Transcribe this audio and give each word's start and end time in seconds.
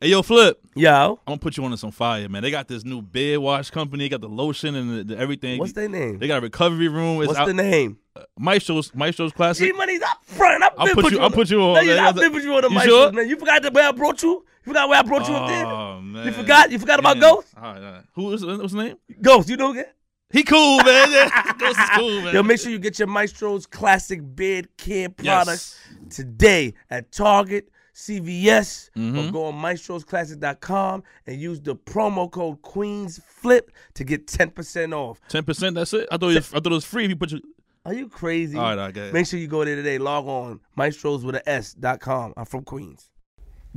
Hey, 0.00 0.10
yo, 0.10 0.22
Flip. 0.22 0.60
Yo, 0.76 1.18
I'm 1.26 1.32
gonna 1.32 1.38
put 1.38 1.56
you 1.56 1.64
on 1.64 1.72
to 1.72 1.76
some 1.76 1.90
fire, 1.90 2.28
man. 2.28 2.42
They 2.42 2.52
got 2.52 2.68
this 2.68 2.84
new 2.84 3.02
beard 3.02 3.40
wash 3.40 3.70
company. 3.70 4.04
They 4.04 4.08
got 4.08 4.20
the 4.20 4.28
lotion 4.28 4.76
and 4.76 4.98
the, 5.00 5.14
the 5.14 5.20
everything. 5.20 5.58
what's 5.58 5.72
their 5.72 5.88
name? 5.88 6.20
They 6.20 6.28
got 6.28 6.38
a 6.38 6.40
recovery 6.40 6.86
room. 6.86 7.18
It's 7.20 7.26
What's 7.28 7.40
out, 7.40 7.46
the 7.46 7.54
name? 7.54 7.98
Uh, 8.14 8.22
Maestro's 8.38 8.94
Maestro's 8.94 9.32
Classic. 9.32 9.66
G 9.66 9.72
Money's 9.76 10.00
up 10.02 10.24
front. 10.24 10.62
I'll 10.62 10.70
put 10.70 10.94
put 10.94 11.04
you- 11.12 11.18
you. 11.18 11.24
I'll 11.24 11.30
put 11.32 11.50
you 11.50 11.60
on, 11.62 11.84
No, 11.84 12.12
been 12.12 12.30
put 12.32 12.44
you 12.44 12.54
on 12.54 12.62
the 12.62 12.70
You 12.70 12.80
sure? 12.82 13.10
man. 13.10 13.28
You 13.28 13.36
forgot 13.36 13.60
the 13.62 13.72
where 13.72 13.88
I 13.88 13.92
brought 13.92 14.22
you. 14.22 14.44
You 14.64 14.72
forgot 14.72 14.88
where 14.88 14.98
I 15.00 15.02
brought 15.02 15.28
you 15.28 15.34
up 15.34 15.48
there. 15.48 15.66
Oh 15.66 16.00
man, 16.00 16.26
You 16.26 16.32
forgot. 16.32 16.70
You 16.70 16.78
forgot 16.78 17.00
about 17.00 17.18
Ghost. 17.18 17.48
All 17.56 17.62
right, 17.64 17.82
all 17.82 17.92
right. 17.92 18.02
Who 18.14 18.32
is 18.34 18.46
what's 18.46 18.62
his 18.62 18.74
name? 18.74 18.96
Ghost. 19.20 19.48
You 19.48 19.56
know 19.56 19.72
again. 19.72 19.86
He 20.30 20.44
cool, 20.44 20.76
man. 20.84 21.10
Yeah. 21.10 21.52
Ghost 21.58 21.78
is 21.80 21.90
cool, 21.96 22.20
man. 22.22 22.34
Yo, 22.34 22.42
make 22.44 22.60
sure 22.60 22.70
you 22.70 22.78
get 22.78 23.00
your 23.00 23.08
Maestro's 23.08 23.66
classic 23.66 24.20
beard 24.36 24.68
care 24.76 25.08
Yes. 25.20 25.34
products 25.44 25.78
today 26.10 26.74
at 26.88 27.10
Target, 27.10 27.68
CVS, 27.98 28.90
or 28.96 29.00
Mhm. 29.00 29.32
go 29.32 29.44
on 29.46 29.54
maestrosclassic.com 29.54 31.02
and 31.26 31.40
use 31.40 31.60
the 31.60 31.74
promo 31.74 32.30
code 32.30 32.62
QueensFlip 32.62 33.62
to 33.94 34.04
get 34.04 34.26
10% 34.28 34.92
off. 34.94 35.20
Ten 35.28 35.42
percent. 35.44 35.74
That's 35.74 35.92
it. 35.92 36.06
I 36.12 36.16
thought 36.16 36.28
you, 36.28 36.38
I 36.38 36.40
thought 36.40 36.66
it 36.66 36.70
was 36.70 36.84
free 36.84 37.04
if 37.04 37.10
you 37.10 37.16
put 37.16 37.32
your. 37.32 37.40
Are 37.84 37.94
you 37.94 38.08
crazy? 38.08 38.56
All 38.56 38.62
right, 38.64 38.72
all 38.78 38.84
right, 38.86 38.94
go 38.94 39.00
ahead. 39.00 39.14
Make 39.14 39.26
sure 39.26 39.40
you 39.40 39.48
go 39.48 39.64
there 39.64 39.74
today. 39.76 39.98
Log 39.98 40.26
on 40.26 40.60
maestros 40.76 41.24
with 41.24 41.36
a 41.36 41.48
S.com. 41.48 42.34
I'm 42.36 42.44
from 42.44 42.62
Queens. 42.62 43.10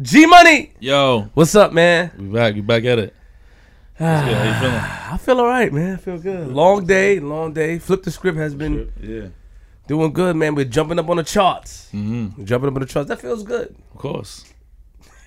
G 0.02 0.26
Money, 0.26 0.74
Yo, 0.80 1.30
what's 1.34 1.54
up, 1.56 1.74
man? 1.74 2.12
we 2.18 2.26
back. 2.28 2.54
We 2.56 2.62
back 2.62 2.84
at 2.86 3.00
it. 3.00 3.16
How 3.96 4.26
you 4.28 4.54
feeling? 4.60 4.76
I 4.76 5.18
feel 5.18 5.40
all 5.40 5.46
right, 5.48 5.72
man. 5.72 5.94
I 5.96 5.98
feel 5.98 6.18
good. 6.18 6.48
Long 6.48 6.86
day, 6.86 7.20
long 7.20 7.54
day. 7.54 7.78
Flip 7.80 8.02
the 8.04 8.12
script 8.12 8.38
has 8.38 8.56
been 8.56 8.92
Yeah, 9.02 9.28
doing 9.92 10.14
good, 10.14 10.36
man. 10.38 10.56
We're 10.56 10.64
jumping 10.66 10.98
up 11.00 11.10
on 11.10 11.18
the 11.18 11.24
charts. 11.24 11.90
mm-hmm. 11.94 12.46
Jumping 12.46 12.70
up 12.70 12.76
on 12.76 12.82
the 12.82 12.88
charts. 12.88 13.10
That 13.10 13.20
feels 13.20 13.44
good. 13.44 13.76
of 13.94 13.98
course, 14.00 14.46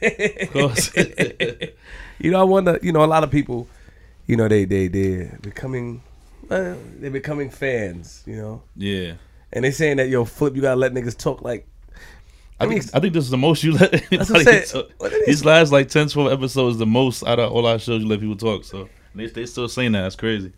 of 0.02 0.50
course. 0.52 0.90
You 2.20 2.30
know, 2.30 2.40
I 2.40 2.45
wonder. 2.45 2.78
You 2.80 2.92
know, 2.92 3.04
a 3.04 3.06
lot 3.06 3.24
of 3.24 3.30
people, 3.30 3.66
you 4.27 4.37
know, 4.37 4.46
they 4.48 4.65
they 4.65 4.87
they're 4.88 5.37
becoming, 5.42 6.01
uh, 6.48 6.74
they're 7.01 7.10
becoming 7.10 7.51
fans. 7.51 8.23
You 8.24 8.37
know, 8.37 8.62
yeah, 8.76 9.15
and 9.52 9.65
they 9.65 9.73
saying 9.73 9.96
that 9.98 10.09
yo, 10.09 10.24
Flip, 10.24 10.54
you 10.54 10.62
gotta 10.62 10.76
let 10.80 10.92
niggas 10.92 11.18
talk 11.18 11.42
like. 11.42 11.66
I 12.60 12.65
I 12.65 12.68
mean, 12.68 12.80
think 12.80 12.95
I 12.95 13.01
think 13.01 13.15
this 13.15 13.24
is 13.24 13.30
the 13.30 13.37
most 13.37 13.65
you 13.65 13.73
let 13.73 13.92
anybody 14.12 14.45
talk. 14.65 14.90
What 14.98 15.12
it 15.12 15.23
is- 15.23 15.26
These 15.26 15.45
last 15.45 15.73
like 15.73 15.88
10, 15.88 16.09
12 16.09 16.32
episodes, 16.32 16.79
the 16.79 16.87
most 16.87 17.24
out 17.24 17.40
of 17.40 17.51
all 17.52 17.66
our 17.66 17.80
shows 17.80 18.01
you 18.02 18.09
let 18.09 18.20
people 18.20 18.37
talk. 18.37 18.62
So 18.65 18.88
they 19.15 19.26
they 19.26 19.45
still 19.45 19.68
saying 19.68 19.92
that. 19.92 20.02
That's 20.02 20.16
crazy. 20.16 20.52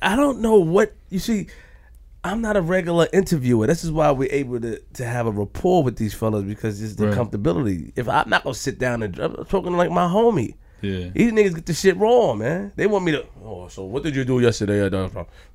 I 0.00 0.14
don't 0.14 0.38
know 0.40 0.56
what 0.60 0.94
you 1.10 1.18
see. 1.18 1.48
I'm 2.24 2.40
not 2.40 2.56
a 2.56 2.60
regular 2.60 3.08
interviewer. 3.12 3.66
This 3.66 3.82
is 3.82 3.90
why 3.90 4.10
we're 4.12 4.30
able 4.32 4.60
to, 4.60 4.78
to 4.94 5.04
have 5.04 5.26
a 5.26 5.30
rapport 5.32 5.82
with 5.82 5.96
these 5.96 6.14
fellas 6.14 6.44
because 6.44 6.80
it's 6.80 6.94
the 6.94 7.08
Right. 7.08 7.16
comfortability. 7.18 7.92
If 7.96 8.08
I'm 8.08 8.30
not 8.30 8.44
gonna 8.44 8.54
sit 8.54 8.78
down 8.78 9.02
and 9.02 9.18
I'm 9.18 9.44
talking 9.46 9.76
like 9.76 9.90
my 9.90 10.06
homie. 10.06 10.54
Yeah, 10.82 11.10
These 11.14 11.30
niggas 11.32 11.54
get 11.54 11.66
the 11.66 11.74
shit 11.74 11.96
wrong, 11.96 12.38
man. 12.38 12.72
They 12.74 12.88
want 12.88 13.04
me 13.04 13.12
to. 13.12 13.24
Oh, 13.44 13.68
so 13.68 13.84
what 13.84 14.02
did 14.02 14.16
you 14.16 14.24
do 14.24 14.40
yesterday? 14.40 14.80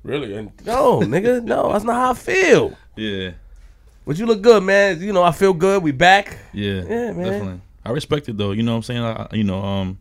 Really? 0.02 0.34
And 0.34 0.52
no, 0.64 1.00
nigga, 1.02 1.44
no, 1.44 1.70
that's 1.72 1.84
not 1.84 1.96
how 1.96 2.10
I 2.12 2.14
feel. 2.14 2.76
yeah, 2.96 3.32
But 4.06 4.18
you 4.18 4.24
look 4.24 4.40
good, 4.40 4.62
man. 4.62 5.00
You 5.02 5.12
know, 5.12 5.22
I 5.22 5.32
feel 5.32 5.52
good. 5.52 5.82
We 5.82 5.92
back. 5.92 6.38
yeah, 6.54 6.82
Yeah, 6.82 7.12
man. 7.12 7.16
Definitely. 7.24 7.60
I 7.84 7.90
respect 7.90 8.28
it 8.30 8.36
though. 8.38 8.52
You 8.52 8.62
know 8.62 8.72
what 8.72 8.76
I'm 8.78 8.82
saying? 8.84 9.02
I, 9.02 9.12
I- 9.30 9.34
you 9.36 9.44
know, 9.44 9.62
um, 9.62 9.98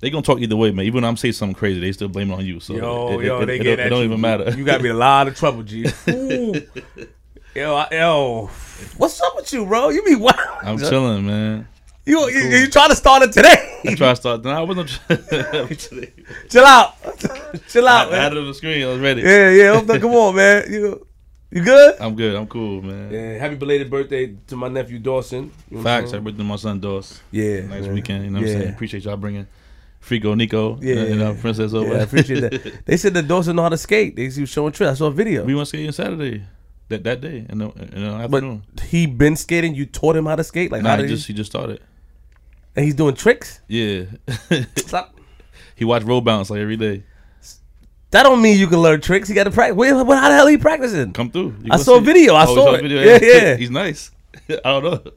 they 0.00 0.10
gonna 0.10 0.22
talk 0.22 0.40
either 0.40 0.56
way, 0.56 0.70
man. 0.70 0.84
Even 0.84 1.02
when 1.02 1.04
I'm 1.04 1.16
saying 1.16 1.34
something 1.34 1.54
crazy, 1.54 1.80
they 1.80 1.92
still 1.92 2.08
blame 2.08 2.30
it 2.30 2.34
on 2.34 2.46
you. 2.46 2.60
So 2.60 2.74
it, 2.74 3.24
it, 3.24 3.48
it, 3.48 3.50
it 3.50 3.64
don't, 3.64 3.80
it 3.80 3.88
don't 3.88 4.04
even 4.04 4.20
matter. 4.20 4.50
You 4.56 4.64
got 4.64 4.80
me 4.80 4.90
a 4.90 4.94
lot 4.94 5.28
of 5.28 5.36
trouble, 5.36 5.62
G. 5.62 5.86
Yo, 7.54 7.74
I, 7.74 7.88
yo, 7.90 8.50
what's 8.98 9.20
up 9.20 9.34
with 9.34 9.52
you, 9.52 9.66
bro? 9.66 9.88
You 9.88 10.04
be 10.04 10.14
wild. 10.14 10.36
I'm 10.62 10.78
chilling, 10.78 11.26
man. 11.26 11.66
You 12.04 12.28
you, 12.30 12.40
you 12.40 12.68
trying 12.68 12.90
to 12.90 12.94
start 12.94 13.22
it 13.22 13.32
today? 13.32 13.80
I 13.84 13.94
try 13.96 14.10
to 14.10 14.16
start. 14.16 14.44
No, 14.44 14.50
I 14.50 14.60
wasn't. 14.60 14.88
Chill 16.50 16.64
out. 16.64 16.94
Chill 17.68 17.88
I, 17.88 18.02
out, 18.02 18.12
I 18.12 18.16
had 18.16 18.32
man. 18.32 18.32
it 18.32 18.40
on 18.40 18.46
the 18.46 18.54
screen. 18.54 18.84
I 18.84 18.86
was 18.86 19.00
ready. 19.00 19.22
Yeah, 19.22 19.50
yeah. 19.50 19.98
Come 19.98 20.12
on, 20.12 20.36
man. 20.36 20.72
You 20.72 21.06
you 21.50 21.64
good? 21.64 21.96
I'm 22.00 22.14
good. 22.14 22.36
I'm 22.36 22.46
cool, 22.46 22.82
man. 22.82 23.10
Yeah. 23.12 23.38
Happy 23.38 23.56
belated 23.56 23.90
birthday 23.90 24.36
to 24.46 24.56
my 24.56 24.68
nephew 24.68 24.98
Dawson. 24.98 25.50
You 25.70 25.78
know 25.78 25.82
Facts. 25.82 26.12
I 26.12 26.18
birthday 26.18 26.38
to 26.38 26.44
my 26.44 26.56
son 26.56 26.78
Doss. 26.78 27.20
Yeah. 27.30 27.62
Nice 27.62 27.84
man. 27.84 27.94
weekend. 27.94 28.24
You 28.24 28.30
know 28.30 28.40
what 28.40 28.48
yeah. 28.48 28.54
I'm 28.54 28.60
saying? 28.60 28.74
Appreciate 28.74 29.04
y'all 29.04 29.16
bringing 29.16 29.46
Frico 30.08 30.36
Nico. 30.36 30.78
Yeah. 30.80 30.96
And, 30.96 31.22
uh, 31.22 31.34
Princess 31.34 31.74
over. 31.74 31.92
Yeah, 31.92 32.00
I 32.00 32.02
appreciate 32.02 32.40
that. 32.40 32.80
They 32.86 32.96
said 32.96 33.14
that 33.14 33.28
Dawson 33.28 33.56
know 33.56 33.62
how 33.62 33.68
to 33.68 33.76
skate. 33.76 34.16
They 34.16 34.28
he 34.28 34.40
was 34.40 34.48
showing 34.50 34.72
tricks. 34.72 34.90
I 34.92 34.94
saw 34.94 35.06
a 35.06 35.10
video. 35.12 35.44
we 35.44 35.54
went 35.54 35.68
skating 35.68 35.92
Saturday. 35.92 36.44
That 36.88 37.04
that 37.04 37.20
day 37.20 37.44
in 37.48 37.58
the, 37.58 37.68
in 37.70 38.02
the 38.02 38.28
but 38.30 38.82
he 38.84 39.04
been 39.06 39.36
skating. 39.36 39.74
You 39.74 39.84
taught 39.84 40.16
him 40.16 40.24
how 40.24 40.36
to 40.36 40.44
skate. 40.44 40.72
Like 40.72 40.82
Nah, 40.82 40.96
how 40.96 41.02
he 41.02 41.08
just 41.08 41.26
he? 41.26 41.34
just 41.34 41.50
started. 41.50 41.80
And 42.74 42.84
he's 42.84 42.94
doing 42.94 43.14
tricks. 43.14 43.60
Yeah. 43.68 44.04
Stop. 44.76 45.14
he 45.76 45.84
watched 45.84 46.06
roll 46.06 46.20
bounce 46.22 46.48
like 46.48 46.60
every 46.60 46.76
day. 46.76 47.02
That 48.10 48.22
don't 48.22 48.40
mean 48.40 48.58
you 48.58 48.68
can 48.68 48.78
learn 48.78 49.02
tricks. 49.02 49.28
He 49.28 49.34
got 49.34 49.44
to 49.44 49.50
practice. 49.50 49.76
Where, 49.76 50.02
what, 50.02 50.16
how 50.18 50.30
the 50.30 50.34
hell 50.36 50.46
are 50.46 50.50
he 50.50 50.56
practicing? 50.56 51.12
Come 51.12 51.30
through. 51.30 51.56
You 51.62 51.72
I 51.72 51.76
saw 51.76 51.96
a 51.98 52.00
video. 52.00 52.34
I 52.34 52.46
Oh, 52.48 52.54
saw 52.54 52.72
the 52.72 52.78
it. 52.78 52.82
video? 52.82 53.02
Yeah, 53.04 53.18
yeah. 53.50 53.56
He's 53.56 53.70
nice. 53.70 54.10
I 54.48 54.56
don't 54.64 54.84
know. 54.84 55.12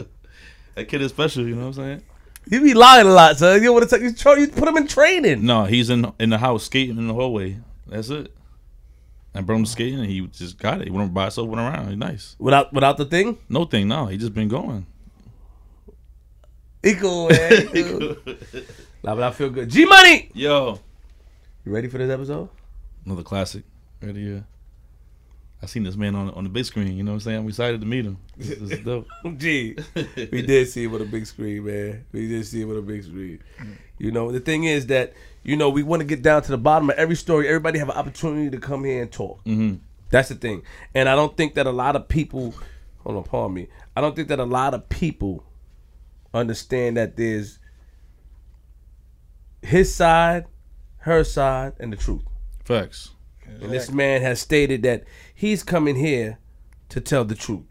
That 0.75 0.85
kid 0.90 1.01
is 1.01 1.12
special. 1.12 1.47
You 1.47 1.56
know 1.56 1.62
what 1.68 1.78
I'm 1.78 1.84
saying? 1.85 2.01
You 2.50 2.62
be 2.62 2.74
lying 2.74 3.07
a 3.07 3.12
lot, 3.12 3.38
son. 3.38 3.62
You 3.62 3.72
want 3.72 3.90
to 3.90 3.96
take 3.96 4.03
you, 4.03 4.13
try, 4.13 4.35
you 4.35 4.47
put 4.47 4.68
him 4.68 4.78
in 4.78 4.88
training. 4.88 5.46
No, 5.46 5.66
he's 5.66 5.90
in 5.90 6.12
in 6.19 6.29
the 6.29 6.38
house 6.38 6.66
skating 6.66 6.97
in 6.97 7.07
the 7.07 7.13
hallway. 7.13 7.57
That's 7.88 8.09
it. 8.09 8.34
I 9.34 9.41
brought 9.41 9.57
him 9.57 9.66
skating 9.66 10.00
and 10.00 10.09
he 10.09 10.28
just 10.28 10.57
got 10.57 10.81
it. 10.81 10.85
He 10.85 10.91
went 10.91 11.13
by 11.13 11.24
himself, 11.24 11.47
went 11.47 11.62
around. 11.62 11.88
He's 11.88 11.97
nice. 11.97 12.35
Without 12.40 12.74
without 12.74 12.97
the 12.97 13.06
thing. 13.06 13.38
No 13.47 13.66
thing, 13.66 13.88
no. 13.88 14.07
He 14.07 14.18
just 14.18 14.34
been 14.34 14.50
going. 14.50 14.85
He 16.84 16.96
cool, 16.96 17.30
man. 17.30 17.68
He 17.74 17.84
cool. 17.84 18.16
nah, 19.03 19.16
but 19.16 19.24
I 19.24 19.31
feel 19.31 19.50
good. 19.50 19.69
G 19.69 19.85
Money. 19.85 20.31
Yo. 20.34 20.80
You 21.63 21.72
ready 21.72 21.88
for 21.88 22.00
this 22.00 22.09
episode? 22.09 22.50
Another 23.06 23.24
classic. 23.24 23.63
Ready 24.01 24.24
here. 24.24 24.46
I 25.64 25.68
seen 25.68 25.84
this 25.84 25.96
man 25.96 26.16
on 26.16 26.30
on 26.32 26.44
the 26.44 26.50
big 26.50 26.66
screen. 26.66 26.96
You 26.98 27.04
know 27.04 27.12
what 27.12 27.16
I'm 27.16 27.20
saying? 27.22 27.38
I'm 27.40 27.48
excited 27.48 27.82
to 27.82 27.88
meet 27.88 28.06
him. 28.06 28.18
This, 28.36 28.50
is 28.72 28.80
dope. 28.80 29.08
G. 29.38 29.78
we 30.32 30.42
did 30.42 30.68
see 30.68 30.86
him 30.86 30.96
on 30.96 31.02
a 31.02 31.06
big 31.06 31.26
screen, 31.28 31.66
man. 31.66 32.06
We 32.12 32.28
did 32.28 32.46
see 32.46 32.62
him 32.62 32.72
on 32.72 32.78
a 32.78 32.82
big 32.82 33.04
screen. 33.04 33.42
You 34.00 34.12
know, 34.12 34.32
the 34.32 34.40
thing 34.40 34.64
is 34.64 34.88
that 34.88 35.14
you 35.44 35.56
know 35.56 35.70
we 35.70 35.84
want 35.84 36.02
to 36.02 36.06
get 36.06 36.22
down 36.24 36.42
to 36.44 36.52
the 36.52 36.58
bottom 36.58 36.90
of 36.90 36.96
every 36.98 37.16
story. 37.16 37.48
Everybody 37.48 37.78
have 37.80 37.90
an 37.90 37.98
opportunity 37.98 38.50
to 38.50 38.58
come 38.58 38.84
here 38.86 39.04
and 39.04 39.12
talk. 39.12 39.42
hmm 39.44 39.76
That's 40.10 40.30
the 40.30 40.36
thing. 40.36 40.64
And 40.96 41.08
I 41.08 41.16
don't 41.16 41.38
think 41.38 41.54
that 41.56 41.68
a 41.68 41.72
lot 41.72 41.96
of 41.96 42.08
people, 42.08 42.56
hold 43.00 43.18
on, 43.18 43.24
pardon 43.24 43.54
me. 43.54 43.68
I 43.96 44.02
don't 44.02 44.16
think 44.16 44.30
that 44.30 44.40
a 44.40 44.46
lot 44.46 44.74
of 44.74 44.90
people 44.90 45.44
understand 46.34 46.98
that 46.98 47.18
there's 47.18 47.60
his 49.62 49.94
side, 49.94 50.46
her 51.00 51.24
side, 51.24 51.74
and 51.80 51.94
the 51.94 51.98
truth. 51.98 52.24
Facts. 52.64 53.12
And 53.60 53.72
this 53.72 53.92
man 53.92 54.22
has 54.22 54.40
stated 54.40 54.84
that 54.84 55.04
he's 55.41 55.63
coming 55.63 55.96
here 55.96 56.38
to 56.90 57.02
tell 57.02 57.25
the 57.25 57.34
truth. 57.35 57.66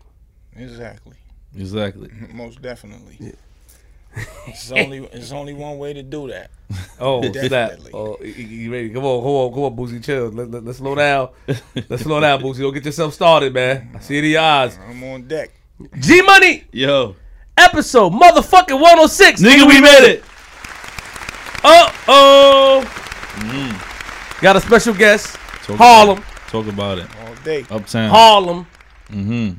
Exactly. 0.56 1.16
Exactly. 1.56 2.10
Most 2.32 2.60
definitely. 2.60 3.34
It's 4.48 4.72
only 4.72 4.98
it's 5.12 5.31
only 5.31 5.54
one 5.54 5.78
way 5.78 5.92
to 5.92 6.03
do 6.03 6.28
that. 6.28 6.50
Oh, 7.03 7.22
snap. 7.22 7.50
Definitely. 7.50 7.92
Oh, 7.94 8.16
you- 8.20 8.26
you 8.32 8.47
you 8.64 8.72
ready? 8.72 8.91
Come 8.91 9.04
on, 9.04 9.20
come 9.22 9.30
on, 9.32 9.53
come 9.54 9.62
on, 9.64 9.76
Boosie, 9.76 10.04
chill. 10.04 10.28
Let, 10.30 10.50
let, 10.50 10.64
let's 10.64 10.78
slow 10.78 10.94
down. 10.94 11.30
Let's 11.88 12.03
slow 12.03 12.20
down, 12.20 12.41
Boosie. 12.42 12.59
Don't 12.60 12.75
get 12.75 12.84
yourself 12.84 13.14
started, 13.14 13.54
man. 13.54 13.91
I 13.94 14.00
see 14.00 14.20
the 14.20 14.36
eyes. 14.36 14.78
I'm 14.86 15.03
on 15.04 15.26
deck. 15.26 15.50
G 15.98 16.20
Money, 16.22 16.64
Yo. 16.72 17.16
episode 17.56 18.12
motherfucking 18.12 18.78
106. 18.78 19.41
Nigga, 19.41 19.66
we 19.66 19.80
made 19.80 20.04
it. 20.14 20.25
Uh 21.64 21.91
oh. 22.09 22.82
Got 24.42 24.56
a 24.56 24.60
special 24.60 24.92
guest. 24.94 25.36
Talk 25.64 25.76
Harlem. 25.78 26.19
About. 26.19 26.48
Talk 26.48 26.66
about 26.66 26.98
it. 26.98 27.06
All 27.41 27.45
day. 27.45 27.65
Uptown. 27.71 28.11
Harlem. 28.11 28.67
Mm-hmm. 29.11 29.59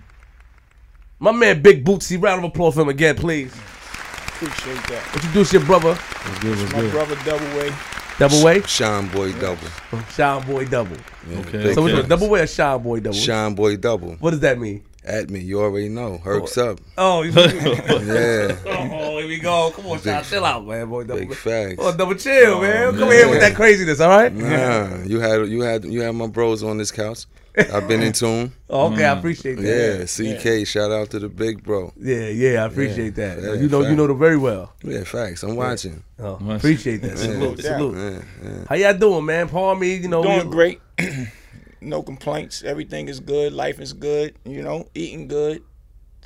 My 1.19 1.31
man 1.31 1.61
Big 1.61 1.83
Bootsy. 1.83 2.21
Round 2.21 2.43
of 2.43 2.51
applause 2.51 2.75
for 2.75 2.81
him 2.81 2.89
again, 2.89 3.15
please. 3.15 3.53
Appreciate 3.53 4.83
that. 4.87 5.11
Introduce 5.15 5.53
your 5.53 5.63
brother. 5.63 5.93
What's 5.93 6.39
good? 6.39 6.57
What's 6.57 6.73
My 6.73 6.81
good? 6.81 6.91
brother 6.91 7.15
Double 7.25 7.57
Way. 7.57 7.71
Double 8.17 8.43
way. 8.43 8.61
Shine 8.63 9.07
Boy 9.07 9.31
Double. 9.33 9.67
Shine 10.13 10.45
Boy 10.45 10.65
Double. 10.65 10.97
Okay. 11.33 11.73
So 11.73 11.81
which 11.83 11.93
okay. 11.93 12.07
Double 12.07 12.29
way 12.29 12.41
or 12.41 12.47
Shine 12.47 12.81
Boy 12.81 12.99
Double? 12.99 13.17
Shine 13.17 13.55
Boy 13.55 13.77
Double. 13.77 14.13
What 14.19 14.31
does 14.31 14.41
that 14.41 14.59
mean? 14.59 14.83
At 15.03 15.31
me, 15.31 15.39
you 15.39 15.59
already 15.59 15.89
know. 15.89 16.19
Herks 16.19 16.59
oh. 16.59 16.71
up. 16.71 16.79
Oh, 16.95 17.23
you- 17.23 17.31
Yeah. 17.35 18.55
oh, 18.65 19.17
here 19.17 19.27
we 19.27 19.39
go. 19.39 19.71
Come 19.75 19.87
on, 19.87 19.99
Shine. 19.99 20.23
Chill 20.23 20.45
out, 20.45 20.65
man. 20.65 20.89
Boy, 20.89 21.05
double. 21.05 21.21
Big 21.21 21.33
facts. 21.33 21.75
Oh, 21.79 21.95
double 21.95 22.13
chill, 22.13 22.55
oh, 22.55 22.61
man. 22.61 22.91
Come 22.91 23.09
man. 23.09 23.11
here 23.11 23.29
with 23.29 23.39
that 23.39 23.55
craziness, 23.55 23.99
all 23.99 24.09
right? 24.09 24.31
Nah, 24.31 25.03
you 25.03 25.19
had 25.19 25.47
you 25.47 25.61
had 25.61 25.85
you 25.85 26.01
had 26.01 26.13
my 26.13 26.27
bros 26.27 26.61
on 26.61 26.77
this 26.77 26.91
couch. 26.91 27.25
I've 27.57 27.87
been 27.87 28.01
in 28.01 28.13
tune. 28.13 28.51
Oh, 28.73 28.93
okay, 28.93 29.03
I 29.03 29.17
appreciate 29.17 29.55
that. 29.55 30.15
Yeah, 30.15 30.61
CK. 30.61 30.65
Shout 30.65 30.93
out 30.93 31.09
to 31.09 31.19
the 31.19 31.27
big 31.27 31.61
bro. 31.61 31.91
Yeah, 31.99 32.29
yeah, 32.29 32.63
I 32.63 32.67
appreciate 32.67 33.15
that. 33.15 33.41
Yeah, 33.41 33.53
you 33.55 33.67
know, 33.67 33.81
you 33.81 33.97
know 33.97 34.07
them 34.07 34.17
very 34.17 34.37
well. 34.37 34.71
Yeah, 34.81 35.03
facts. 35.03 35.43
I'm 35.43 35.57
watching. 35.57 36.01
Oh, 36.17 36.39
appreciate 36.49 37.01
that. 37.01 37.17
Salute, 37.17 37.59
salute. 37.59 37.97
Yeah, 37.97 38.21
yeah. 38.41 38.65
How 38.69 38.75
y'all 38.75 38.97
doing, 38.97 39.25
man? 39.25 39.49
Pardon 39.49 39.81
me, 39.81 39.95
you 39.95 40.07
know. 40.07 40.23
Doing 40.23 40.47
we- 40.47 40.53
great. 40.53 40.81
no 41.81 42.01
complaints. 42.03 42.63
Everything 42.63 43.09
is 43.09 43.19
good. 43.19 43.53
Life 43.53 43.79
is 43.79 43.93
good. 43.93 44.35
You 44.45 44.61
know, 44.61 44.87
eating 44.93 45.27
good. 45.27 45.63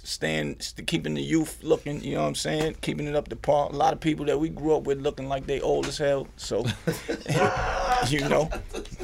staying, 0.04 0.58
keeping 0.86 1.16
the 1.16 1.22
youth 1.22 1.64
looking. 1.64 2.04
You 2.04 2.16
know 2.16 2.22
what 2.22 2.28
I'm 2.28 2.36
saying? 2.36 2.76
Keeping 2.82 3.08
it 3.08 3.16
up 3.16 3.30
to 3.30 3.36
par. 3.36 3.70
A 3.70 3.76
lot 3.76 3.94
of 3.94 4.00
people 4.00 4.26
that 4.26 4.40
we 4.40 4.50
grew 4.50 4.76
up 4.76 4.84
with 4.84 5.00
looking 5.00 5.28
like 5.28 5.48
they 5.48 5.62
old 5.62 5.88
as 5.88 5.98
hell. 5.98 6.28
So, 6.36 6.66
you 8.08 8.28
know. 8.28 8.50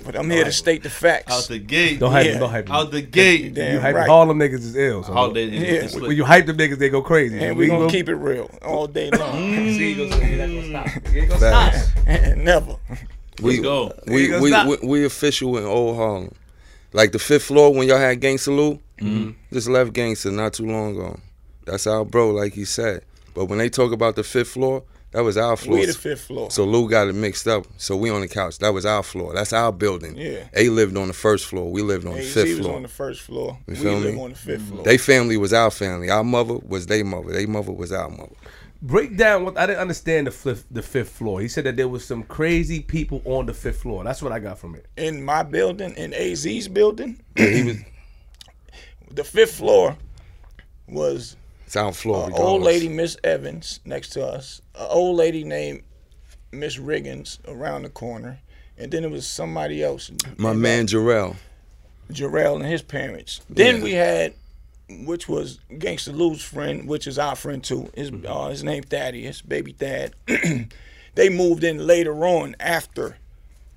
But 0.06 0.16
I'm 0.16 0.30
here 0.30 0.44
to 0.44 0.52
state 0.52 0.84
the 0.84 0.90
facts. 0.90 1.32
Out 1.32 1.48
the 1.48 1.60
gate. 1.60 2.00
Don't 2.00 2.12
hype 2.12 2.26
yeah. 2.26 2.40
Don't 2.40 2.50
hype 2.50 2.70
Out 2.70 2.92
the 2.92 3.02
gate. 3.02 3.54
Damn 3.54 3.74
you 3.74 3.80
hype 3.80 3.96
right. 3.96 4.10
Harlem 4.10 4.40
niggas 4.40 4.56
is 4.56 4.76
ill. 4.76 5.04
So 5.04 5.14
all 5.14 5.32
day. 5.32 5.46
Yeah. 5.46 6.00
When 6.00 6.16
you 6.16 6.26
hype 6.26 6.46
them 6.46 6.58
niggas, 6.58 6.78
they 6.78 6.90
go 6.90 7.02
crazy. 7.02 7.40
And 7.40 7.58
we, 7.58 7.66
we 7.66 7.70
gonna 7.70 7.90
keep 7.90 8.10
it 8.10 8.16
real 8.16 8.50
all 8.62 8.88
day 8.88 9.10
mm. 9.10 9.20
long. 9.20 9.38
See, 9.74 9.94
you 9.94 11.28
gonna 11.28 11.38
stop. 11.38 12.06
Never. 12.38 12.76
We 13.42 13.60
go. 13.60 13.94
We 14.08 14.40
we, 14.40 14.52
we, 14.66 14.78
we 14.84 15.06
official 15.06 15.58
in 15.58 15.66
old 15.66 15.96
Harlem. 15.96 16.32
Like 16.94 17.12
the 17.12 17.20
fifth 17.20 17.46
floor 17.46 17.74
when 17.74 17.88
y'all 17.88 17.98
had 17.98 18.20
Gangsta 18.20 18.56
Lou, 18.56 18.80
mm-hmm. 19.00 19.32
just 19.54 19.70
left 19.70 19.94
Gangsta 19.94 20.34
not 20.34 20.54
too 20.54 20.66
long 20.66 20.96
ago. 20.96 21.20
That's 21.66 21.88
our 21.88 22.04
bro, 22.04 22.32
like 22.32 22.54
he 22.54 22.66
said. 22.66 23.04
But 23.34 23.46
when 23.46 23.60
they 23.60 23.70
talk 23.70 23.92
about 23.92 24.16
the 24.16 24.24
fifth 24.24 24.50
floor, 24.50 24.84
that 25.12 25.24
was 25.24 25.38
our 25.38 25.58
floor. 25.58 25.80
We 25.80 25.86
the 25.86 25.94
fifth 25.94 26.26
floor. 26.26 26.50
So 26.52 26.64
Lou 26.64 26.90
got 26.90 27.08
it 27.10 27.16
mixed 27.16 27.48
up. 27.48 27.66
So 27.78 27.98
we 27.98 28.10
on 28.10 28.22
the 28.22 28.30
couch. 28.30 28.60
That 28.60 28.74
was 28.74 28.86
our 28.86 29.04
floor. 29.04 29.34
That's 29.34 29.52
our 29.52 29.72
building. 29.72 30.16
Yeah. 30.18 30.48
A 30.56 30.70
lived 30.70 30.96
on 30.96 31.08
the 31.08 31.14
first 31.14 31.48
floor. 31.48 31.70
We 31.70 31.82
lived 31.82 32.08
on 32.08 32.16
the 32.16 32.24
fifth 32.24 32.58
was 32.58 32.60
floor. 32.60 32.76
on 32.78 32.84
the 32.84 32.88
first 32.88 33.22
floor. 33.22 33.58
You 33.68 33.74
we 33.74 33.80
feel 33.80 34.00
me? 34.00 34.22
on 34.22 34.30
the 34.30 34.36
fifth 34.38 34.64
floor. 34.64 34.84
They 34.84 34.98
family 34.98 35.36
was 35.36 35.52
our 35.52 35.70
family. 35.70 36.10
Our 36.10 36.24
mother 36.24 36.56
was 36.66 36.88
their 36.88 37.04
mother. 37.04 37.34
Their 37.34 37.48
mother 37.48 37.74
was 37.74 37.92
our 37.92 38.10
mother. 38.10 38.36
Break 38.84 39.16
down 39.16 39.46
what 39.46 39.58
I 39.58 39.68
didn't 39.68 39.80
understand 39.80 40.26
the 40.26 40.32
fifth, 40.32 40.66
the 40.72 40.82
fifth 40.82 41.12
floor. 41.12 41.40
He 41.40 41.48
said 41.48 41.66
that 41.66 41.76
there 41.76 41.88
was 41.88 42.04
some 42.04 42.24
crazy 42.24 42.82
people 42.82 43.22
on 43.26 43.46
the 43.46 43.54
fifth 43.54 43.82
floor. 43.82 44.04
That's 44.04 44.24
what 44.24 44.32
I 44.32 44.40
got 44.40 44.58
from 44.58 44.74
it. 44.76 44.88
In 44.98 45.24
my 45.24 45.44
building, 45.44 45.94
in 45.96 46.14
AZ's 46.14 46.68
building, 46.68 47.22
he 47.36 47.64
was. 47.64 47.78
The 49.14 49.26
fifth 49.26 49.56
floor 49.56 49.98
was 50.88 51.36
sound 51.68 51.98
floor. 51.98 52.28
An 52.28 52.34
old 52.34 52.62
lady, 52.62 52.88
Miss 52.88 53.18
Evans, 53.26 53.82
next 53.84 54.10
to 54.10 54.26
us. 54.26 54.62
An 54.74 54.88
old 54.90 55.18
lady 55.18 55.44
named 55.44 55.84
Miss 56.54 56.78
Riggins 56.78 57.40
around 57.46 57.84
the 57.84 57.90
corner, 57.90 58.40
and 58.78 58.90
then 58.90 59.04
it 59.04 59.12
was 59.12 59.28
somebody 59.28 59.84
else. 59.84 60.12
My 60.38 60.54
man 60.54 60.88
Jarrell. 60.88 61.36
Jarrell 62.10 62.56
and 62.56 62.66
his 62.66 62.82
parents. 62.82 63.42
Then 63.50 63.78
yeah. 63.78 63.84
we 63.84 63.92
had 63.92 64.34
which 65.06 65.28
was 65.28 65.60
Gangsta 65.72 66.16
Lou's 66.16 66.44
friend, 66.44 66.88
which 66.88 67.08
is 67.08 67.20
our 67.20 67.36
friend 67.36 67.64
too. 67.64 67.90
His 67.96 68.12
mm-hmm. 68.12 68.32
uh, 68.32 68.50
his 68.50 68.64
name 68.64 68.84
Thaddeus, 68.84 69.42
baby 69.42 69.74
Thad. 69.74 70.14
they 71.16 71.30
moved 71.30 71.64
in 71.64 71.86
later 71.86 72.26
on 72.26 72.56
after 72.60 73.18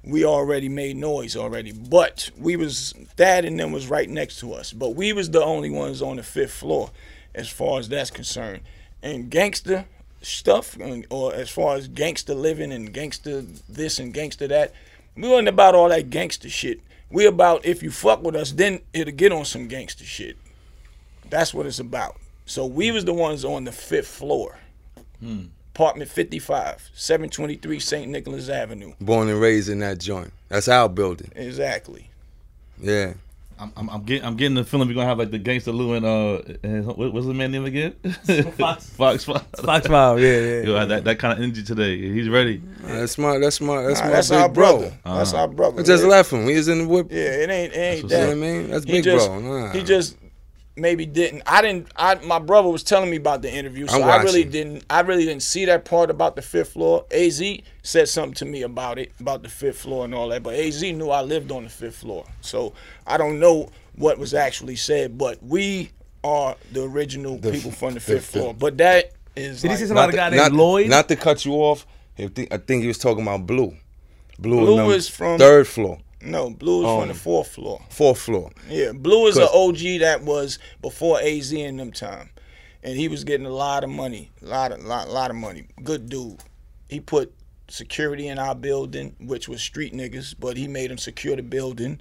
we 0.06 0.24
already 0.24 0.68
made 0.68 0.96
noise 0.96 1.36
already. 1.36 1.72
But 1.72 2.30
we 2.38 2.56
was 2.56 2.94
Thad 3.16 3.44
and 3.44 3.58
them 3.58 3.72
was 3.72 3.88
right 3.88 4.08
next 4.08 4.40
to 4.40 4.52
us. 4.52 4.72
But 4.72 4.90
we 4.90 5.12
was 5.12 5.30
the 5.30 5.42
only 5.42 5.70
ones 5.70 6.02
on 6.02 6.16
the 6.16 6.22
fifth 6.22 6.54
floor, 6.54 6.90
as 7.34 7.48
far 7.48 7.78
as 7.78 7.88
that's 7.88 8.10
concerned. 8.10 8.60
And 9.02 9.30
gangster 9.30 9.86
stuff, 10.22 10.76
or 11.10 11.34
as 11.34 11.50
far 11.50 11.76
as 11.76 11.88
gangster 11.88 12.34
living 12.34 12.72
and 12.72 12.92
gangster 12.92 13.42
this 13.68 13.98
and 13.98 14.12
gangster 14.12 14.48
that, 14.48 14.72
we 15.16 15.28
wasn't 15.28 15.48
about 15.48 15.74
all 15.74 15.88
that 15.88 16.10
gangster 16.10 16.48
shit. 16.48 16.80
We 17.10 17.26
about 17.26 17.64
if 17.64 17.82
you 17.82 17.90
fuck 17.90 18.22
with 18.22 18.34
us, 18.34 18.52
then 18.52 18.80
it'll 18.92 19.14
get 19.14 19.32
on 19.32 19.44
some 19.44 19.68
gangster 19.68 20.04
shit. 20.04 20.36
That's 21.30 21.54
what 21.54 21.66
it's 21.66 21.78
about. 21.78 22.16
So 22.46 22.66
we 22.66 22.90
was 22.90 23.04
the 23.04 23.14
ones 23.14 23.44
on 23.44 23.64
the 23.64 23.72
fifth 23.72 24.08
floor. 24.08 24.58
Hmm. 25.20 25.46
Apartment 25.74 26.08
55, 26.08 26.90
723 26.94 27.80
St. 27.80 28.08
Nicholas 28.08 28.48
Avenue. 28.48 28.92
Born 29.00 29.28
and 29.28 29.40
raised 29.40 29.68
in 29.68 29.80
that 29.80 29.98
joint. 29.98 30.32
That's 30.48 30.68
our 30.68 30.88
building. 30.88 31.32
Exactly. 31.34 32.10
Yeah. 32.80 33.14
I'm, 33.58 33.72
I'm, 33.76 33.88
I'm, 33.88 34.02
getting 34.02 34.24
I'm 34.24 34.36
getting 34.36 34.54
the 34.56 34.64
feeling 34.64 34.88
we're 34.88 34.94
gonna 34.94 35.06
have 35.06 35.18
like 35.18 35.30
the 35.30 35.38
gangster 35.38 35.70
Lou 35.70 35.94
and 35.94 36.04
uh 36.04 36.42
and 36.64 36.86
what, 36.86 37.12
what's 37.12 37.26
the 37.26 37.34
man 37.34 37.52
name 37.52 37.64
again? 37.64 37.92
Fox 38.58 38.90
Fox 38.96 39.24
Fox 39.24 39.60
Fox 39.60 39.86
Five 39.86 40.20
yeah 40.20 40.38
yeah. 40.40 40.62
Yo, 40.62 40.86
that 40.86 41.04
that 41.04 41.18
kind 41.20 41.32
of 41.32 41.38
energy 41.38 41.62
today. 41.62 41.96
He's 41.96 42.28
ready. 42.28 42.60
That's 42.82 43.16
my 43.16 43.38
that's 43.38 43.60
my 43.60 43.82
that's 43.82 44.00
nah, 44.00 44.06
my 44.06 44.12
that's 44.12 44.30
big 44.30 44.38
our 44.38 44.48
bro. 44.48 44.78
brother. 44.78 44.98
Uh-huh. 45.04 45.18
That's 45.18 45.34
our 45.34 45.48
brother. 45.48 45.80
I 45.80 45.84
just 45.84 46.04
left 46.04 46.32
him. 46.32 46.48
He 46.48 46.54
was 46.56 46.66
in 46.66 46.78
the 46.78 46.88
whip. 46.88 47.08
Yeah, 47.10 47.18
it 47.18 47.50
ain't 47.50 47.72
it 47.72 47.78
ain't 47.78 48.08
that. 48.08 48.14
You 48.14 48.20
know 48.20 48.26
what 48.26 48.32
I 48.32 48.34
mean? 48.34 48.70
That's 48.70 48.84
he 48.84 48.92
big 48.92 49.04
just, 49.04 49.26
bro. 49.28 49.40
Nah. 49.40 49.72
He 49.72 49.82
just 49.84 50.16
maybe 50.76 51.06
didn't. 51.06 51.42
I 51.46 51.62
didn't. 51.62 51.88
I 51.96 52.16
my 52.16 52.38
brother 52.38 52.68
was 52.68 52.82
telling 52.82 53.10
me 53.10 53.16
about 53.16 53.42
the 53.42 53.52
interview, 53.52 53.86
so 53.86 54.02
I 54.02 54.22
really 54.22 54.44
didn't. 54.44 54.84
I 54.90 55.00
really 55.00 55.24
didn't 55.24 55.42
see 55.42 55.64
that 55.66 55.84
part 55.84 56.10
about 56.10 56.36
the 56.36 56.42
fifth 56.42 56.72
floor. 56.72 57.06
Az 57.10 57.42
said 57.82 58.08
something 58.08 58.34
to 58.34 58.44
me 58.44 58.62
about 58.62 58.98
it, 58.98 59.12
about 59.20 59.42
the 59.42 59.48
fifth 59.48 59.78
floor 59.78 60.04
and 60.04 60.14
all 60.14 60.28
that. 60.28 60.42
But 60.42 60.54
Az 60.54 60.82
knew 60.82 61.10
I 61.10 61.22
lived 61.22 61.52
on 61.52 61.64
the 61.64 61.70
fifth 61.70 61.96
floor, 61.96 62.24
so 62.40 62.72
I 63.06 63.16
don't 63.16 63.38
know 63.38 63.70
what 63.96 64.18
was 64.18 64.34
actually 64.34 64.76
said. 64.76 65.18
But 65.18 65.42
we 65.42 65.90
are 66.22 66.56
the 66.72 66.84
original 66.84 67.38
the 67.38 67.52
people 67.52 67.70
from 67.70 67.94
the 67.94 68.00
fifth 68.00 68.32
the, 68.32 68.38
floor. 68.40 68.54
But 68.54 68.78
that 68.78 69.12
is. 69.36 69.62
Did 69.62 69.68
like, 69.68 69.78
he 69.78 69.84
say 69.84 69.88
something 69.88 70.04
about 70.04 70.14
a 70.14 70.16
guy 70.16 70.30
named 70.30 70.54
Lloyd? 70.54 70.88
Not 70.88 71.08
to 71.08 71.16
cut 71.16 71.44
you 71.44 71.52
off. 71.54 71.86
I 72.18 72.28
think 72.28 72.82
he 72.82 72.86
was 72.86 72.98
talking 72.98 73.22
about 73.22 73.46
Blue. 73.46 73.76
Blue, 74.38 74.60
Blue 74.60 74.86
was 74.86 75.08
from 75.08 75.38
third 75.38 75.66
floor. 75.66 75.98
No, 76.24 76.50
Blue 76.50 76.82
is 76.82 76.88
um, 76.88 77.00
from 77.00 77.08
the 77.08 77.14
fourth 77.14 77.48
floor. 77.48 77.80
Fourth 77.90 78.20
floor. 78.20 78.50
Yeah, 78.68 78.92
Blue 78.92 79.26
is 79.26 79.36
an 79.36 79.48
OG 79.52 80.00
that 80.00 80.22
was 80.22 80.58
before 80.80 81.20
AZ 81.20 81.52
in 81.52 81.76
them 81.76 81.92
time, 81.92 82.30
and 82.82 82.96
he 82.96 83.08
was 83.08 83.24
getting 83.24 83.46
a 83.46 83.50
lot 83.50 83.84
of 83.84 83.90
money, 83.90 84.32
a 84.42 84.46
lot 84.46 84.72
of 84.72 84.82
lot, 84.84 85.10
lot 85.10 85.30
of 85.30 85.36
money. 85.36 85.66
Good 85.82 86.08
dude. 86.08 86.40
He 86.88 87.00
put 87.00 87.32
security 87.68 88.28
in 88.28 88.38
our 88.38 88.54
building, 88.54 89.16
which 89.20 89.48
was 89.48 89.60
street 89.60 89.92
niggas, 89.92 90.34
but 90.38 90.56
he 90.56 90.68
made 90.68 90.90
them 90.90 90.98
secure 90.98 91.36
the 91.36 91.42
building 91.42 92.00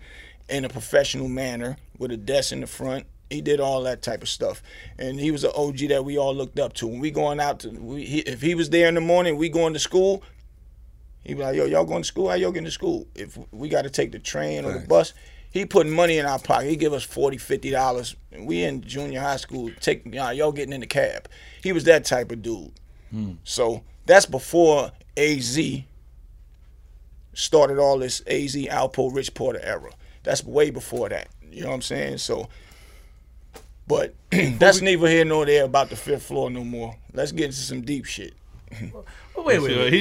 in 0.49 0.65
a 0.65 0.69
professional 0.69 1.27
manner 1.27 1.77
with 1.97 2.11
a 2.11 2.17
desk 2.17 2.51
in 2.51 2.61
the 2.61 2.67
front. 2.67 3.05
He 3.29 3.41
did 3.41 3.59
all 3.59 3.81
that 3.83 4.01
type 4.01 4.21
of 4.21 4.29
stuff, 4.29 4.61
and 4.99 5.19
he 5.19 5.31
was 5.31 5.43
an 5.43 5.51
OG 5.55 5.77
that 5.89 6.05
we 6.05 6.17
all 6.17 6.35
looked 6.35 6.59
up 6.59 6.73
to. 6.73 6.87
When 6.87 6.99
we 6.99 7.09
going 7.09 7.39
out 7.39 7.61
to, 7.61 7.69
we, 7.69 8.05
he, 8.05 8.19
if 8.19 8.41
he 8.41 8.53
was 8.53 8.69
there 8.69 8.87
in 8.87 8.93
the 8.93 9.01
morning, 9.01 9.37
we 9.37 9.49
going 9.49 9.73
to 9.73 9.79
school. 9.79 10.21
He 11.23 11.33
be 11.33 11.41
like, 11.41 11.55
yo, 11.55 11.65
y'all 11.65 11.85
going 11.85 12.01
to 12.01 12.07
school? 12.07 12.29
How 12.29 12.35
y'all 12.35 12.51
getting 12.51 12.65
to 12.65 12.71
school? 12.71 13.07
If 13.15 13.37
we 13.51 13.69
got 13.69 13.83
to 13.83 13.89
take 13.89 14.11
the 14.11 14.19
train 14.19 14.65
or 14.65 14.73
the 14.73 14.85
bus, 14.87 15.13
he 15.51 15.65
putting 15.65 15.93
money 15.93 16.17
in 16.17 16.25
our 16.25 16.39
pocket. 16.39 16.67
He 16.67 16.75
give 16.75 16.93
us 16.93 17.03
40 17.03 17.37
$50. 17.37 18.15
We 18.39 18.63
in 18.63 18.81
junior 18.81 19.21
high 19.21 19.37
school. 19.37 19.71
Take 19.79 20.13
y'all 20.13 20.51
getting 20.51 20.73
in 20.73 20.81
the 20.81 20.87
cab. 20.87 21.29
He 21.61 21.71
was 21.71 21.83
that 21.85 22.05
type 22.05 22.31
of 22.31 22.41
dude. 22.41 22.71
Hmm. 23.11 23.33
So 23.43 23.83
that's 24.05 24.25
before 24.25 24.91
AZ 25.15 25.59
started 27.33 27.77
all 27.77 27.99
this 27.99 28.21
AZ 28.27 28.55
Alpo 28.55 29.13
Rich 29.13 29.33
Porter 29.33 29.59
era. 29.61 29.91
That's 30.23 30.43
way 30.43 30.71
before 30.71 31.09
that. 31.09 31.27
You 31.51 31.61
know 31.61 31.69
what 31.69 31.75
I'm 31.75 31.81
saying? 31.81 32.17
So, 32.17 32.49
but 33.87 34.15
that's 34.31 34.81
neither 34.81 35.07
here 35.07 35.25
nor 35.25 35.45
there 35.45 35.65
about 35.65 35.89
the 35.89 35.95
fifth 35.95 36.23
floor 36.23 36.49
no 36.49 36.63
more. 36.63 36.95
Let's 37.13 37.31
get 37.31 37.45
into 37.45 37.57
some 37.57 37.81
deep 37.81 38.05
shit. 38.05 38.33
wait, 39.37 39.61
wait, 39.61 39.77
wait. 39.77 39.93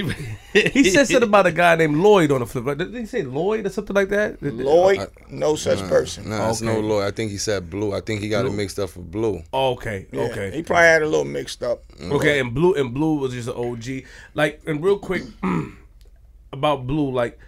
He, 0.52 0.68
he 0.68 0.90
said 0.90 1.06
something 1.06 1.28
about 1.28 1.46
a 1.46 1.52
guy 1.52 1.76
named 1.76 1.96
Lloyd 1.96 2.30
on 2.30 2.40
the 2.40 2.46
flip. 2.46 2.78
Did 2.78 2.94
he 2.94 3.06
say 3.06 3.22
Lloyd 3.22 3.66
or 3.66 3.70
something 3.70 3.94
like 3.94 4.08
that? 4.10 4.42
Lloyd, 4.42 5.08
no 5.28 5.56
such 5.56 5.80
nah, 5.80 5.88
person. 5.88 6.30
Nah, 6.30 6.50
it's 6.50 6.62
okay. 6.62 6.72
no 6.72 6.80
Lloyd. 6.80 7.04
I 7.04 7.10
think 7.10 7.30
he 7.30 7.38
said 7.38 7.70
Blue. 7.70 7.92
I 7.92 8.00
think 8.00 8.20
he 8.20 8.28
got 8.28 8.42
blue. 8.42 8.52
it 8.52 8.56
mixed 8.56 8.78
up 8.78 8.94
with 8.96 9.10
Blue. 9.10 9.42
Oh, 9.52 9.72
okay, 9.72 10.06
yeah, 10.12 10.22
okay. 10.22 10.50
He 10.50 10.62
probably 10.62 10.86
had 10.86 11.02
a 11.02 11.06
little 11.06 11.24
mixed 11.24 11.62
up. 11.62 11.86
Mm. 11.98 12.12
Okay, 12.12 12.40
and 12.40 12.54
Blue 12.54 12.74
and 12.74 12.92
Blue 12.92 13.16
was 13.16 13.32
just 13.32 13.48
an 13.48 13.54
OG. 13.54 14.04
Like, 14.34 14.62
and 14.66 14.82
real 14.82 14.98
quick 14.98 15.22
about 16.52 16.86
Blue, 16.86 17.10
like. 17.10 17.38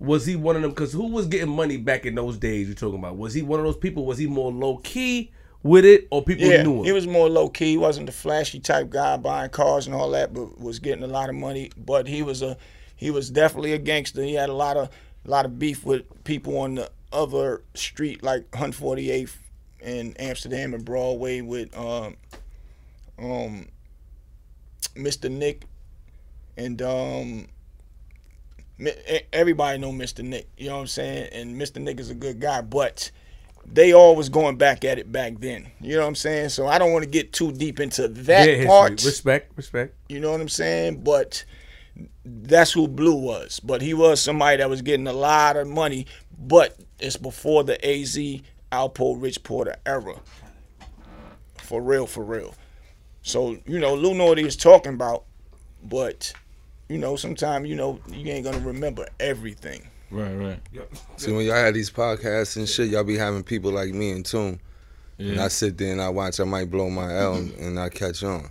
Was 0.00 0.24
he 0.26 0.36
one 0.36 0.54
of 0.54 0.62
them? 0.62 0.70
Because 0.70 0.92
who 0.92 1.08
was 1.08 1.26
getting 1.26 1.48
money 1.50 1.76
back 1.76 2.06
in 2.06 2.14
those 2.14 2.36
days? 2.36 2.68
You're 2.68 2.76
talking 2.76 3.00
about. 3.00 3.16
Was 3.16 3.34
he 3.34 3.42
one 3.42 3.58
of 3.58 3.66
those 3.66 3.76
people? 3.76 4.06
Was 4.06 4.16
he 4.16 4.28
more 4.28 4.52
low 4.52 4.76
key? 4.76 5.32
With 5.62 5.84
it, 5.84 6.08
or 6.10 6.22
people 6.22 6.46
yeah, 6.46 6.62
knew 6.62 6.78
him? 6.78 6.84
He 6.84 6.92
was 6.92 7.06
more 7.06 7.28
low 7.28 7.48
key. 7.48 7.72
He 7.72 7.76
wasn't 7.76 8.06
the 8.06 8.12
flashy 8.12 8.60
type 8.60 8.90
guy 8.90 9.16
buying 9.16 9.50
cars 9.50 9.86
and 9.86 9.94
all 9.94 10.10
that, 10.10 10.32
but 10.32 10.60
was 10.60 10.78
getting 10.78 11.04
a 11.04 11.08
lot 11.08 11.28
of 11.28 11.34
money. 11.34 11.70
But 11.76 12.06
he 12.06 12.22
was 12.22 12.42
a 12.42 12.56
he 12.96 13.10
was 13.10 13.30
definitely 13.30 13.72
a 13.72 13.78
gangster. 13.78 14.22
He 14.22 14.34
had 14.34 14.48
a 14.48 14.54
lot 14.54 14.76
of 14.76 14.88
a 15.24 15.30
lot 15.30 15.44
of 15.44 15.58
beef 15.58 15.84
with 15.84 16.24
people 16.24 16.58
on 16.58 16.76
the 16.76 16.90
other 17.12 17.62
street, 17.74 18.22
like 18.22 18.50
148th 18.52 19.36
in 19.80 20.14
Amsterdam 20.18 20.74
and 20.74 20.84
Broadway, 20.84 21.40
with 21.40 21.76
um, 21.76 22.16
um, 23.18 23.68
Mr. 24.94 25.30
Nick 25.30 25.64
and 26.56 26.82
um, 26.82 27.46
everybody 29.32 29.78
know 29.78 29.92
Mr. 29.92 30.24
Nick. 30.24 30.48
You 30.56 30.68
know 30.68 30.76
what 30.76 30.80
I'm 30.82 30.86
saying? 30.88 31.28
And 31.32 31.60
Mr. 31.60 31.80
Nick 31.80 32.00
is 32.00 32.10
a 32.10 32.14
good 32.14 32.40
guy, 32.40 32.60
but 32.60 33.10
they 33.72 33.92
all 33.92 34.16
was 34.16 34.28
going 34.28 34.56
back 34.56 34.84
at 34.84 34.98
it 34.98 35.10
back 35.12 35.38
then. 35.38 35.70
You 35.80 35.94
know 35.96 36.02
what 36.02 36.08
I'm 36.08 36.14
saying? 36.14 36.50
So 36.50 36.66
I 36.66 36.78
don't 36.78 36.92
want 36.92 37.04
to 37.04 37.10
get 37.10 37.32
too 37.32 37.52
deep 37.52 37.80
into 37.80 38.08
that 38.08 38.48
yeah, 38.48 38.66
part. 38.66 39.04
Respect, 39.04 39.52
respect. 39.56 39.94
You 40.08 40.20
know 40.20 40.30
what 40.32 40.40
I'm 40.40 40.48
saying? 40.48 41.02
But 41.02 41.44
that's 42.24 42.72
who 42.72 42.88
Blue 42.88 43.16
was. 43.16 43.60
But 43.60 43.82
he 43.82 43.94
was 43.94 44.20
somebody 44.20 44.58
that 44.58 44.70
was 44.70 44.82
getting 44.82 45.06
a 45.06 45.12
lot 45.12 45.56
of 45.56 45.66
money. 45.66 46.06
But 46.38 46.76
it's 46.98 47.16
before 47.16 47.64
the 47.64 47.74
AZ 47.84 48.16
Alpo 48.72 49.20
Rich 49.20 49.42
Porter 49.42 49.76
era. 49.84 50.16
For 51.58 51.82
real, 51.82 52.06
for 52.06 52.24
real. 52.24 52.54
So, 53.22 53.58
you 53.66 53.78
know, 53.78 53.94
Lou 53.94 54.14
know 54.14 54.26
what 54.26 54.38
he 54.38 54.44
was 54.44 54.56
talking 54.56 54.94
about, 54.94 55.24
but 55.82 56.32
you 56.88 56.96
know, 56.96 57.16
sometimes, 57.16 57.68
you 57.68 57.76
know, 57.76 58.00
you 58.08 58.32
ain't 58.32 58.44
gonna 58.44 58.60
remember 58.60 59.06
everything. 59.20 59.86
Right, 60.10 60.34
right. 60.34 60.60
Yep. 60.72 60.90
See, 61.16 61.32
when 61.32 61.44
y'all 61.44 61.56
had 61.56 61.74
these 61.74 61.90
podcasts 61.90 62.56
and 62.56 62.68
shit, 62.68 62.88
y'all 62.88 63.04
be 63.04 63.16
having 63.16 63.42
people 63.42 63.70
like 63.70 63.92
me 63.92 64.10
in 64.10 64.22
Tune. 64.22 64.60
Yeah. 65.18 65.32
And 65.32 65.40
I 65.40 65.48
sit 65.48 65.76
there 65.76 65.92
and 65.92 66.00
I 66.00 66.08
watch. 66.08 66.40
I 66.40 66.44
might 66.44 66.70
blow 66.70 66.88
my 66.88 67.16
L 67.16 67.34
and 67.34 67.78
I 67.78 67.88
catch 67.88 68.22
on. 68.22 68.50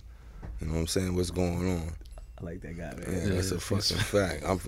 You 0.60 0.68
know 0.68 0.74
what 0.74 0.80
I'm 0.82 0.88
saying? 0.88 1.16
What's 1.16 1.32
going 1.32 1.70
on? 1.70 1.94
I 2.40 2.44
like 2.44 2.62
that 2.62 2.78
guy, 2.78 2.94
man. 2.94 3.28
Yeah, 3.30 3.36
that's 3.36 3.52
a 3.52 3.60
fucking 3.60 3.98
fact. 3.98 4.44
I'm, 4.46 4.60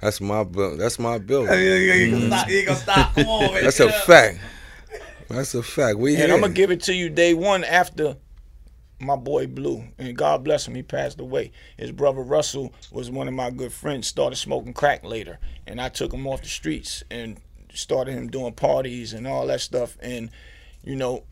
that's 0.00 0.20
my 0.20 0.44
bill. 0.44 0.76
That's 0.76 0.98
my 0.98 1.18
bill. 1.18 1.44
You 1.44 1.92
ain't 1.92 2.12
gonna 2.12 2.26
stop. 2.28 2.48
You 2.48 2.56
ain't 2.58 2.66
gonna 2.68 2.78
stop. 2.78 3.14
Come 3.14 3.26
on, 3.26 3.54
man. 3.54 3.64
That's 3.64 3.80
a 3.80 3.90
fact. 3.90 4.38
That's 5.28 5.54
a 5.54 5.62
fact. 5.62 5.98
We 5.98 6.14
and 6.14 6.24
here. 6.24 6.34
I'm 6.34 6.40
gonna 6.40 6.52
give 6.52 6.70
it 6.70 6.82
to 6.84 6.94
you 6.94 7.08
day 7.08 7.34
one 7.34 7.64
after 7.64 8.16
my 8.98 9.16
boy 9.16 9.46
Blue, 9.46 9.84
and 9.98 10.16
God 10.16 10.42
bless 10.44 10.66
him, 10.66 10.74
he 10.74 10.82
passed 10.82 11.20
away. 11.20 11.52
His 11.76 11.92
brother 11.92 12.22
Russell 12.22 12.72
was 12.90 13.10
one 13.10 13.28
of 13.28 13.34
my 13.34 13.50
good 13.50 13.72
friends. 13.72 14.06
Started 14.06 14.36
smoking 14.36 14.72
crack 14.72 15.04
later, 15.04 15.38
and 15.66 15.80
I 15.80 15.88
took 15.88 16.12
him 16.12 16.26
off 16.26 16.42
the 16.42 16.48
streets 16.48 17.04
and 17.10 17.38
started 17.74 18.12
him 18.12 18.28
doing 18.28 18.54
parties 18.54 19.12
and 19.12 19.26
all 19.26 19.46
that 19.48 19.60
stuff. 19.60 19.96
And 20.00 20.30
you 20.82 20.96
know, 20.96 21.24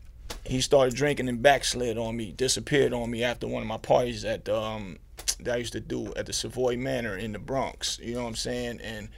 he 0.45 0.61
started 0.61 0.95
drinking 0.95 1.27
and 1.27 1.41
backslid 1.41 1.97
on 1.97 2.15
me, 2.15 2.31
disappeared 2.31 2.93
on 2.93 3.09
me 3.09 3.23
after 3.23 3.47
one 3.47 3.61
of 3.61 3.67
my 3.67 3.77
parties 3.77 4.23
at 4.25 4.47
um, 4.47 4.97
that 5.39 5.55
I 5.55 5.57
used 5.57 5.73
to 5.73 5.79
do 5.79 6.13
at 6.15 6.27
the 6.27 6.33
Savoy 6.33 6.77
Manor 6.77 7.17
in 7.17 7.31
the 7.31 7.39
Bronx. 7.39 7.99
You 8.01 8.15
know 8.15 8.23
what 8.23 8.29
I'm 8.29 8.35
saying? 8.35 8.79
And 8.83 9.09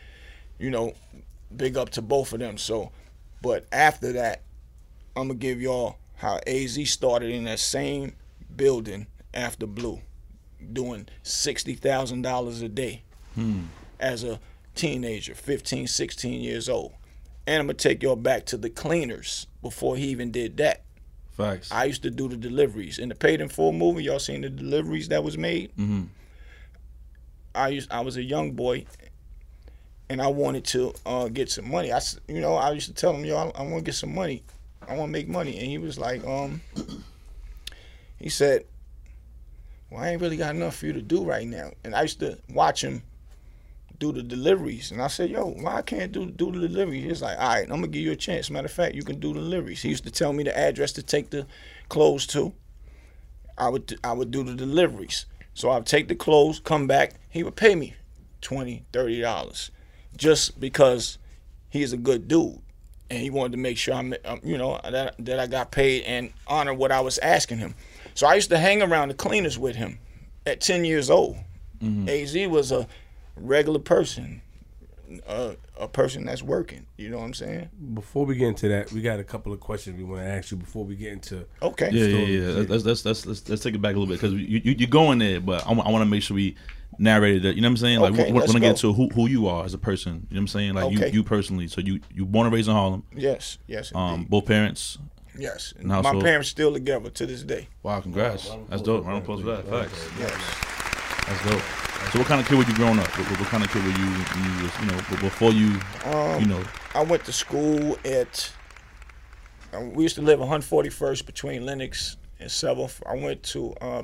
you 0.58 0.70
know, 0.70 0.94
big 1.56 1.78
up 1.78 1.90
to 1.92 2.02
both 2.02 2.32
of 2.32 2.40
them. 2.40 2.58
So, 2.58 2.92
but 3.42 3.66
after 3.74 4.14
that, 4.14 4.44
I'm 5.16 5.28
gonna 5.28 5.40
give 5.40 5.62
y'all 5.62 5.98
how 6.16 6.40
AZ 6.48 6.90
started 6.90 7.32
in 7.32 7.44
that 7.44 7.60
same 7.60 8.14
building 8.56 9.08
after 9.34 9.68
Blue, 9.68 10.02
doing 10.74 11.08
sixty 11.24 11.76
thousand 11.76 12.22
dollars 12.22 12.62
a 12.62 12.70
day 12.70 13.04
hmm. 13.36 13.64
as 14.00 14.24
a 14.24 14.40
teenager, 14.76 15.34
15, 15.34 15.88
16 15.88 16.42
years 16.42 16.70
old. 16.70 16.94
And 17.46 17.60
I'm 17.60 17.68
gonna 17.68 17.74
take 17.74 18.04
y'all 18.04 18.16
back 18.16 18.46
to 18.48 18.58
the 18.58 18.70
cleaners 18.70 19.48
before 19.62 19.98
he 19.98 20.08
even 20.08 20.32
did 20.32 20.58
that. 20.58 20.84
Facts. 21.32 21.72
I 21.72 21.86
used 21.86 22.04
to 22.04 22.10
do 22.10 22.28
the 22.28 22.36
deliveries 22.36 23.00
in 23.00 23.10
the 23.10 23.16
Paid 23.16 23.42
in 23.42 23.50
Full 23.50 23.72
movie. 23.72 24.04
Y'all 24.04 24.20
seen 24.20 24.42
the 24.42 24.50
deliveries 24.50 25.10
that 25.10 25.24
was 25.24 25.38
made? 25.38 25.72
Mm-hmm. 25.78 26.04
I 27.54 27.70
used 27.70 27.92
I 27.92 28.02
was 28.02 28.18
a 28.18 28.24
young 28.24 28.52
boy, 28.52 28.86
and 30.10 30.22
I 30.22 30.28
wanted 30.28 30.66
to 30.66 30.94
uh, 31.06 31.28
get 31.28 31.50
some 31.50 31.70
money. 31.70 31.92
I 31.92 32.02
you 32.28 32.42
know 32.42 32.56
I 32.56 32.72
used 32.72 32.88
to 32.88 32.94
tell 32.94 33.14
him, 33.14 33.24
yo, 33.24 33.38
I, 33.38 33.60
I 33.60 33.62
want 33.64 33.78
to 33.78 33.82
get 33.82 33.96
some 33.96 34.14
money. 34.14 34.44
I 34.88 34.96
want 34.96 35.10
to 35.10 35.12
make 35.12 35.28
money, 35.28 35.58
and 35.58 35.68
he 35.68 35.78
was 35.78 36.00
like, 36.00 36.26
um, 36.26 36.62
he 38.18 38.30
said, 38.30 38.66
well, 39.90 40.04
I 40.04 40.10
ain't 40.10 40.22
really 40.22 40.38
got 40.38 40.56
enough 40.56 40.76
for 40.76 40.88
you 40.88 40.94
to 40.94 41.02
do 41.02 41.24
right 41.24 41.48
now. 41.48 41.72
And 41.84 41.96
I 41.96 42.02
used 42.02 42.20
to 42.20 42.38
watch 42.50 42.84
him 42.84 43.04
do 44.00 44.12
the 44.12 44.24
deliveries. 44.24 44.92
And 44.92 45.02
I 45.02 45.08
said, 45.08 45.30
yo, 45.30 45.46
why 45.46 45.78
I 45.78 45.82
can't 45.82 46.12
do 46.12 46.26
do 46.26 46.52
the 46.52 46.68
deliveries? 46.68 47.04
He's 47.04 47.22
like, 47.22 47.38
all 47.40 47.48
right, 47.48 47.64
I'm 47.64 47.70
gonna 47.70 47.88
give 47.88 48.04
you 48.04 48.12
a 48.12 48.18
chance. 48.18 48.50
Matter 48.50 48.66
of 48.66 48.72
fact, 48.72 48.96
you 48.96 49.04
can 49.04 49.20
do 49.20 49.34
the 49.34 49.40
deliveries. 49.40 49.82
He 49.82 49.90
used 49.90 50.04
to 50.04 50.12
tell 50.12 50.34
me 50.34 50.44
the 50.44 50.58
address 50.58 50.92
to 50.94 51.04
take 51.04 51.30
the 51.30 51.48
clothes 51.90 52.28
to. 52.28 52.54
I 53.58 53.70
would 53.70 53.98
I 54.04 54.14
would 54.14 54.32
do 54.32 54.44
the 54.44 54.54
deliveries. 54.54 55.26
So 55.54 55.72
I'd 55.72 55.88
take 55.88 56.08
the 56.08 56.16
clothes, 56.16 56.60
come 56.60 56.86
back. 56.86 57.16
He 57.30 57.44
would 57.44 57.56
pay 57.56 57.74
me 57.76 57.96
20 58.42 58.86
30 58.94 59.22
dollars, 59.22 59.72
just 60.16 60.60
because 60.60 61.18
he's 61.70 61.94
a 61.94 61.98
good 61.98 62.28
dude, 62.28 62.60
and 63.10 63.20
he 63.20 63.30
wanted 63.30 63.54
to 63.54 63.58
make 63.58 63.78
sure 63.78 63.94
I'm, 63.94 64.14
um, 64.26 64.42
you 64.44 64.58
know, 64.58 64.80
that 64.84 65.16
that 65.20 65.40
I 65.40 65.48
got 65.48 65.72
paid 65.72 66.04
and 66.04 66.32
honor 66.48 66.74
what 66.74 66.92
I 66.92 67.02
was 67.02 67.18
asking 67.20 67.60
him. 67.60 67.76
So 68.14 68.28
I 68.28 68.36
used 68.36 68.50
to 68.50 68.58
hang 68.58 68.82
around 68.82 69.10
the 69.10 69.14
cleaners 69.14 69.60
with 69.60 69.76
him 69.76 70.00
at 70.46 70.62
10 70.62 70.86
years 70.86 71.10
old. 71.10 71.38
Mm-hmm. 71.84 72.10
Az 72.10 72.36
was 72.48 72.72
a 72.72 72.88
regular 73.36 73.80
person, 73.80 74.42
a, 75.28 75.56
a 75.80 75.88
person 75.88 76.26
that's 76.26 76.42
working. 76.42 76.86
You 76.98 77.10
know 77.10 77.18
what 77.18 77.26
I'm 77.26 77.34
saying? 77.34 77.70
Before 77.94 78.26
we 78.26 78.36
get 78.36 78.48
into 78.48 78.70
that, 78.70 78.92
we 78.92 79.02
got 79.02 79.20
a 79.20 79.24
couple 79.24 79.54
of 79.54 79.60
questions 79.60 79.98
we 79.98 80.04
want 80.04 80.24
to 80.24 80.28
ask 80.28 80.52
you 80.52 80.58
before 80.58 80.84
we 80.84 80.96
get 80.96 81.14
into. 81.14 81.46
Okay. 81.62 81.92
Yeah, 81.92 82.06
yeah, 82.06 82.26
yeah. 82.26 82.66
Let's, 82.68 82.84
let's, 82.86 83.06
let's, 83.06 83.26
let's, 83.26 83.50
let's 83.50 83.62
take 83.62 83.76
it 83.76 83.82
back 83.82 83.96
a 83.96 84.00
little 84.00 84.08
bit 84.08 84.20
because 84.20 84.34
you, 84.34 84.62
you, 84.64 84.76
you're 84.80 84.90
going 84.90 85.20
there, 85.20 85.40
but 85.40 85.66
I, 85.68 85.72
I 85.72 85.92
want 85.92 86.02
to 86.02 86.06
make 86.06 86.24
sure 86.24 86.36
we 86.36 86.56
narrated 86.98 87.44
that. 87.44 87.56
You 87.56 87.62
know 87.62 87.68
what 87.68 87.72
I'm 87.72 87.78
saying? 87.78 88.00
Like, 88.00 88.14
okay, 88.14 88.32
want 88.32 88.50
to 88.50 88.60
get 88.60 88.70
into 88.70 88.94
who, 88.94 89.08
who 89.10 89.28
you 89.28 89.48
are 89.48 89.66
as 89.66 89.74
a 89.74 89.78
person. 89.78 90.14
You 90.14 90.20
know 90.20 90.26
what 90.30 90.38
I'm 90.40 90.48
saying? 90.48 90.74
Like, 90.74 90.86
okay. 90.86 91.08
you, 91.08 91.14
you 91.14 91.24
personally. 91.24 91.68
So 91.68 91.82
you 91.82 92.00
you 92.14 92.26
born 92.26 92.46
and 92.48 92.54
raised 92.54 92.68
in 92.68 92.76
Harlem. 92.76 93.04
Yes, 93.16 93.58
yes. 93.68 93.94
Um, 93.94 94.26
both 94.26 94.46
parents. 94.46 94.98
Yes, 95.40 95.76
my 95.84 96.02
parents 96.02 96.50
still 96.50 96.74
together 96.74 97.12
to 97.12 97.26
this 97.28 97.44
day. 97.44 97.68
Wow, 97.84 98.02
congrats! 98.02 98.50
That's 98.70 98.82
dope. 98.82 99.06
Round 99.06 99.18
of 99.18 99.24
applause 99.24 99.42
for 99.42 99.48
that. 99.48 99.68
Facts. 99.68 100.10
Yes, 100.20 101.28
that's 101.28 101.50
dope. 101.50 101.88
So 102.12 102.20
what 102.20 102.28
kind 102.30 102.40
of 102.40 102.48
kid 102.48 102.58
were 102.58 102.64
you 102.64 102.74
growing 102.76 103.00
up? 103.00 103.08
What, 103.18 103.40
what 103.40 103.50
kind 103.50 103.64
of 103.64 103.72
kid 103.72 103.84
were 103.84 103.90
you 103.90 104.06
when 104.06 104.46
you 104.46 104.64
was, 104.64 104.80
you 104.80 104.86
know, 104.86 104.98
before 105.20 105.52
you, 105.52 105.78
um, 106.06 106.40
you 106.40 106.48
know? 106.48 106.64
I 106.96 107.04
went 107.04 107.26
to 107.26 107.34
school 107.34 107.98
at, 108.06 108.50
uh, 109.74 109.82
we 109.82 110.04
used 110.04 110.16
to 110.16 110.22
live 110.22 110.40
141st 110.40 111.26
between 111.26 111.66
Lenox 111.66 112.16
and 112.40 112.50
7th. 112.50 113.02
I 113.06 113.22
went 113.22 113.44
to 113.44 113.74
uh, 113.82 114.04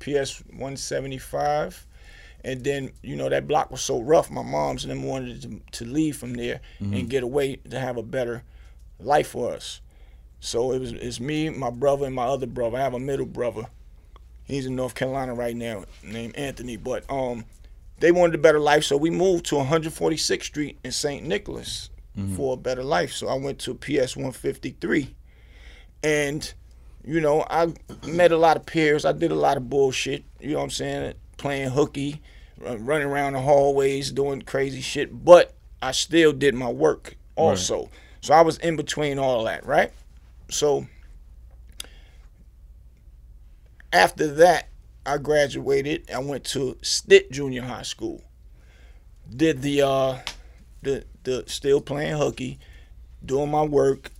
PS 0.00 0.42
175. 0.50 1.86
And 2.44 2.64
then, 2.64 2.92
you 3.02 3.16
know, 3.16 3.28
that 3.28 3.46
block 3.46 3.70
was 3.70 3.82
so 3.82 4.00
rough, 4.00 4.30
my 4.30 4.42
mom's 4.42 4.84
and 4.84 4.90
them 4.90 5.02
wanted 5.02 5.42
to, 5.42 5.60
to 5.78 5.84
leave 5.84 6.16
from 6.16 6.34
there 6.34 6.60
mm-hmm. 6.80 6.94
and 6.94 7.10
get 7.10 7.22
away 7.22 7.56
to 7.56 7.78
have 7.78 7.96
a 7.96 8.02
better 8.02 8.42
life 8.98 9.28
for 9.28 9.52
us. 9.52 9.80
So 10.40 10.72
it 10.72 10.78
was 10.78 10.92
it's 10.92 11.20
me, 11.20 11.50
my 11.50 11.70
brother, 11.70 12.06
and 12.06 12.14
my 12.14 12.24
other 12.24 12.46
brother. 12.46 12.78
I 12.78 12.80
have 12.80 12.94
a 12.94 12.98
middle 12.98 13.26
brother 13.26 13.66
He's 14.50 14.66
in 14.66 14.74
North 14.74 14.96
Carolina 14.96 15.32
right 15.32 15.54
now, 15.54 15.84
named 16.02 16.36
Anthony. 16.36 16.76
But 16.76 17.04
um, 17.08 17.44
they 18.00 18.10
wanted 18.10 18.34
a 18.34 18.38
better 18.38 18.58
life, 18.58 18.84
so 18.84 18.96
we 18.96 19.10
moved 19.10 19.46
to 19.46 19.54
146th 19.54 20.42
Street 20.42 20.78
in 20.82 20.90
St. 20.90 21.24
Nicholas 21.24 21.88
mm-hmm. 22.18 22.34
for 22.34 22.54
a 22.54 22.56
better 22.56 22.82
life. 22.82 23.12
So 23.12 23.28
I 23.28 23.34
went 23.34 23.60
to 23.60 23.74
PS 23.74 24.16
153, 24.16 25.14
and 26.02 26.52
you 27.04 27.20
know 27.20 27.46
I 27.48 27.72
met 28.06 28.32
a 28.32 28.36
lot 28.36 28.56
of 28.56 28.66
peers. 28.66 29.04
I 29.04 29.12
did 29.12 29.30
a 29.30 29.36
lot 29.36 29.56
of 29.56 29.70
bullshit. 29.70 30.24
You 30.40 30.52
know 30.52 30.58
what 30.58 30.64
I'm 30.64 30.70
saying? 30.70 31.14
Playing 31.36 31.70
hooky, 31.70 32.20
running 32.60 33.06
around 33.06 33.32
the 33.32 33.40
hallways, 33.40 34.10
doing 34.10 34.42
crazy 34.42 34.80
shit. 34.80 35.24
But 35.24 35.54
I 35.82 35.92
still 35.92 36.32
did 36.32 36.54
my 36.54 36.70
work 36.70 37.16
also. 37.36 37.82
Right. 37.82 37.90
So 38.20 38.34
I 38.34 38.42
was 38.42 38.58
in 38.58 38.76
between 38.76 39.18
all 39.18 39.44
that, 39.44 39.64
right? 39.64 39.92
So 40.50 40.86
after 43.92 44.26
that, 44.34 44.68
I 45.06 45.18
graduated. 45.18 46.10
I 46.10 46.18
went 46.18 46.44
to 46.46 46.76
Stitt 46.82 47.30
Junior 47.32 47.62
High 47.62 47.82
School. 47.82 48.22
Did 49.34 49.62
the 49.62 49.82
uh, 49.82 50.18
the 50.82 51.04
the 51.24 51.44
still 51.46 51.80
playing 51.80 52.16
hooky, 52.16 52.58
doing 53.24 53.50
my 53.50 53.62
work. 53.62 54.10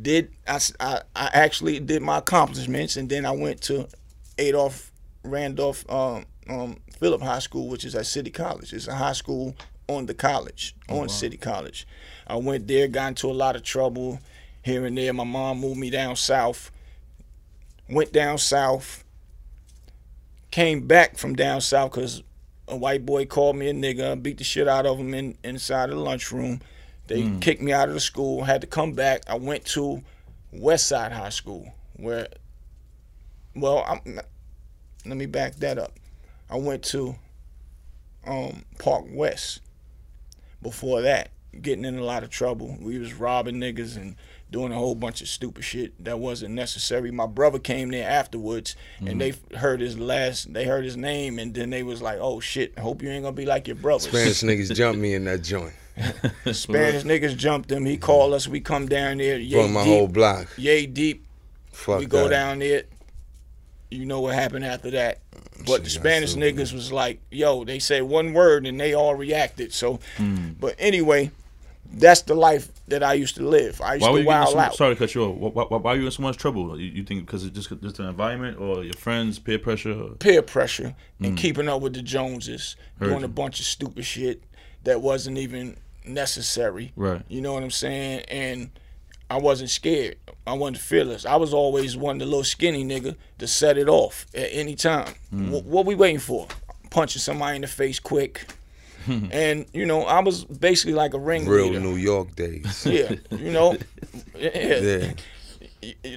Did 0.00 0.30
I, 0.46 0.60
I, 0.78 1.00
I 1.16 1.30
actually 1.32 1.80
did 1.80 2.02
my 2.02 2.18
accomplishments, 2.18 2.96
and 2.96 3.08
then 3.08 3.26
I 3.26 3.32
went 3.32 3.60
to 3.62 3.88
Adolf 4.38 4.92
Randolph 5.24 5.90
um, 5.90 6.24
um, 6.48 6.78
Phillip 6.98 7.22
High 7.22 7.38
School, 7.38 7.68
which 7.68 7.84
is 7.84 7.94
at 7.94 8.06
City 8.06 8.30
College. 8.30 8.72
It's 8.72 8.88
a 8.88 8.94
high 8.94 9.12
school 9.12 9.54
on 9.88 10.06
the 10.06 10.14
college, 10.14 10.74
oh, 10.88 10.94
on 10.96 11.00
wow. 11.02 11.06
City 11.08 11.36
College. 11.36 11.86
I 12.26 12.36
went 12.36 12.68
there, 12.68 12.88
got 12.88 13.08
into 13.08 13.28
a 13.28 13.32
lot 13.32 13.56
of 13.56 13.62
trouble 13.62 14.20
here 14.62 14.86
and 14.86 14.96
there. 14.96 15.12
My 15.12 15.24
mom 15.24 15.60
moved 15.60 15.78
me 15.78 15.90
down 15.90 16.16
south. 16.16 16.70
Went 17.88 18.12
down 18.12 18.38
south 18.38 19.04
came 20.50 20.86
back 20.86 21.16
from 21.16 21.34
down 21.34 21.60
south 21.60 21.92
because 21.92 22.22
a 22.68 22.76
white 22.76 23.06
boy 23.06 23.26
called 23.26 23.56
me 23.56 23.68
a 23.68 23.74
nigga, 23.74 24.20
beat 24.20 24.38
the 24.38 24.44
shit 24.44 24.68
out 24.68 24.86
of 24.86 24.98
him 24.98 25.14
in, 25.14 25.36
inside 25.42 25.90
the 25.90 25.96
lunchroom. 25.96 26.60
They 27.06 27.22
mm. 27.22 27.40
kicked 27.40 27.62
me 27.62 27.72
out 27.72 27.88
of 27.88 27.94
the 27.94 28.00
school, 28.00 28.44
had 28.44 28.60
to 28.60 28.66
come 28.66 28.92
back. 28.92 29.22
I 29.28 29.34
went 29.36 29.64
to 29.66 30.02
West 30.52 30.86
Side 30.86 31.12
High 31.12 31.30
School, 31.30 31.72
where, 31.96 32.28
well, 33.54 33.84
I'm, 33.86 34.20
let 35.04 35.16
me 35.16 35.26
back 35.26 35.56
that 35.56 35.78
up. 35.78 35.92
I 36.50 36.56
went 36.56 36.82
to 36.84 37.14
um, 38.26 38.64
Park 38.78 39.04
West 39.08 39.60
before 40.60 41.02
that, 41.02 41.30
getting 41.60 41.84
in 41.84 41.98
a 41.98 42.04
lot 42.04 42.22
of 42.22 42.30
trouble. 42.30 42.76
We 42.80 42.98
was 42.98 43.14
robbing 43.14 43.56
niggas 43.56 43.96
and 43.96 44.16
doing 44.50 44.72
a 44.72 44.74
whole 44.74 44.94
bunch 44.94 45.20
of 45.20 45.28
stupid 45.28 45.62
shit 45.62 46.04
that 46.04 46.18
wasn't 46.18 46.54
necessary. 46.54 47.10
My 47.10 47.26
brother 47.26 47.58
came 47.58 47.90
there 47.90 48.08
afterwards, 48.08 48.76
mm-hmm. 48.96 49.06
and 49.06 49.20
they 49.20 49.34
heard 49.56 49.80
his 49.80 49.98
last, 49.98 50.52
they 50.52 50.64
heard 50.64 50.84
his 50.84 50.96
name, 50.96 51.38
and 51.38 51.54
then 51.54 51.70
they 51.70 51.82
was 51.82 52.02
like, 52.02 52.18
"Oh 52.20 52.40
shit, 52.40 52.78
hope 52.78 53.02
you 53.02 53.10
ain't 53.10 53.22
gonna 53.22 53.32
be 53.32 53.46
like 53.46 53.68
your 53.68 53.76
brother." 53.76 54.08
Spanish 54.08 54.40
niggas 54.42 54.74
jumped 54.74 55.00
me 55.00 55.14
in 55.14 55.24
that 55.24 55.42
joint. 55.42 55.74
Spanish 56.52 57.04
niggas 57.04 57.36
jumped 57.36 57.70
him. 57.70 57.84
He 57.84 57.96
called 57.96 58.34
us. 58.34 58.48
We 58.48 58.60
come 58.60 58.88
down 58.88 59.18
there. 59.18 59.38
Yay 59.38 59.62
From 59.62 59.72
my 59.72 59.84
deep, 59.84 59.92
whole 59.92 60.08
block. 60.08 60.48
Yay 60.56 60.86
deep. 60.86 61.26
Fuck 61.72 62.00
we 62.00 62.06
go 62.06 62.24
that. 62.24 62.30
down 62.30 62.58
there. 62.58 62.84
You 63.90 64.06
know 64.06 64.20
what 64.20 64.34
happened 64.34 64.64
after 64.64 64.90
that. 64.92 65.20
But 65.66 65.84
the 65.84 65.90
Spanish 65.90 66.34
niggas 66.34 66.72
was 66.72 66.92
like, 66.92 67.20
yo, 67.30 67.64
they 67.64 67.78
said 67.78 68.02
one 68.04 68.32
word 68.32 68.66
and 68.66 68.80
they 68.80 68.94
all 68.94 69.14
reacted. 69.14 69.72
So, 69.72 70.00
mm. 70.16 70.54
but 70.58 70.74
anyway, 70.78 71.30
that's 71.92 72.22
the 72.22 72.34
life 72.34 72.68
that 72.88 73.02
I 73.02 73.14
used 73.14 73.36
to 73.36 73.46
live. 73.46 73.80
I 73.80 73.94
used 73.94 74.06
why 74.06 74.20
to 74.20 74.26
wild 74.26 74.48
so, 74.50 74.58
out. 74.58 74.74
Sorry 74.74 74.94
to 74.94 74.98
cut 74.98 75.14
you 75.14 75.24
off. 75.24 75.36
Why, 75.36 75.64
why, 75.64 75.76
why, 75.76 75.92
are 75.92 75.96
you 75.96 76.06
in 76.06 76.10
so 76.10 76.22
much 76.22 76.36
trouble? 76.36 76.78
You, 76.78 76.86
you 76.86 77.02
think 77.02 77.26
because 77.26 77.44
it's 77.44 77.54
just 77.54 77.68
just 77.82 77.96
the 77.96 78.08
environment 78.08 78.60
or 78.60 78.84
your 78.84 78.94
friends, 78.94 79.38
peer 79.38 79.58
pressure? 79.58 79.92
Or? 79.92 80.10
Peer 80.10 80.42
pressure 80.42 80.94
and 81.20 81.36
mm. 81.36 81.36
keeping 81.36 81.68
up 81.68 81.82
with 81.82 81.94
the 81.94 82.02
Joneses, 82.02 82.76
Heard 82.98 83.08
doing 83.08 83.20
you. 83.20 83.26
a 83.26 83.28
bunch 83.28 83.60
of 83.60 83.66
stupid 83.66 84.04
shit 84.04 84.42
that 84.84 85.00
wasn't 85.00 85.38
even 85.38 85.76
necessary. 86.04 86.92
Right. 86.96 87.22
You 87.28 87.40
know 87.40 87.54
what 87.54 87.62
I'm 87.62 87.70
saying? 87.70 88.20
And 88.28 88.70
I 89.30 89.38
wasn't 89.38 89.70
scared. 89.70 90.16
I 90.46 90.54
wasn't 90.54 90.78
fearless. 90.78 91.24
I 91.24 91.36
was 91.36 91.54
always 91.54 91.96
one 91.96 92.18
the 92.18 92.24
little 92.24 92.44
skinny 92.44 92.84
nigga 92.84 93.16
to 93.38 93.46
set 93.46 93.78
it 93.78 93.88
off 93.88 94.26
at 94.34 94.48
any 94.50 94.74
time. 94.74 95.14
Mm. 95.32 95.46
W- 95.46 95.62
what 95.62 95.86
we 95.86 95.94
waiting 95.94 96.18
for? 96.18 96.48
Punching 96.90 97.20
somebody 97.20 97.56
in 97.56 97.62
the 97.62 97.68
face 97.68 98.00
quick. 98.00 98.46
and 99.08 99.66
you 99.72 99.86
know, 99.86 100.02
I 100.02 100.20
was 100.20 100.44
basically 100.44 100.94
like 100.94 101.14
a 101.14 101.18
ring. 101.18 101.46
Real 101.46 101.72
New 101.80 101.96
York 101.96 102.34
days. 102.34 102.86
Yeah, 102.90 103.14
you 103.30 103.52
know, 103.52 103.76
yeah. 104.36 104.78
yeah 104.78 105.12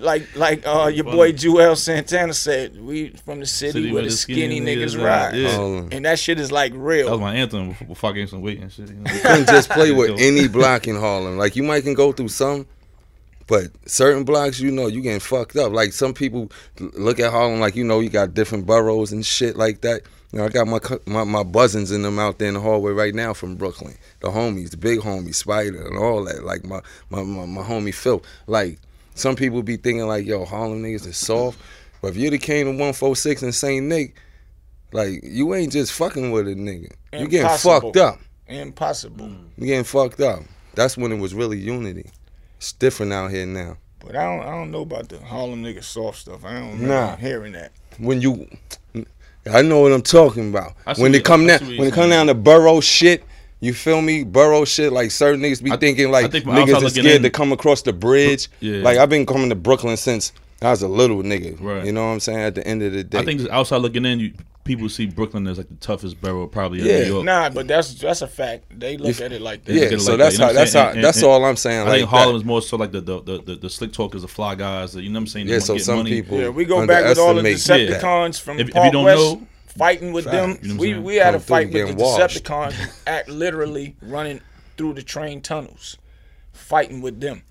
like 0.02 0.36
like 0.36 0.66
uh, 0.66 0.92
your 0.94 1.06
boy 1.06 1.32
Juelz 1.32 1.78
Santana 1.78 2.34
said, 2.34 2.82
we 2.82 3.10
from 3.26 3.40
the 3.40 3.46
city, 3.46 3.72
city 3.72 3.92
where 3.94 4.04
the 4.04 4.12
skinny, 4.12 4.60
skinny 4.60 4.62
niggas, 4.62 4.96
niggas 4.96 5.04
ride, 5.04 5.36
yeah. 5.36 5.56
um, 5.56 5.90
and 5.92 6.06
that 6.06 6.20
shit 6.20 6.40
is 6.40 6.52
like 6.52 6.74
real. 6.76 7.06
That 7.06 7.12
was 7.12 7.22
my 7.22 7.36
anthem 7.36 7.70
before, 7.70 7.88
before 7.88 8.10
I 8.10 8.14
gained 8.14 8.30
some 8.30 8.42
weight 8.42 8.60
and 8.60 8.72
shit. 8.72 8.90
You, 8.90 8.96
know? 8.96 9.12
you 9.12 9.20
couldn't 9.22 9.48
just 9.48 9.70
play 9.70 9.92
with 9.92 10.20
any 10.20 10.48
block 10.48 10.88
in 10.88 10.96
Harlem. 10.96 11.38
Like 11.38 11.56
you 11.56 11.64
might 11.64 11.84
can 11.84 11.94
go 11.94 12.12
through 12.12 12.30
some, 12.30 12.66
but 13.48 13.68
certain 13.86 14.24
blocks, 14.24 14.60
you 14.60 14.72
know, 14.72 14.88
you 14.88 15.02
getting 15.02 15.20
fucked 15.20 15.56
up. 15.56 15.72
Like 15.72 15.94
some 15.94 16.14
people 16.14 16.52
look 16.80 17.20
at 17.20 17.32
Harlem 17.32 17.60
like 17.60 17.76
you 17.76 17.84
know 17.84 18.00
you 18.00 18.10
got 18.10 18.34
different 18.34 18.66
boroughs 18.66 19.12
and 19.12 19.26
shit 19.26 19.56
like 19.56 19.82
that. 19.82 20.02
You 20.32 20.40
know, 20.40 20.46
I 20.46 20.50
got 20.50 20.68
my 20.68 20.80
my, 21.06 21.24
my 21.24 21.44
buzzins 21.44 21.94
in 21.94 22.02
them 22.02 22.20
out 22.20 22.40
there 22.40 22.48
in 22.48 22.56
the 22.56 22.60
hallway 22.60 22.92
right 22.92 23.14
now 23.14 23.34
from 23.34 23.56
Brooklyn. 23.56 23.96
The 24.22 24.30
homies, 24.30 24.72
the 24.72 24.78
big 24.78 25.00
homies, 25.00 25.36
Spider, 25.36 25.86
and 25.86 25.98
all 25.98 26.24
that. 26.26 26.44
Like 26.44 26.66
my 26.66 26.82
my 27.10 27.22
my, 27.22 27.46
my 27.46 27.62
homie 27.62 27.94
Phil. 27.94 28.24
Like 28.48 28.80
some 29.16 29.36
people 29.36 29.62
be 29.62 29.78
thinking 29.78 30.08
like, 30.08 30.26
yo, 30.26 30.46
Harlem 30.46 30.82
niggas 30.82 31.06
is 31.06 31.18
soft. 31.18 31.60
But 32.02 32.10
if 32.10 32.18
you're 32.18 32.32
the 32.32 32.38
king 32.38 32.64
of 32.64 32.68
146 32.70 33.44
and 33.44 33.56
St. 33.56 33.86
Nick, 33.86 34.16
like 34.92 35.20
you 35.24 35.54
ain't 35.54 35.72
just 35.72 35.94
fucking 35.94 36.32
with 36.32 36.48
a 36.48 36.56
nigga. 36.56 36.92
You 37.14 37.28
getting 37.28 37.58
fucked 37.58 37.98
up. 37.98 38.20
Impossible. 38.48 39.32
You 39.58 39.68
getting 39.68 39.84
fucked 39.84 40.20
up. 40.20 40.42
That's 40.76 40.98
when 40.98 41.12
it 41.12 41.20
was 41.20 41.34
really 41.36 41.60
unity. 41.60 42.10
It's 42.64 42.72
different 42.72 43.12
out 43.12 43.30
here 43.30 43.46
now. 43.46 43.76
But 44.00 44.16
I 44.16 44.24
don't 44.24 44.40
I 44.40 44.52
don't 44.52 44.72
know 44.72 44.84
about 44.84 45.10
the 45.10 45.20
Harlem 45.20 45.62
nigga 45.62 45.84
soft 45.84 46.20
stuff. 46.20 46.46
I 46.46 46.54
don't 46.54 46.80
nah. 46.80 47.18
hearing 47.18 47.52
that. 47.52 47.74
When 47.98 48.22
you 48.22 48.48
I 49.46 49.62
know 49.62 49.82
what 49.82 49.92
I'm 49.92 50.02
talking 50.02 50.50
about. 50.50 50.74
When 50.98 51.12
they 51.12 51.20
come 51.20 51.46
down 51.46 51.60
when 51.60 51.90
they 51.90 51.92
come 51.92 52.10
down 52.10 52.28
to 52.28 52.34
borough 52.34 52.80
shit, 52.80 53.26
you 53.60 53.74
feel 53.74 54.02
me? 54.02 54.24
Borough 54.24 54.64
shit, 54.64 54.94
like 54.94 55.12
certain 55.12 55.42
niggas 55.42 55.62
be 55.62 55.74
I, 55.74 55.76
thinking 55.76 56.10
like 56.10 56.32
think 56.32 56.46
niggas 56.46 56.86
are 56.86 56.90
scared 56.90 57.18
in, 57.18 57.24
to 57.24 57.30
come 57.30 57.52
across 57.52 57.82
the 57.82 57.92
bridge. 57.92 58.48
Yeah. 58.62 58.82
Like 58.82 58.98
I've 58.98 59.10
been 59.10 59.26
coming 59.26 59.50
to 59.50 59.56
Brooklyn 59.56 59.98
since 59.98 60.32
I 60.62 60.70
was 60.70 60.84
a 60.84 60.88
little 60.88 61.22
nigga. 61.22 61.60
Right. 61.60 61.86
You 61.86 61.92
know 61.92 62.06
what 62.06 62.14
I'm 62.14 62.22
saying? 62.22 62.40
At 62.40 62.56
the 62.56 62.66
end 62.66 62.82
of 62.82 62.94
the 62.94 63.04
day, 63.04 63.20
I 63.20 63.26
think 63.26 63.42
outside 63.50 63.82
looking 63.82 64.06
in, 64.06 64.22
you, 64.22 64.34
people 64.64 64.90
see 64.90 65.06
Brooklyn 65.06 65.48
as 65.48 65.58
like 65.58 65.70
the 65.70 65.76
toughest 65.76 66.20
borough 66.22 66.48
probably 66.48 66.82
yeah. 66.82 66.98
in 66.98 67.02
New 67.04 67.14
York. 67.14 67.26
Nah, 67.26 67.50
but 67.50 67.68
that's 67.68 67.94
that's 67.96 68.22
a 68.22 68.28
fact. 68.28 68.80
They 68.80 68.98
look 68.98 69.20
at 69.22 69.32
it 69.32 69.42
like 69.42 69.66
that. 69.66 69.74
Yeah, 69.74 69.98
so 69.98 70.12
like 70.12 70.20
that's 70.20 70.38
that, 70.38 70.48
how 70.48 70.54
that's 70.54 70.74
how 70.74 70.90
and, 70.90 71.04
that's 71.04 71.18
and, 71.18 71.28
all 71.28 71.44
I'm 71.46 71.56
saying. 71.56 71.82
I 71.82 71.84
like 71.84 72.00
think 72.00 72.10
Harlem 72.10 72.36
is 72.36 72.44
more 72.44 72.62
so 72.62 72.78
like 72.78 72.92
the 72.92 73.02
the, 73.02 73.22
the 73.22 73.38
the, 73.40 73.56
the 73.56 73.70
slick 73.70 73.94
talkers, 73.94 74.22
the 74.22 74.28
fly 74.28 74.56
guys. 74.56 74.96
You 74.96 75.10
know 75.10 75.14
what 75.14 75.22
I'm 75.22 75.28
saying? 75.28 75.48
Yeah, 75.48 75.60
so 75.60 75.78
some 75.78 75.98
money. 75.98 76.10
people. 76.10 76.40
Yeah, 76.40 76.50
we 76.50 76.66
go 76.66 76.86
back 76.88 77.06
with 77.06 77.18
all 77.18 77.34
the 77.34 77.42
Decepticons 77.42 78.40
from 78.40 78.60
if, 78.60 78.72
Park 78.72 78.88
if 78.88 78.88
you 78.88 78.92
don't 78.92 79.06
West. 79.06 79.18
know 79.20 79.48
fighting 79.68 80.14
with 80.14 80.26
them. 80.26 80.58
You 80.62 80.74
know 80.74 80.80
we 80.80 80.98
we 81.00 81.16
had 81.16 81.36
a 81.36 81.40
fight 81.40 81.72
with 81.72 81.90
the 81.90 81.96
washed. 81.96 82.44
Decepticons 82.44 83.04
at 83.08 83.28
literally 83.30 83.96
running 84.02 84.42
through 84.78 84.94
the 84.94 85.04
train 85.04 85.42
tunnels, 85.42 85.98
fighting 86.52 87.02
with 87.02 87.20
them 87.20 87.44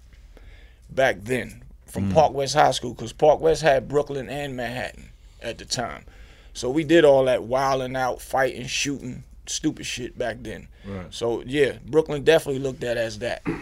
back 0.90 1.16
then 1.22 1.62
from 1.86 2.10
mm. 2.10 2.14
Park 2.14 2.32
West 2.32 2.54
High 2.54 2.70
School 2.70 2.94
because 2.94 3.12
Park 3.12 3.40
West 3.40 3.62
had 3.62 3.88
Brooklyn 3.88 4.28
and 4.28 4.56
Manhattan 4.56 5.10
at 5.42 5.58
the 5.58 5.64
time. 5.64 6.04
So 6.52 6.70
we 6.70 6.84
did 6.84 7.04
all 7.04 7.24
that 7.24 7.44
wilding 7.44 7.96
out, 7.96 8.20
fighting, 8.20 8.66
shooting, 8.66 9.24
stupid 9.46 9.86
shit 9.86 10.18
back 10.18 10.38
then. 10.40 10.68
Right. 10.86 11.12
So 11.12 11.42
yeah, 11.46 11.78
Brooklyn 11.86 12.24
definitely 12.24 12.60
looked 12.60 12.84
at 12.84 12.96
as 12.96 13.18
that. 13.20 13.42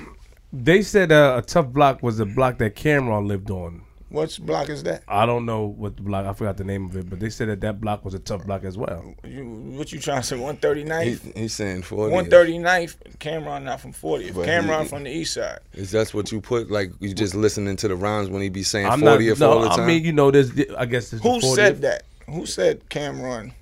They 0.52 0.82
said 0.82 1.12
uh, 1.12 1.36
a 1.38 1.42
tough 1.42 1.68
block 1.68 2.02
was 2.02 2.18
the 2.18 2.26
block 2.26 2.58
that 2.58 2.74
Cam'ron 2.74 3.28
lived 3.28 3.52
on. 3.52 3.82
What 4.08 4.36
block 4.42 4.68
is 4.68 4.82
that? 4.82 5.04
I 5.06 5.24
don't 5.24 5.46
know 5.46 5.66
what 5.66 5.96
the 5.96 6.02
block. 6.02 6.26
I 6.26 6.32
forgot 6.32 6.56
the 6.56 6.64
name 6.64 6.86
of 6.86 6.96
it, 6.96 7.08
but 7.08 7.20
they 7.20 7.30
said 7.30 7.48
that 7.48 7.60
that 7.60 7.80
block 7.80 8.04
was 8.04 8.14
a 8.14 8.18
tough 8.18 8.44
block 8.44 8.64
as 8.64 8.76
well. 8.76 9.14
You, 9.22 9.44
what 9.46 9.92
you 9.92 10.00
trying 10.00 10.22
to 10.22 10.26
say? 10.26 10.36
One 10.36 10.56
thirty 10.56 10.82
ninth. 10.82 11.32
He's 11.36 11.54
saying 11.54 11.82
forty. 11.82 12.12
One 12.12 12.28
thirty 12.28 12.58
ninth. 12.58 12.96
Cam'ron 13.20 13.62
not 13.62 13.80
from 13.80 13.92
40th. 13.92 14.32
Cam'ron 14.32 14.82
he, 14.82 14.88
from 14.88 15.04
the 15.04 15.10
east 15.10 15.34
side. 15.34 15.60
Is 15.74 15.92
that 15.92 16.12
what 16.12 16.32
you 16.32 16.40
put? 16.40 16.72
Like 16.72 16.90
you 16.98 17.14
just 17.14 17.36
listening 17.36 17.76
to 17.76 17.86
the 17.86 17.94
rhymes 17.94 18.28
when 18.28 18.42
he 18.42 18.48
be 18.48 18.64
saying 18.64 18.90
fortieth 18.98 19.38
no, 19.38 19.52
all 19.52 19.60
the 19.60 19.68
time? 19.68 19.80
I 19.82 19.86
mean, 19.86 20.04
you 20.04 20.12
know, 20.12 20.32
there's. 20.32 20.50
I 20.76 20.86
guess 20.86 21.12
who 21.12 21.40
said 21.40 21.82
that? 21.82 22.02
Who 22.32 22.46
said 22.46 22.88
Cam'ron 22.88 23.52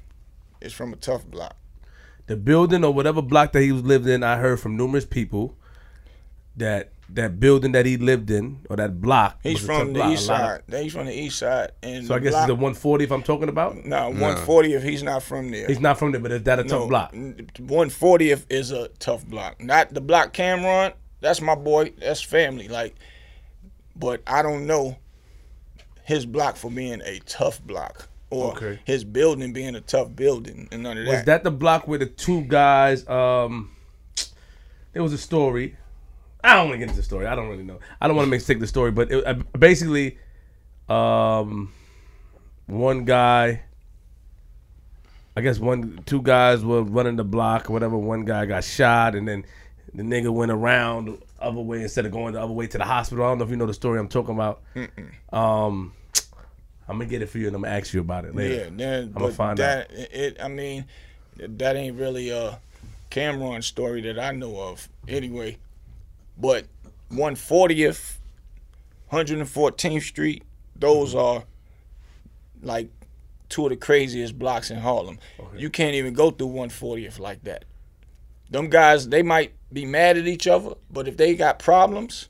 is 0.61 0.73
from 0.73 0.93
a 0.93 0.97
tough 0.97 1.27
block? 1.27 1.57
The 2.27 2.37
building 2.37 2.85
or 2.85 2.93
whatever 2.93 3.23
block 3.23 3.53
that 3.53 3.63
he 3.63 3.73
was 3.73 3.83
lived 3.83 4.07
in, 4.07 4.23
I 4.23 4.37
heard 4.37 4.61
from 4.61 4.77
numerous 4.77 5.07
people 5.07 5.57
that 6.57 6.93
that 7.11 7.41
building 7.41 7.73
that 7.73 7.87
he 7.87 7.97
lived 7.97 8.31
in 8.31 8.61
or 8.69 8.77
that 8.77 9.01
block. 9.01 9.39
He's 9.43 9.65
from 9.65 9.89
the 9.89 9.95
block, 9.95 10.13
east 10.13 10.27
side. 10.27 10.63
Of, 10.69 10.81
he's 10.81 10.93
from 10.93 11.07
the 11.07 11.19
east 11.19 11.39
side. 11.39 11.73
And 11.83 12.07
so 12.07 12.15
I 12.15 12.19
guess 12.19 12.33
block, 12.33 12.43
it's 12.43 12.49
the 12.49 12.55
140 12.55 13.05
if 13.05 13.11
I'm 13.11 13.23
talking 13.23 13.49
about. 13.49 13.85
No, 13.85 14.09
140 14.11 14.75
if 14.75 14.83
he's 14.83 15.03
not 15.03 15.23
from 15.23 15.51
there. 15.51 15.67
He's 15.67 15.81
not 15.81 15.99
from 15.99 16.13
there, 16.13 16.21
but 16.21 16.33
is 16.33 16.43
that 16.43 16.59
a 16.59 16.65
no, 16.65 16.81
tough 16.81 16.89
block? 16.89 17.13
140 17.13 18.31
if 18.31 18.47
is 18.51 18.73
a 18.73 18.89
tough 18.99 19.25
block. 19.27 19.63
Not 19.63 19.95
the 19.95 20.03
block 20.03 20.35
Cam'ron. 20.35 20.93
That's 21.21 21.41
my 21.41 21.55
boy. 21.55 21.93
That's 21.99 22.21
family. 22.21 22.69
Like, 22.69 22.95
but 23.97 24.23
I 24.27 24.43
don't 24.43 24.67
know 24.67 24.99
his 26.05 26.27
block 26.27 26.57
for 26.57 26.71
being 26.71 27.01
a 27.05 27.21
tough 27.21 27.63
block 27.63 28.09
or 28.31 28.53
okay. 28.53 28.81
his 28.85 29.05
building 29.05 29.53
being 29.53 29.75
a 29.75 29.81
tough 29.81 30.15
building 30.15 30.69
and 30.71 30.83
none 30.83 30.99
of 30.99 31.05
that. 31.07 31.11
Was 31.11 31.25
that 31.25 31.45
the 31.45 31.51
block 31.51 31.89
where 31.89 31.99
the 31.99 32.07
two 32.07 32.43
guys? 32.43 33.09
Um, 33.09 33.75
there 34.93 35.03
was 35.03 35.13
a 35.13 35.19
story 35.19 35.77
I 36.43 36.55
don't 36.55 36.69
want 36.69 36.75
to 36.75 36.79
get 36.79 36.89
into 36.89 36.97
the 36.97 37.03
story. 37.03 37.27
I 37.27 37.35
don't 37.35 37.49
really 37.49 37.65
know. 37.65 37.81
I 38.01 38.07
don't 38.07 38.17
want 38.17 38.27
to 38.27 38.31
mistake 38.31 38.61
the 38.61 38.67
story, 38.67 38.93
but 38.93 39.11
it, 39.11 39.27
uh, 39.27 39.35
basically, 39.59 40.19
um, 40.89 41.73
one 42.67 43.05
guy, 43.05 43.63
I 45.37 45.41
guess 45.41 45.59
one, 45.59 46.01
two 46.07 46.23
guys 46.23 46.65
were 46.65 46.83
running 46.83 47.17
the 47.17 47.25
block 47.25 47.69
or 47.69 47.73
whatever. 47.73 47.99
One 47.99 48.25
guy 48.25 48.47
got 48.47 48.63
shot, 48.63 49.15
and 49.15 49.27
then 49.27 49.45
the 49.93 50.03
nigga 50.03 50.33
went 50.33 50.53
around 50.53 51.07
the 51.09 51.19
other 51.41 51.61
way 51.61 51.83
instead 51.83 52.07
of 52.07 52.13
going 52.13 52.35
the 52.35 52.43
other 52.43 52.53
way 52.53 52.67
to 52.69 52.79
the 52.79 52.85
hospital. 52.85 53.25
I 53.25 53.29
don't 53.29 53.39
know 53.39 53.45
if 53.45 53.51
you 53.51 53.57
know 53.57 53.67
the 53.67 53.75
story 53.75 53.99
I'm 53.99 54.09
talking 54.09 54.35
about. 54.35 54.63
Um, 55.33 55.93
I'm 56.89 56.99
gonna 56.99 57.11
get 57.11 57.23
it 57.23 57.27
for 57.27 57.39
you, 57.39 57.49
and 57.49 57.57
I'm 57.57 57.63
gonna 57.63 57.77
ask 57.77 57.93
you 57.93 58.01
about 58.01 58.25
it 58.25 58.35
later. 58.35 58.55
Yeah, 58.55 58.71
then, 58.73 59.03
I'm 59.15 59.23
gonna 59.23 59.33
find 59.33 59.59
that, 59.59 59.91
out. 59.91 59.97
It, 59.97 60.39
I 60.43 60.49
mean, 60.49 60.87
that 61.37 61.77
ain't 61.77 61.99
really 61.99 62.31
a 62.31 62.59
Cam'ron 63.11 63.63
story 63.63 64.01
that 64.03 64.19
I 64.19 64.33
know 64.33 64.61
of. 64.61 64.89
Anyway. 65.07 65.59
But 66.41 66.67
140th, 67.11 68.17
114th 69.13 70.03
Street, 70.03 70.45
those 70.77 71.11
mm-hmm. 71.11 71.19
are 71.19 71.45
like 72.63 72.91
two 73.49 73.65
of 73.65 73.71
the 73.71 73.77
craziest 73.77 74.39
blocks 74.39 74.71
in 74.71 74.79
Harlem. 74.79 75.19
Okay. 75.39 75.59
You 75.59 75.71
can't 75.71 75.95
even 75.95 76.15
go 76.15 76.31
through 76.31 76.49
140th 76.49 77.19
like 77.19 77.43
that. 77.45 77.65
Them 78.51 78.69
guys, 78.69 79.09
they 79.09 79.23
might 79.23 79.53
be 79.73 79.85
mad 79.85 80.17
at 80.17 80.27
each 80.27 80.47
other, 80.47 80.75
but 80.91 81.09
if 81.09 81.17
they 81.17 81.35
got 81.35 81.59
problems 81.59 82.29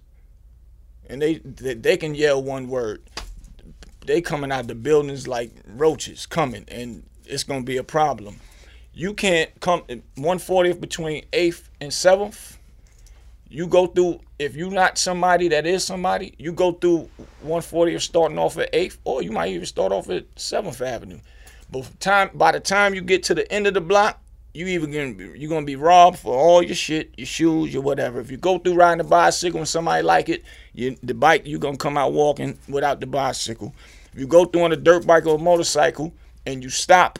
and 1.08 1.22
they 1.22 1.36
they, 1.38 1.74
they 1.74 1.96
can 1.96 2.14
yell 2.14 2.42
one 2.42 2.68
word, 2.68 3.02
they 4.08 4.20
coming 4.20 4.50
out 4.50 4.66
the 4.66 4.74
buildings 4.74 5.28
like 5.28 5.52
roaches 5.66 6.26
coming, 6.26 6.64
and 6.68 7.04
it's 7.24 7.44
gonna 7.44 7.62
be 7.62 7.76
a 7.76 7.84
problem. 7.84 8.40
You 8.92 9.14
can't 9.14 9.50
come 9.60 9.82
140th 10.16 10.80
between 10.80 11.24
8th 11.32 11.68
and 11.80 11.92
7th 11.92 12.58
you 13.50 13.66
go 13.66 13.86
through 13.86 14.20
if 14.38 14.54
you're 14.54 14.70
not 14.70 14.98
somebody 14.98 15.48
that 15.48 15.66
is 15.66 15.82
somebody, 15.82 16.34
you 16.38 16.52
go 16.52 16.72
through 16.72 17.08
140th 17.44 18.00
starting 18.02 18.38
off 18.38 18.58
at 18.58 18.72
8th, 18.72 18.98
or 19.04 19.22
you 19.22 19.32
might 19.32 19.52
even 19.52 19.66
start 19.66 19.90
off 19.90 20.10
at 20.10 20.32
7th 20.36 20.80
Avenue. 20.86 21.18
But 21.70 21.98
time 22.00 22.30
by 22.34 22.52
the 22.52 22.60
time 22.60 22.94
you 22.94 23.00
get 23.00 23.22
to 23.24 23.34
the 23.34 23.50
end 23.50 23.66
of 23.66 23.74
the 23.74 23.80
block, 23.80 24.20
you 24.54 24.66
even 24.66 24.90
gonna 24.90 25.36
you're 25.36 25.50
gonna 25.50 25.66
be 25.66 25.76
robbed 25.76 26.18
for 26.18 26.34
all 26.34 26.62
your 26.62 26.74
shit, 26.74 27.10
your 27.16 27.26
shoes, 27.26 27.72
your 27.72 27.82
whatever. 27.82 28.20
If 28.20 28.30
you 28.30 28.36
go 28.36 28.58
through 28.58 28.74
riding 28.74 29.00
a 29.00 29.04
bicycle 29.04 29.60
and 29.60 29.68
somebody 29.68 30.02
like 30.02 30.28
it, 30.28 30.44
you, 30.72 30.96
the 31.02 31.14
bike 31.14 31.42
you're 31.44 31.60
gonna 31.60 31.76
come 31.76 31.96
out 31.96 32.12
walking 32.12 32.58
without 32.68 33.00
the 33.00 33.06
bicycle. 33.06 33.74
If 34.12 34.18
you 34.18 34.26
go 34.26 34.44
through 34.44 34.62
on 34.62 34.72
a 34.72 34.76
dirt 34.76 35.06
bike 35.06 35.26
or 35.26 35.36
a 35.36 35.38
motorcycle 35.38 36.14
and 36.46 36.62
you 36.62 36.70
stop 36.70 37.18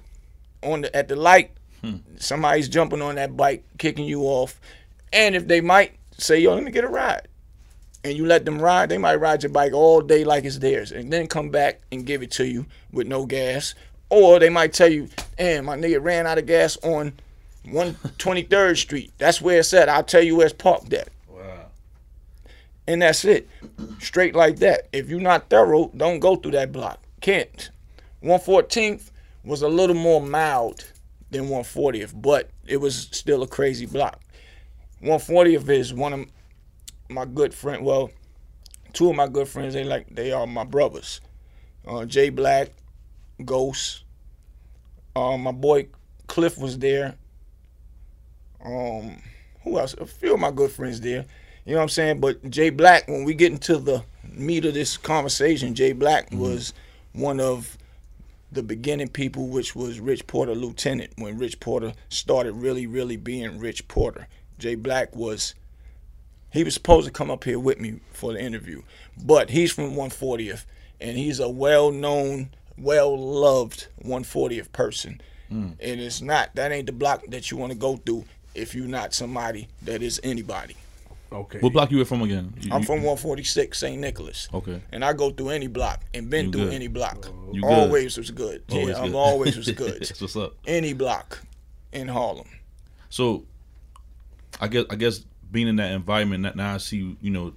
on 0.62 0.83
the 0.83 0.96
at 0.96 1.09
the 1.09 1.16
light, 1.16 1.51
hmm. 1.83 1.96
somebody's 2.16 2.68
jumping 2.68 3.03
on 3.03 3.16
that 3.16 3.37
bike, 3.37 3.64
kicking 3.79 4.07
you 4.07 4.22
off. 4.22 4.61
And 5.12 5.35
if 5.35 5.46
they 5.48 5.61
might 5.61 5.92
say, 6.18 6.40
yo, 6.40 6.55
let 6.55 6.64
me 6.64 6.70
get 6.70 6.85
a 6.85 6.88
ride. 6.88 7.29
And 8.05 8.16
you 8.16 8.27
let 8.27 8.44
them 8.44 8.61
ride, 8.61 8.88
they 8.88 8.98
might 8.98 9.16
ride 9.16 9.42
your 9.42 9.51
bike 9.51 9.72
all 9.72 10.01
day 10.01 10.24
like 10.24 10.44
it's 10.44 10.59
theirs 10.59 10.92
and 10.92 11.12
then 11.12 11.27
come 11.27 11.51
back 11.51 11.81
and 11.90 12.07
give 12.07 12.22
it 12.22 12.31
to 12.33 12.46
you 12.46 12.66
with 12.92 13.07
no 13.07 13.27
gas. 13.27 13.74
Or 14.11 14.38
they 14.38 14.48
might 14.48 14.72
tell 14.72 14.88
you, 14.88 15.09
damn, 15.37 15.66
my 15.66 15.77
nigga 15.77 16.03
ran 16.03 16.27
out 16.27 16.38
of 16.38 16.46
gas 16.46 16.79
on 16.83 17.12
123rd 17.66 18.77
Street. 18.77 19.12
That's 19.18 19.42
where 19.42 19.59
it's 19.59 19.74
at. 19.74 19.88
I'll 19.88 20.05
tell 20.05 20.22
you 20.22 20.37
where 20.37 20.46
it's 20.46 20.55
parked 20.55 20.92
at. 20.92 21.09
And 22.88 23.03
that's 23.03 23.27
it. 23.27 23.46
Straight 24.01 24.35
like 24.35 24.61
that. 24.61 24.88
If 24.94 25.11
you're 25.11 25.20
not 25.20 25.51
thorough, 25.51 25.92
don't 25.94 26.20
go 26.20 26.37
through 26.37 26.53
that 26.53 26.72
block. 26.72 26.98
Can't. 27.20 27.70
114th 28.22 29.11
was 29.44 29.61
a 29.61 29.68
little 29.68 29.94
more 29.94 30.22
mild 30.22 30.90
than 31.31 31.48
140th, 31.48 32.18
but 32.20 32.48
it 32.66 32.79
was 32.79 33.09
still 33.12 33.42
a 33.42 33.46
crazy 33.46 33.85
block. 33.85 34.18
140th 35.03 35.68
is 35.68 35.92
one 35.92 36.14
of 36.14 36.27
my 37.11 37.27
good 37.27 37.53
friend. 37.53 37.85
Well, 37.85 38.11
two 38.94 39.11
of 39.11 39.16
my 39.16 39.29
good 39.29 39.48
friends, 39.48 39.74
they 39.74 39.85
like 39.85 40.07
they 40.09 40.33
are 40.33 40.46
my 40.46 40.64
brothers. 40.64 41.20
Uh, 41.87 42.07
Jay 42.07 42.31
Black, 42.31 42.70
Ghost. 43.44 44.05
Uh, 45.14 45.37
my 45.37 45.53
boy 45.53 45.88
Cliff 46.27 46.57
was 46.57 46.79
there. 46.79 47.16
Um, 48.64 49.20
who 49.62 49.79
else? 49.79 49.92
A 49.92 50.07
few 50.07 50.33
of 50.33 50.40
my 50.40 50.51
good 50.51 50.70
friends 50.70 51.03
there. 51.03 51.27
You 51.68 51.74
know 51.74 51.81
what 51.81 51.83
I'm 51.83 51.88
saying? 51.90 52.20
But 52.20 52.48
Jay 52.48 52.70
Black, 52.70 53.07
when 53.09 53.24
we 53.24 53.35
get 53.35 53.52
into 53.52 53.76
the 53.76 54.02
meat 54.33 54.64
of 54.64 54.72
this 54.72 54.96
conversation, 54.96 55.74
Jay 55.74 55.92
Black 55.92 56.31
mm-hmm. 56.31 56.38
was 56.38 56.72
one 57.12 57.40
of 57.40 57.76
the 58.50 58.62
beginning 58.62 59.09
people, 59.09 59.48
which 59.48 59.76
was 59.76 60.00
Rich 60.00 60.26
Porter 60.26 60.54
Lieutenant, 60.54 61.12
when 61.16 61.37
Rich 61.37 61.61
Porter 61.61 61.92
started 62.09 62.52
really, 62.54 62.87
really 62.87 63.18
being 63.18 63.59
Rich 63.59 63.87
Porter. 63.87 64.28
Jay 64.59 64.76
Black 64.76 65.14
was 65.14 65.54
he 66.54 66.64
was 66.64 66.72
supposed 66.72 67.07
to 67.07 67.12
come 67.12 67.31
up 67.31 67.44
here 67.44 67.59
with 67.59 67.78
me 67.78 68.00
for 68.14 68.33
the 68.33 68.40
interview, 68.40 68.81
but 69.22 69.50
he's 69.50 69.70
from 69.70 69.92
140th, 69.92 70.64
and 71.02 71.18
he's 71.18 71.38
a 71.38 71.50
well-known, 71.50 72.48
well-loved 72.78 73.88
140th 74.02 74.72
person. 74.72 75.20
Mm. 75.52 75.76
And 75.81 76.00
it's 76.00 76.22
not 76.22 76.54
that 76.54 76.72
ain't 76.72 76.87
the 76.87 76.92
block 76.92 77.24
that 77.28 77.50
you 77.50 77.59
want 77.59 77.72
to 77.72 77.78
go 77.78 77.98
through 77.98 78.24
if 78.54 78.74
you're 78.74 78.88
not 78.88 79.12
somebody 79.12 79.68
that 79.83 80.02
is 80.02 80.18
anybody. 80.24 80.74
Okay. 81.30 81.58
What 81.60 81.72
block 81.72 81.90
you 81.90 81.98
were 81.98 82.04
from 82.04 82.22
again? 82.22 82.54
You, 82.60 82.72
I'm 82.72 82.82
from 82.82 82.96
146 82.96 83.78
St. 83.78 84.00
Nicholas. 84.00 84.48
Okay. 84.52 84.80
And 84.92 85.04
I 85.04 85.12
go 85.12 85.30
through 85.30 85.50
any 85.50 85.66
block 85.66 86.02
and 86.14 86.30
been 86.30 86.46
you 86.46 86.52
through 86.52 86.64
good. 86.66 86.74
any 86.74 86.88
block. 86.88 87.28
Oh. 87.28 87.52
You 87.52 87.64
always 87.66 88.14
good. 88.14 88.20
was 88.20 88.30
good. 88.30 88.62
Always 88.70 88.88
yeah, 88.88 88.94
good. 88.94 89.04
I'm 89.04 89.14
always 89.14 89.56
was 89.56 89.70
good. 89.72 90.00
That's 90.00 90.20
what's 90.20 90.36
up. 90.36 90.54
Any 90.66 90.94
block 90.94 91.40
in 91.92 92.08
Harlem. 92.08 92.48
So, 93.10 93.44
I 94.60 94.68
guess 94.68 94.84
I 94.90 94.96
guess 94.96 95.24
being 95.50 95.68
in 95.68 95.76
that 95.76 95.92
environment, 95.92 96.56
now 96.56 96.74
I 96.74 96.78
see 96.78 97.16
you 97.20 97.30
know 97.30 97.52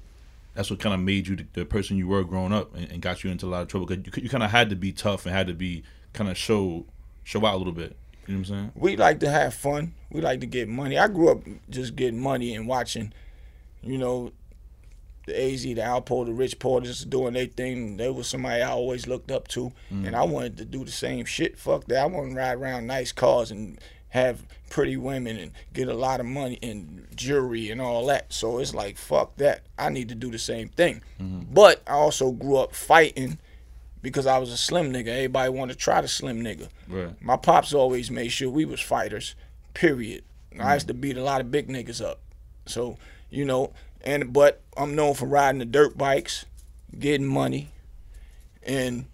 that's 0.54 0.70
what 0.70 0.80
kind 0.80 0.94
of 0.94 1.00
made 1.00 1.28
you 1.28 1.38
the, 1.38 1.46
the, 1.54 1.66
person 1.66 1.98
you 1.98 2.08
were 2.08 2.24
growing 2.24 2.52
up 2.52 2.76
and, 2.76 2.92
and, 2.92 3.02
got 3.02 3.24
you 3.24 3.32
into 3.32 3.46
a 3.46 3.48
lot 3.48 3.62
of 3.62 3.70
trouble. 3.70 3.88
Cause 3.88 3.98
you, 3.98 4.24
you 4.24 4.30
kind 4.30 4.44
of 4.44 4.52
had 4.52 4.70
to 4.70 4.76
be 4.76 4.92
tough 4.92 5.26
and 5.26 5.34
had 5.34 5.48
to 5.48 5.54
be 5.54 5.84
kind 6.14 6.30
of 6.30 6.38
show 6.38 6.86
show 7.24 7.46
out 7.46 7.56
a 7.56 7.58
little 7.58 7.74
bit. 7.74 7.96
You 8.28 8.36
know 8.36 8.40
what 8.42 8.50
I'm 8.50 8.56
saying? 8.56 8.72
We 8.76 8.98
like 8.98 9.20
to 9.22 9.30
have 9.30 9.54
fun. 9.54 9.94
We 10.12 10.22
like 10.22 10.42
to 10.42 10.46
get 10.46 10.68
money. 10.68 10.98
I 10.98 11.08
grew 11.08 11.30
up 11.30 11.40
just 11.70 11.96
getting 11.96 12.20
money 12.20 12.54
and 12.54 12.68
watching, 12.68 13.14
you 13.84 13.98
know, 13.98 14.32
the 15.26 15.54
AZ, 15.54 15.64
the 15.64 15.76
Alpo, 15.76 16.26
the 16.26 16.34
Rich 16.34 16.60
Porters 16.60 17.06
doing 17.06 17.34
their 17.34 17.46
thing. 17.46 17.98
They 17.98 18.10
was 18.10 18.28
somebody 18.28 18.62
I 18.62 18.72
always 18.72 19.08
looked 19.08 19.32
up 19.32 19.48
to, 19.50 19.72
mm. 19.92 20.08
and 20.08 20.16
I 20.16 20.24
wanted 20.24 20.58
to 20.58 20.66
do 20.66 20.84
the 20.84 20.92
same 20.92 21.26
shit. 21.26 21.58
Fuck 21.58 21.86
that. 21.86 22.02
I 22.02 22.06
want 22.06 22.32
to 22.32 22.36
ride 22.36 22.58
around 22.58 22.88
nice 22.88 23.12
cars 23.12 23.52
and 23.52 23.80
have 24.10 24.46
pretty 24.70 24.98
women 24.98 25.38
and 25.38 25.52
get 25.74 25.88
a 25.88 25.94
lot 25.94 26.20
of 26.20 26.26
money 26.26 26.60
and 26.62 27.08
jewelry 27.16 27.70
and 27.70 27.82
all 27.82 28.06
that. 28.08 28.34
So 28.34 28.58
it's 28.60 28.74
like 28.74 28.98
fuck 28.98 29.38
that. 29.38 29.64
I 29.78 29.90
need 29.90 30.10
to 30.10 30.16
do 30.16 30.32
the 30.32 30.40
same 30.40 30.70
thing. 30.70 31.02
Mm-hmm. 31.20 31.54
But 31.54 31.82
I 31.88 31.94
also 31.94 32.32
grew 32.32 32.58
up 32.58 32.76
fighting 32.76 33.38
because 34.02 34.26
I 34.26 34.38
was 34.38 34.52
a 34.52 34.58
slim 34.58 34.92
nigga. 34.92 35.08
Everybody 35.08 35.50
wanted 35.50 35.74
to 35.74 35.80
try 35.80 36.02
the 36.02 36.08
slim 36.08 36.42
nigga. 36.42 36.68
Right. 36.90 37.22
My 37.22 37.38
pops 37.38 37.74
always 37.74 38.12
made 38.12 38.30
sure 38.30 38.50
we 38.50 38.66
was 38.66 38.82
fighters. 38.82 39.36
Period. 39.74 40.24
Mm-hmm. 40.52 40.62
I 40.62 40.74
used 40.74 40.88
to 40.88 40.94
beat 40.94 41.18
a 41.18 41.24
lot 41.24 41.40
of 41.40 41.52
big 41.52 41.70
niggas 41.70 42.04
up. 42.04 42.20
So 42.66 42.98
you 43.32 43.46
know, 43.46 43.74
and 44.02 44.32
but 44.32 44.62
I'm 44.78 44.96
known 44.96 45.16
for 45.16 45.26
riding 45.26 45.60
the 45.60 45.66
dirt 45.66 45.98
bikes, 45.98 46.46
getting 46.98 47.26
money, 47.26 47.70
and 48.62 49.06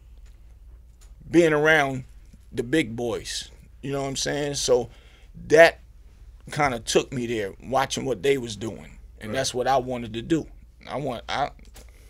being 1.29 1.53
around 1.53 2.03
the 2.51 2.63
big 2.63 2.95
boys. 2.95 3.49
You 3.81 3.93
know 3.93 4.01
what 4.01 4.09
I'm 4.09 4.15
saying? 4.17 4.55
So 4.55 4.89
that 5.47 5.79
kind 6.51 6.73
of 6.73 6.83
took 6.83 7.13
me 7.13 7.27
there, 7.27 7.53
watching 7.63 8.03
what 8.05 8.23
they 8.23 8.37
was 8.37 8.55
doing, 8.55 8.97
and 9.21 9.29
right. 9.29 9.37
that's 9.37 9.53
what 9.53 9.67
I 9.67 9.77
wanted 9.77 10.13
to 10.13 10.21
do. 10.21 10.47
I 10.89 10.97
want 10.97 11.23
I. 11.29 11.51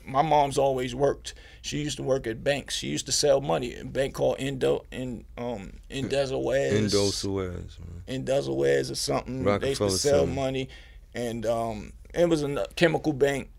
My 0.06 0.22
mom's 0.22 0.58
always 0.58 0.96
worked. 0.96 1.34
She 1.62 1.80
used 1.80 1.98
to 1.98 2.04
work 2.04 2.28
at 2.28 2.42
banks. 2.42 2.76
She 2.76 2.88
used 2.88 3.08
to 3.08 3.12
sell 3.12 3.42
money. 3.42 3.76
A 3.76 3.84
bank 3.84 4.14
called 4.14 4.40
Indo 4.40 4.86
in 4.90 5.26
um 5.38 5.74
Indo 5.90 6.26
Suez. 6.26 6.74
Indo 6.74 7.10
Suez. 7.10 7.78
Indo 8.08 8.42
Suez 8.42 8.90
or 8.90 8.96
something. 8.96 9.44
They 9.44 9.70
used 9.70 9.82
to 9.82 9.90
sell 9.90 10.26
money, 10.26 10.70
and 11.18 11.46
um 11.46 11.92
it 12.14 12.30
was 12.30 12.44
a 12.44 12.68
chemical 12.76 13.12
bank. 13.12 13.50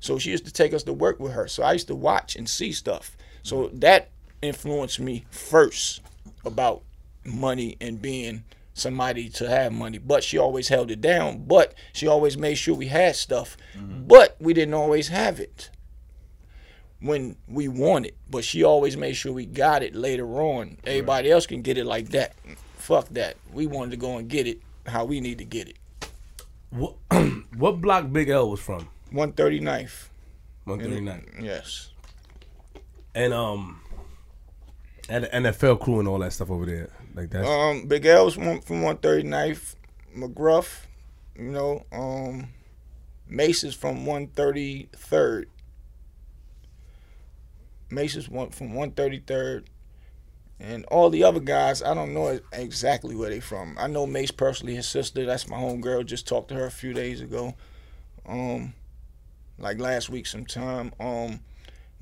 So 0.00 0.18
she 0.18 0.30
used 0.30 0.46
to 0.46 0.52
take 0.52 0.72
us 0.72 0.84
to 0.84 0.92
work 0.92 1.20
with 1.20 1.32
her. 1.32 1.48
So 1.48 1.62
I 1.62 1.72
used 1.72 1.88
to 1.88 1.94
watch 1.94 2.36
and 2.36 2.48
see 2.48 2.72
stuff. 2.72 3.16
So 3.42 3.68
that 3.74 4.10
influenced 4.40 5.00
me 5.00 5.26
first 5.30 6.00
about 6.44 6.82
money 7.24 7.76
and 7.80 8.00
being 8.00 8.44
somebody 8.74 9.28
to 9.30 9.48
have 9.48 9.72
money. 9.72 9.98
But 9.98 10.22
she 10.24 10.38
always 10.38 10.68
held 10.68 10.90
it 10.90 11.00
down. 11.00 11.44
But 11.46 11.74
she 11.92 12.06
always 12.06 12.38
made 12.38 12.54
sure 12.54 12.74
we 12.74 12.86
had 12.86 13.16
stuff. 13.16 13.56
Mm-hmm. 13.76 14.06
But 14.06 14.36
we 14.40 14.54
didn't 14.54 14.74
always 14.74 15.08
have 15.08 15.40
it 15.40 15.70
when 17.00 17.36
we 17.48 17.66
wanted. 17.68 18.14
But 18.30 18.44
she 18.44 18.62
always 18.62 18.96
made 18.96 19.14
sure 19.14 19.32
we 19.32 19.46
got 19.46 19.82
it 19.82 19.94
later 19.94 20.26
on. 20.40 20.78
Everybody 20.84 21.28
right. 21.28 21.34
else 21.34 21.46
can 21.46 21.62
get 21.62 21.76
it 21.76 21.86
like 21.86 22.10
that. 22.10 22.34
Fuck 22.76 23.08
that. 23.10 23.36
We 23.52 23.66
wanted 23.66 23.92
to 23.92 23.96
go 23.96 24.16
and 24.16 24.28
get 24.28 24.46
it 24.46 24.60
how 24.86 25.04
we 25.04 25.20
need 25.20 25.38
to 25.38 25.44
get 25.44 25.68
it. 25.68 25.76
What, 26.70 26.96
what 27.56 27.80
block 27.80 28.12
Big 28.12 28.28
L 28.28 28.50
was 28.50 28.60
from? 28.60 28.88
139th. 29.12 30.08
139th. 30.66 31.42
Yes. 31.42 31.90
And 33.14 33.32
um 33.32 33.80
and 35.08 35.24
the 35.24 35.28
NFL 35.28 35.80
crew 35.80 35.98
and 35.98 36.08
all 36.08 36.18
that 36.18 36.32
stuff 36.32 36.50
over 36.50 36.66
there. 36.66 36.90
Like 37.14 37.30
that. 37.30 37.44
Um, 37.44 37.86
Big 37.86 38.04
L's 38.06 38.34
from 38.34 38.60
from 38.60 38.82
139th, 38.82 39.74
McGruff, 40.16 40.82
you 41.36 41.50
know, 41.50 41.84
um, 41.92 42.48
Mase 43.28 43.64
is 43.64 43.74
from 43.74 44.04
133rd. 44.04 45.46
Mase 47.90 48.16
is 48.16 48.28
one 48.28 48.50
from 48.50 48.72
133rd. 48.72 49.64
And 50.60 50.84
all 50.86 51.08
the 51.08 51.22
other 51.22 51.40
guys, 51.40 51.82
I 51.82 51.94
don't 51.94 52.14
know 52.14 52.40
exactly 52.52 53.14
where 53.14 53.30
they 53.30 53.40
from. 53.40 53.76
I 53.78 53.86
know 53.86 54.06
Mase 54.06 54.32
personally, 54.32 54.74
his 54.74 54.88
sister, 54.88 55.24
that's 55.24 55.48
my 55.48 55.58
home 55.58 55.80
girl. 55.80 56.02
Just 56.02 56.26
talked 56.26 56.48
to 56.48 56.54
her 56.54 56.66
a 56.66 56.70
few 56.70 56.92
days 56.92 57.20
ago. 57.20 57.54
Um, 58.26 58.74
like 59.58 59.78
last 59.78 60.08
week 60.08 60.26
sometime. 60.26 60.92
Um, 60.98 61.40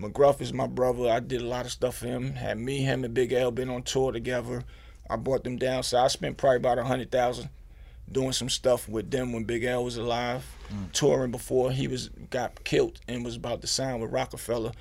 McGruff 0.01 0.41
is 0.41 0.53
my 0.53 0.67
brother. 0.67 1.09
I 1.09 1.21
did 1.21 1.43
a 1.43 1.47
lot 1.47 1.67
of 1.67 1.73
stuff 1.73 1.99
for 1.99 2.07
him. 2.07 2.35
Had 2.35 2.59
me, 2.59 2.79
him, 2.79 3.05
and 3.05 3.15
Big 3.15 3.33
L 3.33 3.51
been 3.51 3.71
on 3.71 3.83
tour 3.83 4.13
together. 4.13 4.65
I 5.09 5.17
brought 5.17 5.45
them 5.45 5.57
down. 5.57 5.83
So 5.83 5.99
I 5.99 6.09
spent 6.09 6.37
probably 6.37 6.57
about 6.57 6.79
a 6.79 6.85
hundred 6.85 7.11
thousand 7.11 7.51
doing 8.11 8.33
some 8.33 8.49
stuff 8.49 8.89
with 8.89 9.11
them 9.11 9.33
when 9.33 9.45
Big 9.45 9.65
L 9.65 9.85
was 9.85 9.97
alive, 9.97 10.45
mm. 10.73 10.93
touring 10.93 11.31
before 11.31 11.73
he 11.73 11.89
was 11.89 12.09
got 12.31 12.63
killed 12.65 13.01
and 13.09 13.25
was 13.25 13.37
about 13.37 13.61
to 13.63 13.67
sign 13.67 14.01
with 14.01 14.13
Roc-A-Fella. 14.13 14.73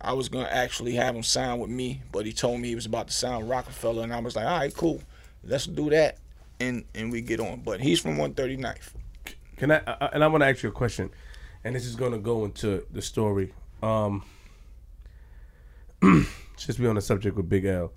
I 0.00 0.12
was 0.12 0.28
gonna 0.28 0.48
actually 0.48 0.94
have 0.94 1.14
him 1.14 1.22
sign 1.22 1.58
with 1.58 1.70
me, 1.70 2.02
but 2.12 2.26
he 2.26 2.32
told 2.32 2.60
me 2.60 2.68
he 2.68 2.74
was 2.74 2.86
about 2.86 3.08
to 3.08 3.14
sign 3.14 3.46
Roc-A-Fella, 3.46 4.02
and 4.02 4.12
I 4.12 4.20
was 4.20 4.36
like, 4.36 4.46
all 4.46 4.58
right, 4.58 4.74
cool, 4.74 5.02
let's 5.42 5.66
do 5.66 5.90
that, 5.90 6.18
and 6.60 6.84
and 6.94 7.10
we 7.10 7.20
get 7.20 7.40
on. 7.40 7.60
But 7.60 7.80
he's 7.80 8.00
from 8.00 8.16
139th. 8.16 8.90
Can 9.56 9.70
I? 9.72 9.76
And 10.12 10.24
I 10.24 10.26
want 10.26 10.42
to 10.42 10.48
ask 10.48 10.62
you 10.62 10.68
a 10.68 10.72
question, 10.72 11.10
and 11.62 11.74
this 11.74 11.86
is 11.86 11.96
gonna 11.96 12.18
go 12.18 12.44
into 12.44 12.86
the 12.90 13.02
story. 13.02 13.52
Um, 13.82 14.24
just 16.56 16.78
be 16.78 16.86
on 16.86 16.96
the 16.96 17.00
subject 17.00 17.36
with 17.36 17.48
Big 17.48 17.64
L. 17.64 17.92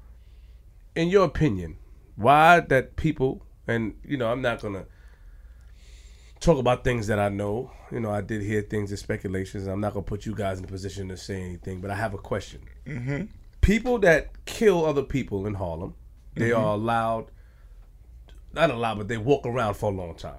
In 0.96 1.10
your 1.10 1.26
opinion, 1.26 1.78
why 2.16 2.60
that 2.60 2.96
people 2.96 3.44
and 3.68 3.96
you 4.04 4.18
know 4.18 4.32
I'm 4.32 4.42
not 4.42 4.62
gonna 4.62 4.86
talk 6.39 6.58
about 6.58 6.84
things 6.84 7.08
that 7.08 7.19
I 7.19 7.30
know. 7.30 7.71
You 7.91 8.00
know, 8.00 8.12
I 8.12 8.21
did 8.21 8.41
hear 8.41 8.62
things 8.62 8.91
and 8.91 9.00
speculations. 9.00 9.67
I'm 9.67 9.80
not 9.80 9.93
gonna 9.93 10.04
put 10.04 10.26
you 10.26 10.36
guys 10.36 10.60
in 10.60 10.65
a 10.65 10.67
position 10.67 11.08
to 11.10 11.17
say 11.17 11.41
anything, 11.41 11.82
but 11.82 11.91
I 11.91 11.95
have 11.95 12.13
a 12.13 12.17
question. 12.17 12.62
Mm-hmm. 12.86 13.26
People 13.62 14.00
that 14.00 14.45
kill 14.45 14.86
other 14.86 15.04
people 15.04 15.45
in 15.45 15.54
Harlem, 15.54 15.95
they 16.36 16.50
mm-hmm. 16.50 16.63
are 16.63 16.73
allowed, 16.73 17.32
not 18.54 18.69
allowed, 18.69 18.97
but 18.97 19.08
they 19.08 19.17
walk 19.17 19.45
around 19.45 19.76
for 19.76 19.91
a 19.91 19.95
long 19.95 20.15
time. 20.15 20.36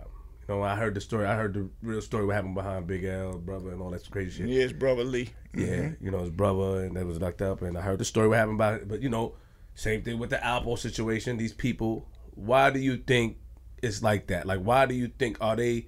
You 0.48 0.54
know, 0.54 0.62
I 0.62 0.76
heard 0.76 0.94
the 0.94 1.00
story. 1.00 1.26
I 1.26 1.34
heard 1.34 1.54
the 1.54 1.68
real 1.82 2.00
story 2.00 2.24
what 2.24 2.37
happened 2.37 2.54
behind 2.54 2.87
Big 2.87 3.04
L, 3.04 3.38
brother, 3.38 3.70
and 3.70 3.82
all 3.82 3.90
that 3.90 4.11
crazy 4.11 4.38
shit. 4.38 4.48
Yeah, 4.48 4.62
his 4.62 4.72
brother 4.72 5.04
Lee. 5.04 5.30
Mm-hmm. 5.54 5.61
Yeah, 5.61 5.90
you 6.00 6.11
know 6.11 6.20
his 6.20 6.30
brother, 6.30 6.84
and 6.84 6.96
that 6.96 7.06
was 7.06 7.20
locked 7.20 7.42
up. 7.42 7.62
And 7.62 7.76
I 7.76 7.82
heard 7.82 7.98
the 7.98 8.04
story 8.04 8.28
what 8.28 8.38
happened 8.38 8.56
about 8.56 8.74
it. 8.74 8.88
But 8.88 9.02
you 9.02 9.11
know, 9.11 9.34
same 9.74 10.02
thing 10.02 10.18
with 10.18 10.30
the 10.30 10.37
Alpo 10.37 10.78
situation. 10.78 11.37
These 11.37 11.52
people, 11.52 12.08
why 12.34 12.70
do 12.70 12.78
you 12.78 12.96
think 12.96 13.37
it's 13.82 14.02
like 14.02 14.28
that? 14.28 14.46
Like, 14.46 14.60
why 14.60 14.86
do 14.86 14.94
you 14.94 15.08
think 15.18 15.38
are 15.40 15.56
they 15.56 15.86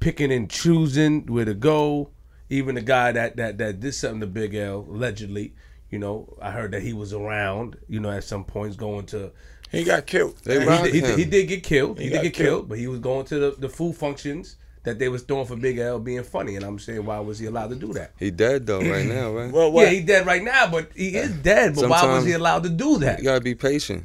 picking 0.00 0.32
and 0.32 0.48
choosing 0.48 1.26
where 1.26 1.44
to 1.44 1.54
go? 1.54 2.10
Even 2.48 2.76
the 2.76 2.82
guy 2.82 3.12
that 3.12 3.36
that 3.36 3.58
that 3.58 3.80
did 3.80 3.94
something 3.94 4.20
to 4.20 4.26
Big 4.26 4.54
L 4.54 4.86
allegedly, 4.88 5.54
you 5.90 5.98
know, 5.98 6.36
I 6.40 6.50
heard 6.50 6.72
that 6.72 6.82
he 6.82 6.92
was 6.92 7.12
around, 7.12 7.76
you 7.88 8.00
know, 8.00 8.10
at 8.10 8.24
some 8.24 8.44
points 8.44 8.76
going 8.76 9.06
to. 9.06 9.32
He 9.72 9.82
got 9.82 10.06
killed. 10.06 10.40
He, 10.44 10.52
he, 10.52 11.00
he, 11.16 11.24
did 11.24 11.48
get 11.48 11.64
killed. 11.64 11.98
He, 11.98 12.04
he 12.04 12.10
did 12.10 12.22
get 12.22 12.34
killed. 12.34 12.46
killed, 12.46 12.68
but 12.68 12.78
he 12.78 12.86
was 12.86 13.00
going 13.00 13.26
to 13.26 13.38
the, 13.38 13.50
the 13.58 13.68
food 13.68 13.96
functions 13.96 14.56
that 14.86 15.00
they 15.00 15.08
was 15.08 15.22
throwing 15.22 15.46
for 15.46 15.56
Big 15.56 15.78
L 15.78 15.98
being 15.98 16.22
funny, 16.22 16.54
and 16.54 16.64
I'm 16.64 16.78
saying, 16.78 17.04
why 17.04 17.18
was 17.18 17.40
he 17.40 17.46
allowed 17.46 17.70
to 17.70 17.74
do 17.74 17.92
that? 17.94 18.12
He 18.18 18.30
dead 18.30 18.66
though 18.66 18.80
right 18.80 19.04
now, 19.04 19.32
right? 19.32 19.52
well, 19.52 19.72
what? 19.72 19.82
yeah, 19.82 19.90
he 19.90 20.00
dead 20.00 20.24
right 20.24 20.42
now, 20.42 20.70
but 20.70 20.90
he 20.94 21.08
is 21.08 21.32
dead. 21.32 21.74
But 21.74 21.80
Sometimes 21.80 22.02
why 22.02 22.14
was 22.14 22.24
he 22.24 22.32
allowed 22.32 22.62
to 22.62 22.68
do 22.68 22.98
that? 22.98 23.18
You 23.18 23.24
gotta 23.24 23.40
be 23.40 23.56
patient. 23.56 24.04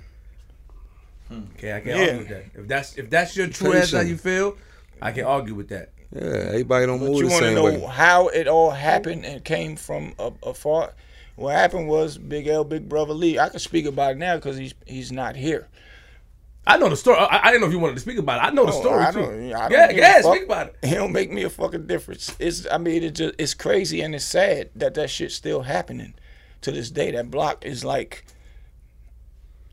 Hmm. 1.32 1.41
Okay, 1.58 1.74
I 1.76 1.80
can 1.80 1.89
yeah. 1.89 1.98
argue 2.02 2.17
with 2.20 2.30
that. 2.30 2.46
If 2.56 2.67
that's 2.67 2.98
if 2.98 3.10
that's 3.10 3.38
your 3.38 3.48
true 3.48 3.74
answer, 3.74 3.98
how 3.98 4.04
you 4.04 4.17
feel, 4.17 4.58
I 5.02 5.12
can 5.12 5.26
argue 5.26 5.56
with 5.56 5.70
that. 5.70 5.91
Yeah, 6.13 6.22
everybody 6.22 6.86
don't 6.86 7.00
but 7.00 7.06
move 7.10 7.17
you 7.20 7.30
the 7.30 7.36
same 7.36 7.56
know 7.56 7.63
way. 7.63 7.80
how 7.80 8.28
it 8.28 8.48
all 8.48 8.72
happened 8.72 9.26
and 9.26 9.44
came 9.46 9.76
from 9.78 10.13
afar. 10.44 10.94
What 11.38 11.56
happened 11.56 11.88
was 11.88 12.17
Big 12.17 12.48
L, 12.48 12.65
Big 12.65 12.89
Brother 12.89 13.13
Lee. 13.13 13.39
I 13.39 13.48
can 13.50 13.60
speak 13.60 13.86
about 13.86 14.12
it 14.12 14.17
now 14.17 14.36
because 14.36 14.58
he's 14.58 14.74
he's 14.86 15.12
not 15.12 15.36
here. 15.38 15.70
I 16.67 16.78
know 16.78 16.89
the 16.89 16.96
story. 16.98 17.17
I, 17.17 17.48
I, 17.48 17.52
didn't 17.52 17.62
know 17.62 17.67
if 17.67 17.74
you 17.74 17.80
wanted 17.80 17.96
to 17.96 18.02
speak 18.02 18.20
about 18.20 18.38
it. 18.38 18.48
I 18.48 18.52
know 18.52 18.65
the 18.67 18.72
Oh, 18.74 18.82
story 18.82 19.04
I 19.04 19.12
too. 19.12 19.20
don't- 19.22 19.54
I 19.54 19.67
don't 19.67 19.72
yeah, 19.72 19.89
yeah, 19.89 20.22
fuck. 20.22 20.36
speak 20.36 20.46
about 20.46 20.67
it. 20.67 20.76
It 20.84 20.94
don't 20.94 21.12
make 21.12 21.32
me 21.32 21.41
a 21.44 21.50
fucking 21.50 21.88
difference. 21.88 22.36
It's 22.39 22.67
I 22.70 22.78
mean 22.78 23.04
it 23.04 23.15
just 23.15 23.34
it's 23.39 23.54
crazy 23.54 24.02
and 24.02 24.13
it's 24.13 24.26
sad 24.26 24.70
that 24.76 24.94
that 24.96 25.10
shit's 25.10 25.34
still 25.34 25.62
happening 25.63 26.13
to 26.62 26.72
this 26.72 26.91
day. 26.91 27.12
That 27.12 27.32
block 27.32 27.65
is 27.65 27.84
like 27.86 28.26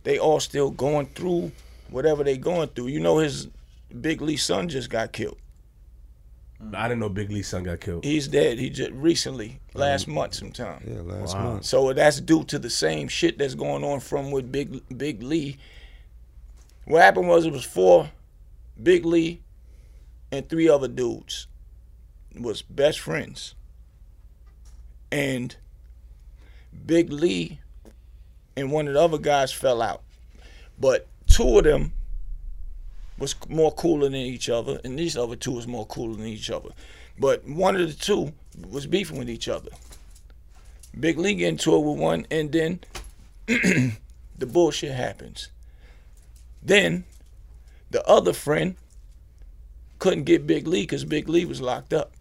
they 0.09 0.19
all 0.19 0.41
still 0.41 0.71
going 0.71 1.05
through 1.05 1.53
whatever 1.91 2.25
they 2.25 2.39
going 2.39 2.69
through. 2.69 2.87
You 2.87 2.99
know 2.99 3.19
his 3.19 3.47
Big 4.01 4.23
Lee 4.23 4.39
son 4.39 4.71
just 4.71 4.89
got 4.89 5.13
killed. 5.13 5.37
I 6.73 6.89
didn't 6.89 7.01
know 7.01 7.11
Big 7.11 7.31
Lee's 7.31 7.47
son 7.47 7.65
got 7.65 7.81
killed. 7.81 8.05
He's 8.07 8.27
dead. 8.27 8.59
He 8.59 8.71
just 8.71 8.91
recently 8.93 9.61
last 9.75 10.09
mm. 10.09 10.15
month 10.15 10.33
sometime. 10.33 10.83
Yeah, 10.87 11.03
last 11.03 11.37
Wow. 11.37 11.43
month. 11.43 11.67
So 11.67 11.93
that's 11.93 12.23
due 12.23 12.43
to 12.45 12.59
the 12.59 12.71
same 12.71 13.07
shit 13.09 13.37
that's 13.37 13.55
going 13.55 13.85
on 13.85 14.01
from 14.01 14.31
with 14.31 14.51
Big 14.51 14.81
Big 14.97 15.23
Lee. 15.23 15.59
What 16.87 17.03
happened 17.03 17.29
was 17.29 17.45
it 17.45 17.53
was 17.53 17.67
four 17.67 18.11
Big 18.83 19.05
Lee 19.05 19.43
and 20.33 20.49
three 20.49 20.71
other 20.71 20.89
dudes 20.89 21.49
was 22.35 22.63
best 22.63 22.99
friends. 22.99 23.55
And 25.13 25.55
Big 26.87 27.13
Lee 27.13 27.61
and 28.59 28.73
one 28.73 28.89
of 28.89 28.95
the 28.95 29.01
other 29.01 29.19
guys 29.19 29.53
fell 29.53 29.81
out. 29.81 30.03
But 30.81 31.07
two 31.27 31.59
of 31.59 31.65
them 31.65 31.93
was 33.19 33.35
more 33.49 33.73
cooler 33.73 34.05
than 34.05 34.15
each 34.15 34.49
other, 34.49 34.81
and 34.85 34.99
these 34.99 35.17
other 35.17 35.37
two 35.37 35.53
was 35.53 35.67
more 35.67 35.87
cooler 35.87 36.17
than 36.17 36.27
each 36.27 36.51
other. 36.51 36.71
But 37.19 37.47
one 37.47 37.77
of 37.77 37.87
the 37.87 37.95
two 37.95 38.33
was 38.71 38.87
beefing 38.87 39.19
with 39.19 39.31
each 39.31 39.49
other. 39.49 39.71
Big 40.99 41.19
Lee 41.19 41.35
get 41.35 41.49
into 41.49 41.75
it 41.75 41.81
with 41.81 41.99
one, 41.99 42.27
and 42.31 42.51
then 42.51 42.81
the 43.47 44.47
bullshit 44.47 44.93
happens. 44.93 45.51
Then 46.63 47.05
the 47.91 48.05
other 48.07 48.33
friend 48.33 48.77
couldn't 49.99 50.25
get 50.25 50.47
Big 50.47 50.67
Lee 50.67 50.83
because 50.83 51.05
Big 51.05 51.29
Lee 51.29 51.45
was 51.45 51.61
locked 51.61 51.93
up. 51.93 52.13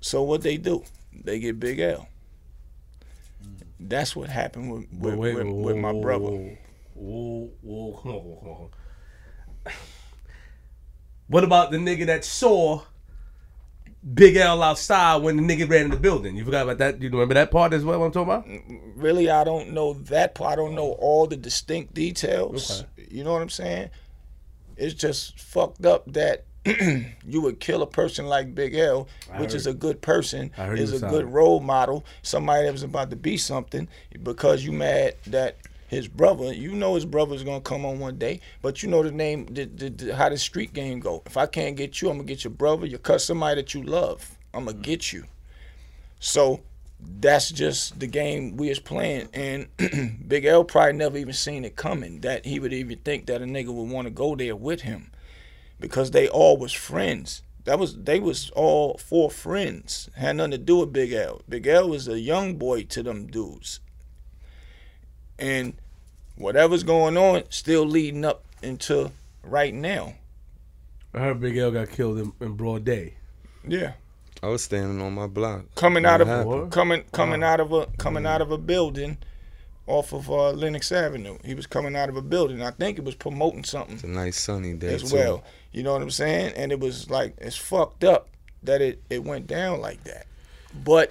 So 0.00 0.22
what 0.22 0.42
they 0.42 0.56
do? 0.56 0.84
They 1.12 1.38
get 1.38 1.60
Big 1.60 1.78
L. 1.80 2.08
That's 3.82 4.14
what 4.14 4.28
happened 4.28 4.70
with 4.70 4.86
with, 4.92 5.14
Wait, 5.14 5.34
with, 5.34 5.46
whoa, 5.46 5.52
with 5.54 5.76
my 5.76 5.92
brother. 5.92 6.58
Whoa, 6.94 7.50
whoa, 7.62 7.92
whoa, 7.92 8.70
whoa. 9.64 9.72
What 11.28 11.44
about 11.44 11.70
the 11.70 11.78
nigga 11.78 12.06
that 12.06 12.24
saw 12.24 12.82
Big 14.14 14.36
L 14.36 14.62
outside 14.62 15.22
when 15.22 15.36
the 15.36 15.42
nigga 15.42 15.68
ran 15.70 15.86
in 15.86 15.90
the 15.92 15.96
building? 15.96 16.36
You 16.36 16.44
forgot 16.44 16.64
about 16.64 16.78
that? 16.78 17.00
You 17.00 17.08
remember 17.08 17.34
that 17.34 17.50
part 17.50 17.72
as 17.72 17.84
well? 17.84 18.00
What 18.00 18.06
I'm 18.06 18.12
talking 18.12 18.32
about? 18.32 18.96
Really, 18.96 19.30
I 19.30 19.44
don't 19.44 19.70
know 19.70 19.94
that 19.94 20.34
part. 20.34 20.52
I 20.52 20.56
don't 20.56 20.74
know 20.74 20.92
all 20.92 21.26
the 21.26 21.36
distinct 21.36 21.94
details. 21.94 22.84
You 22.96 23.24
know 23.24 23.32
what 23.32 23.42
I'm 23.42 23.48
saying? 23.48 23.90
It's 24.76 24.94
just 24.94 25.38
fucked 25.38 25.86
up 25.86 26.04
that 26.12 26.44
you 27.26 27.40
would 27.40 27.58
kill 27.58 27.82
a 27.82 27.86
person 27.86 28.26
like 28.26 28.54
Big 28.54 28.74
L, 28.74 29.08
which 29.38 29.54
is 29.54 29.66
a 29.66 29.72
good 29.74 30.02
person, 30.02 30.50
is 30.82 30.92
a 30.92 31.06
good 31.10 31.32
role 31.32 31.60
model, 31.60 32.04
somebody 32.22 32.66
that 32.66 32.72
was 32.72 32.82
about 32.82 33.10
to 33.10 33.16
be 33.16 33.36
something, 33.38 33.88
because 34.22 34.64
you 34.64 34.72
mad 34.72 35.14
that 35.26 35.56
his 35.88 36.06
brother, 36.06 36.52
you 36.52 36.72
know 36.72 36.94
his 36.94 37.06
brother's 37.06 37.42
gonna 37.42 37.60
come 37.62 37.84
on 37.86 37.98
one 37.98 38.16
day, 38.18 38.40
but 38.62 38.82
you 38.82 38.88
know 38.88 39.02
the 39.02 39.10
name, 39.10 39.46
the, 39.46 39.64
the, 39.64 39.90
the, 39.90 40.14
how 40.14 40.28
the 40.28 40.36
street 40.36 40.72
game 40.74 41.00
go. 41.00 41.22
If 41.26 41.36
I 41.36 41.46
can't 41.46 41.76
get 41.76 42.02
you, 42.02 42.10
I'm 42.10 42.18
gonna 42.18 42.28
get 42.28 42.44
your 42.44 42.52
brother. 42.52 42.86
You 42.86 42.98
cut 42.98 43.22
somebody 43.22 43.60
that 43.60 43.74
you 43.74 43.82
love, 43.82 44.36
I'm 44.52 44.66
gonna 44.66 44.76
get 44.76 45.12
you. 45.12 45.24
So 46.20 46.60
that's 47.20 47.50
just 47.50 47.98
the 47.98 48.06
game 48.06 48.56
we 48.58 48.68
is 48.68 48.78
playing. 48.78 49.28
And 49.32 49.66
Big 50.28 50.44
L 50.44 50.62
probably 50.62 50.92
never 50.92 51.16
even 51.16 51.32
seen 51.32 51.64
it 51.64 51.74
coming 51.74 52.20
that 52.20 52.44
he 52.44 52.60
would 52.60 52.74
even 52.74 52.98
think 52.98 53.26
that 53.26 53.40
a 53.40 53.46
nigga 53.46 53.68
would 53.68 53.88
want 53.88 54.06
to 54.06 54.10
go 54.10 54.36
there 54.36 54.54
with 54.54 54.82
him 54.82 55.10
because 55.80 56.10
they 56.12 56.28
all 56.28 56.56
was 56.56 56.72
friends. 56.72 57.42
That 57.64 57.78
was 57.78 57.96
they 57.96 58.20
was 58.20 58.50
all 58.50 58.98
four 58.98 59.30
friends. 59.30 60.08
Had 60.16 60.36
nothing 60.36 60.52
to 60.52 60.58
do 60.58 60.76
with 60.78 60.92
Big 60.92 61.12
L. 61.12 61.42
Big 61.48 61.66
L 61.66 61.88
was 61.88 62.08
a 62.08 62.20
young 62.20 62.56
boy 62.56 62.84
to 62.84 63.02
them 63.02 63.26
dudes. 63.26 63.80
And 65.38 65.74
whatever's 66.36 66.82
going 66.82 67.16
on, 67.16 67.44
still 67.50 67.84
leading 67.86 68.24
up 68.24 68.44
into 68.62 69.10
right 69.42 69.74
now. 69.74 70.14
I 71.14 71.18
heard 71.18 71.40
Big 71.40 71.56
L 71.56 71.70
got 71.70 71.90
killed 71.90 72.18
in, 72.18 72.32
in 72.40 72.52
broad 72.54 72.84
day. 72.84 73.14
Yeah. 73.66 73.92
I 74.42 74.48
was 74.48 74.64
standing 74.64 75.02
on 75.02 75.12
my 75.14 75.26
block. 75.26 75.74
coming 75.74 76.04
What 76.04 76.12
out 76.12 76.20
of 76.22 76.28
happened? 76.28 76.72
coming 76.72 77.04
coming 77.12 77.42
out 77.42 77.60
of 77.60 77.72
a 77.72 77.86
coming 77.98 78.24
out 78.24 78.40
of 78.40 78.50
a 78.50 78.58
building 78.58 79.18
off 79.90 80.12
of 80.12 80.30
uh, 80.30 80.50
Lenox 80.52 80.92
Avenue. 80.92 81.36
He 81.44 81.54
was 81.54 81.66
coming 81.66 81.96
out 81.96 82.08
of 82.08 82.16
a 82.16 82.22
building. 82.22 82.62
I 82.62 82.70
think 82.70 82.98
it 82.98 83.04
was 83.04 83.14
promoting 83.14 83.64
something 83.64 83.94
It's 83.96 84.04
a 84.04 84.08
nice 84.08 84.38
sunny 84.40 84.74
day 84.74 84.94
as 84.94 85.10
too. 85.10 85.16
well. 85.16 85.44
You 85.72 85.82
know 85.82 85.92
what 85.92 86.02
I'm 86.02 86.10
saying? 86.10 86.54
And 86.56 86.72
it 86.72 86.80
was 86.80 87.10
like 87.10 87.34
it's 87.38 87.56
fucked 87.56 88.04
up 88.04 88.28
that 88.62 88.80
it, 88.80 89.02
it 89.10 89.24
went 89.24 89.46
down 89.46 89.80
like 89.80 90.02
that. 90.04 90.26
But 90.84 91.10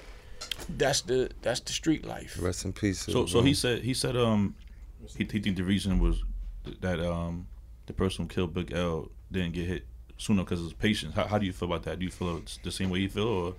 that's 0.77 1.01
the 1.01 1.29
that's 1.41 1.59
the 1.59 1.73
street 1.73 2.05
life. 2.05 2.37
Rest 2.41 2.65
in 2.65 2.73
peace. 2.73 2.99
So 2.99 3.25
so 3.25 3.41
he 3.41 3.53
said 3.53 3.83
he 3.83 3.93
said 3.93 4.15
um 4.15 4.55
he, 5.17 5.25
he 5.25 5.39
think 5.39 5.55
the 5.55 5.63
reason 5.63 5.99
was 5.99 6.23
that 6.81 6.99
um 6.99 7.47
the 7.85 7.93
person 7.93 8.25
who 8.25 8.29
killed 8.29 8.53
Big 8.53 8.71
L 8.73 9.09
didn't 9.31 9.53
get 9.53 9.67
hit 9.67 9.85
sooner 10.17 10.43
because 10.43 10.59
of 10.59 10.65
his 10.65 10.73
patience. 10.73 11.15
How, 11.15 11.25
how 11.25 11.37
do 11.37 11.45
you 11.45 11.53
feel 11.53 11.67
about 11.69 11.83
that? 11.83 11.99
Do 11.99 12.05
you 12.05 12.11
feel 12.11 12.37
it's 12.37 12.57
the 12.63 12.71
same 12.71 12.89
way 12.89 12.99
you 12.99 13.09
feel, 13.09 13.27
or 13.27 13.55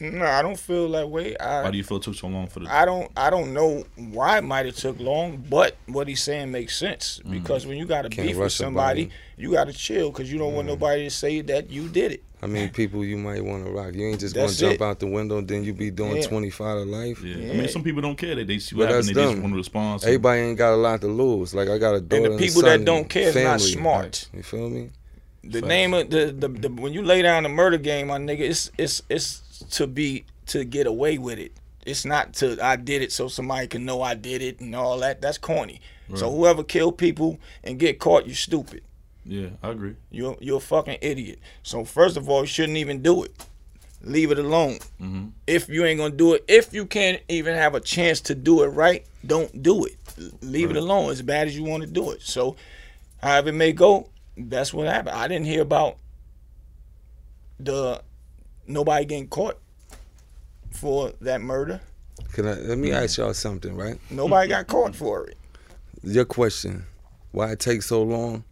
No, 0.00 0.24
I 0.26 0.42
don't 0.42 0.58
feel 0.58 0.90
that 0.92 1.08
way. 1.08 1.36
I 1.36 1.62
why 1.62 1.70
do 1.70 1.76
you 1.78 1.84
feel 1.84 1.98
it 1.98 2.02
took 2.02 2.14
so 2.14 2.26
long 2.28 2.46
for 2.48 2.60
the? 2.60 2.74
I 2.74 2.84
don't 2.84 3.10
I 3.16 3.30
don't 3.30 3.54
know 3.54 3.84
why 3.96 4.38
it 4.38 4.44
might 4.44 4.66
have 4.66 4.76
took 4.76 4.98
long, 5.00 5.44
but 5.48 5.76
what 5.86 6.08
he's 6.08 6.22
saying 6.22 6.50
makes 6.50 6.76
sense 6.76 7.20
mm. 7.24 7.30
because 7.30 7.66
when 7.66 7.76
you 7.78 7.86
got 7.86 8.02
to 8.02 8.08
Can't 8.10 8.28
beef 8.28 8.36
with 8.36 8.52
somebody, 8.52 9.04
somebody. 9.04 9.16
you 9.36 9.52
got 9.52 9.68
to 9.68 9.72
chill 9.72 10.10
because 10.10 10.30
you 10.30 10.38
don't 10.38 10.54
want 10.54 10.66
mm. 10.66 10.70
nobody 10.72 11.04
to 11.04 11.10
say 11.10 11.40
that 11.42 11.70
you 11.70 11.88
did 11.88 12.12
it. 12.12 12.22
I 12.42 12.46
mean, 12.46 12.70
people 12.70 13.04
you 13.04 13.18
might 13.18 13.44
want 13.44 13.66
to 13.66 13.70
rock? 13.70 13.94
You 13.94 14.08
ain't 14.08 14.20
just 14.20 14.34
gonna 14.34 14.50
jump 14.52 14.74
it. 14.76 14.82
out 14.82 14.98
the 14.98 15.06
window, 15.06 15.40
then 15.42 15.62
you 15.62 15.74
be 15.74 15.90
doing 15.90 16.16
Yeah. 16.16 16.26
25 16.26 16.78
to 16.78 16.84
life. 16.84 17.22
yeah. 17.22 17.52
I 17.52 17.56
mean, 17.56 17.68
some 17.68 17.82
people 17.84 18.00
don't 18.00 18.16
care. 18.16 18.34
that 18.34 18.46
they 18.46 18.58
see 18.58 18.74
what 18.76 18.84
But 18.88 18.94
happened. 18.94 19.08
that's 19.08 19.16
They 19.16 19.24
just 19.32 19.42
want 19.42 19.52
to 19.52 19.58
respond. 19.58 20.00
So, 20.00 20.06
Everybody 20.06 20.40
ain't 20.40 20.58
got 20.58 20.72
a 20.72 20.76
lot 20.76 21.00
to 21.02 21.06
lose. 21.08 21.54
Like 21.54 21.68
I 21.68 21.76
got 21.78 21.94
a 21.94 22.00
daughter 22.00 22.16
And 22.16 22.26
and, 22.32 22.40
the 22.40 22.44
a 22.44 22.46
people 22.46 22.62
that 22.62 22.76
son, 22.78 22.84
don't 22.84 23.08
care 23.08 23.28
is 23.28 23.34
not 23.34 23.42
family. 23.60 23.72
smart. 23.72 24.28
You 24.32 24.42
feel 24.42 24.70
me? 24.70 24.90
The 25.44 25.62
name 25.62 25.94
of 25.94 26.10
the, 26.10 26.26
the 26.32 26.48
the 26.48 26.68
when 26.68 26.92
you 26.92 27.02
lay 27.02 27.22
down 27.22 27.44
the 27.44 27.48
murder 27.48 27.78
game, 27.78 28.08
my 28.08 28.18
nigga, 28.18 28.40
it's 28.40 28.70
it's 28.76 29.02
it's 29.08 29.42
to 29.70 29.86
be 29.86 30.24
to 30.46 30.64
get 30.64 30.86
away 30.86 31.18
with 31.18 31.38
it. 31.38 31.52
It's 31.86 32.04
not 32.04 32.34
to 32.34 32.58
I 32.62 32.76
did 32.76 33.02
it 33.02 33.12
so 33.12 33.28
somebody 33.28 33.66
can 33.66 33.84
know 33.84 34.02
I 34.02 34.14
did 34.14 34.42
it 34.42 34.60
and 34.60 34.74
all 34.74 34.98
that. 35.00 35.20
That's 35.20 35.38
corny. 35.38 35.80
So 36.16 36.28
whoever 36.28 36.64
kill 36.64 36.90
people 36.90 37.38
and 37.62 37.78
get 37.78 38.00
caught, 38.00 38.26
you 38.26 38.34
stupid. 38.34 38.82
yeah, 39.24 39.50
I 39.62 39.70
agree. 39.70 39.94
You're 40.10 40.36
you're 40.40 40.56
a 40.56 40.60
fucking 40.60 40.98
idiot. 41.00 41.38
So 41.62 41.84
first 41.84 42.16
of 42.16 42.28
all, 42.28 42.40
you 42.40 42.46
shouldn't 42.48 42.78
even 42.78 43.00
do 43.00 43.22
it. 43.22 43.32
Leave 44.02 44.32
it 44.32 44.38
alone. 44.38 44.78
Mm-hmm. 45.00 45.28
If 45.46 45.68
you 45.68 45.84
ain't 45.84 46.00
gonna 46.00 46.14
do 46.14 46.34
it, 46.34 46.44
if 46.48 46.74
you 46.74 46.84
can't 46.84 47.22
even 47.28 47.54
have 47.54 47.76
a 47.76 47.80
chance 47.80 48.20
to 48.22 48.34
do 48.34 48.62
it 48.64 48.68
right, 48.68 49.06
don't 49.24 49.62
do 49.62 49.84
it. 49.84 49.96
Leave 50.42 50.70
it 50.70 50.76
alone. 50.76 51.10
As 51.10 51.22
bad 51.22 51.46
as 51.46 51.56
you 51.56 51.62
want 51.62 51.84
to 51.84 51.88
do 51.88 52.10
it. 52.10 52.22
So, 52.22 52.56
however 53.22 53.50
it 53.50 53.52
may 53.52 53.72
go, 53.72 54.08
that's 54.36 54.74
what 54.74 54.88
happened. 54.88 55.14
I 55.16 55.28
didn't 55.28 55.46
hear 55.46 55.62
about 55.62 55.96
the 57.60 58.02
nobody 58.70 59.04
getting 59.04 59.28
caught 59.28 59.58
for 60.70 61.12
that 61.20 61.40
murder. 61.40 61.80
Can 62.32 62.46
I, 62.46 62.54
let 62.54 62.78
me 62.78 62.90
mm. 62.90 63.02
ask 63.02 63.18
y'all 63.18 63.34
something, 63.34 63.74
right? 63.76 63.98
Nobody 64.10 64.48
got 64.48 64.66
caught 64.66 64.94
for 64.94 65.26
it. 65.26 65.36
Your 66.02 66.24
question, 66.24 66.84
why 67.32 67.52
it 67.52 67.60
takes 67.60 67.86
so 67.86 68.02
long? 68.02 68.44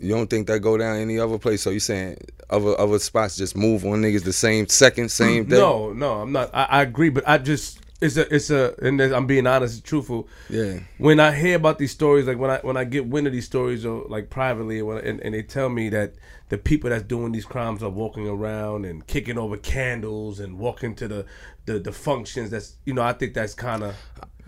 You 0.00 0.14
don't 0.14 0.28
think 0.28 0.46
that 0.48 0.60
go 0.60 0.76
down 0.76 0.96
any 0.96 1.18
other 1.18 1.38
place? 1.38 1.62
So 1.62 1.70
you 1.70 1.80
saying 1.80 2.18
other 2.50 2.78
other 2.78 2.98
spots 2.98 3.36
just 3.36 3.56
move 3.56 3.84
on 3.84 4.02
niggas 4.02 4.24
the 4.24 4.32
same 4.32 4.68
second, 4.68 5.10
same 5.10 5.46
mm, 5.46 5.50
day? 5.50 5.58
No, 5.58 5.92
no, 5.92 6.20
I'm 6.20 6.32
not. 6.32 6.50
I, 6.54 6.64
I 6.64 6.82
agree, 6.82 7.10
but 7.10 7.26
I 7.26 7.38
just 7.38 7.80
it's 8.00 8.16
a 8.16 8.32
it's 8.34 8.50
a 8.50 8.74
and 8.80 9.00
I'm 9.00 9.26
being 9.26 9.46
honest 9.46 9.74
and 9.76 9.84
truthful. 9.84 10.28
Yeah. 10.48 10.80
when 10.98 11.18
I 11.18 11.32
hear 11.34 11.56
about 11.56 11.78
these 11.78 11.90
stories, 11.90 12.26
like 12.26 12.38
when 12.38 12.50
I 12.50 12.58
when 12.58 12.76
I 12.76 12.84
get 12.84 13.06
wind 13.06 13.26
of 13.26 13.32
these 13.32 13.46
stories, 13.46 13.84
or 13.84 14.04
like 14.08 14.30
privately, 14.30 14.80
when, 14.82 14.98
and, 14.98 15.20
and 15.20 15.34
they 15.34 15.42
tell 15.42 15.68
me 15.68 15.88
that 15.90 16.14
the 16.48 16.58
people 16.58 16.90
that's 16.90 17.02
doing 17.02 17.32
these 17.32 17.44
crimes 17.44 17.82
are 17.82 17.90
walking 17.90 18.28
around 18.28 18.84
and 18.84 19.06
kicking 19.06 19.36
over 19.36 19.56
candles 19.56 20.38
and 20.38 20.58
walking 20.58 20.94
to 20.96 21.08
the 21.08 21.26
the, 21.66 21.78
the 21.80 21.92
functions. 21.92 22.50
That's 22.50 22.76
you 22.84 22.94
know 22.94 23.02
I 23.02 23.12
think 23.12 23.34
that's 23.34 23.54
kind 23.54 23.82
of 23.82 23.96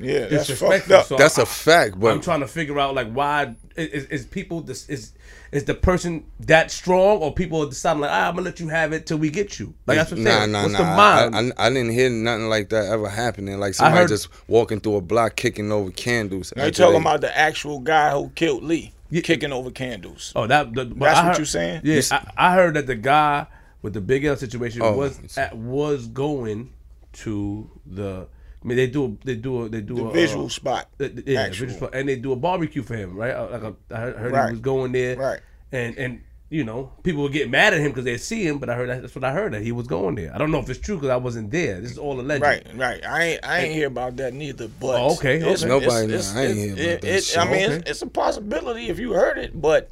Yeah, 0.01 0.27
that's 0.27 0.49
fucked 0.49 0.61
disrespectful. 0.61 0.97
up. 0.97 1.07
So 1.07 1.17
That's 1.17 1.39
a 1.39 1.43
a 1.43 1.47
fact, 1.47 2.01
but 2.01 2.13
I'm 2.13 2.21
trying 2.21 2.41
to 2.41 2.49
figure 2.49 2.79
out 2.79 2.95
like 2.95 3.13
why 3.13 3.55
is, 3.77 4.07
is 4.07 4.27
people 4.27 4.61
this 4.63 4.89
is 4.89 5.13
is 5.53 5.65
the 5.65 5.75
person 5.75 6.25
that 6.41 6.71
strong 6.71 7.19
or 7.19 7.35
people 7.35 7.63
are 7.63 7.69
deciding 7.69 8.01
like 8.01 8.11
ah, 8.11 8.29
I'm 8.29 8.35
gonna 8.37 8.45
let 8.45 8.61
you 8.61 8.69
have 8.69 8.93
it 8.93 9.07
till 9.07 9.19
we 9.19 9.31
get 9.31 9.59
you 9.59 9.75
like 9.87 9.99
that's 9.99 10.11
what 10.11 10.19
I'm 10.19 10.25
nah, 10.25 10.31
saying. 10.39 10.53
nah, 10.53 10.63
What's 10.63 10.73
nah. 10.73 10.79
the 10.79 10.85
mind? 10.97 11.55
I, 11.59 11.65
I, 11.65 11.67
I 11.67 11.69
didn't 11.71 11.91
hear 11.93 12.09
nothing 12.09 12.49
like 12.49 12.69
that 12.71 12.87
ever 12.87 13.09
happening. 13.09 13.59
Like 13.59 13.75
somebody 13.75 13.99
heard- 14.03 14.09
just 14.09 14.29
walking 14.49 14.81
through 14.81 14.97
a 14.97 15.01
block 15.01 15.37
kicking 15.37 15.71
over 15.73 15.91
candles. 15.91 16.53
Now 16.57 16.67
you 16.67 16.71
talking 16.71 16.95
they- 16.95 17.01
about 17.01 17.21
the 17.21 17.37
actual 17.37 17.81
guy 17.81 18.13
who 18.13 18.31
killed 18.31 18.63
Lee. 18.63 18.93
yeah. 19.11 19.21
kicking 19.23 19.53
over 19.53 19.71
candles. 19.71 20.33
Oh, 20.37 20.47
that 20.47 20.73
the, 20.75 20.85
that's 20.85 21.19
I 21.19 21.29
what 21.29 21.37
you're 21.39 21.47
saying. 21.47 21.83
Yeah, 21.85 22.01
I, 22.11 22.31
I, 22.37 22.55
heard 22.55 22.75
that 22.75 22.87
the 22.87 22.95
guy 22.95 23.47
with 23.83 23.93
the 23.95 24.01
Big 24.01 24.25
L 24.25 24.37
situation 24.37 24.83
oh, 24.83 24.93
was 24.97 25.37
at, 25.37 25.57
was 25.57 26.07
going 26.07 26.73
to 27.15 27.71
the. 27.87 28.29
I 28.63 28.67
mean, 28.67 28.77
they 28.77 28.87
do 28.87 29.05
a, 29.05 29.25
they 29.25 29.37
do 29.37 29.65
a, 29.65 29.69
they 29.69 29.81
do 29.81 29.95
the 29.95 30.05
a 30.05 30.13
visual 30.13 30.47
uh, 30.47 30.51
spot. 30.51 30.89
yeah, 30.99 31.49
visual 31.49 31.73
spot, 31.73 31.95
and 31.95 32.09
they 32.09 32.17
do 32.17 32.33
a 32.33 32.37
barbecue 32.37 32.83
for 32.83 32.95
him, 32.95 33.17
right? 33.17 33.33
Uh, 33.33 33.49
like 33.51 33.63
a, 33.63 33.75
I 33.91 33.99
heard 33.99 34.33
right. 34.33 34.47
he 34.47 34.53
was 34.53 34.61
going 34.61 34.93
there, 34.93 35.17
right? 35.17 35.41
And 35.73 35.97
and 35.97 36.21
you 36.51 36.65
know, 36.65 36.93
people 37.05 37.23
would 37.23 37.33
get 37.33 37.49
mad 37.49 37.73
at 37.73 37.81
him 37.81 37.93
because 37.93 38.05
they 38.05 38.19
see 38.19 38.47
him, 38.47 38.59
but 38.59 38.69
I 38.69 38.75
heard 38.75 38.89
that's 38.91 39.15
what 39.15 39.25
I 39.25 39.33
heard 39.33 39.55
that 39.55 39.63
he 39.63 39.71
was 39.71 39.87
going 39.87 40.17
there. 40.17 40.35
I 40.35 40.39
don't 40.39 40.51
know 40.51 40.59
if 40.59 40.69
it's 40.69 40.81
true 40.81 40.97
because 40.97 41.09
I 41.09 41.17
wasn't 41.17 41.53
there. 41.53 41.81
This 41.81 41.93
is 41.93 41.99
all 41.99 42.21
alleged. 42.21 42.43
Right, 42.43 42.67
right. 42.75 43.07
I 43.07 43.25
ain't 43.25 43.45
I 43.45 43.61
ain't 43.61 43.75
hear 43.75 43.87
about 43.87 44.17
that 44.17 44.35
neither. 44.35 44.69
But 44.69 45.01
oh, 45.01 45.15
okay, 45.15 45.43
okay. 45.43 45.67
nobody. 45.67 46.13
It's, 46.13 46.35
I 46.35 46.47
ain't 46.47 46.59
hear 46.59 46.73
about 46.73 46.81
it, 46.81 47.01
that. 47.03 47.09
It, 47.09 47.39
I 47.39 47.45
mean, 47.45 47.55
okay. 47.55 47.75
it's, 47.77 47.91
it's, 47.91 48.03
a 48.03 48.09
possibility 48.09 48.89
if 48.89 48.99
you 48.99 49.13
heard 49.13 49.39
it, 49.39 49.59
but 49.59 49.91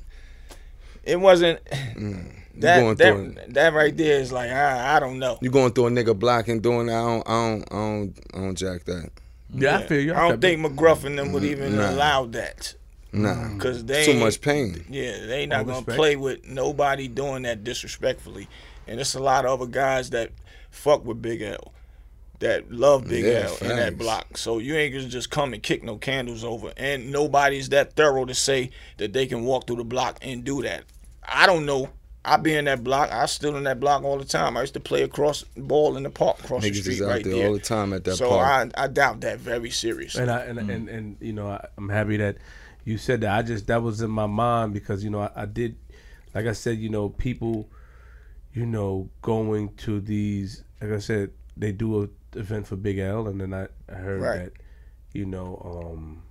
it 1.05 1.19
wasn't. 1.19 1.65
Mm. 1.65 2.38
That, 2.61 2.99
that, 2.99 3.55
that 3.55 3.73
right 3.75 3.97
there 3.97 4.21
is 4.21 4.33
like 4.33 4.51
I, 4.51 4.97
I 4.97 5.01
don't 5.01 5.19
know. 5.19 5.39
You 5.41 5.51
going 5.51 5.73
through 5.73 5.87
a 5.87 5.91
nigga 5.91 6.19
block 6.19 6.49
and 6.49 6.63
doing 6.63 6.87
that? 6.87 6.95
I 6.95 7.05
don't 7.05 7.29
I 7.29 7.33
don't 7.33 7.73
I 7.73 7.75
don't, 7.75 8.19
I 8.35 8.39
don't 8.39 8.55
jack 8.55 8.85
that. 8.85 9.11
Yeah, 9.55 9.71
yeah, 9.71 9.79
I 9.79 9.87
feel 9.87 10.01
you. 10.01 10.13
I, 10.13 10.25
I 10.25 10.29
don't 10.29 10.41
think 10.41 10.61
McGruff 10.61 11.05
and 11.05 11.19
them 11.19 11.33
would 11.33 11.43
mm, 11.43 11.51
even 11.51 11.77
nah. 11.77 11.91
allow 11.91 12.27
that. 12.27 12.75
Nah, 13.13 13.55
because 13.55 13.85
they 13.85 14.05
too 14.05 14.19
much 14.19 14.41
pain. 14.41 14.85
Yeah, 14.91 15.27
they 15.27 15.47
not 15.47 15.67
gonna 15.67 15.83
play 15.83 16.17
with 16.17 16.47
nobody 16.47 17.09
doing 17.09 17.45
that 17.45 17.65
disrespectfully, 17.65 18.49
and 18.87 19.01
it's 19.01 19.15
a 19.15 19.21
lot 19.21 19.47
of 19.47 19.61
other 19.61 19.71
guys 19.71 20.11
that 20.11 20.31
fuck 20.71 21.07
with 21.07 21.23
Big 21.23 21.41
L, 21.41 21.73
that 22.41 22.71
love 22.71 23.09
Big 23.09 23.25
yeah, 23.25 23.49
L 23.49 23.71
in 23.71 23.77
that 23.77 23.97
block. 23.97 24.37
So 24.37 24.59
you 24.59 24.77
ain't 24.77 24.95
gonna 24.95 25.09
just 25.09 25.31
come 25.31 25.55
and 25.55 25.63
kick 25.63 25.83
no 25.83 25.97
candles 25.97 26.45
over, 26.45 26.73
and 26.77 27.11
nobody's 27.11 27.71
that 27.71 27.95
thorough 27.95 28.27
to 28.27 28.35
say 28.35 28.71
that 28.99 29.15
they 29.15 29.27
can 29.27 29.45
walk 29.45 29.67
through 29.67 29.77
the 29.77 29.85
block 29.85 30.19
and 30.21 30.45
do 30.45 30.61
that. 30.63 30.85
I 31.27 31.47
don't 31.47 31.65
know. 31.65 31.89
I 32.29 32.37
be 32.37 32.55
in 32.55 32.67
that 32.67 32.85
block. 32.85 33.11
I 33.11 33.27
still 33.27 33.57
in 33.57 33.65
that 33.65 33.81
block 33.81 34.05
all 34.05 34.19
the 34.19 34.25
time. 34.25 34.57
I 34.57 34.61
used 34.61 34.75
to 34.75 34.81
play 34.81 35.03
across 35.03 35.45
ball 35.57 35.97
in 35.97 36.03
the 36.03 36.11
park 36.11 36.41
across 36.41 36.63
Niggas 36.65 36.85
the 36.85 36.95
street 36.95 37.01
right 37.01 37.25
there, 37.25 37.35
there, 37.35 37.47
all 37.49 37.55
the 37.55 37.61
time 37.61 37.93
at 37.93 38.05
that 38.05 38.17
so 38.17 38.29
park. 38.29 38.73
I 38.77 38.85
I 38.85 38.89
doubt 38.89 39.21
that 39.23 39.39
very 39.39 39.71
seriously. 39.71 40.23
And 40.23 40.31
I 40.31 40.41
and 40.41 40.59
mm. 40.59 40.75
and, 40.75 40.89
and 40.89 41.17
you 41.21 41.33
know 41.33 41.49
I, 41.49 41.67
I'm 41.77 41.89
happy 41.89 42.17
that 42.19 42.37
you 42.85 42.99
said 42.99 43.23
that. 43.23 43.37
I 43.37 43.43
just 43.43 43.67
that 43.67 43.83
was 43.83 44.01
in 44.01 44.11
my 44.11 44.27
mind 44.27 44.75
because 44.75 45.05
you 45.05 45.11
know 45.11 45.21
I, 45.21 45.31
I 45.35 45.47
did, 45.47 45.77
like 46.35 46.47
I 46.47 46.53
said, 46.53 46.79
you 46.79 46.89
know 46.89 47.09
people, 47.09 47.69
you 48.53 48.67
know 48.67 49.11
going 49.23 49.75
to 49.79 50.01
these. 50.01 50.63
Like 50.81 50.93
I 50.93 50.99
said, 50.99 51.31
they 51.57 51.73
do 51.73 52.05
a 52.05 52.09
event 52.39 52.67
for 52.67 52.77
Big 52.77 52.99
L, 52.99 53.29
and 53.29 53.41
then 53.41 53.53
I, 53.55 53.69
I 53.93 53.97
heard 53.97 54.23
right. 54.23 54.39
that, 54.39 54.53
you 55.13 55.27
know, 55.27 55.61
um, 55.95 56.23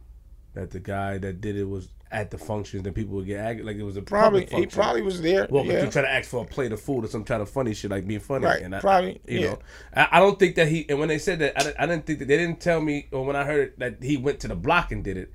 that 0.54 0.72
the 0.72 0.80
guy 0.80 1.18
that 1.18 1.42
did 1.42 1.58
it 1.58 1.66
was 1.66 1.90
at 2.12 2.32
the 2.32 2.38
functions, 2.38 2.86
and 2.86 2.96
people 2.96 3.16
would 3.16 3.26
get 3.26 3.40
ag- 3.40 3.66
like 3.66 3.76
it 3.76 3.84
was 3.84 3.98
a 3.98 4.02
probably 4.02 4.46
he 4.46 4.66
probably 4.66 5.02
was 5.02 5.22
there. 5.22 5.48
Well, 5.50 5.66
yeah. 5.66 5.84
you 5.84 5.92
try 5.92 6.02
to 6.02 6.10
ask 6.12 6.30
for 6.30 6.44
a 6.44 6.48
plate 6.48 6.72
of 6.72 6.80
food 6.80 7.06
or 7.06 7.08
some 7.08 7.24
kind 7.24 7.42
of 7.42 7.50
funny 7.50 7.74
shit 7.74 7.92
like 7.92 8.08
being 8.08 8.20
funny, 8.20 8.46
right? 8.46 8.62
And 8.62 8.76
I, 8.76 8.80
probably, 8.80 9.22
you 9.28 9.40
yeah. 9.40 9.46
know, 9.48 9.60
I, 9.94 10.08
I, 10.14 10.20
don't 10.20 10.40
think 10.40 10.56
that 10.56 10.68
he. 10.68 10.86
And 10.90 11.00
when 11.00 11.10
they 11.10 11.20
said 11.20 11.40
that, 11.40 11.62
I, 11.62 11.84
I 11.84 11.86
didn't 11.86 12.06
think 12.06 12.20
that 12.20 12.28
they 12.28 12.38
didn't 12.38 12.62
tell 12.62 12.82
me, 12.82 13.08
or 13.12 13.26
when 13.26 13.36
I 13.36 13.44
heard 13.44 13.74
that 13.78 14.02
he 14.02 14.18
went 14.18 14.40
to 14.42 14.48
the 14.48 14.56
block 14.56 14.92
and 14.92 15.04
did 15.04 15.18
it. 15.18 15.32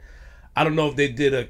I 0.55 0.65
don't 0.65 0.77
know 0.77 0.89
if 0.89 0.97
they 0.97 1.09
did 1.09 1.35
a 1.35 1.49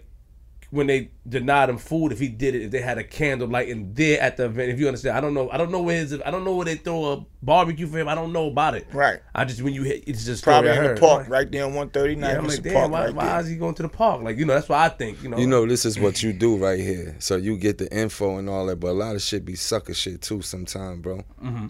when 0.71 0.87
they 0.87 1.11
denied 1.29 1.69
him 1.69 1.79
food 1.79 2.11
if 2.11 2.19
he 2.19 2.29
did 2.29 2.55
it 2.57 2.63
if 2.63 2.71
they 2.73 2.81
had 2.81 2.99
a 2.99 3.05
candle 3.05 3.47
lighting 3.47 3.95
there 3.95 4.21
at 4.21 4.37
the 4.37 4.47
event 4.47 4.73
if 4.73 4.81
you 4.81 4.89
understand. 4.89 5.17
I 5.17 5.21
don't 5.21 5.35
know 5.35 5.49
I 5.51 5.57
don't 5.57 5.71
know 5.71 5.81
where 5.81 5.97
his 5.97 6.21
I 6.27 6.33
don't 6.33 6.45
know 6.45 6.57
where 6.57 6.65
they 6.65 6.75
throw 6.75 7.13
a 7.13 7.27
barbecue 7.43 7.87
for 7.87 7.99
him. 7.99 8.09
I 8.09 8.17
don't 8.17 8.33
know 8.33 8.49
about 8.49 8.75
it. 8.75 8.89
Right. 8.93 9.21
I 9.33 9.45
just 9.45 9.63
when 9.63 9.73
you 9.73 9.85
hit 9.85 10.03
it's 10.09 10.25
just 10.25 10.43
probably 10.43 10.71
in 10.71 10.83
the 10.83 11.01
park 11.01 11.29
right. 11.29 11.49
there 11.49 11.65
on 11.65 11.75
139 11.75 12.29
yeah, 12.29 12.39
I'm 12.39 12.47
like 12.47 12.63
damn 12.63 12.91
why, 12.91 13.05
right 13.05 13.15
why 13.15 13.39
is 13.39 13.49
he 13.49 13.55
going 13.55 13.75
to 13.75 13.83
the 13.83 13.89
park? 13.89 14.23
Like 14.23 14.37
you 14.37 14.45
know 14.45 14.55
that's 14.55 14.69
what 14.69 14.81
I 14.81 14.89
think 14.89 15.23
you 15.23 15.29
know. 15.29 15.39
You 15.39 15.47
know 15.47 15.65
this 15.65 15.85
is 15.85 15.99
what 15.99 16.25
you 16.25 16.33
do 16.33 16.57
right 16.57 16.81
here. 16.81 17.15
So 17.21 17.37
you 17.37 17.57
get 17.57 17.79
the 17.79 17.93
info 17.97 18.39
and 18.39 18.49
all 18.51 18.67
that 18.67 18.81
but 18.81 18.89
a 18.89 18.93
lot 18.93 19.15
of 19.15 19.23
shit 19.23 19.45
be 19.45 19.55
sucker 19.55 19.95
shit 19.95 20.23
too 20.23 20.43
sometimes 20.43 21.03
bro. 21.03 21.25
Mm-hmm. 21.41 21.67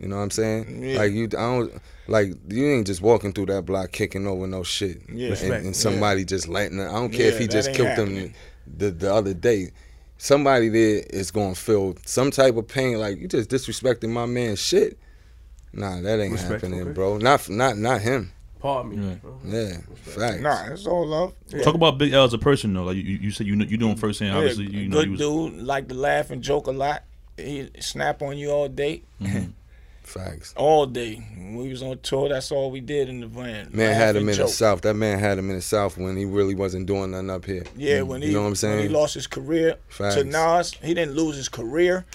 you 0.00 0.08
know 0.08 0.16
what 0.16 0.22
I'm 0.22 0.30
saying? 0.32 0.82
Yeah. 0.82 0.98
like 0.98 1.12
you 1.12 1.26
I 1.26 1.28
don't 1.28 1.82
like 2.08 2.32
you 2.48 2.66
ain't 2.66 2.88
just 2.88 3.00
walking 3.00 3.32
through 3.32 3.46
that 3.46 3.62
block 3.62 3.92
kicking 3.92 4.26
over 4.26 4.48
no 4.48 4.64
shit. 4.64 5.02
Yeah, 5.08 5.36
and, 5.36 5.66
and 5.66 5.76
somebody 5.76 6.22
yeah. 6.22 6.26
just 6.26 6.48
letting. 6.48 6.80
I 6.80 6.90
don't 6.92 7.10
care 7.10 7.28
yeah, 7.28 7.32
if 7.32 7.38
he 7.38 7.46
just 7.46 7.72
killed 7.74 7.90
happening. 7.90 8.14
them 8.16 8.34
the 8.76 8.90
the 8.90 9.12
other 9.12 9.34
day. 9.34 9.70
Somebody 10.20 10.68
there 10.68 11.04
is 11.10 11.30
gonna 11.30 11.54
feel 11.54 11.94
some 12.04 12.30
type 12.30 12.56
of 12.56 12.66
pain. 12.66 12.98
Like 12.98 13.18
you 13.18 13.28
just 13.28 13.50
disrespecting 13.50 14.10
my 14.10 14.26
man. 14.26 14.56
shit. 14.56 14.98
Nah, 15.72 16.00
that 16.00 16.20
ain't 16.20 16.32
Respect, 16.32 16.62
happening, 16.62 16.82
okay. 16.82 16.92
bro. 16.92 17.18
Not 17.18 17.48
not 17.48 17.76
not 17.76 18.00
him. 18.00 18.32
Pardon 18.58 18.98
me. 18.98 19.20
Yeah, 19.44 19.58
yeah 19.58 19.76
facts. 20.02 20.40
Nah, 20.40 20.72
it's 20.72 20.86
all 20.86 21.06
love. 21.06 21.34
Yeah. 21.48 21.62
Talk 21.62 21.74
about 21.74 21.98
Big 21.98 22.12
L 22.12 22.24
as 22.24 22.34
a 22.34 22.38
person 22.38 22.72
though. 22.72 22.84
Like 22.84 22.96
you, 22.96 23.02
you 23.02 23.30
said, 23.30 23.46
you 23.46 23.54
know, 23.54 23.64
you 23.64 23.76
doing 23.76 23.96
firsthand. 23.96 24.36
Obviously, 24.36 24.66
you 24.66 24.88
know, 24.88 24.96
good 24.96 25.10
was... 25.10 25.20
dude. 25.20 25.54
Like 25.58 25.88
to 25.88 25.94
laugh 25.94 26.30
and 26.30 26.42
joke 26.42 26.66
a 26.66 26.72
lot. 26.72 27.04
He 27.36 27.70
snap 27.78 28.20
on 28.22 28.36
you 28.36 28.50
all 28.50 28.68
day. 28.68 29.02
Mm-hmm. 29.20 29.50
Facts. 30.08 30.54
All 30.56 30.86
day. 30.86 31.16
When 31.16 31.56
we 31.56 31.68
was 31.68 31.82
on 31.82 31.98
tour, 31.98 32.28
that's 32.28 32.50
all 32.50 32.70
we 32.70 32.80
did 32.80 33.08
in 33.08 33.20
the 33.20 33.26
van. 33.26 33.68
Man 33.72 33.94
had 33.94 34.16
him 34.16 34.28
in 34.28 34.34
joke. 34.34 34.46
the 34.46 34.52
South. 34.52 34.80
That 34.80 34.94
man 34.94 35.18
had 35.18 35.38
him 35.38 35.50
in 35.50 35.56
the 35.56 35.62
South 35.62 35.98
when 35.98 36.16
he 36.16 36.24
really 36.24 36.54
wasn't 36.54 36.86
doing 36.86 37.10
nothing 37.10 37.30
up 37.30 37.44
here. 37.44 37.64
Yeah, 37.76 38.02
when 38.02 38.22
he, 38.22 38.28
you 38.28 38.34
know 38.34 38.42
what 38.42 38.48
I'm 38.48 38.54
saying? 38.54 38.82
he 38.82 38.88
lost 38.88 39.14
his 39.14 39.26
career 39.26 39.76
Facts. 39.88 40.14
to 40.14 40.24
Nas, 40.24 40.72
he 40.82 40.94
didn't 40.94 41.14
lose 41.14 41.36
his 41.36 41.48
career. 41.48 42.06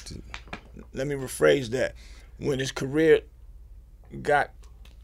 Let 0.94 1.08
me 1.08 1.16
rephrase 1.16 1.68
that. 1.68 1.94
When 2.40 2.60
his 2.60 2.72
career 2.72 3.22
got 4.22 4.52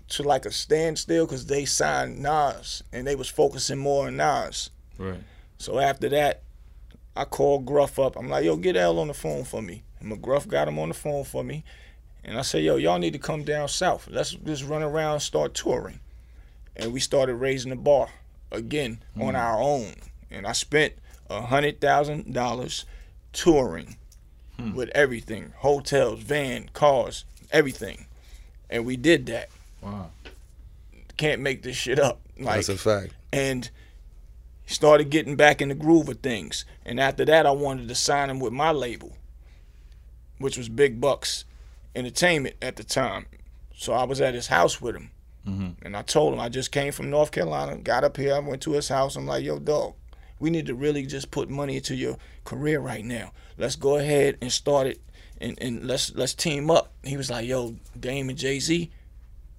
to 0.10 0.24
like 0.24 0.46
a 0.46 0.52
standstill 0.52 1.26
because 1.26 1.46
they 1.46 1.66
signed 1.66 2.20
Nas 2.20 2.84
and 2.92 3.06
they 3.06 3.16
was 3.16 3.30
focusing 3.30 3.78
more 3.78 4.08
on 4.08 4.18
Nas. 4.18 4.72
Right. 4.98 5.20
So 5.58 5.80
after 5.80 6.10
that, 6.10 6.42
I 7.16 7.26
called 7.26 7.66
Gruff 7.66 8.00
up. 8.00 8.16
I'm 8.18 8.30
like, 8.30 8.46
yo, 8.46 8.56
get 8.56 8.76
L 8.76 9.00
on 9.00 9.08
the 9.08 9.14
phone 9.14 9.44
for 9.44 9.62
me. 9.62 9.84
And 10.00 10.12
McGruff 10.12 10.48
got 10.48 10.68
him 10.68 10.80
on 10.80 10.88
the 10.88 10.96
phone 10.96 11.24
for 11.24 11.44
me. 11.44 11.64
And 12.24 12.38
I 12.38 12.42
said, 12.42 12.64
yo, 12.64 12.76
y'all 12.76 13.00
need 13.00 13.14
to 13.14 13.20
come 13.20 13.44
down 13.44 13.68
south. 13.70 14.08
Let's 14.10 14.32
just 14.32 14.66
run 14.66 14.84
around 14.84 15.14
and 15.14 15.22
start 15.22 15.54
touring. 15.54 16.00
And 16.76 16.94
we 16.94 17.00
started 17.00 17.36
raising 17.36 17.70
the 17.70 17.76
bar 17.76 18.10
again 18.52 19.02
mm. 19.18 19.26
on 19.26 19.36
our 19.36 19.60
own. 19.60 19.94
And 20.30 20.46
I 20.46 20.52
spent 20.52 20.94
a 21.30 21.42
hundred 21.42 21.80
thousand 21.80 22.34
dollars 22.34 22.86
touring 23.34 23.98
hmm. 24.58 24.74
with 24.74 24.90
everything. 24.96 25.54
Hotels, 25.58 26.22
van, 26.22 26.70
cars, 26.74 27.26
everything. 27.52 28.06
And 28.70 28.86
we 28.86 28.98
did 28.98 29.26
that. 29.28 29.50
Wow. 29.82 30.10
Can't 31.18 31.42
make 31.42 31.64
this 31.64 31.76
shit 31.76 32.00
up. 32.00 32.20
Like, 32.38 32.56
That's 32.56 32.70
a 32.70 32.78
fact. 32.78 33.14
And 33.32 33.70
started 34.66 35.10
getting 35.10 35.36
back 35.36 35.62
in 35.62 35.70
the 35.70 35.76
groove 35.76 36.10
of 36.10 36.20
things. 36.20 36.66
And 36.86 37.00
after 37.00 37.26
that 37.26 37.46
I 37.46 37.52
wanted 37.52 37.88
to 37.88 37.96
sign 37.96 38.30
him 38.30 38.40
with 38.40 38.54
my 38.54 38.72
label, 38.72 39.18
which 40.38 40.58
was 40.58 40.70
Big 40.70 41.02
Bucks 41.02 41.44
entertainment 41.96 42.56
at 42.62 42.76
the 42.76 42.84
time. 42.84 43.26
So 43.76 43.94
I 43.94 44.04
was 44.04 44.22
at 44.22 44.34
his 44.34 44.48
house 44.48 44.82
with 44.82 44.96
him. 44.96 45.12
Mm-hmm. 45.48 45.86
And 45.86 45.96
I 45.96 46.02
told 46.02 46.34
him 46.34 46.40
I 46.40 46.50
just 46.50 46.72
came 46.72 46.92
from 46.92 47.10
North 47.10 47.32
Carolina, 47.32 47.78
got 47.78 48.04
up 48.04 48.18
here, 48.18 48.36
I 48.36 48.40
went 48.40 48.62
to 48.64 48.74
his 48.74 48.90
house. 48.90 49.16
I'm 49.16 49.26
like, 49.26 49.44
yo, 49.44 49.58
dog, 49.60 49.94
we 50.40 50.50
need 50.50 50.66
to 50.68 50.76
really 50.76 51.06
just 51.06 51.32
put 51.32 51.50
money 51.50 51.78
into 51.78 51.96
your 51.96 52.18
career 52.44 52.80
right 52.80 53.04
now. 53.04 53.32
Let's 53.58 53.76
go 53.76 53.98
ahead 53.98 54.38
and 54.42 54.52
start 54.52 54.88
it 54.88 55.02
and, 55.42 55.58
and 55.62 55.86
let's 55.86 56.14
let's 56.16 56.34
team 56.34 56.70
up. 56.70 56.92
He 57.04 57.18
was 57.18 57.30
like, 57.30 57.48
yo, 57.48 57.76
Dame 58.00 58.30
and 58.30 58.38
Jay 58.38 58.60
Z, 58.60 58.92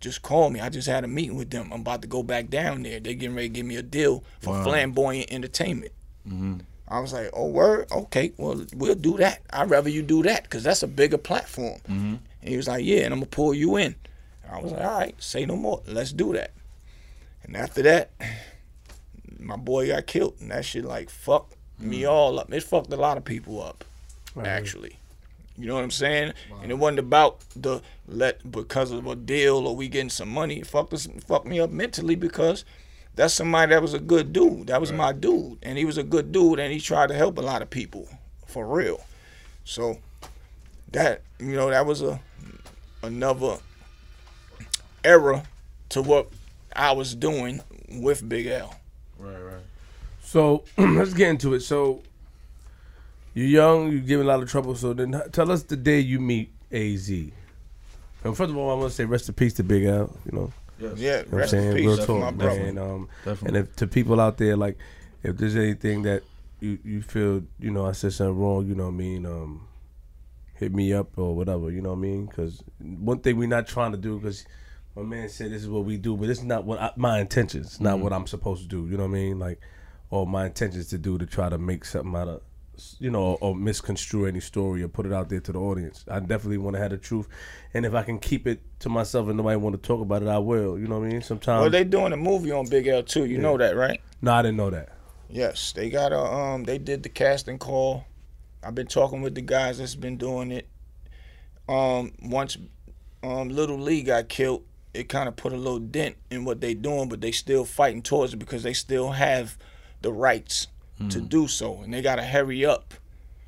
just 0.00 0.22
call 0.22 0.50
me. 0.50 0.60
I 0.60 0.68
just 0.68 0.88
had 0.88 1.04
a 1.04 1.08
meeting 1.08 1.36
with 1.36 1.50
them. 1.50 1.72
I'm 1.72 1.80
about 1.80 2.02
to 2.02 2.08
go 2.08 2.22
back 2.22 2.48
down 2.48 2.82
there. 2.82 3.00
They're 3.00 3.14
getting 3.14 3.36
ready 3.36 3.48
to 3.48 3.54
give 3.54 3.66
me 3.66 3.76
a 3.76 3.82
deal 3.82 4.24
for 4.40 4.54
wow. 4.54 4.64
flamboyant 4.64 5.32
entertainment. 5.32 5.92
Mm-hmm. 6.26 6.58
I 6.90 6.98
was 6.98 7.12
like, 7.12 7.30
oh, 7.32 7.46
word? 7.46 7.86
Okay, 7.92 8.32
well, 8.36 8.64
we'll 8.74 8.96
do 8.96 9.16
that. 9.18 9.42
I'd 9.50 9.70
rather 9.70 9.88
you 9.88 10.02
do 10.02 10.24
that 10.24 10.42
because 10.42 10.64
that's 10.64 10.82
a 10.82 10.88
bigger 10.88 11.18
platform. 11.18 11.78
Mm-hmm. 11.88 12.14
And 12.42 12.48
he 12.48 12.56
was 12.56 12.66
like, 12.66 12.84
yeah, 12.84 13.02
and 13.02 13.14
I'm 13.14 13.20
going 13.20 13.30
to 13.30 13.36
pull 13.36 13.54
you 13.54 13.76
in. 13.76 13.94
I 14.50 14.60
was 14.60 14.72
like, 14.72 14.82
all 14.82 14.98
right, 14.98 15.22
say 15.22 15.46
no 15.46 15.54
more. 15.54 15.82
Let's 15.86 16.12
do 16.12 16.32
that. 16.32 16.50
And 17.44 17.56
after 17.56 17.82
that, 17.82 18.10
my 19.38 19.56
boy 19.56 19.86
got 19.86 20.08
killed. 20.08 20.34
And 20.40 20.50
that 20.50 20.64
shit, 20.64 20.84
like, 20.84 21.10
fucked 21.10 21.54
mm-hmm. 21.78 21.90
me 21.90 22.04
all 22.06 22.40
up. 22.40 22.52
It 22.52 22.64
fucked 22.64 22.92
a 22.92 22.96
lot 22.96 23.16
of 23.16 23.24
people 23.24 23.62
up, 23.62 23.84
right. 24.34 24.48
actually. 24.48 24.98
You 25.56 25.68
know 25.68 25.76
what 25.76 25.84
I'm 25.84 25.92
saying? 25.92 26.32
Wow. 26.50 26.58
And 26.62 26.72
it 26.72 26.78
wasn't 26.78 26.98
about 26.98 27.38
the 27.54 27.82
let 28.08 28.50
because 28.50 28.90
of 28.90 29.06
a 29.06 29.14
deal 29.14 29.68
or 29.68 29.76
we 29.76 29.86
getting 29.86 30.10
some 30.10 30.30
money. 30.30 30.58
It 30.58 30.66
fucked 30.66 30.92
us, 30.92 31.06
fucked 31.24 31.46
me 31.46 31.60
up 31.60 31.70
mentally 31.70 32.16
because– 32.16 32.64
that's 33.20 33.34
somebody 33.34 33.68
that 33.68 33.82
was 33.82 33.92
a 33.92 33.98
good 33.98 34.32
dude. 34.32 34.68
That 34.68 34.80
was 34.80 34.90
right. 34.92 34.96
my 34.96 35.12
dude, 35.12 35.58
and 35.62 35.76
he 35.76 35.84
was 35.84 35.98
a 35.98 36.02
good 36.02 36.32
dude, 36.32 36.58
and 36.58 36.72
he 36.72 36.80
tried 36.80 37.08
to 37.08 37.14
help 37.14 37.36
a 37.36 37.42
lot 37.42 37.60
of 37.60 37.68
people, 37.68 38.08
for 38.46 38.66
real. 38.66 39.04
So 39.64 39.98
that 40.92 41.20
you 41.38 41.54
know 41.54 41.68
that 41.68 41.84
was 41.84 42.00
a 42.00 42.18
another 43.02 43.58
era 45.04 45.42
to 45.90 46.00
what 46.00 46.28
I 46.74 46.92
was 46.92 47.14
doing 47.14 47.60
with 47.90 48.26
Big 48.26 48.46
L. 48.46 48.74
Right, 49.18 49.38
right. 49.38 49.64
So 50.22 50.64
let's 50.78 51.12
get 51.12 51.28
into 51.28 51.52
it. 51.52 51.60
So 51.60 52.00
you're 53.34 53.48
young, 53.48 53.92
you're 53.92 54.00
giving 54.00 54.24
a 54.24 54.30
lot 54.30 54.42
of 54.42 54.50
trouble. 54.50 54.74
So 54.76 54.94
then 54.94 55.20
tell 55.32 55.52
us 55.52 55.64
the 55.64 55.76
day 55.76 56.00
you 56.00 56.20
meet 56.20 56.50
AZ. 56.72 57.10
And 57.10 58.34
first 58.34 58.50
of 58.50 58.56
all, 58.56 58.70
I 58.70 58.74
want 58.80 58.88
to 58.88 58.96
say 58.96 59.04
rest 59.04 59.28
in 59.28 59.34
peace 59.34 59.52
to 59.54 59.62
Big 59.62 59.84
L. 59.84 60.10
You 60.24 60.38
know, 60.38 60.52
Yes. 60.80 60.98
Yeah, 60.98 61.18
you 61.18 61.24
know 61.30 61.38
rest 61.38 61.54
I'm 61.54 61.60
saying? 61.60 61.74
Real 61.74 61.96
talk, 61.98 62.34
man. 62.36 62.78
Um, 62.78 63.08
and 63.24 63.56
if 63.56 63.76
to 63.76 63.86
people 63.86 64.20
out 64.20 64.38
there, 64.38 64.56
like, 64.56 64.78
if 65.22 65.36
there's 65.36 65.56
anything 65.56 66.02
that 66.02 66.22
you 66.60 66.78
you 66.84 67.02
feel 67.02 67.42
you 67.58 67.70
know 67.70 67.86
I 67.86 67.92
said 67.92 68.12
something 68.12 68.38
wrong, 68.38 68.66
you 68.66 68.74
know 68.74 68.84
what 68.84 68.94
I 68.94 68.96
mean, 68.96 69.26
um, 69.26 69.68
hit 70.54 70.74
me 70.74 70.92
up 70.92 71.18
or 71.18 71.34
whatever, 71.34 71.70
you 71.70 71.80
know 71.80 71.90
what 71.90 71.98
I 71.98 72.00
mean? 72.00 72.26
Because 72.26 72.62
one 72.78 73.18
thing 73.20 73.36
we're 73.36 73.48
not 73.48 73.66
trying 73.66 73.92
to 73.92 73.98
do 73.98 74.18
because 74.18 74.44
my 74.94 75.02
man 75.02 75.28
said 75.28 75.50
this 75.52 75.62
is 75.62 75.68
what 75.68 75.84
we 75.84 75.96
do, 75.96 76.16
but 76.16 76.28
it's 76.28 76.42
not 76.42 76.64
what 76.64 76.80
I, 76.80 76.92
my 76.96 77.20
intentions, 77.20 77.80
not 77.80 77.94
mm-hmm. 77.94 78.04
what 78.04 78.12
I'm 78.12 78.26
supposed 78.26 78.62
to 78.62 78.68
do. 78.68 78.86
You 78.90 78.96
know 78.96 79.04
what 79.04 79.10
I 79.10 79.20
mean? 79.20 79.38
Like, 79.38 79.60
or 80.10 80.26
my 80.26 80.46
intentions 80.46 80.88
to 80.88 80.98
do 80.98 81.18
to 81.18 81.26
try 81.26 81.48
to 81.48 81.58
make 81.58 81.84
something 81.84 82.14
out 82.14 82.28
of 82.28 82.42
you 82.98 83.10
know, 83.10 83.38
or 83.40 83.54
misconstrue 83.54 84.26
any 84.26 84.40
story 84.40 84.82
or 84.82 84.88
put 84.88 85.06
it 85.06 85.12
out 85.12 85.28
there 85.28 85.40
to 85.40 85.52
the 85.52 85.58
audience. 85.58 86.04
I 86.08 86.20
definitely 86.20 86.58
want 86.58 86.76
to 86.76 86.82
have 86.82 86.90
the 86.90 86.98
truth, 86.98 87.28
and 87.74 87.84
if 87.86 87.94
I 87.94 88.02
can 88.02 88.18
keep 88.18 88.46
it 88.46 88.60
to 88.80 88.88
myself 88.88 89.28
and 89.28 89.36
nobody 89.36 89.56
want 89.56 89.80
to 89.80 89.86
talk 89.86 90.00
about 90.00 90.22
it, 90.22 90.28
I 90.28 90.38
will. 90.38 90.78
You 90.78 90.86
know 90.86 90.98
what 90.98 91.06
I 91.06 91.10
mean? 91.10 91.22
Sometimes. 91.22 91.62
Well, 91.62 91.70
they 91.70 91.84
doing 91.84 92.12
a 92.12 92.16
movie 92.16 92.52
on 92.52 92.68
Big 92.68 92.86
L 92.86 93.02
too. 93.02 93.24
You 93.24 93.36
yeah. 93.36 93.42
know 93.42 93.58
that, 93.58 93.76
right? 93.76 94.00
No, 94.22 94.32
I 94.32 94.42
didn't 94.42 94.56
know 94.56 94.70
that. 94.70 94.90
Yes, 95.28 95.72
they 95.72 95.90
got 95.90 96.12
a 96.12 96.20
um. 96.20 96.64
They 96.64 96.78
did 96.78 97.02
the 97.02 97.08
casting 97.08 97.58
call. 97.58 98.04
I've 98.62 98.74
been 98.74 98.88
talking 98.88 99.22
with 99.22 99.34
the 99.34 99.40
guys 99.40 99.78
that's 99.78 99.94
been 99.94 100.16
doing 100.16 100.50
it. 100.50 100.68
Um, 101.68 102.12
once 102.22 102.58
um 103.22 103.48
Little 103.48 103.78
Lee 103.78 104.02
got 104.02 104.28
killed, 104.28 104.64
it 104.92 105.08
kind 105.08 105.28
of 105.28 105.36
put 105.36 105.52
a 105.52 105.56
little 105.56 105.78
dent 105.78 106.16
in 106.30 106.44
what 106.44 106.60
they 106.60 106.74
doing, 106.74 107.08
but 107.08 107.20
they 107.20 107.32
still 107.32 107.64
fighting 107.64 108.02
towards 108.02 108.34
it 108.34 108.38
because 108.38 108.62
they 108.62 108.72
still 108.72 109.12
have 109.12 109.56
the 110.02 110.12
rights 110.12 110.66
mm. 111.00 111.10
to 111.10 111.20
do 111.20 111.48
so, 111.48 111.80
and 111.82 111.92
they 111.92 112.02
got 112.02 112.16
to 112.16 112.22
hurry 112.22 112.64
up. 112.64 112.94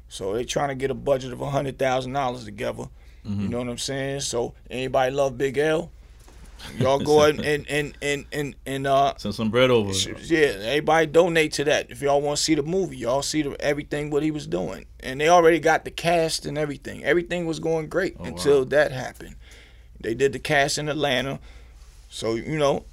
So 0.08 0.34
they 0.34 0.44
trying 0.44 0.68
to 0.68 0.74
get 0.74 0.90
a 0.90 0.94
budget 0.94 1.32
of 1.32 1.40
a 1.40 1.50
hundred 1.50 1.78
thousand 1.78 2.12
dollars 2.12 2.44
together. 2.44 2.84
Mm-hmm. 3.26 3.42
You 3.42 3.48
know 3.48 3.58
what 3.58 3.68
I'm 3.68 3.78
saying? 3.78 4.20
So 4.20 4.54
anybody 4.70 5.14
love 5.14 5.38
Big 5.38 5.56
L? 5.58 5.90
Y'all 6.78 6.98
go 6.98 7.22
ahead 7.22 7.40
and 7.44 7.68
and 7.68 7.96
and 8.02 8.24
and 8.32 8.54
and 8.66 8.86
uh 8.86 9.14
send 9.16 9.34
some 9.34 9.50
bread 9.50 9.70
over. 9.70 9.92
Yeah, 10.24 10.54
everybody 10.62 11.06
donate 11.06 11.52
to 11.54 11.64
that. 11.64 11.90
If 11.90 12.02
y'all 12.02 12.20
want 12.20 12.38
to 12.38 12.42
see 12.42 12.54
the 12.54 12.62
movie, 12.62 12.96
y'all 12.96 13.22
see 13.22 13.42
the, 13.42 13.60
everything 13.60 14.10
what 14.10 14.22
he 14.22 14.30
was 14.30 14.46
doing, 14.46 14.86
and 15.00 15.20
they 15.20 15.28
already 15.28 15.58
got 15.58 15.84
the 15.84 15.90
cast 15.90 16.46
and 16.46 16.58
everything. 16.58 17.04
Everything 17.04 17.46
was 17.46 17.58
going 17.58 17.88
great 17.88 18.16
oh, 18.20 18.24
until 18.24 18.58
wow. 18.60 18.64
that 18.64 18.92
happened. 18.92 19.36
They 20.00 20.14
did 20.14 20.32
the 20.32 20.38
cast 20.38 20.78
in 20.78 20.88
Atlanta, 20.88 21.38
so 22.10 22.34
you 22.34 22.58
know, 22.58 22.84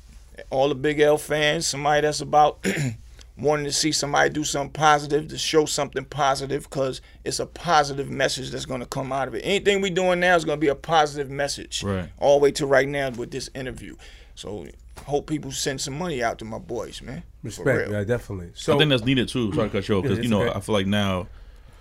all 0.49 0.70
the 0.70 0.76
Big 0.76 0.99
L 0.99 1.18
fans, 1.18 1.68
somebody 1.68 2.01
that's 2.01 2.22
about 2.22 2.66
wanting 3.42 3.66
to 3.66 3.72
see 3.72 3.92
somebody 3.92 4.30
do 4.30 4.44
something 4.44 4.72
positive, 4.72 5.28
to 5.30 5.38
show 5.38 5.66
something 5.66 6.06
positive, 6.06 6.64
because 6.64 7.02
it's 7.24 7.40
a 7.40 7.46
positive 7.46 8.10
message 8.10 8.52
that's 8.52 8.66
going 8.66 8.82
to 8.82 8.86
come 8.86 9.12
out 9.12 9.28
of 9.28 9.36
it. 9.36 9.40
Anything 9.40 9.82
we 9.82 9.90
doing 9.90 10.20
now 10.20 10.36
is 10.36 10.46
going 10.46 10.58
to 10.58 10.62
be 10.62 10.68
a 10.68 10.76
positive 10.76 11.30
message, 11.30 11.84
right? 11.84 12.10
All 12.18 12.40
the 12.40 12.44
way 12.44 12.52
to 12.54 12.66
right 12.66 12.88
now 12.88 13.10
with 13.12 13.32
this 13.32 13.50
interview. 13.56 13.96
So 14.36 14.68
hope 15.06 15.28
people 15.28 15.52
send 15.52 15.82
some 15.82 15.98
money 15.98 16.24
out 16.24 16.40
to 16.40 16.46
my 16.46 16.60
boys, 16.60 17.02
man. 17.02 17.24
Respect, 17.44 17.90
yeah, 17.90 18.04
definitely. 18.04 18.52
So 18.54 18.76
I 18.76 18.78
think 18.78 18.90
that's 18.90 19.06
needed 19.06 19.30
too. 19.30 19.54
Sorry 19.54 19.70
to 19.70 19.78
cut 19.78 19.88
you 19.88 19.98
off, 19.98 20.04
because 20.04 20.20
you 20.20 20.30
know 20.30 20.44
okay. 20.44 20.54
I 20.56 20.60
feel 20.60 20.74
like 20.74 20.88
now 20.88 21.28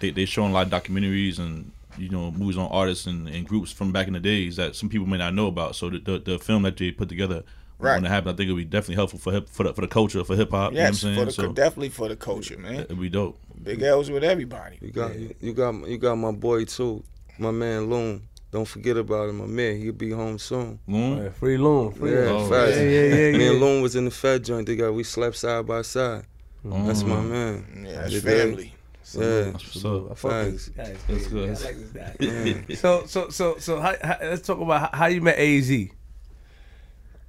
they 0.00 0.10
they 0.10 0.24
showing 0.24 0.50
a 0.50 0.54
lot 0.54 0.66
of 0.66 0.72
documentaries 0.72 1.38
and 1.38 1.70
you 1.96 2.08
know 2.08 2.30
movies 2.30 2.56
on 2.56 2.68
artists 2.70 3.06
and, 3.06 3.28
and, 3.28 3.46
groups 3.46 3.72
from 3.72 3.90
back 3.92 4.06
in 4.06 4.12
the 4.12 4.20
days 4.20 4.56
that 4.56 4.76
some 4.76 4.88
people 4.88 5.06
may 5.06 5.18
not 5.18 5.34
know 5.34 5.48
about. 5.48 5.74
So 5.74 5.90
the, 5.90 5.98
the, 5.98 6.18
the 6.18 6.38
film 6.38 6.62
that 6.62 6.76
they 6.76 6.92
put 6.92 7.08
together 7.08 7.42
right. 7.78 7.96
when 7.96 8.04
it 8.04 8.08
happened, 8.08 8.34
I 8.34 8.36
think 8.36 8.48
it 8.48 8.52
would 8.52 8.58
be 8.58 8.64
definitely 8.64 8.96
helpful 8.96 9.18
for 9.18 9.32
hip, 9.32 9.48
for 9.48 9.64
the, 9.64 9.74
for 9.74 9.80
the 9.80 9.88
culture 9.88 10.22
for 10.24 10.36
hip 10.36 10.50
hop. 10.50 10.72
Yes, 10.72 11.02
you 11.02 11.12
know 11.12 11.20
for 11.20 11.24
the, 11.26 11.32
so, 11.32 11.52
definitely 11.52 11.90
for 11.90 12.08
the 12.08 12.16
culture, 12.16 12.58
man. 12.58 12.80
It'd 12.80 13.00
be 13.00 13.08
dope. 13.08 13.38
Big 13.62 13.82
L's 13.82 14.10
with 14.10 14.24
everybody. 14.24 14.78
You 14.80 14.90
got 14.90 15.18
yeah. 15.18 15.32
you 15.40 15.52
got 15.52 15.88
you 15.88 15.98
got 15.98 16.16
my 16.16 16.32
boy 16.32 16.64
too, 16.64 17.02
my 17.38 17.50
man 17.50 17.90
Loon. 17.90 18.28
Don't 18.50 18.64
forget 18.64 18.96
about 18.96 19.28
him, 19.28 19.38
my 19.38 19.46
man. 19.46 19.76
He'll 19.76 19.92
be 19.92 20.10
home 20.10 20.38
soon. 20.38 20.78
Loon? 20.86 21.22
Yeah, 21.22 21.28
free 21.30 21.58
Loon. 21.58 21.92
Free 21.92 22.12
yeah, 22.12 22.30
oh. 22.30 22.48
yeah, 22.50 22.66
yeah, 22.68 22.80
yeah, 22.80 23.26
yeah. 23.26 23.38
Me 23.38 23.48
and 23.48 23.60
Loon 23.60 23.82
was 23.82 23.94
in 23.94 24.06
the 24.06 24.10
Fed 24.10 24.42
joint 24.42 24.66
together. 24.66 24.92
We 24.92 25.04
slept 25.04 25.36
side 25.36 25.66
by 25.66 25.82
side. 25.82 26.24
Mm. 26.64 26.86
That's 26.86 27.02
my 27.02 27.20
man. 27.20 27.86
Yeah, 27.86 28.02
that's 28.02 28.20
family. 28.20 28.74
Yeah, 29.14 29.56
so 29.58 30.14
Facts. 30.14 30.70
That's 30.76 31.26
good. 31.28 31.48
I 31.48 31.52
like 31.52 31.76
this 31.92 32.66
guy. 32.68 32.74
so, 32.74 33.06
so, 33.06 33.28
so, 33.30 33.56
so, 33.58 33.80
how, 33.80 33.94
how, 34.02 34.18
let's 34.22 34.46
talk 34.46 34.60
about 34.60 34.94
how 34.94 35.06
you 35.06 35.22
met 35.22 35.38
AZ. 35.38 35.70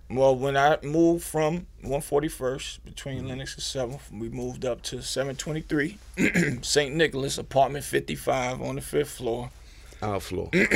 Well, 0.09 0.35
when 0.35 0.57
I 0.57 0.79
moved 0.81 1.23
from 1.23 1.67
141st 1.83 2.83
between 2.83 3.19
mm-hmm. 3.19 3.27
Lenox 3.27 3.75
and 3.75 3.91
7th, 3.91 4.11
we 4.11 4.29
moved 4.29 4.65
up 4.65 4.81
to 4.83 5.01
723 5.03 5.99
St. 6.63 6.95
Nicholas, 6.95 7.37
apartment 7.37 7.85
55 7.85 8.59
on 8.61 8.75
the 8.75 8.81
fifth 8.81 9.11
floor. 9.11 9.51
Our 10.01 10.19
floor. 10.19 10.49
chill, 10.53 10.69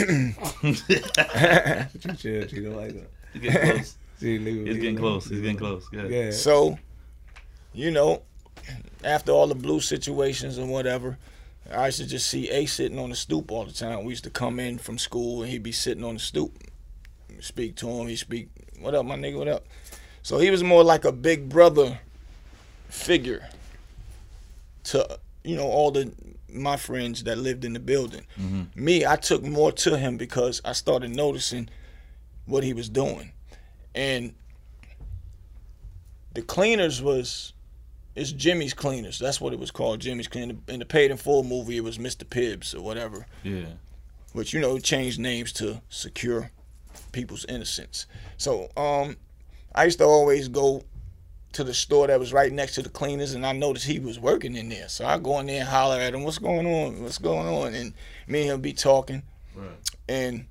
chill, 2.45 2.73
like 2.73 2.93
that. 2.93 3.09
He's 3.33 3.41
getting 3.41 3.77
close. 3.77 3.95
He's 4.19 4.77
getting 4.77 4.97
close. 4.97 5.27
He's 5.27 5.41
getting 5.41 5.57
close. 5.57 5.87
Yeah. 5.91 6.29
So, 6.29 6.77
you 7.73 7.89
know, 7.89 8.21
after 9.03 9.31
all 9.31 9.47
the 9.47 9.55
blue 9.55 9.79
situations 9.79 10.59
and 10.59 10.69
whatever, 10.69 11.17
I 11.71 11.87
used 11.87 11.97
to 11.99 12.05
just 12.05 12.27
see 12.27 12.51
A 12.51 12.67
sitting 12.67 12.99
on 12.99 13.09
the 13.09 13.15
stoop 13.15 13.51
all 13.51 13.65
the 13.65 13.73
time. 13.73 14.03
We 14.03 14.11
used 14.11 14.25
to 14.25 14.29
come 14.29 14.59
in 14.59 14.77
from 14.77 14.99
school 14.99 15.41
and 15.41 15.49
he'd 15.49 15.63
be 15.63 15.71
sitting 15.71 16.03
on 16.03 16.13
the 16.15 16.19
stoop. 16.19 16.51
Speak 17.39 17.75
to 17.77 17.89
him, 17.89 18.07
he 18.07 18.15
speak 18.15 18.49
what 18.83 18.93
up, 18.93 19.05
my 19.05 19.15
nigga? 19.15 19.37
What 19.37 19.47
up? 19.47 19.65
So 20.21 20.37
he 20.37 20.51
was 20.51 20.63
more 20.63 20.83
like 20.83 21.05
a 21.05 21.11
big 21.11 21.49
brother 21.49 21.99
figure 22.89 23.47
to 24.85 25.19
you 25.43 25.55
know 25.55 25.65
all 25.65 25.91
the 25.91 26.11
my 26.49 26.77
friends 26.77 27.23
that 27.23 27.37
lived 27.37 27.65
in 27.65 27.73
the 27.73 27.79
building. 27.79 28.25
Mm-hmm. 28.39 28.63
Me, 28.75 29.05
I 29.05 29.15
took 29.15 29.41
more 29.43 29.71
to 29.71 29.97
him 29.97 30.17
because 30.17 30.61
I 30.63 30.73
started 30.73 31.15
noticing 31.15 31.69
what 32.45 32.63
he 32.63 32.73
was 32.73 32.89
doing, 32.89 33.31
and 33.95 34.33
the 36.33 36.41
cleaners 36.41 37.01
was 37.01 37.53
it's 38.15 38.31
Jimmy's 38.31 38.73
Cleaners. 38.73 39.17
That's 39.17 39.41
what 39.41 39.53
it 39.53 39.59
was 39.59 39.71
called, 39.71 40.01
Jimmy's 40.01 40.27
Cleaners. 40.27 40.57
In 40.67 40.79
the 40.79 40.85
Paid 40.85 41.09
in 41.09 41.17
Full 41.17 41.43
movie, 41.43 41.77
it 41.77 41.83
was 41.83 41.97
Mr. 41.97 42.29
Pibbs 42.29 42.75
or 42.75 42.81
whatever. 42.81 43.25
Yeah. 43.43 43.65
Which 44.33 44.53
you 44.53 44.59
know 44.59 44.77
changed 44.77 45.19
names 45.19 45.53
to 45.53 45.81
Secure 45.89 46.51
people's 47.13 47.45
innocence. 47.45 48.07
So 48.37 48.69
um, 48.75 49.15
I 49.73 49.85
used 49.85 49.99
to 49.99 50.05
always 50.05 50.49
go 50.49 50.83
to 51.53 51.63
the 51.63 51.73
store 51.73 52.07
that 52.07 52.19
was 52.19 52.33
right 52.33 52.51
next 52.51 52.75
to 52.75 52.81
the 52.81 52.89
cleaners, 52.89 53.33
and 53.33 53.45
I 53.45 53.53
noticed 53.53 53.85
he 53.85 53.99
was 53.99 54.19
working 54.19 54.55
in 54.55 54.69
there. 54.69 54.89
So 54.89 55.05
I 55.05 55.17
go 55.17 55.39
in 55.39 55.45
there 55.45 55.61
and 55.61 55.69
holler 55.69 55.99
at 55.99 56.13
him, 56.13 56.23
"What's 56.23 56.39
going 56.39 56.67
on? 56.67 57.01
What's 57.01 57.19
going 57.19 57.47
on?" 57.47 57.73
And 57.73 57.93
me 58.27 58.41
and 58.41 58.51
him 58.51 58.61
be 58.61 58.73
talking, 58.73 59.23
right. 59.55 59.69
and 60.09 60.47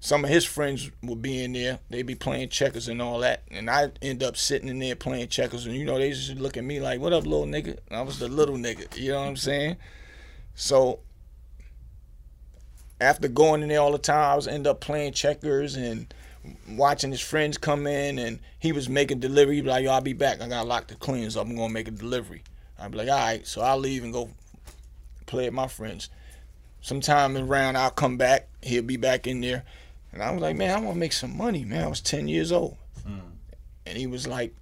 some 0.00 0.22
of 0.22 0.30
his 0.30 0.44
friends 0.44 0.90
would 1.02 1.22
be 1.22 1.42
in 1.42 1.54
there. 1.54 1.78
They'd 1.88 2.02
be 2.02 2.14
playing 2.14 2.50
checkers 2.50 2.88
and 2.88 3.00
all 3.00 3.20
that, 3.20 3.44
and 3.50 3.70
I 3.70 3.92
end 4.02 4.22
up 4.22 4.36
sitting 4.36 4.68
in 4.68 4.80
there 4.80 4.96
playing 4.96 5.28
checkers, 5.28 5.66
and 5.66 5.74
you 5.74 5.84
know 5.84 5.98
they 5.98 6.10
just 6.10 6.36
look 6.36 6.56
at 6.56 6.64
me 6.64 6.80
like, 6.80 7.00
"What 7.00 7.12
up, 7.12 7.24
little 7.24 7.46
nigga?" 7.46 7.78
I 7.90 8.02
was 8.02 8.18
the 8.18 8.28
little 8.28 8.56
nigga, 8.56 8.96
you 8.98 9.12
know 9.12 9.20
what 9.20 9.28
I'm 9.28 9.36
saying? 9.36 9.76
So 10.54 11.00
after 13.04 13.28
going 13.28 13.62
in 13.62 13.68
there 13.68 13.80
all 13.80 13.92
the 13.92 13.98
time, 13.98 14.32
I 14.32 14.34
was 14.34 14.48
end 14.48 14.66
up 14.66 14.80
playing 14.80 15.12
checkers 15.12 15.76
and 15.76 16.12
watching 16.68 17.10
his 17.10 17.20
friends 17.20 17.58
come 17.58 17.86
in, 17.86 18.18
and 18.18 18.38
he 18.58 18.72
was 18.72 18.88
making 18.88 19.20
delivery. 19.20 19.56
He'd 19.56 19.62
be 19.62 19.70
like, 19.70 19.84
"Yo, 19.84 19.92
I'll 19.92 20.00
be 20.00 20.12
back. 20.12 20.40
I 20.40 20.48
gotta 20.48 20.68
lock 20.68 20.88
the 20.88 20.94
cleans 20.94 21.36
up. 21.36 21.46
I'm 21.46 21.56
gonna 21.56 21.72
make 21.72 21.88
a 21.88 21.92
delivery." 21.92 22.42
I'd 22.78 22.90
be 22.90 22.98
like, 22.98 23.08
"All 23.08 23.18
right." 23.18 23.46
So 23.46 23.62
I'll 23.62 23.78
leave 23.78 24.04
and 24.04 24.12
go 24.12 24.30
play 25.26 25.44
with 25.44 25.54
my 25.54 25.68
friends. 25.68 26.08
Sometime 26.80 27.36
around, 27.36 27.76
I'll 27.76 27.90
come 27.90 28.16
back. 28.16 28.48
He'll 28.62 28.82
be 28.82 28.96
back 28.96 29.26
in 29.26 29.40
there, 29.40 29.64
and 30.12 30.22
I 30.22 30.30
was 30.30 30.42
like, 30.42 30.56
"Man, 30.56 30.70
I 30.70 30.80
want 30.80 30.96
to 30.96 31.00
make 31.00 31.12
some 31.12 31.36
money, 31.36 31.64
man." 31.64 31.84
I 31.84 31.88
was 31.88 32.00
ten 32.00 32.28
years 32.28 32.52
old, 32.52 32.76
mm. 33.06 33.20
and 33.86 33.98
he 33.98 34.06
was 34.06 34.26
like, 34.26 34.54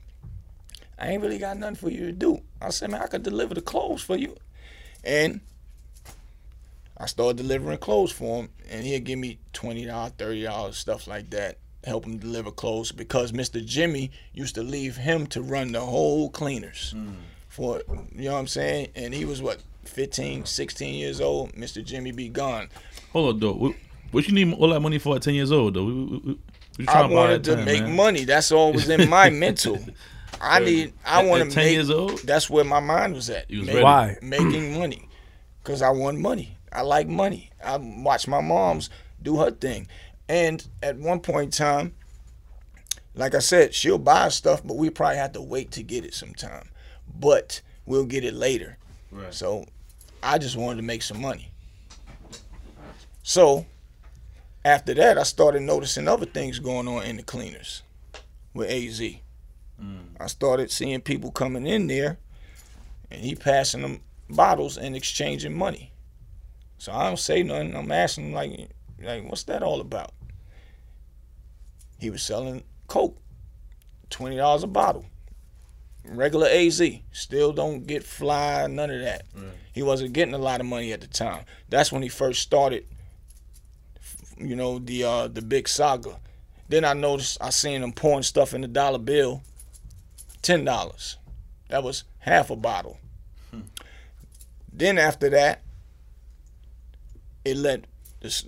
"I 0.98 1.08
ain't 1.08 1.22
really 1.22 1.38
got 1.38 1.58
nothing 1.58 1.76
for 1.76 1.90
you 1.90 2.06
to 2.06 2.12
do." 2.12 2.42
I 2.60 2.70
said, 2.70 2.90
"Man, 2.90 3.02
I 3.02 3.06
could 3.06 3.22
deliver 3.22 3.54
the 3.54 3.60
clothes 3.60 4.02
for 4.02 4.16
you," 4.16 4.36
and 5.02 5.40
I 7.02 7.06
started 7.06 7.36
delivering 7.36 7.78
clothes 7.78 8.12
for 8.12 8.42
him, 8.42 8.50
and 8.70 8.86
he'd 8.86 9.02
give 9.02 9.18
me 9.18 9.40
twenty 9.52 9.84
dollars, 9.86 10.12
thirty 10.16 10.44
dollars, 10.44 10.76
stuff 10.78 11.08
like 11.08 11.30
that, 11.30 11.58
help 11.82 12.06
him 12.06 12.18
deliver 12.18 12.52
clothes 12.52 12.92
because 12.92 13.32
Mr. 13.32 13.64
Jimmy 13.64 14.12
used 14.32 14.54
to 14.54 14.62
leave 14.62 14.96
him 14.96 15.26
to 15.28 15.42
run 15.42 15.72
the 15.72 15.80
whole 15.80 16.30
cleaners 16.30 16.94
mm. 16.96 17.14
for 17.48 17.82
you 18.14 18.26
know 18.26 18.34
what 18.34 18.38
I'm 18.38 18.46
saying, 18.46 18.90
and 18.94 19.12
he 19.12 19.24
was 19.24 19.42
what 19.42 19.60
15, 19.84 20.44
16 20.44 20.94
years 20.94 21.20
old. 21.20 21.52
Mr. 21.54 21.84
Jimmy 21.84 22.12
be 22.12 22.28
gone. 22.28 22.68
Hold 23.12 23.34
on, 23.34 23.40
though. 23.40 23.54
What, 23.54 23.74
what 24.12 24.28
you 24.28 24.34
need 24.34 24.54
all 24.54 24.68
that 24.68 24.80
money 24.80 24.98
for 25.00 25.16
at 25.16 25.22
ten 25.22 25.34
years 25.34 25.50
old, 25.50 25.74
though? 25.74 25.84
We, 25.84 25.92
we, 25.92 26.38
we 26.78 26.86
I 26.86 27.04
wanted 27.06 27.42
to 27.44 27.56
time, 27.56 27.64
make 27.64 27.82
man? 27.82 27.96
money. 27.96 28.24
That's 28.24 28.52
all 28.52 28.72
was 28.72 28.88
in 28.88 29.10
my 29.10 29.28
mental. 29.44 29.80
I 30.40 30.60
need. 30.60 30.92
I 31.04 31.24
want 31.24 31.50
to 31.50 31.56
make. 31.56 31.72
Years 31.72 31.90
old? 31.90 32.20
That's 32.20 32.48
where 32.48 32.64
my 32.64 32.78
mind 32.78 33.14
was 33.14 33.28
at. 33.28 33.50
Was 33.50 33.66
Make, 33.66 33.82
Why 33.82 34.18
making 34.22 34.78
money? 34.78 35.08
Because 35.64 35.82
I 35.82 35.90
want 35.90 36.20
money. 36.20 36.58
I 36.72 36.82
like 36.82 37.08
money. 37.08 37.50
I 37.64 37.76
watch 37.76 38.26
my 38.26 38.40
mom's 38.40 38.90
do 39.22 39.38
her 39.38 39.50
thing. 39.50 39.88
And 40.28 40.66
at 40.82 40.96
one 40.96 41.20
point 41.20 41.44
in 41.44 41.50
time, 41.50 41.94
like 43.14 43.34
I 43.34 43.40
said, 43.40 43.74
she'll 43.74 43.98
buy 43.98 44.28
stuff, 44.28 44.62
but 44.64 44.76
we 44.76 44.90
probably 44.90 45.18
have 45.18 45.32
to 45.32 45.42
wait 45.42 45.70
to 45.72 45.82
get 45.82 46.04
it 46.04 46.14
sometime. 46.14 46.70
But 47.18 47.60
we'll 47.84 48.06
get 48.06 48.24
it 48.24 48.34
later. 48.34 48.78
Right. 49.10 49.34
So 49.34 49.66
I 50.22 50.38
just 50.38 50.56
wanted 50.56 50.76
to 50.76 50.82
make 50.82 51.02
some 51.02 51.20
money. 51.20 51.50
So 53.22 53.66
after 54.64 54.94
that, 54.94 55.18
I 55.18 55.22
started 55.24 55.62
noticing 55.62 56.08
other 56.08 56.26
things 56.26 56.58
going 56.58 56.88
on 56.88 57.04
in 57.04 57.16
the 57.16 57.22
cleaners 57.22 57.82
with 58.54 58.70
AZ. 58.70 59.00
Mm. 59.80 60.00
I 60.18 60.26
started 60.26 60.70
seeing 60.70 61.00
people 61.00 61.30
coming 61.30 61.66
in 61.66 61.86
there 61.86 62.18
and 63.10 63.20
he 63.20 63.34
passing 63.34 63.82
them 63.82 64.00
bottles 64.30 64.76
and 64.76 64.96
exchanging 64.96 65.56
money. 65.56 65.91
So 66.82 66.90
I 66.90 67.06
don't 67.06 67.16
say 67.16 67.44
nothing. 67.44 67.76
I'm 67.76 67.92
asking 67.92 68.30
him 68.30 68.32
like, 68.32 68.70
like, 69.00 69.22
what's 69.30 69.44
that 69.44 69.62
all 69.62 69.80
about? 69.80 70.10
He 72.00 72.10
was 72.10 72.24
selling 72.24 72.64
coke, 72.88 73.16
twenty 74.10 74.34
dollars 74.34 74.64
a 74.64 74.66
bottle. 74.66 75.06
Regular 76.04 76.48
AZ, 76.48 76.82
still 77.12 77.52
don't 77.52 77.86
get 77.86 78.02
fly, 78.02 78.66
none 78.66 78.90
of 78.90 79.00
that. 79.00 79.22
Right. 79.32 79.52
He 79.72 79.84
wasn't 79.84 80.12
getting 80.12 80.34
a 80.34 80.38
lot 80.38 80.58
of 80.58 80.66
money 80.66 80.92
at 80.92 81.00
the 81.00 81.06
time. 81.06 81.44
That's 81.68 81.92
when 81.92 82.02
he 82.02 82.08
first 82.08 82.42
started. 82.42 82.84
You 84.36 84.56
know 84.56 84.80
the 84.80 85.04
uh, 85.04 85.28
the 85.28 85.40
big 85.40 85.68
saga. 85.68 86.18
Then 86.68 86.84
I 86.84 86.94
noticed 86.94 87.38
I 87.40 87.50
seen 87.50 87.84
him 87.84 87.92
pouring 87.92 88.24
stuff 88.24 88.54
in 88.54 88.60
the 88.60 88.66
dollar 88.66 88.98
bill, 88.98 89.44
ten 90.42 90.64
dollars. 90.64 91.16
That 91.68 91.84
was 91.84 92.02
half 92.18 92.50
a 92.50 92.56
bottle. 92.56 92.98
Hmm. 93.52 93.60
Then 94.72 94.98
after 94.98 95.30
that, 95.30 95.62
it 97.44 97.56
led. 97.56 97.86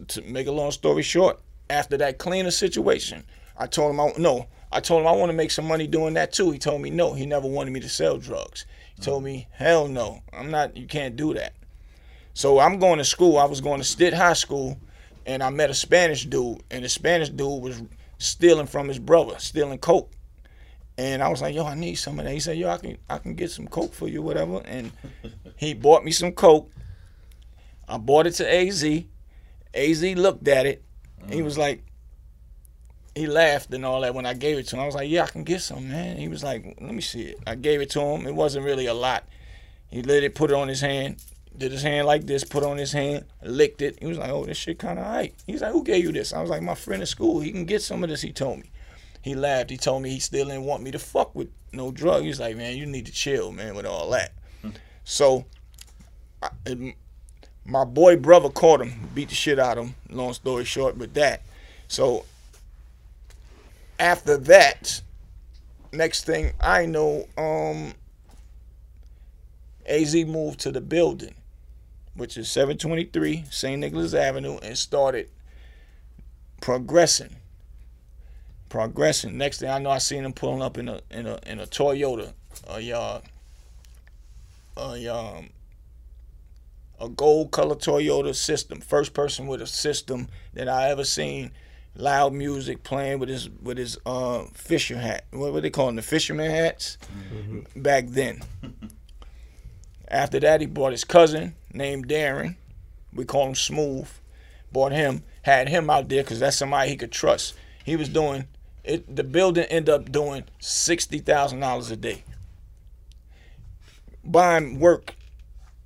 To 0.08 0.22
make 0.22 0.46
a 0.46 0.52
long 0.52 0.70
story 0.70 1.02
short, 1.02 1.40
after 1.68 1.96
that 1.96 2.18
cleaner 2.18 2.52
situation, 2.52 3.24
I 3.58 3.66
told 3.66 3.90
him 3.90 4.00
I 4.00 4.12
no. 4.18 4.46
I 4.70 4.78
told 4.80 5.02
him 5.02 5.08
I 5.08 5.12
want 5.12 5.30
to 5.30 5.36
make 5.36 5.50
some 5.50 5.66
money 5.66 5.88
doing 5.88 6.14
that 6.14 6.32
too. 6.32 6.52
He 6.52 6.58
told 6.58 6.80
me 6.80 6.90
no. 6.90 7.12
He 7.12 7.26
never 7.26 7.48
wanted 7.48 7.72
me 7.72 7.80
to 7.80 7.88
sell 7.88 8.16
drugs. 8.18 8.66
He 8.94 9.02
told 9.02 9.24
me 9.24 9.48
hell 9.50 9.88
no. 9.88 10.20
I'm 10.32 10.50
not. 10.50 10.76
You 10.76 10.86
can't 10.86 11.16
do 11.16 11.34
that. 11.34 11.54
So 12.34 12.60
I'm 12.60 12.78
going 12.78 12.98
to 12.98 13.04
school. 13.04 13.38
I 13.38 13.46
was 13.46 13.60
going 13.60 13.78
to 13.78 13.84
Stitt 13.84 14.14
High 14.14 14.34
School, 14.34 14.78
and 15.26 15.42
I 15.42 15.50
met 15.50 15.70
a 15.70 15.74
Spanish 15.74 16.24
dude, 16.24 16.62
and 16.70 16.84
the 16.84 16.88
Spanish 16.88 17.30
dude 17.30 17.62
was 17.62 17.82
stealing 18.18 18.66
from 18.66 18.88
his 18.88 18.98
brother, 18.98 19.34
stealing 19.38 19.78
coke. 19.78 20.10
And 20.96 21.22
I 21.22 21.28
was 21.28 21.42
like, 21.42 21.54
yo, 21.54 21.64
I 21.66 21.74
need 21.74 21.96
some 21.96 22.18
of 22.20 22.24
that. 22.24 22.32
He 22.32 22.40
said, 22.40 22.56
yo, 22.56 22.68
I 22.68 22.76
can 22.76 22.96
I 23.10 23.18
can 23.18 23.34
get 23.34 23.50
some 23.50 23.66
coke 23.66 23.92
for 23.92 24.06
you, 24.06 24.22
whatever. 24.22 24.62
And 24.64 24.92
he 25.56 25.74
bought 25.74 26.04
me 26.04 26.12
some 26.12 26.32
coke. 26.32 26.70
I 27.88 27.98
bought 27.98 28.26
it 28.26 28.32
to 28.32 28.54
AZ. 28.54 28.84
AZ 29.74 30.02
looked 30.02 30.48
at 30.48 30.66
it. 30.66 30.82
He 31.28 31.42
was 31.42 31.58
like, 31.58 31.82
he 33.14 33.26
laughed 33.26 33.72
and 33.72 33.84
all 33.84 34.00
that 34.00 34.14
when 34.14 34.26
I 34.26 34.34
gave 34.34 34.58
it 34.58 34.66
to 34.68 34.76
him. 34.76 34.82
I 34.82 34.86
was 34.86 34.94
like, 34.94 35.08
yeah, 35.08 35.24
I 35.24 35.26
can 35.26 35.44
get 35.44 35.60
some, 35.60 35.88
man. 35.88 36.16
He 36.16 36.28
was 36.28 36.42
like, 36.42 36.76
let 36.80 36.94
me 36.94 37.00
see 37.00 37.22
it. 37.22 37.38
I 37.46 37.54
gave 37.54 37.80
it 37.80 37.90
to 37.90 38.00
him. 38.00 38.26
It 38.26 38.34
wasn't 38.34 38.64
really 38.64 38.86
a 38.86 38.94
lot. 38.94 39.24
He 39.90 40.02
let 40.02 40.24
it, 40.24 40.34
put 40.34 40.50
it 40.50 40.54
on 40.54 40.66
his 40.66 40.80
hand, 40.80 41.22
did 41.56 41.70
his 41.70 41.82
hand 41.82 42.06
like 42.06 42.26
this, 42.26 42.42
put 42.42 42.64
on 42.64 42.76
his 42.76 42.92
hand, 42.92 43.24
licked 43.42 43.80
it. 43.82 43.98
He 44.00 44.06
was 44.06 44.18
like, 44.18 44.30
oh, 44.30 44.44
this 44.44 44.56
shit 44.56 44.78
kind 44.78 44.98
of 44.98 45.04
hype. 45.04 45.34
He's 45.46 45.62
like, 45.62 45.72
who 45.72 45.84
gave 45.84 46.02
you 46.02 46.12
this? 46.12 46.32
I 46.32 46.40
was 46.40 46.50
like, 46.50 46.62
my 46.62 46.74
friend 46.74 47.02
at 47.02 47.08
school. 47.08 47.40
He 47.40 47.52
can 47.52 47.64
get 47.64 47.82
some 47.82 48.02
of 48.02 48.10
this, 48.10 48.22
he 48.22 48.32
told 48.32 48.58
me. 48.58 48.70
He 49.22 49.34
laughed. 49.34 49.70
He 49.70 49.76
told 49.76 50.02
me 50.02 50.10
he 50.10 50.20
still 50.20 50.46
didn't 50.46 50.64
want 50.64 50.82
me 50.82 50.90
to 50.90 50.98
fuck 50.98 51.34
with 51.34 51.48
no 51.72 51.90
drug. 51.90 52.24
He's 52.24 52.40
like, 52.40 52.56
man, 52.56 52.76
you 52.76 52.84
need 52.84 53.06
to 53.06 53.12
chill, 53.12 53.52
man, 53.52 53.74
with 53.74 53.86
all 53.86 54.10
that. 54.10 54.32
Hmm. 54.60 54.70
So, 55.04 55.46
I, 56.42 56.50
it, 56.66 56.96
my 57.64 57.84
boy 57.84 58.16
brother 58.16 58.50
caught 58.50 58.82
him, 58.82 59.08
beat 59.14 59.30
the 59.30 59.34
shit 59.34 59.58
out 59.58 59.78
of 59.78 59.86
him. 59.86 59.94
Long 60.10 60.32
story 60.34 60.64
short, 60.64 60.98
but 60.98 61.14
that. 61.14 61.42
So 61.88 62.24
after 63.98 64.36
that, 64.36 65.00
next 65.92 66.26
thing 66.26 66.52
I 66.60 66.86
know, 66.86 67.26
um, 67.38 67.94
AZ 69.86 70.14
moved 70.14 70.60
to 70.60 70.72
the 70.72 70.80
building, 70.80 71.34
which 72.14 72.36
is 72.36 72.48
723 72.50 73.44
St. 73.50 73.80
Nicholas 73.80 74.14
Avenue, 74.14 74.58
and 74.62 74.76
started 74.76 75.28
progressing. 76.60 77.36
Progressing. 78.68 79.38
Next 79.38 79.60
thing 79.60 79.70
I 79.70 79.78
know, 79.78 79.90
I 79.90 79.98
seen 79.98 80.24
him 80.24 80.32
pulling 80.32 80.62
up 80.62 80.78
in 80.78 80.88
a 80.88 81.00
in 81.10 81.26
a 81.26 81.38
in 81.46 81.60
a 81.60 81.66
Toyota, 81.66 82.32
a 82.68 82.92
uh, 82.92 83.20
a 84.76 85.06
um, 85.06 85.50
a 87.04 87.08
gold 87.10 87.50
color 87.50 87.74
Toyota 87.74 88.34
system. 88.34 88.80
First 88.80 89.12
person 89.12 89.46
with 89.46 89.60
a 89.60 89.66
system 89.66 90.28
that 90.54 90.68
I 90.68 90.88
ever 90.88 91.04
seen 91.04 91.52
loud 91.94 92.32
music 92.32 92.82
playing 92.82 93.18
with 93.18 93.28
his 93.28 93.48
with 93.50 93.78
his 93.78 93.98
uh, 94.06 94.44
fisher 94.54 94.96
hat. 94.96 95.26
What 95.30 95.52
were 95.52 95.60
they 95.60 95.70
calling 95.70 95.96
the 95.96 96.02
fisherman 96.02 96.50
hats 96.50 96.98
mm-hmm. 97.32 97.80
back 97.80 98.06
then? 98.08 98.42
After 100.08 100.40
that, 100.40 100.60
he 100.60 100.66
bought 100.66 100.92
his 100.92 101.04
cousin 101.04 101.54
named 101.72 102.08
Darren. 102.08 102.56
We 103.12 103.24
call 103.24 103.48
him 103.48 103.54
Smooth. 103.54 104.08
Bought 104.72 104.92
him, 104.92 105.22
had 105.42 105.68
him 105.68 105.88
out 105.88 106.08
there 106.08 106.22
because 106.22 106.40
that's 106.40 106.56
somebody 106.56 106.90
he 106.90 106.96
could 106.96 107.12
trust. 107.12 107.54
He 107.84 107.96
was 107.96 108.08
doing 108.08 108.46
it. 108.82 109.14
The 109.14 109.24
building 109.24 109.64
ended 109.64 109.94
up 109.94 110.10
doing 110.10 110.44
sixty 110.58 111.18
thousand 111.18 111.60
dollars 111.60 111.90
a 111.90 111.96
day. 111.96 112.24
Buying 114.24 114.80
work 114.80 115.14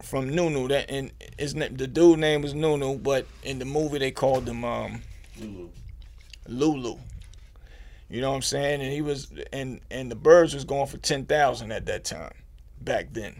from 0.08 0.30
Nunu. 0.34 0.68
That 0.68 0.90
and 0.90 1.12
his 1.38 1.54
the 1.54 1.86
dude 1.86 2.18
name 2.18 2.42
was 2.42 2.54
Nunu, 2.54 2.98
but 2.98 3.26
in 3.42 3.58
the 3.58 3.64
movie 3.64 3.98
they 3.98 4.10
called 4.10 4.48
him 4.48 4.64
um, 4.64 5.02
Lulu. 5.38 5.68
Lulu. 6.46 6.96
You 8.08 8.22
know 8.22 8.30
what 8.30 8.36
I'm 8.36 8.42
saying? 8.42 8.80
And 8.80 8.90
he 8.90 9.02
was 9.02 9.30
and 9.52 9.80
and 9.90 10.10
the 10.10 10.16
birds 10.16 10.54
was 10.54 10.64
going 10.64 10.86
for 10.86 10.96
ten 10.96 11.26
thousand 11.26 11.72
at 11.72 11.86
that 11.86 12.04
time, 12.04 12.32
back 12.80 13.12
then. 13.12 13.36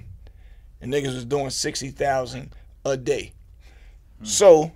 And 0.80 0.92
niggas 0.92 1.14
was 1.14 1.24
doing 1.24 1.50
sixty 1.50 1.90
thousand 1.90 2.54
a 2.84 2.96
day. 2.96 3.32
Hmm. 4.18 4.24
So 4.24 4.72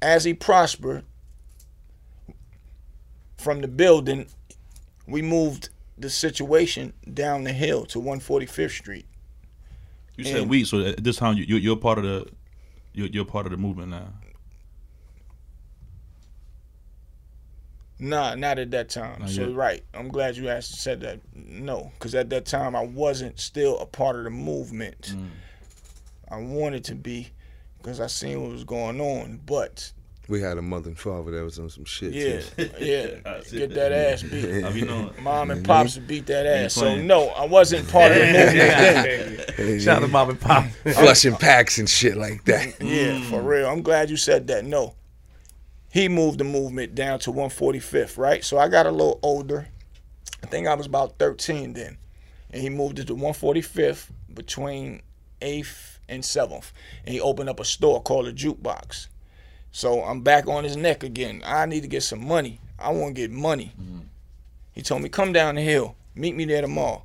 as 0.00 0.24
he 0.24 0.32
prospered 0.32 1.04
from 3.36 3.60
the 3.60 3.68
building, 3.68 4.26
we 5.06 5.22
moved 5.22 5.68
the 5.98 6.08
situation 6.08 6.92
down 7.12 7.44
the 7.44 7.52
hill 7.52 7.84
to 7.86 8.00
145th 8.00 8.70
Street. 8.70 9.06
You 10.18 10.24
said 10.24 10.48
we, 10.48 10.64
so 10.64 10.80
at 10.80 11.02
this 11.02 11.16
time 11.16 11.36
you, 11.36 11.56
you're 11.56 11.76
part 11.76 11.98
of 11.98 12.04
the 12.04 12.26
you're, 12.92 13.06
you're 13.06 13.24
part 13.24 13.46
of 13.46 13.52
the 13.52 13.56
movement 13.56 13.90
now. 13.90 14.08
Nah, 18.00 18.34
not 18.34 18.58
at 18.58 18.72
that 18.72 18.88
time. 18.88 19.20
Not 19.20 19.30
so 19.30 19.46
yet. 19.46 19.54
right, 19.54 19.84
I'm 19.94 20.08
glad 20.08 20.36
you 20.36 20.48
asked 20.48 20.80
said 20.80 21.00
that. 21.02 21.20
No, 21.34 21.92
because 21.94 22.16
at 22.16 22.30
that 22.30 22.46
time 22.46 22.74
I 22.74 22.84
wasn't 22.84 23.38
still 23.38 23.78
a 23.78 23.86
part 23.86 24.16
of 24.16 24.24
the 24.24 24.30
movement. 24.30 25.14
Mm. 25.14 25.28
I 26.28 26.38
wanted 26.38 26.82
to 26.86 26.96
be 26.96 27.28
because 27.76 28.00
I 28.00 28.08
seen 28.08 28.42
what 28.42 28.50
was 28.50 28.64
going 28.64 29.00
on, 29.00 29.40
but 29.46 29.92
we 30.28 30.42
had 30.42 30.58
a 30.58 30.62
mother 30.62 30.88
and 30.88 30.98
father 30.98 31.30
that 31.30 31.42
was 31.42 31.58
on 31.58 31.70
some 31.70 31.84
shit. 31.84 32.12
Yeah, 32.12 32.40
too. 32.40 32.70
yeah. 32.84 33.40
Get 33.50 33.74
that 33.74 33.92
ass 33.92 34.22
beat. 34.22 34.64
I 34.64 34.70
mean, 34.70 34.86
mom 35.22 35.50
and 35.50 35.62
mm-hmm. 35.62 35.62
pops 35.64 35.94
would 35.96 36.06
beat 36.06 36.26
that 36.26 36.46
ass. 36.46 36.74
So 36.74 36.94
no, 36.96 37.28
I 37.28 37.46
wasn't 37.46 37.88
part 37.88 38.12
of 38.12 38.18
the 38.18 39.46
movement. 39.56 39.82
Shout 39.82 39.96
out 39.96 40.00
to 40.00 40.08
mom 40.08 40.30
and 40.30 40.40
pop. 40.40 40.66
Flushing 40.82 41.36
packs 41.36 41.78
and 41.78 41.88
shit 41.88 42.16
like 42.16 42.44
that. 42.44 42.80
Yeah, 42.80 43.22
for 43.22 43.40
mm. 43.40 43.46
real. 43.46 43.68
I'm 43.68 43.82
glad 43.82 44.10
you 44.10 44.16
said 44.16 44.46
that. 44.48 44.64
No, 44.64 44.94
he 45.90 46.08
moved 46.08 46.38
the 46.38 46.44
movement 46.44 46.94
down 46.94 47.18
to 47.20 47.32
145th, 47.32 48.18
right? 48.18 48.44
So 48.44 48.58
I 48.58 48.68
got 48.68 48.86
a 48.86 48.90
little 48.90 49.18
older. 49.22 49.68
I 50.42 50.46
think 50.46 50.66
I 50.66 50.74
was 50.74 50.86
about 50.86 51.18
13 51.18 51.72
then. 51.72 51.96
And 52.50 52.62
he 52.62 52.70
moved 52.70 52.98
it 52.98 53.06
to 53.06 53.16
145th 53.16 54.10
between 54.32 55.02
8th 55.40 55.98
and 56.08 56.22
7th. 56.22 56.72
And 57.04 57.14
he 57.14 57.20
opened 57.20 57.48
up 57.48 57.60
a 57.60 57.64
store 57.64 58.02
called 58.02 58.26
a 58.26 58.32
jukebox. 58.32 59.08
So 59.70 60.02
I'm 60.02 60.22
back 60.22 60.46
on 60.46 60.64
his 60.64 60.76
neck 60.76 61.02
again. 61.02 61.42
I 61.44 61.66
need 61.66 61.82
to 61.82 61.88
get 61.88 62.02
some 62.02 62.26
money. 62.26 62.60
I 62.78 62.90
want 62.90 63.14
to 63.14 63.20
get 63.20 63.30
money. 63.30 63.72
Mm-hmm. 63.80 63.98
He 64.72 64.82
told 64.82 65.02
me, 65.02 65.08
come 65.08 65.32
down 65.32 65.56
the 65.56 65.62
hill. 65.62 65.96
Meet 66.14 66.36
me 66.36 66.44
there 66.44 66.62
tomorrow. 66.62 67.04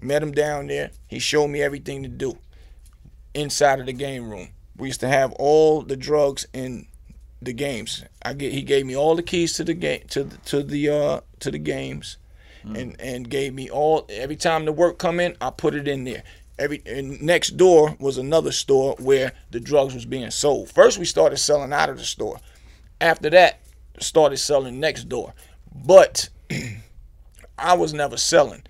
Met 0.00 0.22
him 0.22 0.32
down 0.32 0.66
there. 0.66 0.90
He 1.06 1.18
showed 1.18 1.48
me 1.48 1.62
everything 1.62 2.02
to 2.02 2.08
do 2.08 2.38
inside 3.34 3.80
of 3.80 3.86
the 3.86 3.92
game 3.92 4.30
room. 4.30 4.48
We 4.76 4.88
used 4.88 5.00
to 5.00 5.08
have 5.08 5.32
all 5.32 5.82
the 5.82 5.96
drugs 5.96 6.46
in 6.52 6.86
the 7.40 7.52
games. 7.52 8.04
I 8.22 8.32
get 8.34 8.52
he 8.52 8.62
gave 8.62 8.86
me 8.86 8.96
all 8.96 9.16
the 9.16 9.22
keys 9.22 9.52
to 9.54 9.64
the 9.64 9.74
game 9.74 10.02
to 10.10 10.24
the, 10.24 10.36
to 10.36 10.62
the 10.62 10.88
uh 10.88 11.20
to 11.40 11.50
the 11.50 11.58
games, 11.58 12.16
mm. 12.64 12.78
and 12.78 13.00
and 13.00 13.28
gave 13.28 13.52
me 13.54 13.70
all 13.70 14.06
every 14.08 14.36
time 14.36 14.64
the 14.64 14.72
work 14.72 14.98
come 14.98 15.20
in, 15.20 15.36
I 15.40 15.50
put 15.50 15.74
it 15.74 15.88
in 15.88 16.04
there. 16.04 16.22
Every 16.62 16.80
and 16.86 17.20
next 17.20 17.56
door 17.56 17.96
was 17.98 18.18
another 18.18 18.52
store 18.52 18.94
where 19.00 19.32
the 19.50 19.58
drugs 19.58 19.94
was 19.94 20.04
being 20.04 20.30
sold. 20.30 20.70
First 20.70 20.96
we 20.96 21.04
started 21.04 21.38
selling 21.38 21.72
out 21.72 21.90
of 21.90 21.98
the 21.98 22.04
store. 22.04 22.38
After 23.00 23.28
that, 23.30 23.58
started 23.98 24.36
selling 24.36 24.78
next 24.78 25.08
door. 25.08 25.34
But 25.74 26.28
I 27.58 27.74
was 27.74 27.92
never 27.92 28.16
selling. 28.16 28.62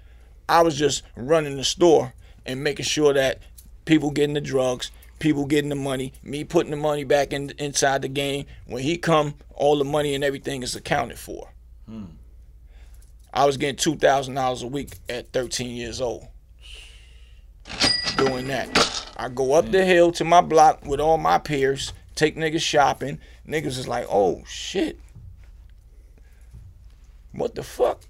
I 0.49 0.63
was 0.63 0.75
just 0.75 1.03
running 1.17 1.59
the 1.59 1.65
store 1.65 2.15
and 2.47 2.65
making 2.65 2.87
sure 2.87 3.13
that 3.13 3.41
people 3.85 4.11
getting 4.11 4.35
the 4.35 4.41
drugs 4.41 4.91
people 5.23 5.47
getting 5.47 5.69
the 5.69 5.77
money, 5.77 6.13
me 6.25 6.43
putting 6.43 6.73
the 6.73 6.77
money 6.77 7.05
back 7.05 7.33
in 7.33 7.51
inside 7.59 8.03
the 8.03 8.09
game. 8.09 8.45
When 8.67 8.83
he 8.83 8.99
come, 8.99 9.35
all 9.55 9.79
the 9.79 9.85
money 9.85 10.17
and 10.17 10.25
everything 10.25 10.65
is 10.65 10.75
accounted 10.75 11.19
for. 11.19 11.49
Hmm. 11.87 12.07
I 13.33 13.45
was 13.45 13.57
getting 13.57 13.77
two 13.77 13.95
thousand 13.95 14.35
dollars 14.35 14.63
a 14.63 14.67
week 14.67 14.99
at 15.09 15.33
13 15.33 15.77
years 15.77 16.01
old. 16.01 16.27
Doing 18.17 18.47
that. 18.49 19.07
I 19.17 19.29
go 19.29 19.55
up 19.55 19.71
the 19.71 19.85
hill 19.85 20.13
to 20.13 20.25
my 20.25 20.41
block 20.41 20.85
with 20.85 21.01
all 21.01 21.19
my 21.19 21.39
peers, 21.39 21.93
take 22.15 22.37
niggas 22.37 22.63
shopping. 22.63 23.19
Niggas 23.47 23.79
is 23.79 23.89
like, 23.89 24.07
oh 24.11 24.43
shit. 24.47 24.99
What 27.33 27.55
the 27.55 27.63
fuck? 27.63 28.01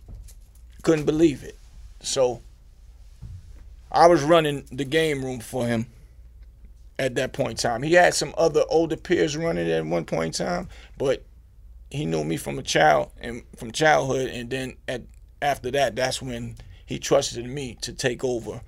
Couldn't 0.83 1.07
believe 1.07 1.45
it. 1.45 1.57
So 2.01 2.43
I 3.91 4.07
was 4.07 4.23
running 4.23 4.65
the 4.73 4.85
game 4.85 5.25
room 5.25 5.41
for 5.41 5.67
him 5.67 5.87
at 6.99 7.15
that 7.17 7.33
point 7.33 7.51
in 7.51 7.57
time. 7.57 7.83
He 7.83 7.95
had 7.95 8.15
some 8.15 8.35
other 8.37 8.65
older 8.69 8.97
peers 8.97 9.37
running 9.37 9.71
at 9.71 9.85
one 9.85 10.05
point 10.05 10.41
in 10.41 10.47
time, 10.47 10.69
but 10.99 11.25
he 11.91 12.07
knew 12.07 12.25
me 12.25 12.37
from 12.37 12.59
a 12.59 12.63
child 12.63 13.11
and 13.21 13.43
from 13.57 13.71
childhood, 13.71 14.29
and 14.31 14.49
then 14.49 14.77
at 14.89 15.03
after 15.43 15.71
that, 15.73 15.97
that's 15.97 16.23
when 16.23 16.57
he 16.87 16.99
trusted 16.99 17.45
me 17.45 17.77
to 17.83 17.93
take 17.93 18.25
over 18.25 18.61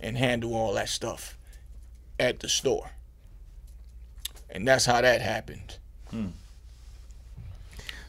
and 0.00 0.16
handle 0.16 0.54
all 0.54 0.74
that 0.74 0.88
stuff 0.88 1.36
at 2.18 2.40
the 2.40 2.48
store. 2.48 2.90
And 4.48 4.66
that's 4.66 4.86
how 4.86 5.00
that 5.00 5.20
happened. 5.20 5.76
Hmm. 6.10 6.28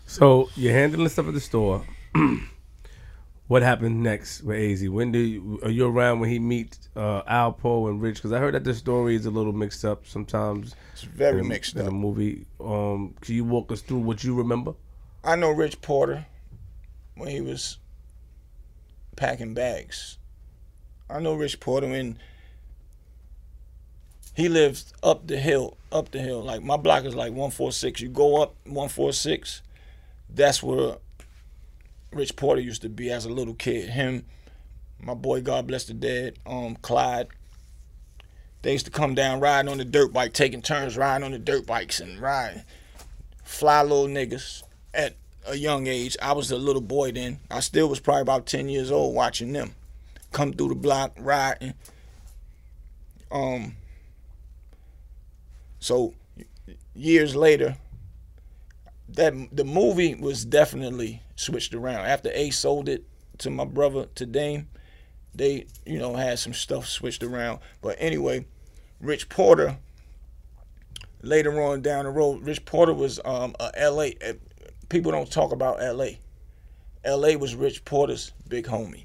So 0.08 0.50
you're 0.56 0.74
handling 0.74 1.10
stuff 1.10 1.28
at 1.28 1.34
the 1.34 1.40
store. 1.40 1.86
what 3.48 3.62
happened 3.62 4.02
next 4.02 4.44
with 4.44 4.58
AZ? 4.58 4.90
When 4.90 5.12
do 5.12 5.20
you, 5.20 5.60
are 5.64 5.70
you 5.70 5.88
around 5.88 6.20
when 6.20 6.30
he 6.30 6.40
meets 6.40 6.90
uh, 6.96 7.22
Alpo 7.24 7.90
and 7.90 8.02
Rich? 8.02 8.16
Because 8.16 8.32
I 8.32 8.40
heard 8.40 8.54
that 8.56 8.64
the 8.64 8.74
story 8.74 9.16
is 9.16 9.26
a 9.26 9.32
little 9.32 9.54
mixed 9.54 9.86
up 9.86 10.08
sometimes. 10.08 10.76
It's 10.94 11.04
very 11.04 11.40
in, 11.40 11.48
mixed 11.48 11.76
in 11.76 11.82
up. 11.82 11.88
In 11.88 11.94
the 11.94 12.00
movie, 12.00 12.46
um, 12.60 13.14
can 13.22 13.36
you 13.36 13.46
walk 13.46 13.72
us 13.72 13.82
through 13.82 14.00
what 14.00 14.24
you 14.24 14.36
remember? 14.36 14.74
I 15.24 15.36
know 15.36 15.52
Rich 15.52 15.82
Porter 15.82 16.26
when 17.16 17.30
he 17.30 17.42
was 17.42 17.78
packing 19.16 19.54
bags. 19.54 20.18
I 21.12 21.20
know 21.20 21.34
Rich 21.34 21.60
Porter 21.60 21.88
when 21.88 22.18
he 24.34 24.48
lives 24.48 24.94
up 25.04 25.28
the 25.28 25.38
hill, 25.38 25.78
up 25.92 26.12
the 26.12 26.20
hill. 26.20 26.42
Like 26.42 26.64
my 26.64 26.78
block 26.78 27.04
is 27.04 27.16
like 27.16 27.32
146. 27.32 28.02
You 28.02 28.10
go 28.10 28.42
up 28.42 28.56
146, 28.64 29.62
that's 30.30 30.64
where 30.64 30.98
Rich 32.14 32.36
Porter 32.38 32.62
used 32.62 32.82
to 32.84 32.90
be 32.90 33.12
as 33.12 33.26
a 33.26 33.30
little 33.30 33.54
kid. 33.54 33.90
Him, 33.90 34.26
my 35.02 35.14
boy, 35.14 35.42
God 35.42 35.68
bless 35.68 35.84
the 35.84 35.94
dead, 35.94 36.40
um, 36.46 36.78
Clyde. 36.82 37.28
They 38.62 38.72
used 38.74 38.86
to 38.86 38.92
come 38.92 39.16
down 39.16 39.40
riding 39.40 39.70
on 39.70 39.80
the 39.80 39.86
dirt 39.86 40.14
bike, 40.14 40.34
taking 40.34 40.62
turns 40.62 40.96
riding 40.96 41.26
on 41.26 41.32
the 41.32 41.40
dirt 41.40 41.66
bikes 41.66 42.00
and 42.00 42.20
riding. 42.20 42.64
Fly 43.44 43.82
little 43.82 44.08
niggas 44.08 44.64
at 44.94 45.16
a 45.46 45.56
young 45.56 45.88
age. 45.88 46.16
I 46.22 46.34
was 46.34 46.52
a 46.52 46.58
little 46.58 46.82
boy 46.82 47.12
then. 47.12 47.40
I 47.50 47.60
still 47.60 47.90
was 47.90 48.00
probably 48.00 48.22
about 48.22 48.46
10 48.46 48.70
years 48.70 48.92
old 48.92 49.16
watching 49.16 49.52
them 49.52 49.74
come 50.32 50.54
through 50.54 50.70
the 50.70 50.76
block 50.76 51.14
riding. 51.20 51.74
Um, 53.32 53.76
so 55.80 56.14
years 56.94 57.36
later, 57.36 57.78
that 59.10 59.34
the 59.52 59.66
movie 59.66 60.16
was 60.16 60.46
definitely 60.46 61.22
switched 61.36 61.74
around 61.74 62.06
after 62.06 62.30
A 62.34 62.50
sold 62.50 62.88
it 62.88 63.04
to 63.40 63.50
my 63.50 63.66
brother 63.66 64.08
to 64.16 64.26
Dame. 64.26 64.70
They 65.34 65.66
you 65.86 65.98
know 65.98 66.16
had 66.16 66.40
some 66.40 66.54
stuff 66.54 66.88
switched 66.88 67.24
around, 67.24 67.60
but 67.82 67.96
anyway, 68.00 68.46
Rich 69.00 69.30
Porter. 69.30 69.78
Later 71.24 71.62
on 71.62 71.84
down 71.84 72.06
the 72.06 72.10
road, 72.10 72.42
Rich 72.42 72.66
Porter 72.66 72.96
was 72.96 73.20
um, 73.24 73.56
a 73.60 73.70
L.A. 73.76 74.16
People 74.90 75.12
don't 75.12 75.32
talk 75.32 75.52
about 75.52 75.82
L.A. 75.82 76.18
L.A. 77.04 77.36
was 77.36 77.54
Rich 77.54 77.86
Porter's 77.86 78.32
big 78.48 78.66
homie. 78.66 79.04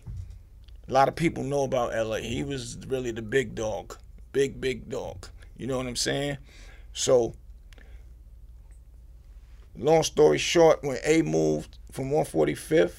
A 0.88 0.92
lot 0.92 1.08
of 1.08 1.16
people 1.16 1.42
know 1.42 1.64
about 1.64 1.94
L.A. 1.94 2.20
He 2.20 2.44
was 2.44 2.78
really 2.86 3.10
the 3.10 3.22
big 3.22 3.54
dog, 3.54 3.96
big 4.32 4.60
big 4.60 4.88
dog. 4.88 5.26
You 5.56 5.66
know 5.66 5.78
what 5.78 5.86
I'm 5.86 5.96
saying? 5.96 6.38
So 6.92 7.34
long 9.76 10.02
story 10.02 10.38
short, 10.38 10.82
when 10.82 10.98
A 11.04 11.22
moved 11.22 11.78
from 11.90 12.10
145th, 12.10 12.94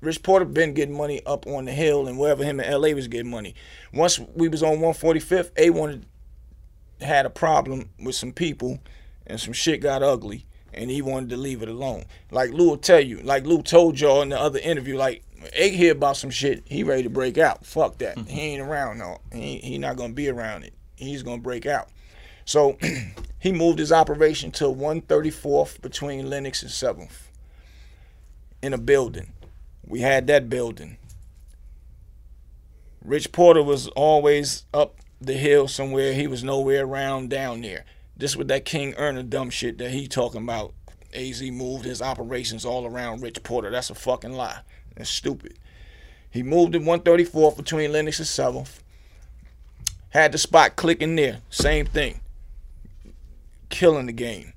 Rich 0.00 0.22
Porter 0.22 0.44
been 0.44 0.74
getting 0.74 0.96
money 0.96 1.20
up 1.26 1.46
on 1.46 1.64
the 1.64 1.72
hill 1.72 2.06
and 2.06 2.18
wherever 2.18 2.44
him 2.44 2.60
in 2.60 2.70
LA 2.70 2.90
was 2.90 3.08
getting 3.08 3.30
money. 3.30 3.54
Once 3.92 4.18
we 4.34 4.48
was 4.48 4.62
on 4.62 4.78
145th, 4.78 5.50
A 5.56 5.70
wanted 5.70 6.06
had 7.00 7.26
a 7.26 7.30
problem 7.30 7.90
with 8.02 8.14
some 8.14 8.32
people 8.32 8.80
and 9.26 9.40
some 9.40 9.52
shit 9.52 9.80
got 9.80 10.02
ugly 10.02 10.46
and 10.72 10.90
he 10.90 11.02
wanted 11.02 11.30
to 11.30 11.36
leave 11.36 11.62
it 11.62 11.68
alone. 11.68 12.04
Like 12.30 12.52
Lou 12.52 12.68
will 12.68 12.76
tell 12.76 13.00
you, 13.00 13.18
like 13.22 13.44
Lou 13.44 13.62
told 13.62 13.98
y'all 13.98 14.22
in 14.22 14.28
the 14.28 14.40
other 14.40 14.58
interview, 14.58 14.96
like 14.96 15.24
Hear 15.54 15.92
about 15.92 16.16
some 16.16 16.30
shit, 16.30 16.64
he 16.66 16.82
ready 16.82 17.04
to 17.04 17.10
break 17.10 17.38
out. 17.38 17.64
Fuck 17.64 17.98
that. 17.98 18.16
Mm-hmm. 18.16 18.28
He 18.28 18.40
ain't 18.40 18.62
around 18.62 18.98
no. 18.98 19.20
He 19.32 19.58
he 19.58 19.78
not 19.78 19.96
gonna 19.96 20.12
be 20.12 20.28
around 20.28 20.64
it. 20.64 20.74
He's 20.96 21.22
gonna 21.22 21.42
break 21.42 21.66
out. 21.66 21.88
So 22.44 22.76
he 23.38 23.52
moved 23.52 23.78
his 23.78 23.92
operation 23.92 24.50
to 24.52 24.64
134th 24.64 25.80
between 25.80 26.30
Lenox 26.30 26.62
and 26.62 26.70
7th 26.70 27.28
in 28.62 28.72
a 28.72 28.78
building. 28.78 29.32
We 29.86 30.00
had 30.00 30.26
that 30.26 30.48
building. 30.48 30.96
Rich 33.04 33.32
Porter 33.32 33.62
was 33.62 33.88
always 33.88 34.64
up 34.74 34.96
the 35.20 35.34
hill 35.34 35.68
somewhere. 35.68 36.12
He 36.12 36.26
was 36.26 36.44
nowhere 36.44 36.84
around 36.84 37.30
down 37.30 37.62
there. 37.62 37.84
This 38.16 38.36
with 38.36 38.48
that 38.48 38.64
King 38.64 38.92
Erner 38.94 39.28
dumb 39.28 39.50
shit 39.50 39.78
that 39.78 39.90
he 39.90 40.08
talking 40.08 40.42
about. 40.42 40.74
AZ 41.14 41.40
moved 41.42 41.84
his 41.84 42.02
operations 42.02 42.64
all 42.64 42.86
around 42.86 43.22
Rich 43.22 43.42
Porter. 43.42 43.70
That's 43.70 43.90
a 43.90 43.94
fucking 43.94 44.32
lie. 44.32 44.60
That's 44.98 45.08
stupid. 45.08 45.58
He 46.30 46.42
moved 46.42 46.74
in 46.74 46.82
134th 46.82 47.56
between 47.56 47.92
Lenox 47.92 48.18
and 48.18 48.28
7th. 48.28 48.80
Had 50.10 50.32
the 50.32 50.38
spot 50.38 50.76
clicking 50.76 51.16
there. 51.16 51.40
Same 51.48 51.86
thing 51.86 52.20
killing 53.68 54.06
the 54.06 54.12
game. 54.12 54.52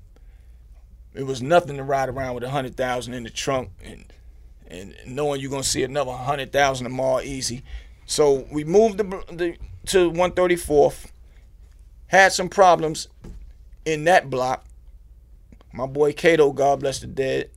It 1.14 1.24
was 1.24 1.42
nothing 1.42 1.76
to 1.76 1.84
ride 1.84 2.08
around 2.08 2.34
with 2.34 2.44
a 2.44 2.50
hundred 2.50 2.76
thousand 2.76 3.14
in 3.14 3.22
the 3.22 3.30
trunk 3.30 3.70
and 3.84 4.06
and 4.66 4.94
knowing 5.06 5.40
you're 5.40 5.50
gonna 5.50 5.62
see 5.62 5.82
another 5.82 6.12
hundred 6.12 6.52
thousand 6.52 6.84
tomorrow 6.84 7.20
easy. 7.20 7.62
So 8.06 8.46
we 8.50 8.64
moved 8.64 8.98
the, 8.98 9.04
the 9.30 9.56
to 9.86 10.10
134th. 10.10 11.10
Had 12.06 12.32
some 12.32 12.48
problems 12.48 13.08
in 13.84 14.04
that 14.04 14.30
block. 14.30 14.64
My 15.72 15.86
boy 15.86 16.12
Cato, 16.12 16.52
God 16.52 16.80
bless 16.80 17.00
the 17.00 17.06
dead, 17.06 17.50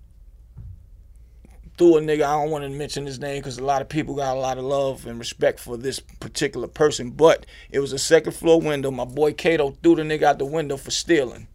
threw 1.78 1.98
a 1.98 2.02
nigga. 2.02 2.24
I 2.24 2.42
don't 2.42 2.52
want 2.52 2.64
to 2.64 2.70
mention 2.70 3.06
his 3.06 3.20
name 3.20 3.40
because 3.40 3.58
a 3.58 3.64
lot 3.64 3.82
of 3.82 3.90
people 3.90 4.16
got 4.16 4.36
a 4.36 4.40
lot 4.40 4.58
of 4.58 4.64
love 4.64 5.06
and 5.06 5.20
respect 5.20 5.60
for 5.60 5.78
this 5.78 6.00
particular 6.00 6.68
person. 6.68 7.12
But 7.12 7.46
it 7.72 7.80
was 7.80 7.94
a 7.94 8.00
second 8.00 8.34
floor 8.34 8.62
window. 8.62 8.92
My 8.92 9.06
boy 9.06 9.34
Cato 9.34 9.72
threw 9.84 9.96
the 9.96 10.04
nigga 10.04 10.24
out 10.24 10.40
the 10.40 10.46
window 10.46 10.78
for 10.78 10.92
stealing. 10.92 11.48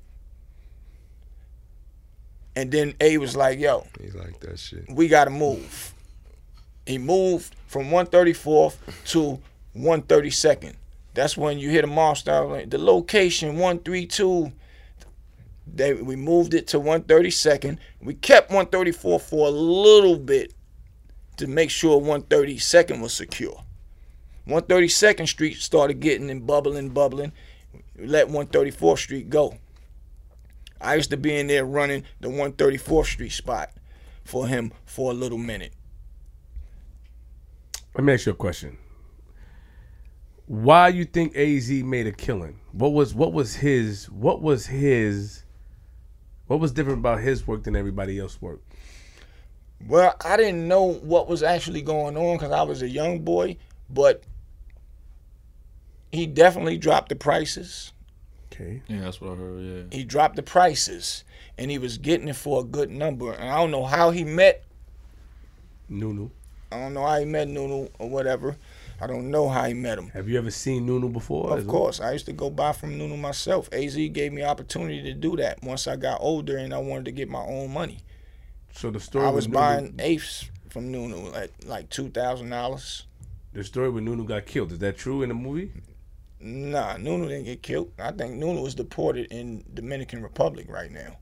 And 2.56 2.70
then 2.70 2.94
A 3.00 3.16
was 3.18 3.36
like, 3.36 3.58
yo. 3.58 3.86
He's 4.00 4.14
like 4.14 4.40
that 4.40 4.58
shit. 4.58 4.84
We 4.90 5.08
gotta 5.08 5.30
move. 5.30 5.94
He 6.86 6.98
moved 6.98 7.54
from 7.66 7.90
134th 7.90 8.76
to 9.06 9.38
132nd. 9.76 10.74
That's 11.14 11.36
when 11.36 11.58
you 11.58 11.70
hit 11.70 11.84
a 11.84 11.86
milestone. 11.86 12.68
The 12.68 12.78
location 12.78 13.54
132 13.54 14.52
they 15.74 15.94
we 15.94 16.16
moved 16.16 16.54
it 16.54 16.66
to 16.68 16.80
132nd. 16.80 17.78
We 18.00 18.14
kept 18.14 18.50
134 18.50 19.20
for 19.20 19.48
a 19.48 19.50
little 19.50 20.18
bit 20.18 20.54
to 21.36 21.46
make 21.46 21.70
sure 21.70 22.00
132nd 22.00 23.00
was 23.00 23.12
secure. 23.12 23.64
132nd 24.46 25.28
Street 25.28 25.56
started 25.56 26.00
getting 26.00 26.30
and 26.30 26.46
bubbling, 26.46 26.90
bubbling. 26.90 27.32
We 27.96 28.06
let 28.06 28.28
134th 28.28 28.98
Street 28.98 29.30
go. 29.30 29.58
I 30.80 30.94
used 30.94 31.10
to 31.10 31.16
be 31.16 31.38
in 31.38 31.46
there 31.46 31.64
running 31.64 32.04
the 32.20 32.28
134th 32.28 33.06
Street 33.06 33.32
spot 33.32 33.70
for 34.24 34.46
him 34.46 34.72
for 34.84 35.10
a 35.10 35.14
little 35.14 35.38
minute. 35.38 35.72
Let 37.94 38.04
me 38.04 38.12
ask 38.14 38.26
you 38.26 38.32
a 38.32 38.36
question. 38.36 38.78
Why 40.46 40.88
you 40.88 41.04
think 41.04 41.36
AZ 41.36 41.70
made 41.70 42.06
a 42.06 42.12
killing? 42.12 42.58
What 42.72 42.92
was 42.92 43.14
what 43.14 43.32
was 43.32 43.54
his 43.54 44.10
what 44.10 44.42
was 44.42 44.66
his 44.66 45.44
what 46.50 46.58
was 46.58 46.72
different 46.72 46.98
about 46.98 47.20
his 47.20 47.46
work 47.46 47.62
than 47.62 47.76
everybody 47.76 48.18
else's 48.18 48.42
work? 48.42 48.60
Well, 49.86 50.16
I 50.24 50.36
didn't 50.36 50.66
know 50.66 50.94
what 50.94 51.28
was 51.28 51.44
actually 51.44 51.80
going 51.80 52.16
on 52.16 52.38
because 52.38 52.50
I 52.50 52.62
was 52.62 52.82
a 52.82 52.88
young 52.88 53.20
boy, 53.20 53.56
but 53.88 54.24
he 56.10 56.26
definitely 56.26 56.76
dropped 56.76 57.10
the 57.10 57.14
prices. 57.14 57.92
Okay. 58.52 58.82
Yeah, 58.88 59.02
that's 59.02 59.20
what 59.20 59.30
I 59.30 59.34
heard. 59.36 59.62
Yeah. 59.62 59.96
He 59.96 60.02
dropped 60.02 60.34
the 60.34 60.42
prices, 60.42 61.22
and 61.56 61.70
he 61.70 61.78
was 61.78 61.98
getting 61.98 62.26
it 62.26 62.34
for 62.34 62.62
a 62.62 62.64
good 62.64 62.90
number. 62.90 63.32
And 63.32 63.48
I 63.48 63.56
don't 63.58 63.70
know 63.70 63.84
how 63.84 64.10
he 64.10 64.24
met 64.24 64.64
Nunu. 65.88 66.30
I 66.72 66.80
don't 66.80 66.94
know 66.94 67.06
how 67.06 67.16
he 67.20 67.26
met 67.26 67.46
Nunu 67.46 67.90
or 68.00 68.10
whatever. 68.10 68.56
I 69.00 69.06
don't 69.06 69.30
know 69.30 69.48
how 69.48 69.64
he 69.64 69.74
met 69.74 69.98
him. 69.98 70.08
Have 70.10 70.28
you 70.28 70.36
ever 70.36 70.50
seen 70.50 70.84
Nunu 70.84 71.08
before? 71.08 71.56
Of 71.56 71.66
course. 71.66 72.00
I 72.00 72.12
used 72.12 72.26
to 72.26 72.32
go 72.32 72.50
buy 72.50 72.72
from 72.72 72.98
Nunu 72.98 73.16
myself. 73.16 73.72
AZ 73.72 73.96
gave 73.96 74.32
me 74.32 74.42
opportunity 74.42 75.02
to 75.04 75.14
do 75.14 75.36
that 75.36 75.62
once 75.62 75.88
I 75.88 75.96
got 75.96 76.20
older 76.20 76.58
and 76.58 76.74
I 76.74 76.78
wanted 76.78 77.06
to 77.06 77.12
get 77.12 77.30
my 77.30 77.42
own 77.42 77.72
money. 77.72 78.00
So 78.72 78.90
the 78.90 79.00
story 79.00 79.26
I 79.26 79.30
was 79.30 79.46
buying 79.46 79.96
Nunu, 79.96 80.02
eighths 80.02 80.50
from 80.68 80.92
Nunu 80.92 81.32
at 81.34 81.50
like 81.64 81.88
two 81.88 82.10
thousand 82.10 82.50
dollars. 82.50 83.06
The 83.52 83.64
story 83.64 83.90
when 83.90 84.04
Nunu 84.04 84.24
got 84.24 84.46
killed, 84.46 84.72
is 84.72 84.78
that 84.80 84.98
true 84.98 85.22
in 85.22 85.30
the 85.30 85.34
movie? 85.34 85.72
Nah, 86.38 86.96
Nunu 86.96 87.28
didn't 87.28 87.44
get 87.44 87.62
killed. 87.62 87.92
I 87.98 88.12
think 88.12 88.34
Nunu 88.34 88.62
was 88.62 88.74
deported 88.74 89.32
in 89.32 89.64
Dominican 89.74 90.22
Republic 90.22 90.66
right 90.68 90.90
now. 90.90 91.16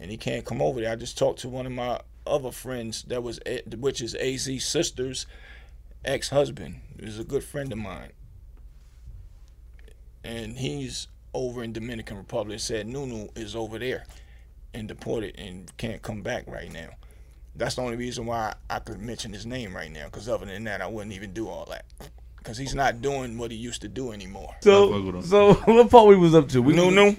And 0.00 0.10
he 0.10 0.16
can't 0.16 0.44
come 0.44 0.60
over 0.60 0.80
there. 0.80 0.92
I 0.92 0.96
just 0.96 1.16
talked 1.16 1.40
to 1.40 1.48
one 1.48 1.66
of 1.66 1.72
my 1.72 2.00
other 2.26 2.50
friends 2.50 3.02
that 3.04 3.22
was 3.22 3.40
which 3.76 4.00
is 4.00 4.14
AZ 4.14 4.64
sisters 4.64 5.26
ex 6.04 6.28
husband 6.30 6.80
is 6.98 7.18
a 7.18 7.24
good 7.24 7.44
friend 7.44 7.72
of 7.72 7.78
mine, 7.78 8.12
and 10.24 10.58
he's 10.58 11.08
over 11.34 11.62
in 11.62 11.72
Dominican 11.72 12.16
Republic. 12.16 12.60
Said 12.60 12.86
Nunu 12.86 13.28
is 13.34 13.56
over 13.56 13.78
there 13.78 14.04
and 14.74 14.88
deported 14.88 15.34
and 15.38 15.74
can't 15.76 16.02
come 16.02 16.22
back 16.22 16.44
right 16.46 16.72
now. 16.72 16.90
That's 17.54 17.74
the 17.74 17.82
only 17.82 17.96
reason 17.96 18.26
why 18.26 18.54
I 18.70 18.78
could 18.78 18.98
mention 18.98 19.32
his 19.32 19.44
name 19.44 19.76
right 19.76 19.92
now. 19.92 20.06
Because 20.06 20.28
other 20.28 20.46
than 20.46 20.64
that, 20.64 20.80
I 20.80 20.86
wouldn't 20.86 21.14
even 21.14 21.32
do 21.32 21.48
all 21.48 21.66
that. 21.66 21.84
Because 22.38 22.56
he's 22.56 22.74
not 22.74 23.02
doing 23.02 23.38
what 23.38 23.50
he 23.50 23.56
used 23.56 23.82
to 23.82 23.88
do 23.88 24.12
anymore. 24.12 24.56
So, 24.62 25.20
so 25.20 25.54
what 25.64 25.90
part 25.90 26.08
we 26.08 26.16
was 26.16 26.34
up 26.34 26.48
to? 26.50 26.62
We 26.62 26.72
Nunu. 26.72 27.14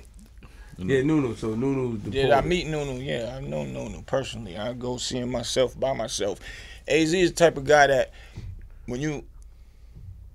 Yeah, 0.78 1.04
Nunu. 1.04 1.36
So 1.36 1.54
Nunu. 1.54 1.98
Did 1.98 2.32
I 2.32 2.42
meet 2.42 2.68
Nunu? 2.68 3.00
Yeah, 3.00 3.36
I 3.38 3.42
know 3.42 3.64
Nunu 3.64 4.02
personally. 4.02 4.58
I 4.58 4.74
go 4.74 4.98
see 4.98 5.20
him 5.20 5.30
myself 5.32 5.80
by 5.80 5.94
myself. 5.94 6.40
Az 6.88 7.14
is 7.14 7.30
the 7.32 7.36
type 7.36 7.58
of 7.58 7.64
guy 7.64 7.88
that 7.88 8.12
when 8.86 9.02
you 9.02 9.24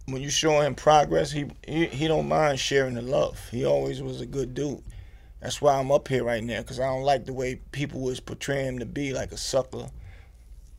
when 0.06 0.22
you 0.22 0.30
show 0.30 0.60
him 0.60 0.74
progress, 0.74 1.30
he, 1.30 1.46
he 1.66 1.86
he 1.86 2.08
don't 2.08 2.28
mind 2.28 2.58
sharing 2.58 2.94
the 2.94 3.02
love. 3.02 3.38
He 3.50 3.64
always 3.64 4.02
was 4.02 4.20
a 4.20 4.26
good 4.26 4.54
dude. 4.54 4.82
That's 5.40 5.60
why 5.60 5.78
I'm 5.78 5.92
up 5.92 6.08
here 6.08 6.24
right 6.24 6.42
now, 6.42 6.62
cause 6.62 6.80
I 6.80 6.86
don't 6.86 7.02
like 7.02 7.24
the 7.24 7.32
way 7.32 7.60
people 7.70 8.00
was 8.00 8.18
portraying 8.18 8.66
him 8.66 8.78
to 8.80 8.86
be 8.86 9.12
like 9.12 9.30
a 9.30 9.36
sucker, 9.36 9.88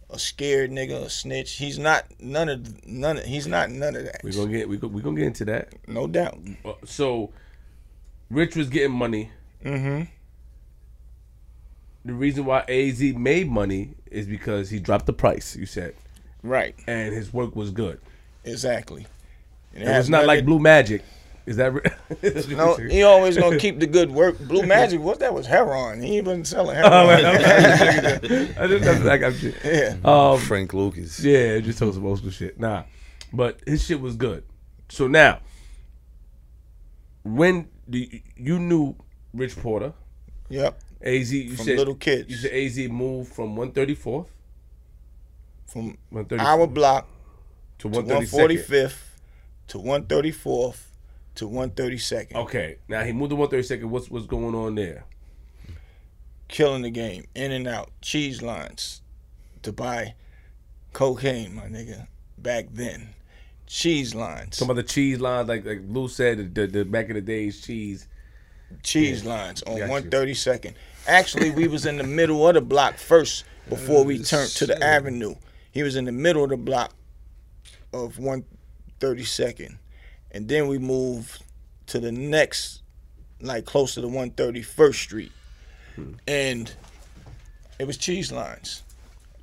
a 0.09 0.19
scared 0.19 0.71
nigga, 0.71 1.03
a 1.03 1.09
snitch. 1.09 1.53
He's 1.53 1.79
not 1.79 2.05
none 2.19 2.49
of 2.49 2.85
none. 2.85 3.17
Of, 3.17 3.25
he's 3.25 3.47
not 3.47 3.69
none 3.69 3.95
of 3.95 4.03
that. 4.05 4.21
We 4.23 4.31
gonna 4.31 4.51
get 4.51 4.67
we 4.67 4.77
go, 4.77 4.87
we 4.87 5.01
gonna 5.01 5.15
get 5.15 5.27
into 5.27 5.45
that. 5.45 5.73
No 5.87 6.07
doubt. 6.07 6.39
Uh, 6.65 6.73
so, 6.85 7.31
Rich 8.29 8.55
was 8.55 8.69
getting 8.69 8.91
money. 8.91 9.31
Mm-hmm. 9.63 10.05
The 12.05 12.13
reason 12.13 12.45
why 12.45 12.65
Az 12.67 13.01
made 13.01 13.49
money 13.49 13.95
is 14.09 14.25
because 14.25 14.69
he 14.69 14.79
dropped 14.79 15.05
the 15.05 15.13
price. 15.13 15.55
You 15.55 15.65
said 15.65 15.93
right, 16.43 16.75
and 16.87 17.13
his 17.13 17.33
work 17.33 17.55
was 17.55 17.71
good. 17.71 17.99
Exactly. 18.43 19.05
And 19.73 19.83
it, 19.83 19.91
it 19.91 19.97
was 19.97 20.09
not 20.09 20.25
like 20.25 20.45
Blue 20.45 20.59
Magic. 20.59 21.03
Is 21.45 21.55
that 21.55 21.73
re- 21.73 21.81
no? 22.55 22.75
He 22.75 23.01
always 23.01 23.35
gonna 23.35 23.57
keep 23.57 23.79
the 23.79 23.87
good 23.87 24.11
work. 24.11 24.37
Blue 24.37 24.63
Magic, 24.67 25.01
what 25.01 25.19
that 25.19 25.33
was 25.33 25.47
heroin. 25.47 26.01
He 26.01 26.17
even 26.17 26.45
selling 26.45 26.75
heroin. 26.75 26.93
Oh, 26.93 27.07
man, 27.07 28.55
I 28.57 28.67
just, 28.67 29.05
I 29.05 29.17
got 29.17 29.33
shit. 29.33 29.55
Yeah. 29.63 29.95
Um, 30.03 30.39
Frank 30.39 30.73
Lucas. 30.73 31.19
Yeah, 31.19 31.59
just 31.59 31.79
told 31.79 31.95
some 31.95 32.05
old 32.05 32.19
school 32.19 32.29
shit. 32.29 32.59
Nah, 32.59 32.83
but 33.33 33.61
his 33.65 33.83
shit 33.83 33.99
was 33.99 34.15
good. 34.15 34.43
So 34.89 35.07
now, 35.07 35.39
when 37.23 37.67
do 37.89 37.97
you, 37.97 38.21
you 38.35 38.59
knew 38.59 38.95
Rich 39.33 39.57
Porter? 39.57 39.93
Yep. 40.49 40.79
Az, 41.01 41.33
you 41.33 41.55
from 41.55 41.65
said 41.65 41.77
little 41.77 41.95
kids. 41.95 42.29
You 42.29 42.35
said 42.35 42.53
Az 42.53 42.77
moved 42.89 43.33
from 43.33 43.55
134th 43.55 44.27
from 45.69 45.97
our 46.39 46.67
block 46.67 47.07
to 47.79 47.89
145th 47.89 48.97
to 49.67 49.77
134th 49.77 50.81
to 51.35 51.47
132nd. 51.47 52.35
Okay, 52.35 52.77
now 52.87 53.03
he 53.03 53.13
moved 53.13 53.31
to 53.31 53.37
132nd. 53.37 53.85
What's 53.85 54.09
what's 54.09 54.25
going 54.25 54.55
on 54.55 54.75
there? 54.75 55.05
Killing 56.47 56.81
the 56.81 56.89
game, 56.89 57.25
in 57.35 57.51
and 57.51 57.67
out, 57.67 57.91
cheese 58.01 58.41
lines 58.41 59.01
to 59.61 59.71
buy 59.71 60.15
cocaine, 60.93 61.53
my 61.55 61.63
nigga. 61.63 62.07
Back 62.37 62.67
then, 62.71 63.09
cheese 63.67 64.15
lines. 64.15 64.57
Some 64.57 64.69
of 64.69 64.75
the 64.75 64.83
cheese 64.83 65.19
lines, 65.19 65.47
like 65.47 65.65
like 65.65 65.81
Lou 65.87 66.07
said, 66.07 66.55
the, 66.55 66.67
the 66.67 66.83
back 66.83 67.09
in 67.09 67.15
the 67.15 67.21
days, 67.21 67.61
cheese. 67.61 68.07
Cheese 68.83 69.23
yeah. 69.23 69.29
lines 69.29 69.63
on 69.63 69.77
132nd. 69.77 70.75
Actually, 71.07 71.49
we 71.49 71.67
was 71.67 71.87
in 71.87 71.97
the 71.97 72.03
middle 72.03 72.47
of 72.47 72.53
the 72.53 72.61
block 72.61 72.97
first 72.97 73.43
before 73.67 74.03
we 74.03 74.19
turned 74.23 74.49
to 74.51 74.67
the 74.67 74.81
avenue. 74.83 75.33
He 75.71 75.83
was 75.83 75.95
in 75.95 76.05
the 76.05 76.11
middle 76.11 76.43
of 76.43 76.49
the 76.49 76.57
block 76.57 76.93
of 77.93 78.17
132nd. 78.17 79.77
And 80.31 80.47
then 80.47 80.67
we 80.67 80.77
moved 80.77 81.43
to 81.87 81.99
the 81.99 82.11
next, 82.11 82.81
like 83.41 83.65
close 83.65 83.95
to 83.95 84.01
the 84.01 84.07
131st 84.07 84.95
Street. 84.95 85.31
Hmm. 85.95 86.13
And 86.27 86.73
it 87.79 87.87
was 87.87 87.97
cheese 87.97 88.31
lines 88.31 88.83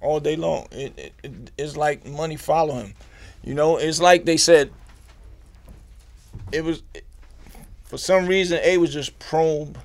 all 0.00 0.20
day 0.20 0.36
long. 0.36 0.66
It, 0.70 0.98
it, 0.98 1.12
it, 1.22 1.50
it's 1.58 1.76
like 1.76 2.06
money 2.06 2.36
follow 2.36 2.74
him. 2.74 2.94
You 3.42 3.54
know, 3.54 3.76
it's 3.76 4.00
like 4.00 4.24
they 4.24 4.36
said, 4.36 4.72
it 6.52 6.62
was, 6.62 6.82
for 7.84 7.98
some 7.98 8.26
reason, 8.26 8.60
A 8.62 8.78
was 8.78 8.92
just 8.92 9.18
probe 9.18 9.78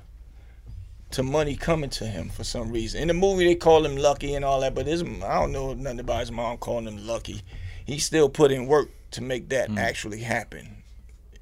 to 1.12 1.22
money 1.22 1.56
coming 1.56 1.90
to 1.90 2.06
him 2.06 2.28
for 2.28 2.44
some 2.44 2.70
reason. 2.70 3.00
In 3.02 3.08
the 3.08 3.14
movie, 3.14 3.44
they 3.44 3.54
call 3.54 3.84
him 3.84 3.96
lucky 3.96 4.34
and 4.34 4.44
all 4.44 4.60
that, 4.60 4.74
but 4.74 4.86
his, 4.86 5.02
I 5.02 5.40
don't 5.40 5.52
know 5.52 5.74
nothing 5.74 6.00
about 6.00 6.20
his 6.20 6.32
mom 6.32 6.58
calling 6.58 6.86
him 6.86 7.06
lucky. 7.06 7.42
He 7.84 7.98
still 7.98 8.28
put 8.28 8.50
in 8.50 8.66
work 8.66 8.90
to 9.12 9.22
make 9.22 9.48
that 9.50 9.70
mm. 9.70 9.78
actually 9.78 10.20
happen. 10.20 10.82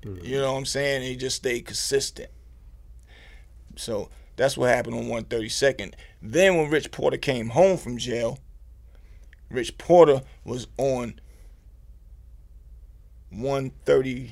Mm. 0.02 0.24
You 0.24 0.40
know 0.40 0.52
what 0.52 0.58
I'm 0.58 0.66
saying? 0.66 1.02
He 1.02 1.16
just 1.16 1.36
stayed 1.36 1.66
consistent. 1.66 2.30
So 3.76 4.10
that's 4.36 4.56
what 4.56 4.70
happened 4.70 4.96
on 4.96 5.04
132nd. 5.04 5.94
Then 6.22 6.56
when 6.56 6.70
Rich 6.70 6.90
Porter 6.90 7.16
came 7.16 7.50
home 7.50 7.76
from 7.76 7.98
jail, 7.98 8.38
Rich 9.50 9.78
Porter 9.78 10.22
was 10.44 10.66
on 10.78 11.20
130 13.30 14.30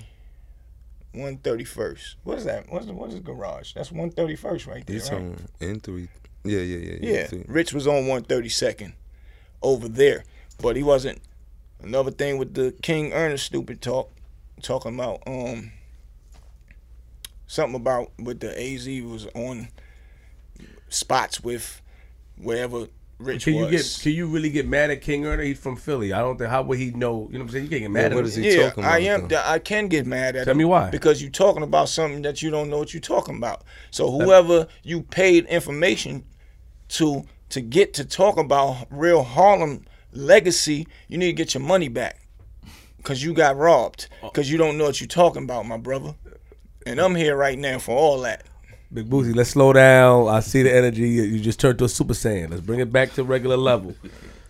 131st. 1.19 2.14
What 2.25 2.39
is 2.39 2.45
that? 2.45 2.71
What's 2.71 2.87
the, 2.87 2.93
what 2.93 3.11
is 3.11 3.21
garage? 3.21 3.75
That's 3.75 3.91
131st 3.91 4.66
right 4.66 4.87
there. 4.87 4.97
It's 4.97 5.11
right? 5.11 5.21
on 5.21 5.37
N3. 5.61 6.09
Yeah, 6.45 6.61
yeah, 6.61 6.77
yeah. 6.77 6.99
Yeah. 7.01 7.29
yeah. 7.31 7.43
Rich 7.47 7.73
was 7.73 7.87
on 7.87 8.05
132nd 8.05 8.93
over 9.62 9.89
there. 9.89 10.25
But 10.61 10.77
he 10.77 10.83
wasn't. 10.83 11.21
Another 11.81 12.11
thing 12.11 12.39
with 12.39 12.55
the 12.55 12.75
King 12.83 13.12
Ernest 13.12 13.47
stupid 13.47 13.81
talk, 13.81 14.11
talking 14.62 14.95
about 14.95 15.23
um 15.27 15.71
something 17.47 17.77
about 17.77 18.11
with 18.19 18.41
the 18.41 18.51
AZ 18.61 18.87
was 19.03 19.27
on 19.35 19.69
spots 20.89 21.41
with 21.41 21.81
wherever 22.37 22.89
Rich 23.19 23.45
can 23.45 23.55
was. 23.57 23.64
you 23.64 23.71
get 23.79 23.99
can 24.03 24.12
you 24.12 24.27
really 24.29 24.51
get 24.51 24.69
mad 24.69 24.91
at 24.91 25.03
King 25.03 25.27
Ernest? 25.27 25.47
He's 25.47 25.59
from 25.59 25.75
Philly. 25.75 26.12
I 26.12 26.21
don't 26.21 26.39
think 26.39 26.51
how 26.51 26.62
would 26.62 26.79
he 26.79 26.91
know? 26.93 27.29
You 27.33 27.39
know 27.39 27.45
what 27.45 27.47
I'm 27.47 27.49
saying? 27.51 27.64
You 27.64 27.71
can't 27.71 27.83
get 27.83 27.91
mad 27.91 28.01
yeah, 28.01 28.07
at 28.07 28.14
what 28.14 28.21
him. 28.21 28.27
Is 28.27 28.35
he 28.37 28.57
yeah, 28.57 28.62
talking 28.69 28.85
about, 28.85 28.93
I 28.93 28.99
am. 29.01 29.29
Though? 29.29 29.43
I 29.45 29.59
can 29.59 29.89
get 29.89 30.07
mad 30.07 30.37
at 30.37 30.45
Tell 30.45 30.53
him. 30.53 30.59
me 30.59 30.64
why? 30.64 30.91
Because 30.91 31.21
you're 31.21 31.31
talking 31.31 31.64
about 31.64 31.89
something 31.89 32.23
that 32.23 32.43
you 32.43 32.51
don't 32.51 32.71
know 32.71 32.79
what 32.79 32.95
you're 32.95 33.01
talking 33.01 33.37
about. 33.37 33.64
So 33.91 34.11
whoever 34.11 34.69
you 34.85 35.03
paid 35.03 35.47
information 35.47 36.25
to 36.91 37.25
to 37.49 37.61
get 37.61 37.93
to 37.95 38.05
talk 38.05 38.37
about 38.37 38.87
real 38.91 39.25
Harlem 39.25 39.85
legacy, 40.12 40.87
you 41.09 41.19
need 41.19 41.27
to 41.27 41.33
get 41.33 41.55
your 41.55 41.62
money 41.62 41.89
back. 41.89 42.21
Cause 43.03 43.23
you 43.23 43.33
got 43.33 43.57
robbed. 43.57 44.09
Oh. 44.23 44.31
Cause 44.31 44.51
you 44.51 44.59
don't 44.59 44.77
know 44.79 44.85
what 44.85 45.01
you're 45.01 45.09
talking 45.09 45.45
about, 45.45 45.66
my 45.66 45.77
brother. 45.77 46.14
And 46.87 47.01
I'm 47.01 47.14
here 47.14 47.37
right 47.37 47.59
now 47.59 47.79
for 47.79 47.97
all 47.97 48.21
that. 48.21 48.45
Big 48.93 49.09
Boosie, 49.09 49.34
let's 49.34 49.51
slow 49.51 49.72
down. 49.72 50.28
I 50.28 50.41
see 50.41 50.62
the 50.62 50.74
energy. 50.74 51.09
You 51.09 51.41
just 51.41 51.61
turned 51.61 51.78
to 51.80 51.84
a 51.84 51.89
Super 51.89 52.14
Saiyan. 52.14 52.51
Let's 52.51 52.62
bring 52.62 52.80
it 52.80 52.91
back 52.91 53.12
to 53.14 53.24
regular 53.24 53.57
level. 53.57 53.95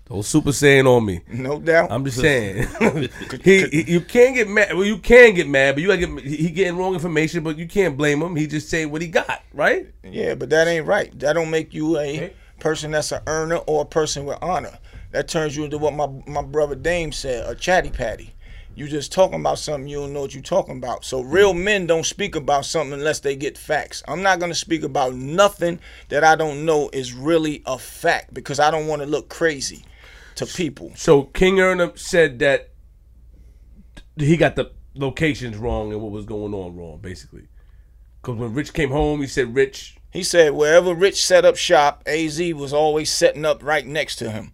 Don't 0.09 0.25
Super 0.25 0.51
Saiyan 0.51 0.87
on 0.87 1.05
me. 1.05 1.21
No 1.29 1.59
doubt. 1.59 1.91
I'm 1.91 2.05
just 2.05 2.19
saying. 2.19 2.69
he, 3.43 3.67
he, 3.67 3.93
you 3.93 4.01
can't 4.01 4.37
get 4.37 4.49
mad. 4.49 4.75
Well, 4.75 4.85
you 4.85 4.99
can 4.99 5.35
get 5.35 5.49
mad, 5.49 5.75
but 5.75 5.83
you 5.83 5.89
gotta 5.89 6.07
get. 6.07 6.25
He 6.25 6.51
getting 6.51 6.77
wrong 6.77 6.95
information, 6.95 7.43
but 7.43 7.59
you 7.59 7.67
can't 7.67 7.97
blame 7.97 8.23
him. 8.23 8.37
He 8.37 8.47
just 8.47 8.71
saying 8.71 8.91
what 8.91 9.03
he 9.03 9.09
got, 9.09 9.43
right? 9.53 9.93
Yeah, 10.05 10.35
but 10.35 10.51
that 10.51 10.69
ain't 10.69 10.87
right. 10.87 11.17
That 11.19 11.33
don't 11.33 11.51
make 11.51 11.75
you 11.75 11.99
a 11.99 12.17
okay. 12.17 12.33
person 12.61 12.93
that's 12.93 13.11
an 13.11 13.23
earner 13.27 13.57
or 13.57 13.83
a 13.83 13.87
person 13.87 14.25
with 14.25 14.39
honor. 14.41 14.79
That 15.11 15.27
turns 15.27 15.57
you 15.57 15.65
into 15.65 15.79
what 15.79 15.95
my 15.95 16.07
my 16.27 16.43
brother 16.43 16.77
Dame 16.77 17.11
said, 17.11 17.49
a 17.49 17.55
chatty 17.55 17.91
patty. 17.91 18.35
You 18.79 18.87
just 18.87 19.11
talking 19.11 19.41
about 19.41 19.59
something 19.59 19.89
you 19.89 19.99
don't 19.99 20.13
know 20.13 20.21
what 20.21 20.35
you're 20.35 20.43
talking 20.43 20.77
about. 20.77 21.05
So 21.05 21.21
real 21.21 21.53
mm. 21.53 21.65
men 21.65 21.87
don't 21.89 22.07
speak 22.07 22.37
about 22.37 22.65
something 22.65 22.93
unless 22.93 23.19
they 23.19 23.35
get 23.35 23.59
facts. 23.59 24.05
I'm 24.07 24.23
not 24.23 24.39
gonna 24.39 24.55
speak 24.55 24.85
about 24.85 25.15
nothing 25.15 25.81
that 26.11 26.23
I 26.23 26.37
don't 26.37 26.65
know 26.65 26.89
is 26.93 27.13
really 27.13 27.61
a 27.67 27.77
fact 27.77 28.33
because 28.33 28.61
I 28.61 28.71
don't 28.71 28.87
want 28.87 29.03
to 29.03 29.07
look 29.07 29.29
crazy 29.29 29.85
to 30.37 30.47
people. 30.47 30.93
So 30.95 31.25
King 31.25 31.57
Ernum 31.57 31.99
said 31.99 32.39
that 32.39 32.71
he 34.17 34.37
got 34.37 34.55
the 34.55 34.71
locations 34.95 35.57
wrong 35.57 35.93
and 35.93 36.01
what 36.01 36.13
was 36.13 36.25
going 36.25 36.55
on 36.55 36.77
wrong, 36.77 36.99
basically. 36.99 37.49
Because 38.23 38.37
when 38.37 38.55
Rich 38.55 38.75
came 38.75 38.91
home, 38.91 39.21
he 39.21 39.27
said 39.27 39.57
Rich. 39.57 39.97
He 40.13 40.23
said 40.23 40.53
wherever 40.53 40.95
Rich 40.95 41.27
set 41.27 41.45
up 41.45 41.57
shop, 41.57 42.05
Az 42.07 42.41
was 42.55 42.73
always 42.73 43.11
setting 43.11 43.45
up 43.45 43.61
right 43.65 43.85
next 43.85 44.17
to 44.17 44.31
him, 44.31 44.53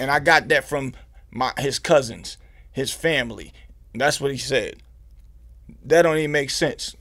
and 0.00 0.10
I 0.10 0.18
got 0.18 0.48
that 0.48 0.64
from 0.64 0.94
my 1.30 1.52
his 1.56 1.78
cousins 1.78 2.36
his 2.78 2.92
family. 2.92 3.52
That's 3.94 4.20
what 4.20 4.30
he 4.30 4.38
said. 4.38 4.76
That 5.84 6.02
don't 6.02 6.16
even 6.16 6.32
make 6.32 6.50
sense. 6.50 6.96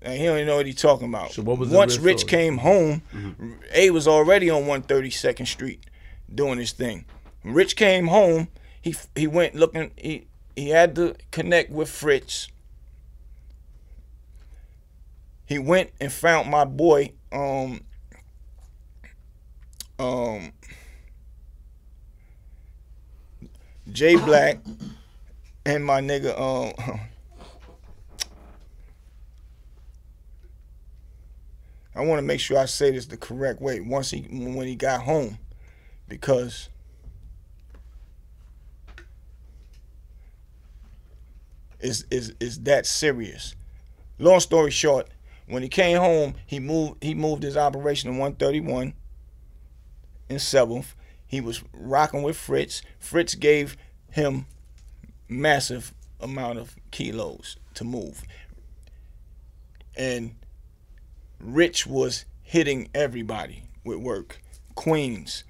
And 0.00 0.18
he 0.18 0.24
don't 0.26 0.36
even 0.36 0.46
know 0.46 0.56
what 0.56 0.66
he's 0.66 0.80
talking 0.80 1.08
about. 1.08 1.32
So 1.32 1.42
what 1.42 1.58
was 1.58 1.70
Once 1.70 1.98
Rich 1.98 2.20
story? 2.20 2.30
came 2.30 2.58
home, 2.58 3.02
mm-hmm. 3.12 3.52
A 3.74 3.90
was 3.90 4.06
already 4.08 4.48
on 4.48 4.62
132nd 4.62 5.46
Street 5.46 5.84
doing 6.32 6.58
his 6.58 6.72
thing. 6.72 7.04
When 7.42 7.54
Rich 7.54 7.76
came 7.76 8.08
home, 8.08 8.48
he 8.80 8.94
he 9.14 9.26
went 9.26 9.54
looking. 9.54 9.90
He 9.96 10.26
he 10.56 10.70
had 10.70 10.94
to 10.96 11.14
connect 11.30 11.70
with 11.70 11.88
Fritz. 11.88 12.48
He 15.46 15.58
went 15.58 15.90
and 16.00 16.12
found 16.12 16.50
my 16.50 16.64
boy. 16.64 17.12
Um. 17.32 17.80
Um. 19.98 20.52
Jay 23.90 24.16
Black 24.16 24.58
and 25.68 25.84
my 25.84 26.00
nigga, 26.00 26.32
um, 26.40 26.72
I 31.94 32.00
want 32.00 32.18
to 32.20 32.22
make 32.22 32.40
sure 32.40 32.56
I 32.58 32.64
say 32.64 32.90
this 32.90 33.04
the 33.04 33.18
correct 33.18 33.60
way. 33.60 33.80
Once 33.80 34.10
he 34.10 34.22
when 34.22 34.66
he 34.66 34.76
got 34.76 35.02
home, 35.02 35.36
because 36.08 36.70
is 41.80 42.06
is 42.10 42.34
is 42.40 42.60
that 42.60 42.86
serious. 42.86 43.54
Long 44.18 44.40
story 44.40 44.70
short, 44.70 45.08
when 45.48 45.62
he 45.62 45.68
came 45.68 45.98
home, 45.98 46.34
he 46.46 46.60
moved 46.60 47.04
he 47.04 47.12
moved 47.12 47.42
his 47.42 47.58
operation 47.58 48.10
to 48.10 48.18
131 48.18 48.94
in 50.30 50.36
7th. 50.36 50.94
He 51.26 51.42
was 51.42 51.62
rocking 51.74 52.22
with 52.22 52.38
Fritz. 52.38 52.80
Fritz 52.98 53.34
gave 53.34 53.76
him 54.10 54.46
massive 55.28 55.92
amount 56.20 56.58
of 56.58 56.76
kilos 56.90 57.56
to 57.74 57.84
move. 57.84 58.22
And 59.96 60.34
Rich 61.40 61.86
was 61.86 62.24
hitting 62.42 62.88
everybody 62.94 63.64
with 63.84 63.98
work. 63.98 64.40
Queens, 64.74 65.44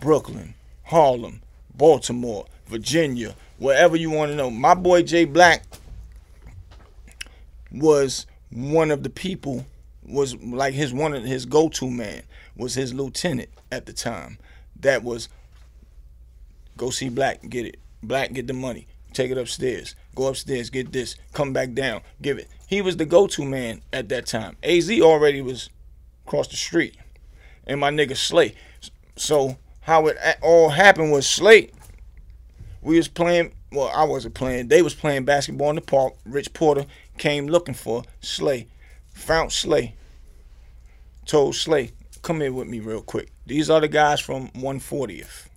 Brooklyn, 0.00 0.54
Harlem, 0.84 1.42
Baltimore, 1.74 2.46
Virginia, 2.66 3.34
wherever 3.58 3.96
you 3.96 4.10
want 4.10 4.30
to 4.30 4.36
know. 4.36 4.50
My 4.50 4.74
boy 4.74 5.02
Jay 5.02 5.24
Black 5.24 5.64
was 7.70 8.26
one 8.50 8.90
of 8.90 9.02
the 9.02 9.10
people 9.10 9.66
was 10.06 10.36
like 10.36 10.74
his 10.74 10.92
one 10.92 11.14
of 11.14 11.24
his 11.24 11.46
go-to 11.46 11.90
man 11.90 12.22
was 12.56 12.74
his 12.74 12.92
lieutenant 12.92 13.48
at 13.72 13.86
the 13.86 13.92
time 13.92 14.38
that 14.78 15.02
was 15.02 15.28
go 16.76 16.90
see 16.90 17.08
black 17.08 17.40
get 17.48 17.64
it 17.64 17.78
black 18.04 18.32
get 18.32 18.46
the 18.46 18.52
money. 18.52 18.86
Take 19.12 19.30
it 19.30 19.38
upstairs. 19.38 19.94
Go 20.14 20.26
upstairs 20.26 20.70
get 20.70 20.92
this. 20.92 21.16
Come 21.32 21.52
back 21.52 21.72
down. 21.72 22.02
Give 22.20 22.38
it. 22.38 22.48
He 22.66 22.80
was 22.80 22.96
the 22.96 23.04
go-to 23.04 23.44
man 23.44 23.82
at 23.92 24.08
that 24.08 24.26
time. 24.26 24.56
Az 24.62 24.90
already 25.00 25.40
was 25.40 25.70
across 26.26 26.48
the 26.48 26.56
street. 26.56 26.96
And 27.66 27.80
my 27.80 27.90
nigga 27.90 28.16
slay. 28.16 28.54
So 29.16 29.56
how 29.82 30.06
it 30.08 30.18
all 30.42 30.70
happened 30.70 31.12
was 31.12 31.28
slay. 31.28 31.70
We 32.82 32.96
was 32.96 33.08
playing 33.08 33.52
well 33.74 33.90
i 33.94 34.04
wasn't 34.04 34.34
playing. 34.34 34.68
They 34.68 34.82
was 34.82 34.94
playing 34.94 35.24
basketball 35.24 35.70
in 35.70 35.76
the 35.76 35.82
park. 35.82 36.14
Rich 36.24 36.52
porter 36.52 36.86
came 37.18 37.46
looking 37.46 37.74
for 37.74 38.04
Slay, 38.20 38.68
found 39.12 39.52
Slay, 39.52 39.94
told 41.26 41.54
Slay, 41.54 41.92
come 42.22 42.40
here 42.40 42.52
with 42.52 42.68
me 42.68 42.80
real 42.80 43.02
quick. 43.02 43.30
These 43.46 43.70
are 43.70 43.80
the 43.80 43.88
guys 43.88 44.20
from 44.20 44.48
140th. 44.50 45.48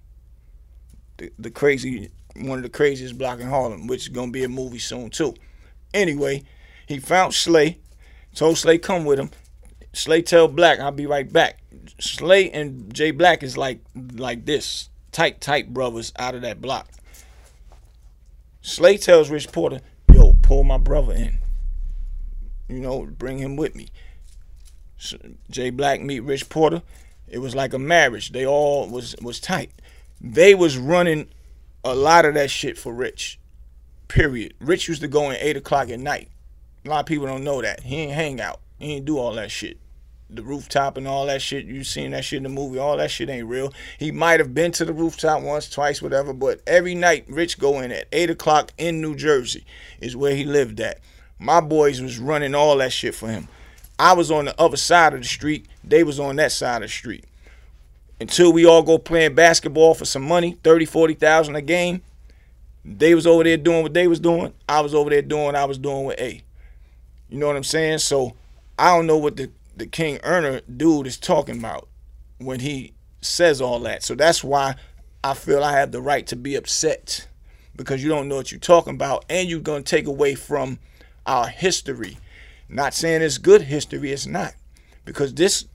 The, 1.18 1.32
the 1.39 1.50
crazy, 1.50 2.12
one 2.38 2.59
of 2.59 2.63
the 2.63 2.69
craziest 2.69 3.17
block 3.17 3.39
in 3.39 3.47
Harlem, 3.47 3.88
which 3.88 4.03
is 4.03 4.09
gonna 4.09 4.31
be 4.31 4.43
a 4.43 4.49
movie 4.49 4.79
soon 4.79 5.09
too. 5.09 5.33
Anyway, 5.93 6.43
he 6.88 6.99
found 6.99 7.33
Slay, 7.33 7.79
told 8.35 8.57
Slay 8.57 8.77
come 8.77 9.05
with 9.05 9.19
him. 9.19 9.31
Slay 9.93 10.21
tell 10.21 10.47
Black, 10.47 10.79
I'll 10.79 10.91
be 10.91 11.05
right 11.05 11.31
back. 11.31 11.59
Slay 11.99 12.51
and 12.51 12.93
Jay 12.93 13.11
Black 13.11 13.43
is 13.43 13.57
like 13.57 13.81
like 14.13 14.45
this, 14.45 14.89
tight, 15.11 15.41
tight 15.41 15.73
brothers 15.73 16.13
out 16.17 16.35
of 16.35 16.41
that 16.41 16.61
block. 16.61 16.88
Slay 18.61 18.97
tells 18.97 19.29
Rich 19.29 19.51
Porter, 19.51 19.79
yo, 20.13 20.33
pull 20.41 20.63
my 20.63 20.77
brother 20.77 21.13
in 21.13 21.39
you 22.67 22.79
know, 22.79 23.05
bring 23.05 23.38
him 23.38 23.55
with 23.55 23.75
me. 23.75 23.88
So 24.97 25.17
Jay 25.49 25.69
Black 25.69 26.01
meet 26.01 26.21
Rich 26.21 26.49
Porter. 26.49 26.81
It 27.27 27.39
was 27.39 27.55
like 27.55 27.73
a 27.73 27.79
marriage. 27.79 28.31
They 28.31 28.45
all 28.45 28.88
was 28.88 29.15
was 29.21 29.39
tight. 29.39 29.71
They 30.19 30.55
was 30.55 30.77
running 30.77 31.29
a 31.91 31.95
lot 31.95 32.25
of 32.25 32.33
that 32.35 32.49
shit 32.49 32.77
for 32.77 32.93
Rich. 32.93 33.39
Period. 34.07 34.53
Rich 34.59 34.88
used 34.88 35.01
to 35.01 35.07
go 35.07 35.29
in 35.29 35.38
eight 35.38 35.57
o'clock 35.57 35.89
at 35.89 35.99
night. 35.99 36.29
A 36.85 36.89
lot 36.89 37.01
of 37.01 37.05
people 37.05 37.27
don't 37.27 37.43
know 37.43 37.61
that. 37.61 37.81
He 37.81 37.97
ain't 37.97 38.13
hang 38.13 38.41
out. 38.41 38.59
He 38.79 38.95
ain't 38.95 39.05
do 39.05 39.17
all 39.17 39.33
that 39.33 39.51
shit. 39.51 39.77
The 40.29 40.43
rooftop 40.43 40.97
and 40.97 41.07
all 41.07 41.25
that 41.25 41.41
shit. 41.41 41.65
You 41.65 41.83
seen 41.83 42.11
that 42.11 42.25
shit 42.25 42.38
in 42.38 42.43
the 42.43 42.49
movie. 42.49 42.79
All 42.79 42.97
that 42.97 43.11
shit 43.11 43.29
ain't 43.29 43.47
real. 43.47 43.73
He 43.97 44.11
might 44.11 44.39
have 44.39 44.53
been 44.53 44.71
to 44.73 44.85
the 44.85 44.93
rooftop 44.93 45.41
once, 45.41 45.69
twice, 45.69 46.01
whatever. 46.01 46.33
But 46.33 46.61
every 46.67 46.95
night, 46.95 47.25
Rich 47.27 47.59
go 47.59 47.79
in 47.79 47.91
at 47.91 48.07
eight 48.11 48.29
o'clock 48.29 48.71
in 48.77 49.01
New 49.01 49.15
Jersey 49.15 49.65
is 49.99 50.15
where 50.15 50.35
he 50.35 50.45
lived 50.45 50.79
at. 50.79 50.99
My 51.39 51.61
boys 51.61 52.01
was 52.01 52.19
running 52.19 52.55
all 52.55 52.77
that 52.77 52.91
shit 52.91 53.15
for 53.15 53.27
him. 53.27 53.47
I 53.99 54.13
was 54.13 54.31
on 54.31 54.45
the 54.45 54.59
other 54.59 54.77
side 54.77 55.13
of 55.13 55.21
the 55.21 55.27
street. 55.27 55.67
They 55.83 56.03
was 56.03 56.19
on 56.19 56.35
that 56.38 56.51
side 56.51 56.77
of 56.83 56.89
the 56.89 56.93
street. 56.93 57.25
Until 58.20 58.51
we 58.51 58.65
all 58.65 58.82
go 58.82 58.97
playing 58.97 59.36
basketball 59.36 59.93
for 59.93 60.05
some 60.05 60.24
money, 60.24 60.57
30, 60.63 60.86
40,000 60.86 61.55
a 61.55 61.61
game. 61.61 62.01
They 62.84 63.13
was 63.13 63.28
over 63.28 63.43
there 63.43 63.57
doing 63.57 63.84
what 63.84 63.93
they 63.93 64.07
was 64.07 64.20
doing. 64.20 64.53
I 64.68 64.82
was 64.82 64.95
over 64.95 65.09
there 65.09 65.22
doing 65.22 65.45
what 65.45 65.55
I 65.55 65.65
was 65.65 65.78
doing 65.78 66.05
with 66.05 66.20
A. 66.20 66.41
You 67.30 67.38
know 67.38 67.47
what 67.47 67.57
I'm 67.57 67.63
saying? 67.63 67.99
So 67.99 68.34
I 68.80 68.95
don't 68.95 69.07
know 69.07 69.18
what 69.18 69.36
the, 69.36 69.51
the 69.76 69.86
King 69.86 70.20
Earner 70.24 70.61
dude 70.61 71.05
is 71.05 71.18
talking 71.18 71.59
about 71.59 71.88
when 72.38 72.61
he 72.61 72.93
says 73.22 73.61
all 73.61 73.80
that. 73.82 74.03
So 74.03 74.15
that's 74.15 74.43
why 74.43 74.76
I 75.24 75.34
feel 75.34 75.63
I 75.63 75.74
have 75.74 75.91
the 75.91 76.01
right 76.01 76.26
to 76.28 76.36
be 76.36 76.55
upset 76.55 77.28
because 77.76 78.01
you 78.01 78.09
don't 78.09 78.30
know 78.30 78.38
what 78.38 78.51
you're 78.51 78.59
talking 78.59 78.95
about 78.95 79.26
and 79.30 79.49
you're 79.49 79.59
going 79.59 79.84
to 79.84 79.95
take 79.95 80.07
away 80.07 80.36
from– 80.36 80.80
our 81.28 81.47
history. 81.47 82.18
Not 82.70 82.93
saying 82.93 83.22
it's 83.22 83.38
good 83.38 83.63
history, 83.63 84.11
it's 84.11 84.26
not. 84.26 84.55
Because 85.05 85.34
this, 85.34 85.65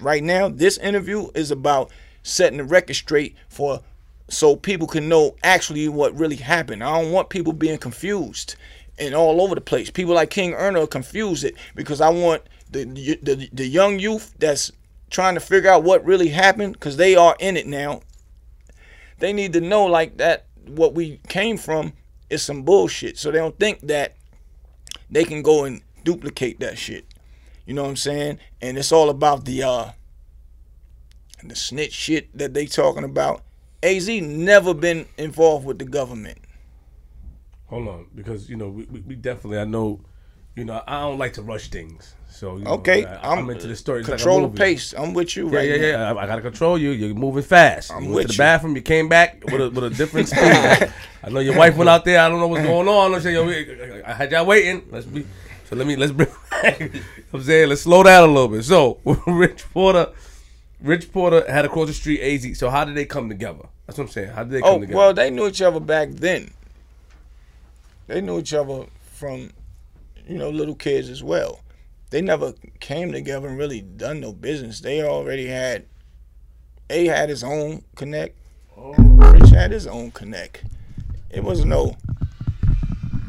right 0.00 0.22
now, 0.22 0.48
this 0.48 0.78
interview 0.78 1.28
is 1.34 1.50
about 1.50 1.90
setting 2.22 2.58
the 2.58 2.64
record 2.64 2.94
straight 2.94 3.36
for 3.48 3.80
so 4.28 4.56
people 4.56 4.86
can 4.86 5.08
know 5.08 5.36
actually 5.42 5.88
what 5.88 6.16
really 6.18 6.36
happened. 6.36 6.82
I 6.82 7.00
don't 7.00 7.12
want 7.12 7.28
people 7.28 7.52
being 7.52 7.78
confused 7.78 8.56
and 8.98 9.14
all 9.14 9.40
over 9.42 9.54
the 9.54 9.60
place. 9.60 9.90
People 9.90 10.14
like 10.14 10.30
King 10.30 10.54
Erna 10.54 10.86
confuse 10.86 11.44
it 11.44 11.54
because 11.74 12.00
I 12.00 12.08
want 12.08 12.42
the, 12.70 12.84
the 12.84 13.48
the 13.52 13.66
young 13.66 13.98
youth 13.98 14.34
that's 14.38 14.72
trying 15.10 15.34
to 15.34 15.40
figure 15.40 15.70
out 15.70 15.84
what 15.84 16.04
really 16.04 16.28
happened 16.28 16.72
because 16.72 16.96
they 16.96 17.14
are 17.14 17.36
in 17.38 17.56
it 17.56 17.66
now. 17.66 18.00
They 19.18 19.32
need 19.32 19.52
to 19.52 19.60
know 19.60 19.84
like 19.84 20.16
that 20.16 20.46
what 20.66 20.94
we 20.94 21.20
came 21.28 21.58
from 21.58 21.92
is 22.30 22.42
some 22.42 22.62
bullshit. 22.62 23.18
So 23.18 23.30
they 23.30 23.38
don't 23.38 23.58
think 23.58 23.80
that 23.80 24.14
they 25.10 25.24
can 25.24 25.42
go 25.42 25.64
and 25.64 25.82
duplicate 26.02 26.60
that 26.60 26.78
shit. 26.78 27.04
You 27.66 27.74
know 27.74 27.82
what 27.82 27.90
I'm 27.90 27.96
saying? 27.96 28.38
And 28.60 28.76
it's 28.76 28.92
all 28.92 29.10
about 29.10 29.44
the 29.44 29.62
uh 29.62 29.90
the 31.44 31.56
snitch 31.56 31.92
shit 31.92 32.36
that 32.36 32.54
they 32.54 32.66
talking 32.66 33.04
about. 33.04 33.42
AZ 33.82 34.08
never 34.08 34.74
been 34.74 35.06
involved 35.18 35.66
with 35.66 35.78
the 35.78 35.84
government. 35.84 36.38
Hold 37.66 37.88
on, 37.88 38.06
because 38.14 38.48
you 38.48 38.56
know 38.56 38.68
we, 38.68 38.84
we 38.84 39.14
definitely 39.14 39.58
I 39.58 39.64
know, 39.64 40.00
you 40.54 40.64
know 40.64 40.82
I 40.86 41.00
don't 41.00 41.18
like 41.18 41.32
to 41.34 41.42
rush 41.42 41.68
things. 41.68 42.14
So 42.30 42.56
you 42.56 42.64
okay, 42.64 43.02
know, 43.02 43.18
I, 43.22 43.38
am 43.38 43.50
into 43.50 43.66
the 43.66 43.76
story. 43.76 44.00
It's 44.00 44.08
control 44.08 44.42
like 44.42 44.52
the 44.52 44.58
pace. 44.58 44.94
I'm 44.96 45.14
with 45.14 45.36
you. 45.36 45.50
Yeah, 45.50 45.56
right 45.56 45.68
yeah, 45.68 45.76
now. 45.76 45.82
yeah. 45.86 46.12
I, 46.12 46.22
I, 46.22 46.26
gotta 46.26 46.42
control 46.42 46.78
you. 46.78 46.90
You're 46.90 47.14
moving 47.14 47.42
fast. 47.42 47.92
I'm 47.92 48.04
you 48.04 48.08
with 48.08 48.16
went 48.16 48.22
to 48.22 48.28
the 48.28 48.34
you. 48.34 48.38
bathroom. 48.38 48.76
You 48.76 48.82
came 48.82 49.08
back 49.08 49.44
with 49.44 49.60
a, 49.60 49.70
with 49.70 49.84
a 49.84 49.90
different 49.90 50.28
speed. 50.28 50.40
I 51.22 51.28
know 51.30 51.40
your 51.40 51.56
wife 51.56 51.76
went 51.76 51.90
out 51.90 52.04
there. 52.04 52.20
I 52.20 52.28
don't 52.28 52.40
know 52.40 52.48
what's 52.48 52.64
going 52.64 52.88
on. 52.88 53.14
I'm 53.14 53.20
saying, 53.20 53.34
yo, 53.34 54.02
I 54.06 54.12
had 54.12 54.32
y'all 54.32 54.46
waiting. 54.46 54.86
Let's 54.90 55.06
be. 55.06 55.26
So 55.72 55.78
let 55.78 55.86
me 55.86 55.96
let's 55.96 56.12
bring. 56.12 56.28
I'm 57.32 57.42
saying 57.42 57.70
let's 57.70 57.80
slow 57.80 58.02
down 58.02 58.28
a 58.28 58.30
little 58.30 58.48
bit. 58.48 58.62
So 58.62 59.00
Rich 59.26 59.64
Porter, 59.72 60.12
Rich 60.82 61.10
Porter 61.10 61.50
had 61.50 61.64
across 61.64 61.86
the 61.86 61.94
street 61.94 62.20
AZ. 62.20 62.58
So 62.58 62.68
how 62.68 62.84
did 62.84 62.94
they 62.94 63.06
come 63.06 63.30
together? 63.30 63.68
That's 63.86 63.96
what 63.96 64.04
I'm 64.04 64.10
saying. 64.10 64.32
How 64.32 64.44
did 64.44 64.52
they 64.52 64.60
come 64.60 64.68
Oh 64.70 64.80
together? 64.80 64.98
well, 64.98 65.14
they 65.14 65.30
knew 65.30 65.46
each 65.46 65.62
other 65.62 65.80
back 65.80 66.10
then. 66.10 66.50
They 68.06 68.20
knew 68.20 68.38
each 68.40 68.52
other 68.52 68.84
from, 69.14 69.50
you 70.28 70.36
know, 70.36 70.50
little 70.50 70.74
kids 70.74 71.08
as 71.08 71.22
well. 71.22 71.60
They 72.10 72.20
never 72.20 72.52
came 72.80 73.10
together 73.10 73.48
and 73.48 73.56
really 73.56 73.80
done 73.80 74.20
no 74.20 74.34
business. 74.34 74.80
They 74.80 75.02
already 75.02 75.46
had. 75.46 75.86
A 76.90 77.06
had 77.06 77.30
his 77.30 77.42
own 77.42 77.82
connect. 77.94 78.36
Oh. 78.76 78.92
Rich 78.92 79.48
had 79.48 79.70
his 79.70 79.86
own 79.86 80.10
connect. 80.10 80.64
It 81.30 81.42
was 81.42 81.64
no. 81.64 81.96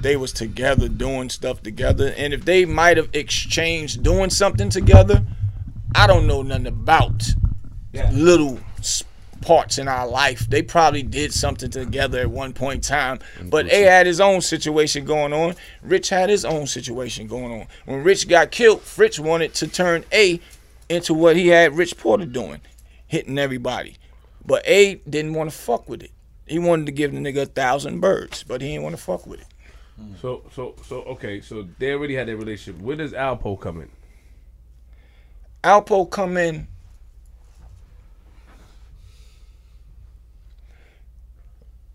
They 0.04 0.18
was 0.18 0.34
together 0.34 0.89
doing 0.89 1.30
stuff 1.30 1.64
together, 1.64 2.14
and 2.18 2.34
if 2.34 2.43
they 2.43 2.66
might 2.66 2.97
have 2.97 3.08
exchanged 3.14 4.04
doing 4.04 4.30
something 4.30 4.70
together, 4.70 5.24
I 5.95 6.08
don't 6.08 6.28
know 6.28 6.41
nothing 6.41 6.68
about 6.68 7.24
Yeah. 7.93 8.12
little 8.12 8.60
parts 9.39 9.78
in 9.78 9.88
our 9.88 10.06
life. 10.06 10.45
They 10.49 10.62
probably 10.62 11.04
did 11.04 11.34
something 11.34 11.70
together 11.70 12.20
at 12.20 12.30
one 12.30 12.51
point 12.51 12.76
in 12.76 12.82
time. 12.82 13.20
But 13.43 13.72
A 13.72 13.84
had 13.84 14.06
his 14.06 14.20
own 14.20 14.41
situation 14.41 15.06
going 15.06 15.32
on. 15.32 15.56
Rich 15.82 16.10
had 16.10 16.30
his 16.30 16.43
own 16.43 16.68
situation 16.68 17.28
going 17.28 17.62
on. 17.62 17.68
When 17.86 18.04
Rich 18.04 18.28
got 18.28 18.51
killed, 18.51 18.82
Fritz 18.82 19.20
wanted 19.20 19.54
to 19.56 19.68
turn 19.68 20.04
A 20.12 20.41
into 20.89 21.14
what 21.14 21.38
he 21.38 21.47
had 21.47 21.78
Rich 21.78 21.97
Porter 21.97 22.26
doing, 22.26 22.60
hitting 23.08 23.39
everybody. 23.39 23.95
But 24.45 24.68
A 24.68 24.95
didn't 25.10 25.34
want 25.34 25.49
to 25.49 25.56
fuck 25.58 25.88
with 25.88 26.04
it. 26.04 26.12
He 26.45 26.60
wanted 26.60 26.88
to 26.88 26.91
give 26.91 27.14
the 27.14 27.20
nigga 27.20 27.43
a 27.43 27.45
thousand 27.45 28.01
birds, 28.01 28.43
but 28.43 28.60
he 28.62 28.68
didn't 28.70 28.84
want 28.84 28.97
to 28.97 29.01
fuck 29.01 29.26
with 29.26 29.39
it. 29.39 29.47
So 30.22 30.44
so 30.52 30.76
so 30.84 31.02
okay. 31.04 31.41
So 31.41 31.68
they 31.80 31.94
already 31.94 32.16
had 32.16 32.28
their 32.28 32.38
relationship. 32.38 32.82
Where 32.82 32.96
does 32.96 33.14
Alpo 33.14 33.60
come 33.60 33.82
in? 33.82 33.89
Alpo 35.64 36.10
come 36.10 36.38
in. 36.38 36.68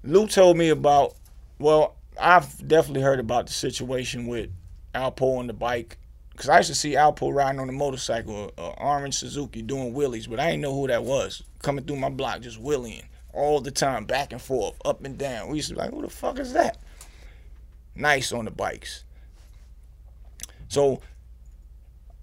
Lou 0.04 0.26
told 0.26 0.56
me 0.56 0.68
about 0.68 1.14
Well, 1.58 1.96
I've 2.20 2.66
definitely 2.66 3.02
heard 3.02 3.20
about 3.20 3.46
the 3.46 3.52
situation 3.52 4.26
with 4.26 4.50
Alpo 4.94 5.38
on 5.38 5.46
the 5.46 5.52
bike. 5.52 5.98
Cause 6.36 6.48
I 6.48 6.58
used 6.58 6.68
to 6.68 6.74
see 6.76 6.92
Alpo 6.92 7.34
riding 7.34 7.58
on 7.60 7.68
a 7.68 7.72
motorcycle, 7.72 8.52
uh, 8.56 8.68
orange 8.78 9.16
Suzuki, 9.16 9.60
doing 9.60 9.92
wheelies, 9.92 10.30
but 10.30 10.38
I 10.38 10.50
didn't 10.50 10.62
know 10.62 10.72
who 10.72 10.86
that 10.86 11.02
was. 11.02 11.42
Coming 11.62 11.84
through 11.84 11.96
my 11.96 12.10
block, 12.10 12.42
just 12.42 12.60
wheeling 12.60 13.02
all 13.32 13.60
the 13.60 13.72
time, 13.72 14.04
back 14.04 14.32
and 14.32 14.40
forth, 14.40 14.76
up 14.84 15.04
and 15.04 15.18
down. 15.18 15.48
We 15.48 15.56
used 15.56 15.68
to 15.70 15.74
be 15.74 15.80
like, 15.80 15.90
who 15.90 16.00
the 16.00 16.08
fuck 16.08 16.38
is 16.38 16.52
that? 16.52 16.78
Nice 17.98 18.30
on 18.32 18.44
the 18.44 18.52
bikes. 18.52 19.02
So 20.68 21.00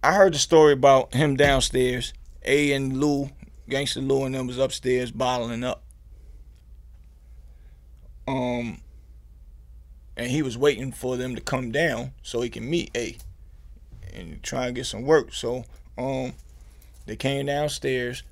I 0.01 0.13
heard 0.13 0.33
the 0.33 0.39
story 0.39 0.71
about 0.71 1.13
him 1.13 1.35
downstairs. 1.35 2.13
A 2.45 2.71
and 2.71 2.97
Lou, 2.97 3.29
Gangster 3.67 3.99
Lou 3.99 4.23
and 4.23 4.33
them 4.33 4.47
was 4.47 4.57
upstairs 4.57 5.11
bottling 5.11 5.65
up. 5.65 5.83
Um 8.25 8.79
and 10.15 10.31
he 10.31 10.41
was 10.41 10.57
waiting 10.57 10.93
for 10.93 11.17
them 11.17 11.35
to 11.35 11.41
come 11.41 11.71
down 11.71 12.13
so 12.23 12.39
he 12.39 12.49
can 12.49 12.69
meet 12.69 12.89
A 12.95 13.17
and 14.13 14.41
try 14.41 14.67
and 14.67 14.75
get 14.75 14.85
some 14.85 15.03
work. 15.03 15.33
So 15.33 15.65
um 15.97 16.33
they 17.05 17.17
came 17.17 17.47
downstairs. 17.47 18.23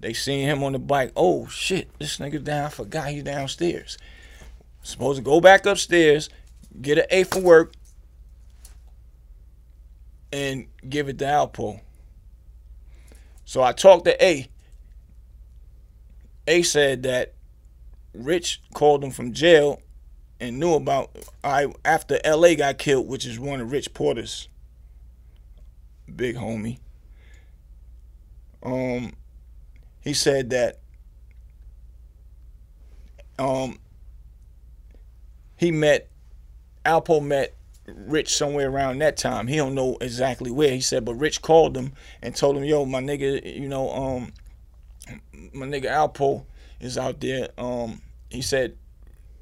They 0.00 0.12
seen 0.12 0.48
him 0.48 0.64
on 0.64 0.72
the 0.72 0.80
bike. 0.80 1.12
Oh 1.14 1.46
shit, 1.46 1.88
this 2.00 2.18
nigga 2.18 2.42
down. 2.42 2.66
I 2.66 2.68
forgot 2.70 3.10
he's 3.10 3.22
downstairs. 3.22 3.96
Supposed 4.82 5.18
to 5.18 5.22
go 5.22 5.40
back 5.40 5.64
upstairs, 5.64 6.28
get 6.80 6.98
an 6.98 7.06
A 7.10 7.24
for 7.24 7.40
work, 7.40 7.74
and 10.32 10.66
give 10.88 11.08
it 11.08 11.18
to 11.18 11.24
Alpo. 11.24 11.80
So 13.44 13.62
I 13.62 13.72
talked 13.72 14.04
to 14.06 14.24
A. 14.24 14.48
A 16.46 16.62
said 16.62 17.04
that 17.04 17.34
Rich 18.12 18.62
called 18.74 19.02
him 19.02 19.10
from 19.10 19.32
jail 19.32 19.80
and 20.40 20.58
knew 20.58 20.74
about 20.74 21.10
I 21.42 21.72
after 21.84 22.18
LA 22.24 22.54
got 22.54 22.78
killed, 22.78 23.08
which 23.08 23.26
is 23.26 23.38
one 23.38 23.60
of 23.60 23.72
Rich 23.72 23.94
Porter's 23.94 24.48
big 26.14 26.36
homie. 26.36 26.78
Um 28.62 29.12
he 30.00 30.12
said 30.12 30.50
that 30.50 30.80
um 33.38 33.78
he 35.56 35.70
met 35.70 36.08
Alpo 36.84 37.22
met 37.22 37.54
Rich 37.86 38.34
somewhere 38.34 38.70
around 38.70 38.98
that 39.00 39.16
time. 39.16 39.46
He 39.46 39.56
don't 39.56 39.74
know 39.74 39.98
exactly 40.00 40.50
where. 40.50 40.70
He 40.70 40.80
said, 40.80 41.04
but 41.04 41.14
Rich 41.14 41.42
called 41.42 41.76
him 41.76 41.92
and 42.22 42.34
told 42.34 42.56
him, 42.56 42.64
"Yo, 42.64 42.84
my 42.86 43.00
nigga, 43.00 43.60
you 43.60 43.68
know, 43.68 43.90
um, 43.90 44.32
my 45.52 45.66
nigga 45.66 45.86
Alpo 45.86 46.44
is 46.80 46.96
out 46.96 47.20
there." 47.20 47.48
Um, 47.58 48.00
he 48.30 48.40
said, 48.40 48.76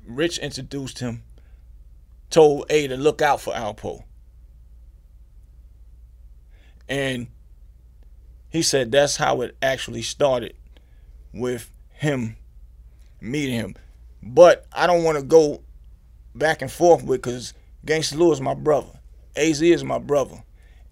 Rich 0.07 0.39
introduced 0.39 0.99
him, 0.99 1.23
told 2.31 2.67
A 2.69 2.89
to 2.89 2.97
look 2.97 3.23
out 3.23 3.41
for 3.41 3.55
Alpo, 3.55 4.03
and 6.89 7.29
he 8.51 8.63
said 8.63 8.91
that's 8.91 9.17
how 9.17 9.41
it 9.41 9.57
actually 9.63 10.03
started 10.03 10.55
with 11.33 11.71
him 11.91 12.37
meeting 13.21 13.55
him. 13.55 13.77
But 14.23 14.67
I 14.73 14.87
don't 14.87 15.05
want 15.05 15.19
to 15.19 15.25
go 15.25 15.63
back 16.35 16.63
and 16.63 16.71
forth 16.71 17.03
with 17.03 17.23
because 17.23 17.55
Gangsta 17.87 18.17
Lou 18.17 18.33
is 18.33 18.41
my 18.41 18.55
brother. 18.55 18.99
AZ 19.37 19.61
is 19.63 19.85
my 19.85 19.99
brother. 19.99 20.43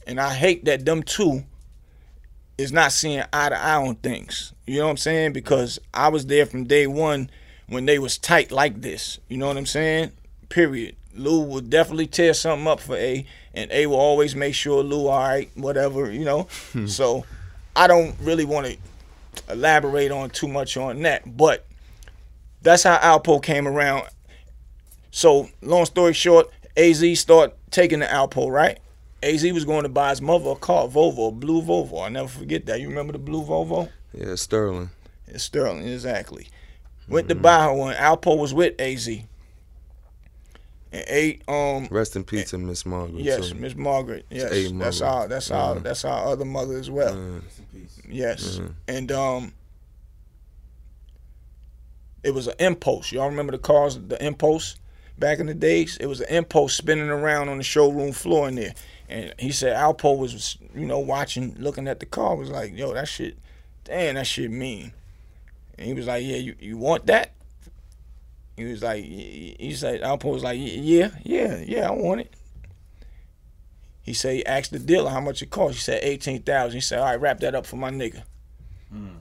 And 0.06 0.20
I 0.20 0.34
hate 0.34 0.64
that 0.64 0.84
them 0.84 1.02
two 1.02 1.44
is 2.58 2.72
not 2.72 2.92
seeing 2.92 3.22
eye 3.32 3.48
to 3.48 3.58
eye 3.58 3.76
on 3.76 3.96
things. 3.96 4.52
You 4.66 4.78
know 4.78 4.84
what 4.84 4.90
I'm 4.90 4.96
saying? 4.96 5.32
Because 5.32 5.78
I 5.94 6.08
was 6.08 6.26
there 6.26 6.46
from 6.46 6.64
day 6.64 6.86
one 6.86 7.30
when 7.68 7.86
they 7.86 7.98
was 7.98 8.18
tight 8.18 8.50
like 8.50 8.80
this. 8.80 9.18
You 9.28 9.38
know 9.38 9.46
what 9.46 9.56
I'm 9.56 9.66
saying? 9.66 10.12
Period. 10.48 10.96
Lou 11.14 11.42
will 11.42 11.60
definitely 11.60 12.06
tear 12.06 12.34
something 12.34 12.66
up 12.68 12.80
for 12.80 12.96
A, 12.96 13.26
and 13.54 13.70
A 13.72 13.86
will 13.86 13.96
always 13.96 14.36
make 14.36 14.54
sure 14.54 14.82
Lou 14.82 15.08
all 15.08 15.18
right, 15.18 15.50
whatever, 15.54 16.10
you 16.10 16.24
know. 16.24 16.48
Hmm. 16.72 16.86
so 16.86 17.24
I 17.74 17.86
don't 17.86 18.14
really 18.20 18.44
want 18.44 18.66
to 18.66 18.76
elaborate 19.48 20.10
on 20.10 20.30
too 20.30 20.48
much 20.48 20.76
on 20.76 21.02
that, 21.02 21.36
but 21.36 21.66
that's 22.62 22.82
how 22.82 22.96
Alpo 22.98 23.42
came 23.42 23.66
around. 23.66 24.04
So 25.10 25.48
long 25.60 25.84
story 25.86 26.12
short, 26.12 26.48
AZ 26.76 27.18
start 27.18 27.56
taking 27.70 28.00
the 28.00 28.06
Alpo, 28.06 28.50
right? 28.50 28.78
AZ 29.22 29.44
was 29.52 29.64
going 29.64 29.82
to 29.82 29.88
buy 29.88 30.10
his 30.10 30.22
mother 30.22 30.50
a 30.50 30.56
car, 30.56 30.88
Volvo, 30.88 31.28
a 31.28 31.32
blue 31.32 31.62
Volvo. 31.62 32.04
I 32.04 32.08
never 32.08 32.28
forget 32.28 32.66
that. 32.66 32.80
You 32.80 32.88
remember 32.88 33.12
the 33.12 33.18
blue 33.18 33.42
Volvo? 33.42 33.90
Yeah, 34.14 34.34
Sterling. 34.34 34.90
It's 35.26 35.44
Sterling, 35.44 35.86
exactly. 35.86 36.48
Went 37.08 37.28
mm-hmm. 37.28 37.38
to 37.38 37.42
buy 37.42 37.64
her 37.64 37.74
one. 37.74 37.94
Alpo 37.94 38.38
was 38.38 38.54
with 38.54 38.80
AZ. 38.80 39.08
And 40.92 41.04
eight 41.06 41.42
um 41.46 41.86
Rest 41.88 42.16
in 42.16 42.24
peace 42.24 42.50
to 42.50 42.58
Miss 42.58 42.84
Margaret. 42.84 43.20
Yes, 43.20 43.54
Miss 43.54 43.76
Margaret. 43.76 44.26
Yes. 44.28 44.72
That's 44.72 45.00
our 45.00 45.28
that's 45.28 45.48
mm-hmm. 45.48 45.54
our 45.54 45.74
that's 45.78 46.04
our 46.04 46.32
other 46.32 46.44
mother 46.44 46.78
as 46.78 46.90
well. 46.90 47.14
Mm-hmm. 47.14 48.10
Yes. 48.10 48.56
Mm-hmm. 48.56 48.66
And 48.88 49.12
um 49.12 49.52
it 52.24 52.34
was 52.34 52.48
an 52.48 52.54
impulse. 52.58 53.12
Y'all 53.12 53.28
remember 53.28 53.52
the 53.52 53.58
cars, 53.58 54.00
the 54.00 54.22
impulse? 54.24 54.79
Back 55.20 55.38
in 55.38 55.46
the 55.46 55.54
days, 55.54 55.96
it 55.98 56.06
was 56.06 56.20
an 56.20 56.34
impulse 56.34 56.74
spinning 56.74 57.10
around 57.10 57.48
on 57.48 57.58
the 57.58 57.62
showroom 57.62 58.12
floor 58.12 58.48
in 58.48 58.56
there. 58.56 58.74
And 59.08 59.34
he 59.38 59.52
said 59.52 59.76
Alpo 59.76 60.18
was, 60.18 60.56
you 60.74 60.86
know, 60.86 60.98
watching, 60.98 61.54
looking 61.58 61.86
at 61.86 62.00
the 62.00 62.06
car, 62.06 62.34
was 62.34 62.50
like, 62.50 62.76
yo, 62.76 62.94
that 62.94 63.06
shit, 63.06 63.38
damn, 63.84 64.14
that 64.14 64.26
shit 64.26 64.50
mean. 64.50 64.92
And 65.78 65.86
he 65.86 65.94
was 65.94 66.06
like, 66.06 66.24
yeah, 66.24 66.36
you, 66.36 66.56
you 66.58 66.76
want 66.76 67.06
that? 67.06 67.32
He 68.56 68.64
was 68.64 68.82
like, 68.82 69.04
he 69.04 69.74
said, 69.76 70.02
Alpo 70.02 70.32
was 70.32 70.42
like, 70.42 70.58
yeah, 70.60 71.10
yeah, 71.22 71.62
yeah, 71.64 71.88
I 71.88 71.92
want 71.92 72.22
it. 72.22 72.34
He 74.02 74.14
said, 74.14 74.34
he 74.34 74.46
asked 74.46 74.72
the 74.72 74.78
dealer 74.78 75.10
how 75.10 75.20
much 75.20 75.42
it 75.42 75.50
cost. 75.50 75.74
He 75.74 75.80
said, 75.80 76.00
18000 76.02 76.74
He 76.74 76.80
said, 76.80 76.98
all 76.98 77.04
right, 77.04 77.20
wrap 77.20 77.40
that 77.40 77.54
up 77.54 77.66
for 77.66 77.76
my 77.76 77.90
nigga. 77.90 78.22
Mm. 78.92 79.18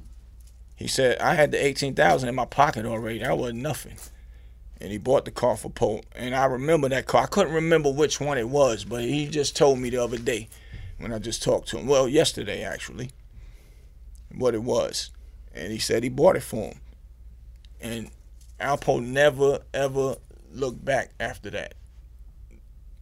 He 0.75 0.87
said, 0.87 1.19
I 1.19 1.35
had 1.35 1.51
the 1.51 1.63
18000 1.63 2.29
in 2.29 2.35
my 2.35 2.45
pocket 2.45 2.85
already. 2.85 3.19
That 3.19 3.37
wasn't 3.37 3.59
nothing 3.59 3.95
and 4.81 4.91
he 4.91 4.97
bought 4.97 5.25
the 5.25 5.31
car 5.31 5.57
for 5.57 5.69
Pope. 5.69 6.05
And 6.15 6.35
I 6.35 6.45
remember 6.45 6.89
that 6.89 7.05
car. 7.05 7.23
I 7.23 7.27
couldn't 7.27 7.53
remember 7.53 7.91
which 7.91 8.19
one 8.19 8.37
it 8.37 8.49
was, 8.49 8.85
but 8.85 9.03
he 9.03 9.27
just 9.27 9.55
told 9.55 9.79
me 9.79 9.89
the 9.89 9.97
other 9.97 10.17
day 10.17 10.47
when 10.97 11.11
I 11.11 11.19
just 11.19 11.43
talked 11.43 11.69
to 11.69 11.77
him. 11.77 11.87
Well, 11.87 12.07
yesterday 12.07 12.63
actually, 12.63 13.11
what 14.33 14.55
it 14.55 14.63
was. 14.63 15.11
And 15.53 15.71
he 15.71 15.79
said 15.79 16.03
he 16.03 16.09
bought 16.09 16.35
it 16.35 16.43
for 16.43 16.69
him. 16.69 16.79
And 17.81 18.11
Alpo 18.59 19.03
never 19.03 19.59
ever 19.73 20.15
looked 20.51 20.83
back 20.83 21.11
after 21.19 21.49
that. 21.51 21.73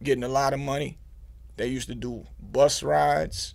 Getting 0.02 0.24
a 0.24 0.28
lot 0.28 0.54
of 0.54 0.60
money. 0.60 0.98
They 1.56 1.66
used 1.66 1.88
to 1.88 1.94
do 1.94 2.26
bus 2.40 2.82
rides. 2.82 3.54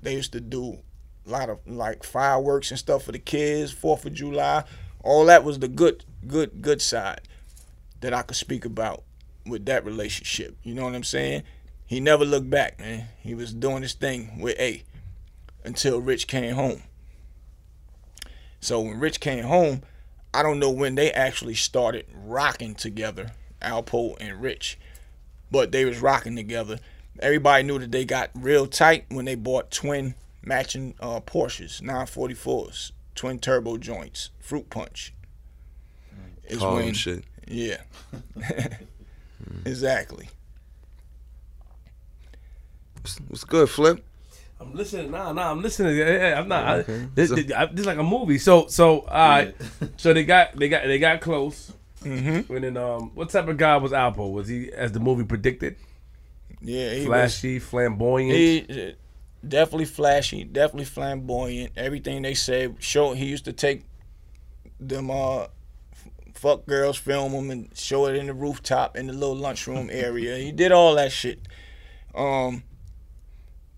They 0.00 0.14
used 0.14 0.32
to 0.32 0.40
do 0.40 0.78
a 1.26 1.30
lot 1.30 1.48
of 1.48 1.60
like 1.66 2.04
fireworks 2.04 2.70
and 2.70 2.78
stuff 2.78 3.04
for 3.04 3.12
the 3.12 3.18
kids, 3.18 3.72
Fourth 3.72 4.04
of 4.04 4.14
July. 4.14 4.64
All 5.02 5.26
that 5.26 5.44
was 5.44 5.58
the 5.58 5.68
good, 5.68 6.04
good, 6.26 6.62
good 6.62 6.80
side 6.80 7.20
that 8.04 8.12
I 8.12 8.20
could 8.20 8.36
speak 8.36 8.66
about 8.66 9.02
with 9.46 9.64
that 9.64 9.84
relationship. 9.84 10.58
You 10.62 10.74
know 10.74 10.84
what 10.84 10.94
I'm 10.94 11.04
saying? 11.04 11.42
He 11.86 12.00
never 12.00 12.24
looked 12.26 12.50
back, 12.50 12.78
man. 12.78 13.08
He 13.18 13.34
was 13.34 13.54
doing 13.54 13.80
his 13.80 13.94
thing 13.94 14.38
with 14.38 14.58
A 14.60 14.82
until 15.64 16.02
Rich 16.02 16.26
came 16.26 16.54
home. 16.54 16.82
So 18.60 18.80
when 18.80 19.00
Rich 19.00 19.20
came 19.20 19.44
home, 19.44 19.82
I 20.34 20.42
don't 20.42 20.58
know 20.58 20.70
when 20.70 20.96
they 20.96 21.12
actually 21.12 21.54
started 21.54 22.04
rocking 22.14 22.74
together, 22.74 23.32
Alpo 23.62 24.16
and 24.20 24.42
Rich, 24.42 24.78
but 25.50 25.72
they 25.72 25.86
was 25.86 26.02
rocking 26.02 26.36
together. 26.36 26.80
Everybody 27.20 27.62
knew 27.62 27.78
that 27.78 27.90
they 27.90 28.04
got 28.04 28.30
real 28.34 28.66
tight 28.66 29.06
when 29.08 29.24
they 29.24 29.34
bought 29.34 29.70
twin 29.70 30.14
matching 30.42 30.94
uh, 31.00 31.20
Porsches, 31.20 31.80
944s, 31.80 32.92
twin 33.14 33.38
turbo 33.38 33.78
joints, 33.78 34.28
fruit 34.40 34.68
punch. 34.68 35.14
Is 36.46 36.60
when 36.60 36.92
shit. 36.92 37.24
Yeah. 37.48 37.82
exactly. 39.64 40.28
What's 43.28 43.44
good, 43.44 43.68
Flip? 43.68 44.02
I'm 44.60 44.74
listening. 44.74 45.10
Nah, 45.10 45.32
nah, 45.32 45.50
I'm 45.50 45.60
listening. 45.60 46.00
I'm 46.00 46.48
not. 46.48 46.78
Okay. 46.78 47.02
I, 47.02 47.08
this, 47.14 47.30
this, 47.30 47.46
this, 47.46 47.80
is 47.80 47.86
like 47.86 47.98
a 47.98 48.02
movie. 48.02 48.38
So, 48.38 48.66
so, 48.68 49.00
uh, 49.00 49.50
so 49.96 50.12
they 50.14 50.24
got, 50.24 50.56
they 50.56 50.68
got, 50.68 50.84
they 50.86 50.98
got 50.98 51.20
close. 51.20 51.72
Mm-hmm. 52.02 52.52
And 52.54 52.64
then, 52.64 52.76
um, 52.76 53.10
what 53.14 53.30
type 53.30 53.48
of 53.48 53.56
guy 53.56 53.76
was 53.76 53.92
Alpo? 53.92 54.32
Was 54.32 54.48
he, 54.48 54.72
as 54.72 54.92
the 54.92 55.00
movie 55.00 55.24
predicted? 55.24 55.76
Yeah, 56.60 57.04
flashy, 57.04 57.54
was, 57.54 57.64
flamboyant. 57.64 58.32
He, 58.32 58.94
definitely 59.46 59.84
flashy, 59.84 60.44
definitely 60.44 60.86
flamboyant. 60.86 61.72
Everything 61.76 62.22
they 62.22 62.34
said. 62.34 62.76
Show 62.78 63.12
he 63.12 63.26
used 63.26 63.44
to 63.44 63.52
take 63.52 63.84
them 64.80 65.10
uh 65.10 65.46
fuck 66.34 66.66
girls, 66.66 66.96
film 66.96 67.32
them, 67.32 67.50
and 67.50 67.76
show 67.76 68.06
it 68.06 68.16
in 68.16 68.26
the 68.26 68.34
rooftop 68.34 68.96
in 68.96 69.06
the 69.06 69.12
little 69.12 69.36
lunchroom 69.36 69.88
area. 69.90 70.36
he 70.36 70.52
did 70.52 70.72
all 70.72 70.94
that 70.96 71.12
shit. 71.12 71.46
Um, 72.14 72.62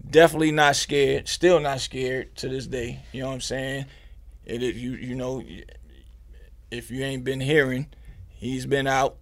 definitely 0.09 0.53
not 0.53 0.77
scared. 0.77 1.29
Still 1.29 1.61
not 1.61 1.81
scared 1.81 2.35
to 2.37 2.49
this 2.49 2.67
day. 2.67 3.01
You 3.13 3.23
know 3.23 3.29
what 3.29 3.35
I'm 3.35 3.41
saying? 3.41 3.87
It, 4.45 4.63
it 4.63 4.75
you 4.77 4.93
you 4.93 5.15
know, 5.15 5.43
if 6.71 6.91
you 6.91 7.03
ain't 7.03 7.25
been 7.25 7.41
hearing, 7.41 7.87
he's 8.29 8.67
been 8.67 8.87
out 8.87 9.17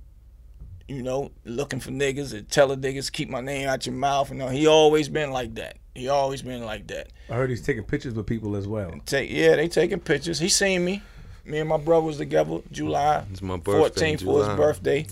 you 0.89 1.03
know, 1.03 1.31
looking 1.45 1.81
for 1.81 1.91
niggas 1.91 2.35
and 2.35 2.49
tell 2.51 2.69
the 2.69 2.77
niggas 2.77 3.11
keep 3.11 3.31
my 3.31 3.41
name 3.41 3.69
out 3.69 3.87
your 3.87 3.95
mouth. 3.95 4.31
And 4.31 4.39
you 4.39 4.45
know, 4.45 4.51
he 4.51 4.67
always 4.67 5.09
been 5.09 5.31
like 5.31 5.55
that. 5.55 5.79
He 5.95 6.09
always 6.09 6.43
been 6.43 6.65
like 6.65 6.89
that. 6.89 7.09
I 7.31 7.35
heard 7.35 7.51
he's 7.51 7.63
taking 7.63 7.85
pictures 7.85 8.15
with 8.15 8.27
people 8.27 8.57
as 8.57 8.67
well. 8.67 8.93
take 9.07 9.31
yeah, 9.31 9.57
they 9.57 9.69
taking 9.69 10.01
pictures. 10.01 10.39
He 10.39 10.49
seen 10.49 10.85
me. 10.85 11.03
Me 11.45 11.59
and 11.59 11.69
my 11.69 11.77
brother 11.77 12.07
was 12.07 12.17
together 12.17 12.61
July 12.73 13.25
it's 13.31 13.43
my 13.43 13.57
birthday, 13.57 14.15
14th 14.15 14.25
for 14.25 14.39
his 14.47 14.57
birthday. 14.57 15.07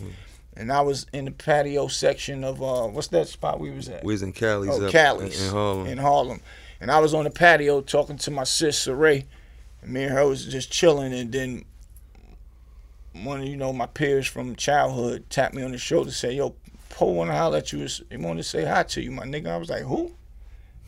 And 0.54 0.72
I 0.72 0.82
was 0.82 1.06
in 1.12 1.24
the 1.26 1.30
patio 1.30 1.88
section 1.88 2.44
of 2.44 2.62
uh 2.62 2.86
what's 2.86 3.08
that 3.08 3.28
spot 3.28 3.60
we 3.60 3.70
was 3.70 3.88
at? 3.88 4.04
We 4.04 4.12
was 4.12 4.22
in 4.22 4.32
Cali's 4.32 4.78
oh, 4.78 4.86
up 4.86 4.92
Cali's 4.92 5.42
in 5.42 5.50
Harlem. 5.50 5.86
In 5.86 5.98
Harlem. 5.98 6.40
And 6.80 6.90
I 6.90 7.00
was 7.00 7.14
on 7.14 7.24
the 7.24 7.30
patio 7.30 7.80
talking 7.80 8.16
to 8.18 8.30
my 8.30 8.44
sister 8.44 8.94
Ray. 8.94 9.26
And 9.82 9.92
me 9.92 10.04
and 10.04 10.12
her 10.12 10.26
was 10.26 10.46
just 10.46 10.70
chilling 10.70 11.12
and 11.12 11.32
then 11.32 11.64
one 13.12 13.40
of 13.40 13.46
you 13.46 13.56
know 13.56 13.72
my 13.72 13.86
peers 13.86 14.26
from 14.26 14.56
childhood 14.56 15.24
tapped 15.28 15.54
me 15.54 15.62
on 15.62 15.72
the 15.72 15.78
shoulder 15.78 16.10
say, 16.10 16.34
Yo, 16.34 16.54
Poe 16.88 17.10
wanna 17.10 17.36
holler 17.36 17.58
at 17.58 17.72
you. 17.72 17.86
He 18.10 18.16
wanted 18.16 18.42
to 18.42 18.48
say 18.48 18.64
hi 18.64 18.84
to 18.84 19.02
you, 19.02 19.10
my 19.10 19.24
nigga. 19.24 19.48
I 19.48 19.56
was 19.58 19.70
like, 19.70 19.82
Who? 19.82 20.12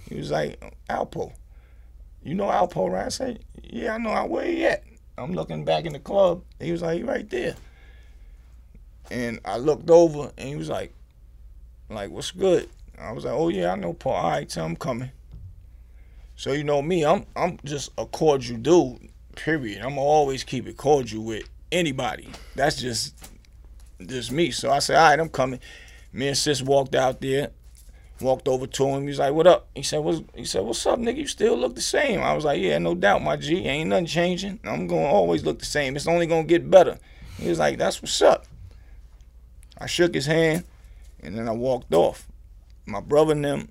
He 0.09 0.17
was 0.17 0.31
like, 0.31 0.61
Alpo. 0.89 1.33
You 2.23 2.35
know 2.35 2.47
Alpo, 2.47 2.91
right? 2.91 3.07
I 3.07 3.11
said, 3.11 3.45
Yeah, 3.63 3.95
I 3.95 3.99
know 3.99 4.25
where 4.27 4.47
he 4.47 4.65
at. 4.65 4.85
I'm 5.17 5.33
looking 5.33 5.65
back 5.65 5.85
in 5.85 5.93
the 5.93 6.01
club. 6.01 6.43
He 6.61 6.73
was 6.73 6.83
like, 6.83 6.99
he 6.99 7.03
right 7.05 7.29
there. 7.29 7.55
And 9.11 9.39
I 9.45 9.59
looked 9.59 9.91
over 9.91 10.33
and 10.37 10.49
he 10.49 10.57
was 10.57 10.69
like, 10.69 10.93
like, 11.89 12.11
what's 12.11 12.31
good? 12.31 12.69
I 12.99 13.13
was 13.13 13.25
like, 13.25 13.35
oh 13.35 13.49
yeah, 13.49 13.73
I 13.73 13.77
know 13.77 13.93
Paul. 13.93 14.15
All 14.15 14.31
right, 14.31 14.49
tell 14.49 14.67
him 14.67 14.77
coming. 14.77 15.11
So 16.37 16.53
you 16.53 16.65
know 16.65 16.83
me, 16.83 17.05
I'm 17.05 17.27
I'm 17.37 17.59
just 17.65 17.91
a 17.99 18.07
cordial 18.07 18.59
dude. 18.59 19.09
Period. 19.37 19.83
I'm 19.85 19.99
always 19.99 20.45
keep 20.45 20.67
it 20.67 20.77
cordial 20.77 21.25
with 21.25 21.49
anybody. 21.71 22.29
That's 22.55 22.77
just 22.77 23.15
just 24.05 24.33
me. 24.33 24.51
So 24.51 24.71
I 24.71 24.79
said, 24.79 24.97
all 24.97 25.11
right, 25.11 25.21
I'm 25.21 25.29
coming. 25.29 25.61
Me 26.13 26.29
and 26.29 26.37
sis 26.37 26.63
walked 26.63 26.95
out 26.95 27.21
there. 27.21 27.51
Walked 28.21 28.47
over 28.47 28.67
to 28.67 28.87
him. 28.87 29.03
He 29.03 29.09
was 29.09 29.19
like, 29.19 29.35
"What 29.35 29.47
up?" 29.47 29.67
He 29.75 29.83
said, 29.83 29.99
"What's?" 29.99 30.23
He 30.35 30.45
said, 30.45 30.63
"What's 30.63 30.87
up, 30.87 30.99
nigga? 31.01 31.17
You 31.17 31.27
still 31.27 31.57
look 31.57 31.75
the 31.75 31.83
same." 31.83 32.23
I 32.23 32.33
was 32.35 32.45
like, 32.45 32.61
"Yeah, 32.61 32.79
no 32.79 32.95
doubt, 32.95 33.23
my 33.23 33.37
G. 33.37 33.67
Ain't 33.67 33.91
nothing 33.91 34.07
changing. 34.07 34.61
I'm 34.65 34.87
gonna 34.87 35.03
always 35.03 35.45
look 35.45 35.59
the 35.59 35.65
same. 35.65 35.97
It's 35.97 36.07
only 36.07 36.27
gonna 36.27 36.45
get 36.45 36.71
better." 36.71 36.99
He 37.39 37.49
was 37.49 37.59
like, 37.59 37.77
"That's 37.77 38.01
what's 38.01 38.23
up." 38.23 38.47
I 39.79 39.87
shook 39.87 40.15
his 40.15 40.27
hand, 40.27 40.65
and 41.23 41.37
then 41.37 41.49
I 41.49 41.53
walked 41.53 41.93
off. 41.93 42.29
My 42.87 43.01
brother 43.01 43.33
and 43.33 43.45
them 43.45 43.69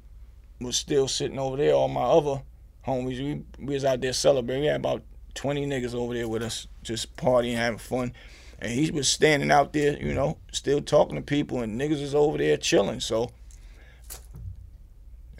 was 0.60 0.76
still 0.76 1.08
sitting 1.08 1.40
over 1.40 1.56
there. 1.58 1.74
All 1.74 1.88
my 1.88 2.04
other 2.04 2.42
homies, 2.86 3.20
we, 3.20 3.44
we 3.64 3.74
was 3.74 3.86
out 3.86 4.02
there 4.02 4.14
celebrating. 4.14 4.64
We 4.64 4.68
had 4.68 4.78
about 4.78 5.04
20 5.36 5.66
niggas 5.66 5.96
over 5.96 6.14
there 6.14 6.28
with 6.28 6.44
us, 6.44 6.68
just 6.84 7.16
partying, 7.16 7.56
having 7.56 7.80
fun. 7.80 8.14
And 8.60 8.72
he 8.72 8.92
was 8.92 9.10
standing 9.10 9.52
out 9.52 9.74
there, 9.74 9.98
you 9.98 10.14
know, 10.14 10.38
still 10.52 10.82
talking 10.82 11.16
to 11.16 11.22
people, 11.22 11.62
and 11.62 11.80
niggas 11.80 12.02
was 12.02 12.16
over 12.16 12.38
there 12.38 12.58
chilling. 12.58 13.00
So 13.00 13.32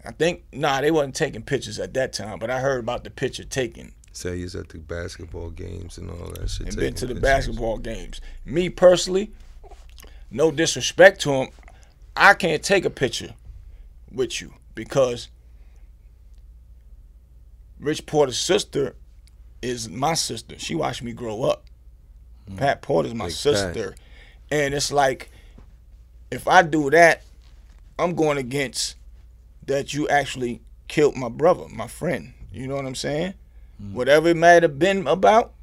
I 0.06 0.12
think 0.12 0.44
nah, 0.52 0.82
they 0.82 0.92
wasn't 0.92 1.16
taking 1.16 1.42
pictures 1.42 1.80
at 1.80 1.94
that 1.94 2.14
time, 2.14 2.40
but 2.40 2.50
I 2.50 2.60
heard 2.60 2.80
about 2.80 3.04
the 3.04 3.10
picture 3.10 3.44
taking. 3.44 3.94
Say 4.12 4.38
he's 4.38 4.56
at 4.56 4.70
the 4.70 4.78
basketball 4.78 5.50
games 5.50 5.98
and 5.98 6.10
all 6.10 6.32
that 6.34 6.50
shit. 6.50 6.68
And 6.68 6.76
been 6.76 6.94
to 6.96 7.08
the 7.08 7.16
basketball 7.16 7.78
games. 7.78 8.22
Me 8.46 8.70
personally, 8.70 9.32
no 10.30 10.52
disrespect 10.52 11.22
to 11.22 11.32
him, 11.32 11.48
I 12.16 12.34
can't 12.34 12.62
take 12.62 12.86
a 12.86 12.90
picture 12.90 13.34
with 14.12 14.40
you 14.40 14.54
because 14.76 15.30
Rich 17.80 18.06
Porter's 18.06 18.40
sister 18.40 18.96
is 19.62 19.90
my 19.90 20.14
sister. 20.14 20.60
She 20.60 20.76
watched 20.76 21.02
me 21.02 21.14
grow 21.14 21.44
up. 21.44 21.66
Mm. 22.50 22.58
Pat 22.58 22.82
Porter's 22.82 23.16
my 23.16 23.30
sister. 23.30 23.96
And 24.52 24.74
it's 24.74 24.92
like 24.92 25.32
if 26.30 26.48
I 26.48 26.62
do 26.62 26.90
that, 26.90 27.24
I'm 27.98 28.16
going 28.16 28.38
against 28.38 28.96
that 29.68 29.94
you 29.94 30.08
actually 30.08 30.62
killed 30.88 31.16
my 31.16 31.30
brother, 31.30 31.66
my 31.70 31.88
friend. 31.88 32.34
You 32.52 32.68
know 32.68 32.76
what 32.76 32.86
I'm 32.86 32.96
saying? 32.96 33.34
Mm. 33.82 33.94
Whatever 33.94 34.30
it 34.30 34.38
might 34.38 34.64
have 34.64 34.80
been 34.80 35.08
about, 35.08 35.54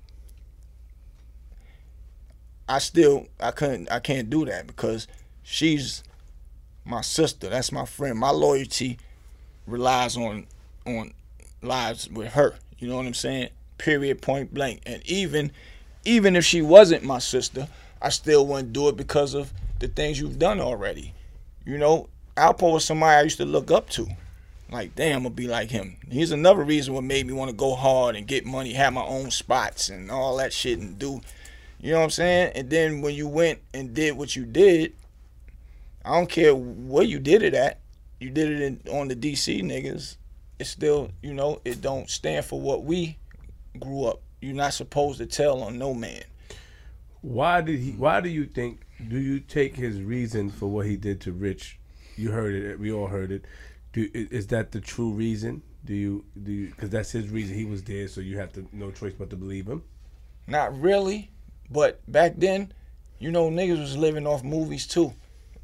I 2.68 2.78
still 2.78 3.26
I 3.40 3.50
couldn't 3.50 3.90
I 3.90 3.98
can't 3.98 4.30
do 4.30 4.44
that 4.46 4.66
because 4.66 5.06
she's 5.42 6.04
my 6.84 7.00
sister. 7.00 7.48
That's 7.48 7.72
my 7.72 7.84
friend. 7.84 8.18
My 8.18 8.30
loyalty 8.30 8.98
relies 9.66 10.16
on 10.16 10.46
on 10.86 11.12
lives 11.62 12.08
with 12.08 12.32
her. 12.32 12.56
You 12.78 12.88
know 12.88 12.96
what 12.96 13.06
I'm 13.06 13.14
saying? 13.14 13.50
Period 13.78 14.22
point 14.22 14.54
blank. 14.54 14.82
And 14.86 15.04
even 15.06 15.52
even 16.04 16.36
if 16.36 16.44
she 16.44 16.62
wasn't 16.62 17.04
my 17.04 17.18
sister, 17.18 17.68
I 18.00 18.08
still 18.08 18.46
wouldn't 18.46 18.72
do 18.72 18.88
it 18.88 18.96
because 18.96 19.34
of 19.34 19.52
the 19.78 19.88
things 19.88 20.20
you've 20.20 20.38
done 20.38 20.60
already. 20.60 21.14
You 21.64 21.76
know, 21.76 22.08
Alpo 22.40 22.72
was 22.72 22.86
somebody 22.86 23.18
I 23.18 23.22
used 23.22 23.36
to 23.36 23.44
look 23.44 23.70
up 23.70 23.90
to. 23.90 24.08
Like, 24.70 24.94
damn, 24.94 25.18
I'm 25.18 25.22
gonna 25.24 25.34
be 25.34 25.46
like 25.46 25.70
him. 25.70 25.96
Here's 26.08 26.30
another 26.30 26.62
reason 26.62 26.94
what 26.94 27.04
made 27.04 27.26
me 27.26 27.34
want 27.34 27.50
to 27.50 27.56
go 27.56 27.74
hard 27.74 28.16
and 28.16 28.26
get 28.26 28.46
money, 28.46 28.72
have 28.72 28.94
my 28.94 29.04
own 29.04 29.30
spots 29.30 29.90
and 29.90 30.10
all 30.10 30.38
that 30.38 30.54
shit 30.54 30.78
and 30.78 30.98
do, 30.98 31.20
you 31.80 31.92
know 31.92 31.98
what 31.98 32.04
I'm 32.04 32.10
saying? 32.10 32.52
And 32.54 32.70
then 32.70 33.02
when 33.02 33.14
you 33.14 33.28
went 33.28 33.58
and 33.74 33.92
did 33.92 34.16
what 34.16 34.36
you 34.36 34.46
did, 34.46 34.94
I 36.02 36.14
don't 36.14 36.30
care 36.30 36.54
where 36.54 37.04
you 37.04 37.18
did 37.18 37.42
it 37.42 37.52
at. 37.52 37.78
You 38.20 38.30
did 38.30 38.50
it 38.52 38.62
in, 38.62 38.80
on 38.90 39.08
the 39.08 39.16
DC 39.16 39.62
niggas. 39.62 40.16
It's 40.58 40.70
still, 40.70 41.10
you 41.22 41.34
know, 41.34 41.60
it 41.66 41.82
don't 41.82 42.08
stand 42.08 42.46
for 42.46 42.58
what 42.58 42.84
we 42.84 43.18
grew 43.78 44.06
up. 44.06 44.22
You're 44.40 44.54
not 44.54 44.72
supposed 44.72 45.18
to 45.18 45.26
tell 45.26 45.62
on 45.62 45.78
no 45.78 45.92
man. 45.92 46.22
Why 47.20 47.60
did 47.60 47.80
he? 47.80 47.90
Why 47.92 48.22
do 48.22 48.30
you 48.30 48.46
think? 48.46 48.80
Do 49.06 49.18
you 49.18 49.40
take 49.40 49.76
his 49.76 50.00
reason 50.00 50.48
for 50.48 50.68
what 50.68 50.86
he 50.86 50.96
did 50.96 51.20
to 51.22 51.32
Rich 51.32 51.79
you 52.20 52.30
heard 52.30 52.54
it. 52.54 52.78
We 52.78 52.92
all 52.92 53.06
heard 53.06 53.32
it. 53.32 53.44
Do, 53.92 54.08
is 54.12 54.46
that 54.48 54.72
the 54.72 54.80
true 54.80 55.10
reason? 55.10 55.62
Do 55.84 55.94
you 55.94 56.24
do 56.40 56.52
you 56.52 56.66
because 56.68 56.90
that's 56.90 57.10
his 57.10 57.28
reason 57.28 57.56
he 57.56 57.64
was 57.64 57.82
there, 57.82 58.06
so 58.06 58.20
you 58.20 58.38
have 58.38 58.52
to 58.52 58.66
no 58.72 58.90
choice 58.90 59.14
but 59.18 59.30
to 59.30 59.36
believe 59.36 59.66
him. 59.66 59.82
Not 60.46 60.78
really, 60.78 61.30
but 61.70 62.00
back 62.10 62.34
then, 62.36 62.72
you 63.18 63.30
know, 63.30 63.50
niggas 63.50 63.80
was 63.80 63.96
living 63.96 64.26
off 64.26 64.44
movies 64.44 64.86
too. 64.86 65.14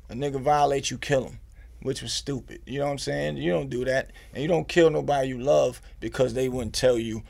A 0.09 0.15
nigga 0.15 0.41
violate 0.41 0.91
you, 0.91 0.99
kill 0.99 1.25
him, 1.25 1.41
which 1.83 2.01
was 2.01 2.13
stupid. 2.13 2.63
You 2.67 2.79
know 2.79 2.87
what 2.87 2.93
I'm 2.93 2.99
saying? 2.99 3.37
You 3.37 3.53
don't 3.53 3.69
do 3.69 3.85
that, 3.85 4.13
and 4.33 4.43
you 4.43 4.49
don't 4.49 4.69
kill 4.69 4.91
nobody 4.91 5.29
you 5.29 5.39
love 5.39 5.83
because 6.01 6.33
they 6.33 6.49
wouldn't 6.49 6.75
tell 6.75 6.99
you 6.99 7.23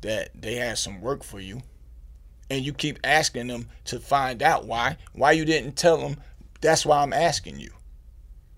that 0.00 0.30
they 0.34 0.56
had 0.56 0.78
some 0.78 1.00
work 1.00 1.22
for 1.22 1.38
you, 1.38 1.62
and 2.50 2.64
you 2.64 2.72
keep 2.72 2.98
asking 3.04 3.46
them 3.46 3.68
to 3.84 4.00
find 4.00 4.42
out 4.42 4.66
why. 4.66 4.96
Why 5.12 5.32
you 5.32 5.44
didn't 5.44 5.76
tell 5.76 5.98
them? 5.98 6.16
That's 6.60 6.84
why 6.84 7.02
I'm 7.02 7.12
asking 7.12 7.60
you. 7.60 7.70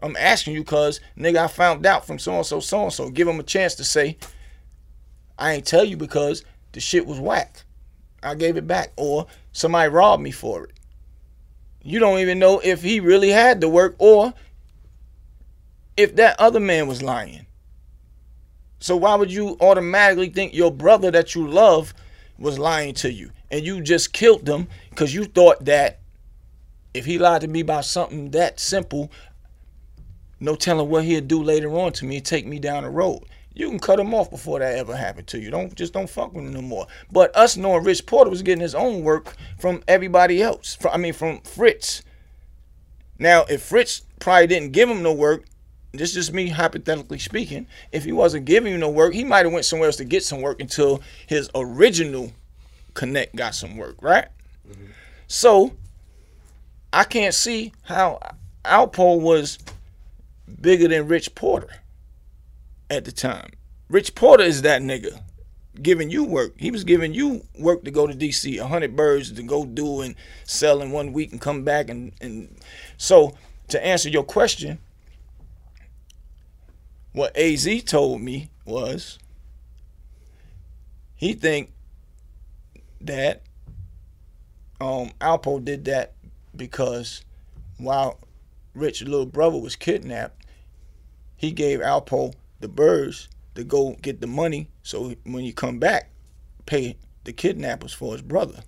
I'm 0.02 0.16
asking 0.16 0.54
you 0.54 0.60
because, 0.60 1.00
nigga, 1.16 1.38
I 1.38 1.46
found 1.48 1.84
out 1.84 2.06
from 2.06 2.18
so 2.18 2.36
and 2.36 2.46
so, 2.46 2.60
so 2.60 2.84
and 2.84 2.92
so. 2.92 3.10
Give 3.10 3.26
them 3.26 3.40
a 3.40 3.44
chance 3.44 3.74
to 3.76 3.84
say, 3.84 4.16
I 5.38 5.54
ain't 5.54 5.66
tell 5.66 5.84
you 5.84 5.96
because 5.96 6.44
the 6.72 6.80
shit 6.80 7.06
was 7.06 7.18
whack. 7.18 7.64
I 8.22 8.34
gave 8.34 8.56
it 8.56 8.66
back. 8.66 8.92
Or 8.96 9.26
somebody 9.52 9.90
robbed 9.90 10.22
me 10.22 10.30
for 10.30 10.64
it. 10.64 10.72
You 11.82 11.98
don't 11.98 12.18
even 12.18 12.38
know 12.38 12.60
if 12.60 12.82
he 12.82 13.00
really 13.00 13.30
had 13.30 13.60
the 13.60 13.68
work 13.68 13.96
or 13.98 14.34
if 15.96 16.16
that 16.16 16.38
other 16.38 16.60
man 16.60 16.86
was 16.86 17.02
lying. 17.02 17.46
So 18.80 18.96
why 18.96 19.16
would 19.16 19.32
you 19.32 19.56
automatically 19.60 20.28
think 20.28 20.54
your 20.54 20.70
brother 20.70 21.10
that 21.10 21.34
you 21.34 21.48
love 21.48 21.94
was 22.38 22.58
lying 22.58 22.94
to 22.94 23.12
you? 23.12 23.30
And 23.50 23.64
you 23.64 23.80
just 23.80 24.12
killed 24.12 24.44
them 24.44 24.68
because 24.90 25.14
you 25.14 25.24
thought 25.24 25.64
that 25.64 26.00
if 26.94 27.04
he 27.04 27.18
lied 27.18 27.40
to 27.40 27.48
me 27.48 27.60
about 27.60 27.84
something 27.84 28.30
that 28.30 28.60
simple, 28.60 29.10
no 30.40 30.54
telling 30.54 30.88
what 30.88 31.04
he'll 31.04 31.20
do 31.20 31.42
later 31.42 31.70
on 31.70 31.92
to 31.92 32.04
me 32.04 32.16
and 32.16 32.24
take 32.24 32.46
me 32.46 32.58
down 32.58 32.84
the 32.84 32.90
road. 32.90 33.24
You 33.54 33.68
can 33.68 33.80
cut 33.80 33.98
him 33.98 34.14
off 34.14 34.30
before 34.30 34.60
that 34.60 34.78
ever 34.78 34.96
happened 34.96 35.26
to 35.28 35.40
you. 35.40 35.50
Don't 35.50 35.74
just 35.74 35.92
don't 35.92 36.08
fuck 36.08 36.32
with 36.32 36.44
him 36.44 36.52
no 36.52 36.62
more. 36.62 36.86
But 37.10 37.34
us 37.36 37.56
knowing 37.56 37.82
Rich 37.82 38.06
Porter 38.06 38.30
was 38.30 38.42
getting 38.42 38.62
his 38.62 38.74
own 38.74 39.02
work 39.02 39.34
from 39.58 39.82
everybody 39.88 40.40
else. 40.40 40.76
From, 40.76 40.92
I 40.94 40.96
mean, 40.96 41.12
from 41.12 41.40
Fritz. 41.40 42.02
Now, 43.18 43.44
if 43.48 43.62
Fritz 43.62 44.02
probably 44.20 44.46
didn't 44.46 44.70
give 44.70 44.88
him 44.88 45.02
no 45.02 45.12
work, 45.12 45.44
this 45.92 46.10
is 46.10 46.14
just 46.14 46.32
me 46.32 46.48
hypothetically 46.48 47.18
speaking. 47.18 47.66
If 47.90 48.04
he 48.04 48.12
wasn't 48.12 48.44
giving 48.44 48.70
you 48.70 48.78
no 48.78 48.90
work, 48.90 49.12
he 49.12 49.24
might 49.24 49.44
have 49.44 49.52
went 49.52 49.64
somewhere 49.64 49.88
else 49.88 49.96
to 49.96 50.04
get 50.04 50.22
some 50.22 50.40
work 50.40 50.60
until 50.60 51.02
his 51.26 51.50
original 51.54 52.32
connect 52.94 53.34
got 53.34 53.56
some 53.56 53.76
work, 53.76 53.96
right? 54.00 54.26
Mm-hmm. 54.68 54.86
So 55.26 55.72
I 56.92 57.04
can't 57.04 57.34
see 57.34 57.72
how 57.82 58.20
Alpo 58.64 59.20
was 59.20 59.58
bigger 60.60 60.88
than 60.88 61.08
Rich 61.08 61.34
Porter 61.34 61.68
at 62.90 63.04
the 63.04 63.12
time. 63.12 63.50
Rich 63.88 64.14
Porter 64.14 64.44
is 64.44 64.62
that 64.62 64.82
nigga 64.82 65.20
giving 65.80 66.10
you 66.10 66.24
work. 66.24 66.54
He 66.58 66.70
was 66.70 66.84
giving 66.84 67.14
you 67.14 67.44
work 67.58 67.84
to 67.84 67.90
go 67.90 68.06
to 68.06 68.14
DC, 68.14 68.60
100 68.60 68.96
birds 68.96 69.32
to 69.32 69.42
go 69.42 69.64
do 69.64 70.00
and 70.00 70.14
sell 70.44 70.82
in 70.82 70.90
one 70.90 71.12
week 71.12 71.32
and 71.32 71.40
come 71.40 71.64
back. 71.64 71.88
And, 71.88 72.12
and 72.20 72.56
so, 72.96 73.36
to 73.68 73.84
answer 73.84 74.08
your 74.08 74.24
question, 74.24 74.78
what 77.12 77.36
AZ 77.36 77.82
told 77.84 78.20
me 78.20 78.50
was 78.64 79.18
he 81.14 81.32
think 81.32 81.72
that 83.00 83.42
um, 84.80 85.10
Alpo 85.20 85.64
did 85.64 85.84
that 85.86 86.12
because 86.54 87.22
while 87.78 88.18
Rich 88.74 89.02
little 89.02 89.26
brother 89.26 89.58
was 89.58 89.74
kidnapped, 89.74 90.37
he 91.38 91.52
gave 91.52 91.78
Alpo 91.78 92.34
the 92.60 92.68
birds 92.68 93.28
to 93.54 93.64
go 93.64 93.96
get 94.02 94.20
the 94.20 94.26
money 94.26 94.68
so 94.82 95.14
when 95.24 95.44
you 95.44 95.54
come 95.54 95.78
back, 95.78 96.10
pay 96.66 96.96
the 97.24 97.32
kidnappers 97.32 97.94
for 97.94 98.12
his 98.12 98.22
brother. 98.22 98.60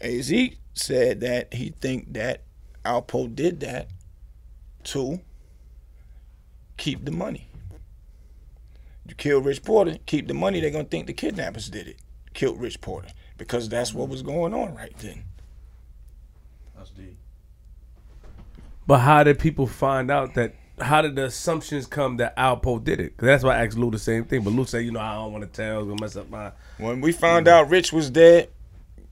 AZ 0.00 0.32
said 0.74 1.20
that 1.20 1.54
he 1.54 1.70
think 1.80 2.12
that 2.12 2.42
Alpo 2.84 3.34
did 3.34 3.60
that 3.60 3.88
to 4.84 5.20
keep 6.76 7.04
the 7.04 7.10
money. 7.10 7.46
You 9.06 9.14
kill 9.14 9.40
Rich 9.40 9.64
Porter, 9.64 9.98
keep 10.06 10.28
the 10.28 10.34
money, 10.34 10.60
they're 10.60 10.70
gonna 10.70 10.84
think 10.84 11.06
the 11.06 11.12
kidnappers 11.12 11.68
did 11.68 11.86
it. 11.88 11.96
Killed 12.32 12.60
Rich 12.60 12.80
Porter. 12.80 13.08
Because 13.36 13.68
that's 13.68 13.92
what 13.92 14.08
was 14.08 14.22
going 14.22 14.54
on 14.54 14.74
right 14.74 14.96
then. 14.98 15.24
That's 16.76 16.90
deep. 16.90 17.16
But 18.86 18.98
how 18.98 19.22
did 19.22 19.38
people 19.38 19.66
find 19.66 20.10
out 20.10 20.34
that 20.34 20.54
how 20.80 21.02
did 21.02 21.14
the 21.14 21.26
assumptions 21.26 21.86
come 21.86 22.16
that 22.16 22.36
Alpo 22.36 22.82
did 22.82 23.00
it? 23.00 23.16
Cause 23.16 23.26
that's 23.26 23.44
why 23.44 23.56
I 23.56 23.64
asked 23.64 23.76
Lou 23.76 23.90
the 23.90 23.98
same 23.98 24.24
thing. 24.24 24.42
But 24.42 24.52
Lou 24.52 24.64
said, 24.64 24.84
you 24.84 24.92
know, 24.92 25.00
I 25.00 25.14
don't 25.14 25.32
want 25.32 25.44
to 25.44 25.50
tell. 25.50 25.80
It's 25.80 25.88
gonna 25.88 26.00
mess 26.00 26.16
up 26.16 26.30
my. 26.30 26.52
When 26.78 27.00
we 27.00 27.12
found 27.12 27.48
out 27.48 27.68
Rich 27.68 27.92
was 27.92 28.10
dead, 28.10 28.48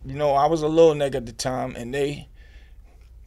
you 0.05 0.15
know, 0.15 0.33
I 0.33 0.47
was 0.47 0.63
a 0.63 0.69
little 0.69 0.95
nigga 0.95 1.17
at 1.17 1.27
the 1.27 1.33
time, 1.33 1.77
and 1.77 1.93
they, 1.93 2.29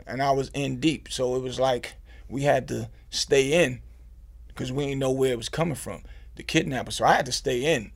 and 0.08 0.22
I 0.22 0.32
was 0.32 0.50
in 0.54 0.80
deep. 0.80 1.10
So 1.12 1.36
it 1.36 1.42
was 1.42 1.60
like 1.60 1.94
we 2.30 2.44
had 2.44 2.68
to 2.70 2.90
stay 3.10 3.64
in, 3.64 3.82
because 4.48 4.72
we 4.72 4.86
didn't 4.86 5.00
know 5.00 5.12
where 5.12 5.32
it 5.32 5.38
was 5.38 5.50
coming 5.50 5.76
from, 5.76 6.02
the 6.36 6.44
kidnapper. 6.44 6.92
So 6.92 7.06
I 7.06 7.14
had 7.14 7.26
to 7.28 7.32
stay 7.32 7.76
in. 7.76 7.92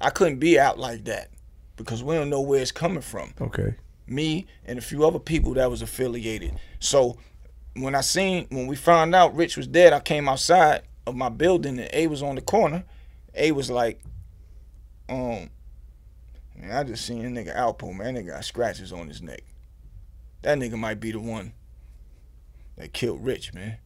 I 0.00 0.10
couldn't 0.10 0.38
be 0.38 0.58
out 0.58 0.78
like 0.78 1.04
that, 1.04 1.30
because 1.76 2.02
we 2.02 2.14
don't 2.14 2.30
know 2.30 2.40
where 2.40 2.60
it's 2.60 2.72
coming 2.72 3.02
from. 3.02 3.34
Okay. 3.40 3.74
Me 4.06 4.46
and 4.64 4.78
a 4.78 4.82
few 4.82 5.06
other 5.06 5.18
people 5.18 5.54
that 5.54 5.70
was 5.70 5.82
affiliated. 5.82 6.54
So 6.78 7.16
when 7.74 7.94
I 7.94 8.00
seen 8.00 8.46
when 8.50 8.66
we 8.66 8.76
found 8.76 9.14
out 9.14 9.34
Rich 9.34 9.56
was 9.56 9.66
dead, 9.66 9.92
I 9.92 10.00
came 10.00 10.28
outside 10.28 10.82
of 11.06 11.16
my 11.16 11.28
building 11.28 11.78
and 11.78 11.88
A 11.92 12.06
was 12.06 12.22
on 12.22 12.34
the 12.34 12.42
corner. 12.42 12.84
A 13.34 13.52
was 13.52 13.70
like, 13.70 14.00
um, 15.08 15.50
man, 16.56 16.70
I 16.70 16.84
just 16.84 17.06
seen 17.06 17.24
a 17.24 17.28
nigga 17.28 17.56
Alpo, 17.56 17.94
man. 17.96 18.14
That 18.14 18.24
nigga 18.24 18.28
got 18.28 18.44
scratches 18.44 18.92
on 18.92 19.08
his 19.08 19.22
neck. 19.22 19.42
That 20.42 20.58
nigga 20.58 20.78
might 20.78 21.00
be 21.00 21.12
the 21.12 21.20
one 21.20 21.52
that 22.76 22.92
killed 22.92 23.24
Rich, 23.24 23.54
man. 23.54 23.78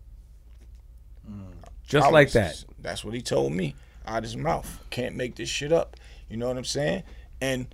Just 1.87 2.11
like 2.11 2.33
that. 2.33 2.65
That's 2.81 3.05
what 3.05 3.15
he 3.15 3.23
told 3.23 3.53
me 3.53 3.75
out 4.07 4.23
his 4.23 4.37
mouth. 4.37 4.81
Can't 4.91 5.15
make 5.15 5.37
this 5.37 5.49
shit 5.49 5.73
up. 5.73 5.97
You 6.29 6.37
know 6.37 6.49
what 6.49 6.57
I'm 6.57 6.65
saying? 6.65 7.05
And 7.41 7.73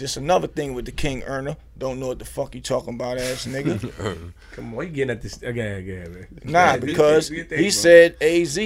just 0.00 0.16
another 0.16 0.48
thing 0.48 0.74
with 0.74 0.86
the 0.86 0.92
King 0.92 1.22
Earner. 1.22 1.56
Don't 1.78 2.00
know 2.00 2.08
what 2.08 2.18
the 2.18 2.24
fuck 2.24 2.54
you 2.54 2.60
talking 2.60 2.94
about, 2.94 3.18
ass 3.18 3.46
nigga. 3.50 4.32
Come 4.52 4.74
on, 4.74 4.86
you 4.86 4.90
getting 4.90 5.10
at 5.10 5.22
this 5.22 5.40
again, 5.42 5.76
again, 5.76 6.12
man. 6.12 6.26
Nah, 6.44 6.76
because 6.78 7.28
he 7.28 7.70
said 7.70 8.16
AZ, 8.20 8.58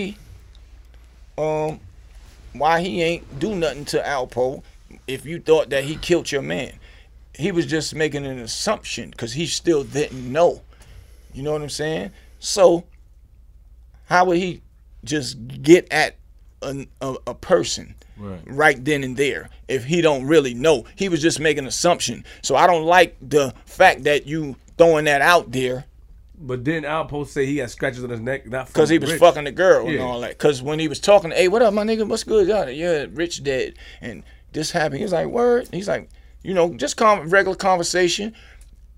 um, 1.36 1.80
why 2.52 2.80
he 2.80 3.02
ain't 3.02 3.38
do 3.38 3.54
nothing 3.54 3.84
to 3.86 4.00
Alpo 4.00 4.62
if 5.06 5.26
you 5.26 5.40
thought 5.40 5.70
that 5.70 5.84
he 5.84 5.96
killed 5.96 6.30
your 6.30 6.42
man. 6.42 6.72
He 7.36 7.50
was 7.50 7.66
just 7.66 7.96
making 7.96 8.24
an 8.24 8.38
assumption 8.38 9.10
because 9.10 9.32
he 9.32 9.46
still 9.46 9.82
didn't 9.82 10.32
know. 10.32 10.62
You 11.32 11.42
know 11.42 11.52
what 11.52 11.62
I'm 11.62 11.68
saying? 11.68 12.12
So, 12.38 12.84
how 14.06 14.26
would 14.26 14.36
he 14.36 14.62
just 15.02 15.36
get 15.62 15.92
at 15.92 16.14
a, 16.62 16.86
a, 17.00 17.16
a 17.26 17.34
person 17.34 17.96
right. 18.16 18.40
right 18.46 18.84
then 18.84 19.04
and 19.04 19.16
there 19.16 19.50
if 19.68 19.84
he 19.84 20.00
don't 20.00 20.26
really 20.26 20.54
know. 20.54 20.84
He 20.96 21.08
was 21.08 21.20
just 21.22 21.40
making 21.40 21.66
assumption. 21.66 22.24
So 22.42 22.56
I 22.56 22.66
don't 22.66 22.84
like 22.84 23.16
the 23.20 23.54
fact 23.66 24.04
that 24.04 24.26
you 24.26 24.56
throwing 24.76 25.04
that 25.06 25.22
out 25.22 25.52
there. 25.52 25.86
But 26.36 26.64
then 26.64 26.82
Alpo 26.82 27.26
say 27.26 27.46
he 27.46 27.58
had 27.58 27.70
scratches 27.70 28.02
on 28.02 28.10
his 28.10 28.20
neck, 28.20 28.46
not 28.46 28.66
because 28.66 28.88
he 28.88 28.98
was 28.98 29.12
Rich. 29.12 29.20
fucking 29.20 29.44
the 29.44 29.52
girl 29.52 29.86
yeah. 29.86 29.92
and 29.92 30.02
all 30.02 30.20
that. 30.20 30.30
Because 30.30 30.62
when 30.62 30.78
he 30.78 30.88
was 30.88 30.98
talking, 30.98 31.30
hey, 31.30 31.48
what 31.48 31.62
up, 31.62 31.72
my 31.72 31.84
nigga? 31.84 32.06
What's 32.06 32.24
good? 32.24 32.48
Yeah, 32.48 32.66
yeah, 32.66 33.06
Rich 33.10 33.44
dead, 33.44 33.74
and 34.00 34.24
this 34.52 34.72
happened. 34.72 34.98
He 34.98 35.04
was 35.04 35.12
like, 35.12 35.28
word. 35.28 35.68
He's 35.72 35.88
like, 35.88 36.10
you 36.42 36.52
know, 36.52 36.74
just 36.74 36.96
com- 36.96 37.30
regular 37.30 37.56
conversation. 37.56 38.34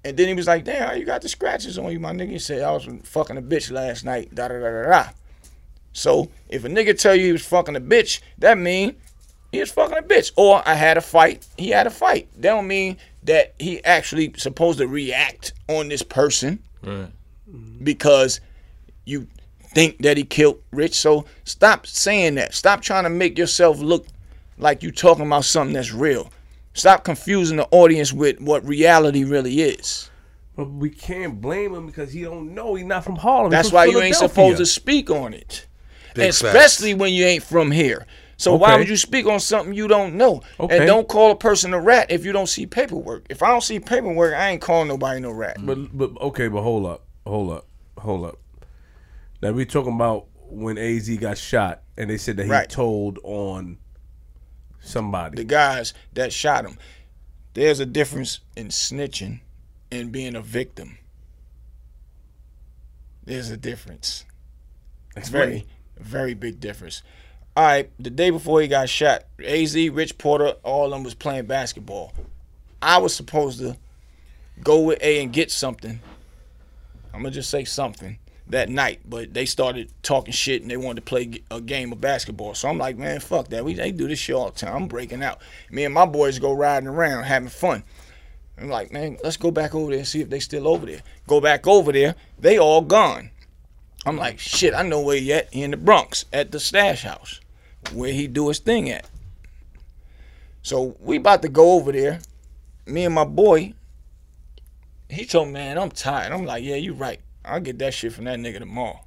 And 0.04 0.16
then 0.16 0.28
he 0.28 0.34
was 0.34 0.46
like, 0.46 0.64
damn, 0.64 0.96
you 0.98 1.04
got 1.04 1.22
the 1.22 1.28
scratches 1.28 1.78
on 1.78 1.90
you, 1.90 2.00
my 2.00 2.12
nigga. 2.12 2.30
He 2.30 2.38
said, 2.38 2.62
I 2.62 2.70
was 2.70 2.88
fucking 3.04 3.36
a 3.36 3.42
bitch 3.42 3.70
last 3.70 4.04
night. 4.04 4.34
Da 4.34 4.48
da 4.48 4.58
da 4.58 4.70
da 4.70 4.88
da. 4.88 5.08
So 5.92 6.30
if 6.48 6.64
a 6.64 6.68
nigga 6.68 6.98
tell 6.98 7.14
you 7.14 7.26
he 7.26 7.32
was 7.32 7.44
fucking 7.44 7.74
a 7.74 7.80
bitch, 7.80 8.20
that 8.38 8.56
mean 8.56 8.96
he 9.56 9.60
was 9.60 9.72
fucking 9.72 9.98
a 9.98 10.02
bitch. 10.02 10.32
Or 10.36 10.62
I 10.66 10.74
had 10.74 10.96
a 10.96 11.00
fight, 11.00 11.46
he 11.56 11.70
had 11.70 11.86
a 11.86 11.90
fight. 11.90 12.28
That 12.34 12.50
don't 12.50 12.66
mean 12.66 12.96
that 13.24 13.54
he 13.58 13.82
actually 13.84 14.32
supposed 14.36 14.78
to 14.78 14.86
react 14.86 15.52
on 15.68 15.88
this 15.88 16.02
person. 16.02 16.62
Right. 16.82 17.08
Because 17.82 18.40
you 19.04 19.26
think 19.60 19.98
that 19.98 20.16
he 20.16 20.24
killed 20.24 20.60
Rich. 20.72 20.98
So 20.98 21.24
stop 21.44 21.86
saying 21.86 22.36
that. 22.36 22.54
Stop 22.54 22.82
trying 22.82 23.04
to 23.04 23.10
make 23.10 23.38
yourself 23.38 23.78
look 23.78 24.06
like 24.58 24.82
you 24.82 24.90
talking 24.90 25.26
about 25.26 25.44
something 25.44 25.74
that's 25.74 25.92
real. 25.92 26.32
Stop 26.74 27.04
confusing 27.04 27.56
the 27.56 27.68
audience 27.70 28.12
with 28.12 28.40
what 28.40 28.64
reality 28.66 29.24
really 29.24 29.62
is. 29.62 30.10
But 30.56 30.70
we 30.70 30.90
can't 30.90 31.40
blame 31.40 31.74
him 31.74 31.86
because 31.86 32.12
he 32.12 32.22
don't 32.22 32.54
know. 32.54 32.74
He's 32.74 32.86
not 32.86 33.04
from 33.04 33.16
Harlem. 33.16 33.50
That's 33.50 33.72
why 33.72 33.84
you 33.86 34.00
ain't 34.00 34.16
supposed 34.16 34.58
to 34.58 34.66
speak 34.66 35.10
on 35.10 35.34
it. 35.34 35.66
Big 36.14 36.30
especially 36.30 36.92
facts. 36.92 37.00
when 37.00 37.12
you 37.12 37.24
ain't 37.26 37.42
from 37.42 37.70
here. 37.70 38.06
So 38.38 38.54
okay. 38.54 38.60
why 38.60 38.76
would 38.76 38.88
you 38.88 38.96
speak 38.96 39.26
on 39.26 39.40
something 39.40 39.72
you 39.72 39.88
don't 39.88 40.14
know? 40.14 40.42
Okay. 40.60 40.78
And 40.78 40.86
don't 40.86 41.08
call 41.08 41.30
a 41.30 41.36
person 41.36 41.72
a 41.72 41.80
rat 41.80 42.10
if 42.10 42.24
you 42.24 42.32
don't 42.32 42.48
see 42.48 42.66
paperwork. 42.66 43.26
If 43.30 43.42
I 43.42 43.48
don't 43.48 43.62
see 43.62 43.80
paperwork, 43.80 44.34
I 44.34 44.50
ain't 44.50 44.60
calling 44.60 44.88
nobody 44.88 45.20
no 45.20 45.30
rat. 45.30 45.56
But 45.60 45.96
but 45.96 46.20
okay, 46.20 46.48
but 46.48 46.62
hold 46.62 46.86
up, 46.86 47.04
hold 47.26 47.50
up, 47.50 47.66
hold 47.98 48.26
up. 48.26 48.38
Now 49.42 49.52
we 49.52 49.64
talking 49.64 49.94
about 49.94 50.26
when 50.48 50.76
Az 50.76 51.08
got 51.16 51.38
shot, 51.38 51.82
and 51.96 52.10
they 52.10 52.18
said 52.18 52.36
that 52.36 52.44
he 52.44 52.50
right. 52.50 52.68
told 52.68 53.18
on 53.22 53.78
somebody. 54.80 55.36
The 55.36 55.44
guys 55.44 55.94
that 56.12 56.32
shot 56.32 56.64
him. 56.64 56.78
There's 57.54 57.80
a 57.80 57.86
difference 57.86 58.40
in 58.54 58.68
snitching 58.68 59.40
and 59.90 60.12
being 60.12 60.36
a 60.36 60.42
victim. 60.42 60.98
There's 63.24 63.50
a 63.50 63.56
difference. 63.56 64.24
It's 65.16 65.30
very, 65.30 65.66
very 65.96 66.34
big 66.34 66.60
difference. 66.60 67.02
All 67.56 67.64
right, 67.64 67.90
the 67.98 68.10
day 68.10 68.28
before 68.28 68.60
he 68.60 68.68
got 68.68 68.86
shot, 68.90 69.24
AZ, 69.42 69.74
Rich 69.74 70.18
Porter, 70.18 70.56
all 70.62 70.84
of 70.84 70.90
them 70.90 71.02
was 71.02 71.14
playing 71.14 71.46
basketball. 71.46 72.12
I 72.82 72.98
was 72.98 73.14
supposed 73.14 73.60
to 73.60 73.78
go 74.62 74.82
with 74.82 75.02
A 75.02 75.22
and 75.22 75.32
get 75.32 75.50
something. 75.50 76.00
I'm 77.14 77.22
gonna 77.22 77.30
just 77.30 77.48
say 77.48 77.64
something 77.64 78.18
that 78.48 78.68
night, 78.68 79.00
but 79.08 79.32
they 79.32 79.46
started 79.46 79.90
talking 80.02 80.34
shit 80.34 80.60
and 80.60 80.70
they 80.70 80.76
wanted 80.76 80.96
to 80.96 81.08
play 81.08 81.42
a 81.50 81.62
game 81.62 81.92
of 81.92 82.00
basketball. 82.02 82.52
So 82.52 82.68
I'm 82.68 82.76
like, 82.76 82.98
man, 82.98 83.20
fuck 83.20 83.48
that. 83.48 83.64
We 83.64 83.72
they 83.72 83.90
do 83.90 84.06
this 84.06 84.18
shit 84.18 84.36
all 84.36 84.50
the 84.50 84.58
time. 84.58 84.76
I'm 84.76 84.86
breaking 84.86 85.22
out. 85.22 85.40
Me 85.70 85.86
and 85.86 85.94
my 85.94 86.04
boys 86.04 86.38
go 86.38 86.52
riding 86.52 86.90
around 86.90 87.24
having 87.24 87.48
fun. 87.48 87.84
I'm 88.58 88.68
like, 88.68 88.92
man, 88.92 89.16
let's 89.24 89.38
go 89.38 89.50
back 89.50 89.74
over 89.74 89.92
there 89.92 90.00
and 90.00 90.06
see 90.06 90.20
if 90.20 90.28
they 90.28 90.40
still 90.40 90.68
over 90.68 90.84
there. 90.84 91.00
Go 91.26 91.40
back 91.40 91.66
over 91.66 91.90
there. 91.90 92.16
They 92.38 92.58
all 92.58 92.82
gone. 92.82 93.30
I'm 94.04 94.18
like, 94.18 94.38
shit, 94.38 94.74
I 94.74 94.82
know 94.82 95.00
where 95.00 95.16
he 95.16 95.32
at. 95.32 95.54
He 95.54 95.62
in 95.62 95.70
the 95.70 95.78
Bronx 95.78 96.26
at 96.34 96.52
the 96.52 96.60
stash 96.60 97.02
house 97.02 97.40
where 97.92 98.12
he 98.12 98.26
do 98.26 98.48
his 98.48 98.58
thing 98.58 98.90
at. 98.90 99.08
So 100.62 100.96
we 101.00 101.16
about 101.16 101.42
to 101.42 101.48
go 101.48 101.72
over 101.72 101.92
there. 101.92 102.20
Me 102.86 103.04
and 103.04 103.14
my 103.14 103.24
boy, 103.24 103.74
he 105.08 105.24
told 105.24 105.48
me, 105.48 105.54
man, 105.54 105.78
I'm 105.78 105.90
tired. 105.90 106.32
I'm 106.32 106.44
like, 106.44 106.64
yeah, 106.64 106.76
you 106.76 106.94
right. 106.94 107.20
I'll 107.44 107.60
get 107.60 107.78
that 107.78 107.94
shit 107.94 108.12
from 108.12 108.24
that 108.24 108.38
nigga 108.38 108.58
tomorrow. 108.58 109.00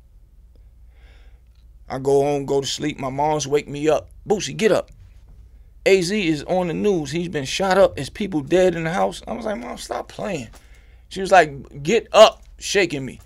I 1.89 1.97
go 1.97 2.22
home, 2.22 2.45
go 2.45 2.61
to 2.61 2.68
sleep. 2.68 2.99
My 2.99 3.10
mom's 3.10 3.47
wake 3.47 3.68
me 3.68 3.89
up. 3.89 4.10
Boosie, 4.27 4.56
get 4.56 4.72
up. 4.72 4.91
AZ 5.85 6.11
is 6.11 6.43
on 6.43 6.68
the 6.68 6.73
news. 6.73 7.11
He's 7.11 7.30
been 7.30 7.45
shot 7.45 7.77
up. 7.77 7.95
There's 7.95 8.10
people 8.10 8.41
dead 8.41 8.76
in 8.76 8.84
the 8.84 8.91
house. 8.91 9.22
I 9.27 9.34
was 9.34 9.45
like, 9.45 9.57
Mom, 9.57 9.77
stop 9.77 10.07
playing. 10.07 10.49
She 11.10 11.22
was 11.22 11.31
like, 11.31 11.81
get 11.81 12.07
up, 12.14 12.43
shaking 12.60 13.06
me. 13.06 13.19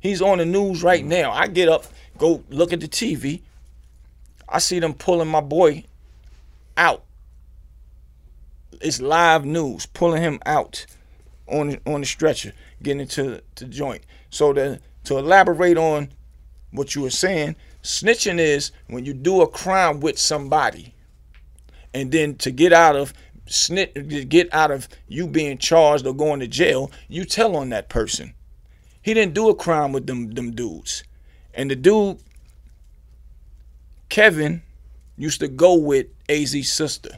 He's 0.00 0.22
on 0.22 0.38
the 0.38 0.46
news 0.46 0.82
right 0.82 1.04
now. 1.04 1.32
I 1.32 1.46
get 1.48 1.68
up, 1.68 1.86
go 2.16 2.42
look 2.48 2.72
at 2.72 2.80
the 2.80 2.88
TV. 2.88 3.42
I 4.48 4.58
see 4.58 4.78
them 4.78 4.94
pulling 4.94 5.28
my 5.28 5.40
boy 5.40 5.84
out. 6.76 7.04
It's 8.80 9.00
live 9.00 9.44
news, 9.44 9.86
pulling 9.86 10.22
him 10.22 10.40
out 10.46 10.86
on 11.46 11.78
on 11.86 12.00
the 12.00 12.06
stretcher, 12.06 12.52
getting 12.82 13.00
into 13.00 13.42
the 13.56 13.64
joint. 13.64 14.02
So 14.30 14.52
to 14.52 14.80
to 15.04 15.18
elaborate 15.18 15.78
on 15.78 16.10
what 16.72 16.94
you 16.94 17.02
were 17.02 17.10
saying, 17.10 17.56
snitching 17.82 18.38
is 18.38 18.72
when 18.88 19.04
you 19.04 19.14
do 19.14 19.40
a 19.40 19.48
crime 19.48 20.00
with 20.00 20.18
somebody, 20.18 20.94
and 21.94 22.12
then 22.12 22.34
to 22.36 22.50
get 22.50 22.72
out 22.72 22.96
of 22.96 23.14
snitch, 23.46 23.94
get 24.28 24.52
out 24.52 24.70
of 24.70 24.88
you 25.08 25.26
being 25.26 25.58
charged 25.58 26.06
or 26.06 26.14
going 26.14 26.40
to 26.40 26.48
jail, 26.48 26.90
you 27.08 27.24
tell 27.24 27.56
on 27.56 27.70
that 27.70 27.88
person. 27.88 28.34
He 29.00 29.14
didn't 29.14 29.34
do 29.34 29.48
a 29.48 29.54
crime 29.54 29.92
with 29.92 30.06
them 30.06 30.32
them 30.32 30.52
dudes, 30.52 31.04
and 31.54 31.70
the 31.70 31.76
dude 31.76 32.18
Kevin 34.08 34.62
used 35.16 35.40
to 35.40 35.48
go 35.48 35.74
with 35.74 36.06
AZ's 36.28 36.72
sister. 36.72 37.10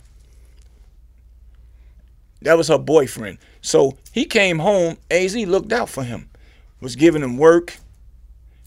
That 2.42 2.56
was 2.56 2.68
her 2.68 2.78
boyfriend. 2.78 3.38
So 3.60 3.98
he 4.12 4.24
came 4.24 4.58
home. 4.58 4.96
Az 5.10 5.36
looked 5.36 5.72
out 5.72 5.88
for 5.88 6.04
him, 6.04 6.28
was 6.80 6.96
giving 6.96 7.22
him 7.22 7.36
work, 7.36 7.76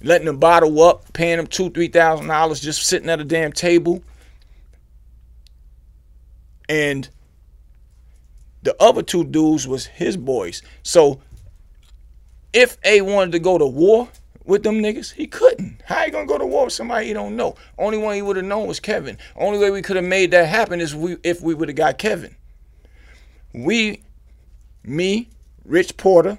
letting 0.03 0.27
him 0.27 0.37
bottle 0.37 0.81
up, 0.83 1.13
paying 1.13 1.39
him 1.39 1.47
two, 1.47 1.69
three 1.69 1.87
thousand 1.87 2.27
dollars, 2.27 2.59
just 2.59 2.83
sitting 2.83 3.09
at 3.09 3.21
a 3.21 3.23
damn 3.23 3.53
table. 3.53 4.03
And 6.67 7.09
the 8.63 8.75
other 8.81 9.01
two 9.01 9.23
dudes 9.23 9.67
was 9.67 9.85
his 9.85 10.17
boys. 10.17 10.61
So 10.83 11.21
if 12.53 12.77
A 12.83 13.01
wanted 13.01 13.31
to 13.31 13.39
go 13.39 13.57
to 13.57 13.65
war 13.65 14.09
with 14.51 14.63
them 14.63 14.79
niggas, 14.79 15.13
he 15.13 15.27
couldn't. 15.27 15.81
How 15.85 16.03
you 16.03 16.11
gonna 16.11 16.25
go 16.25 16.37
to 16.37 16.45
war 16.45 16.65
with 16.65 16.73
somebody 16.73 17.07
he 17.07 17.13
don't 17.13 17.37
know? 17.37 17.55
Only 17.77 17.97
one 17.97 18.15
he 18.15 18.21
would 18.21 18.35
have 18.35 18.43
known 18.43 18.67
was 18.67 18.81
Kevin. 18.81 19.17
Only 19.37 19.57
way 19.57 19.71
we 19.71 19.81
could 19.81 19.95
have 19.95 20.03
made 20.03 20.31
that 20.31 20.49
happen 20.49 20.81
is 20.81 20.93
we 20.93 21.15
if 21.23 21.41
we 21.41 21.53
would 21.53 21.69
have 21.69 21.77
got 21.77 21.97
Kevin. 21.97 22.35
We, 23.53 24.03
me, 24.83 25.29
Rich 25.63 25.95
Porter, 25.95 26.37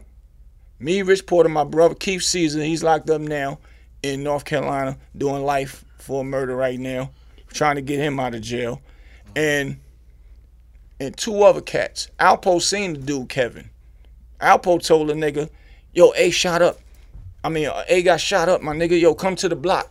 me, 0.78 1.00
Rich 1.00 1.24
Porter, 1.24 1.48
my 1.48 1.64
brother 1.64 1.94
Keith 1.94 2.22
Caesar, 2.22 2.62
he's 2.62 2.82
locked 2.82 3.08
up 3.08 3.22
now 3.22 3.58
in 4.02 4.22
North 4.22 4.44
Carolina 4.44 4.98
doing 5.16 5.42
life 5.42 5.82
for 5.96 6.22
murder 6.22 6.54
right 6.54 6.78
now, 6.78 7.12
trying 7.54 7.76
to 7.76 7.82
get 7.82 7.98
him 7.98 8.20
out 8.20 8.34
of 8.34 8.42
jail, 8.42 8.82
and 9.34 9.80
and 11.00 11.16
two 11.16 11.42
other 11.42 11.62
cats. 11.62 12.08
Alpo 12.20 12.60
seen 12.60 12.92
the 12.92 13.00
dude 13.00 13.30
Kevin. 13.30 13.70
Alpo 14.38 14.86
told 14.86 15.08
the 15.08 15.14
nigga, 15.14 15.48
"Yo, 15.94 16.12
A 16.14 16.28
shot 16.28 16.60
up. 16.60 16.78
I 17.44 17.48
mean, 17.48 17.68
A 17.88 18.02
got 18.02 18.20
shot 18.20 18.48
up, 18.48 18.62
my 18.62 18.74
nigga. 18.74 19.00
Yo, 19.00 19.14
come 19.14 19.36
to 19.36 19.48
the 19.48 19.56
block." 19.56 19.90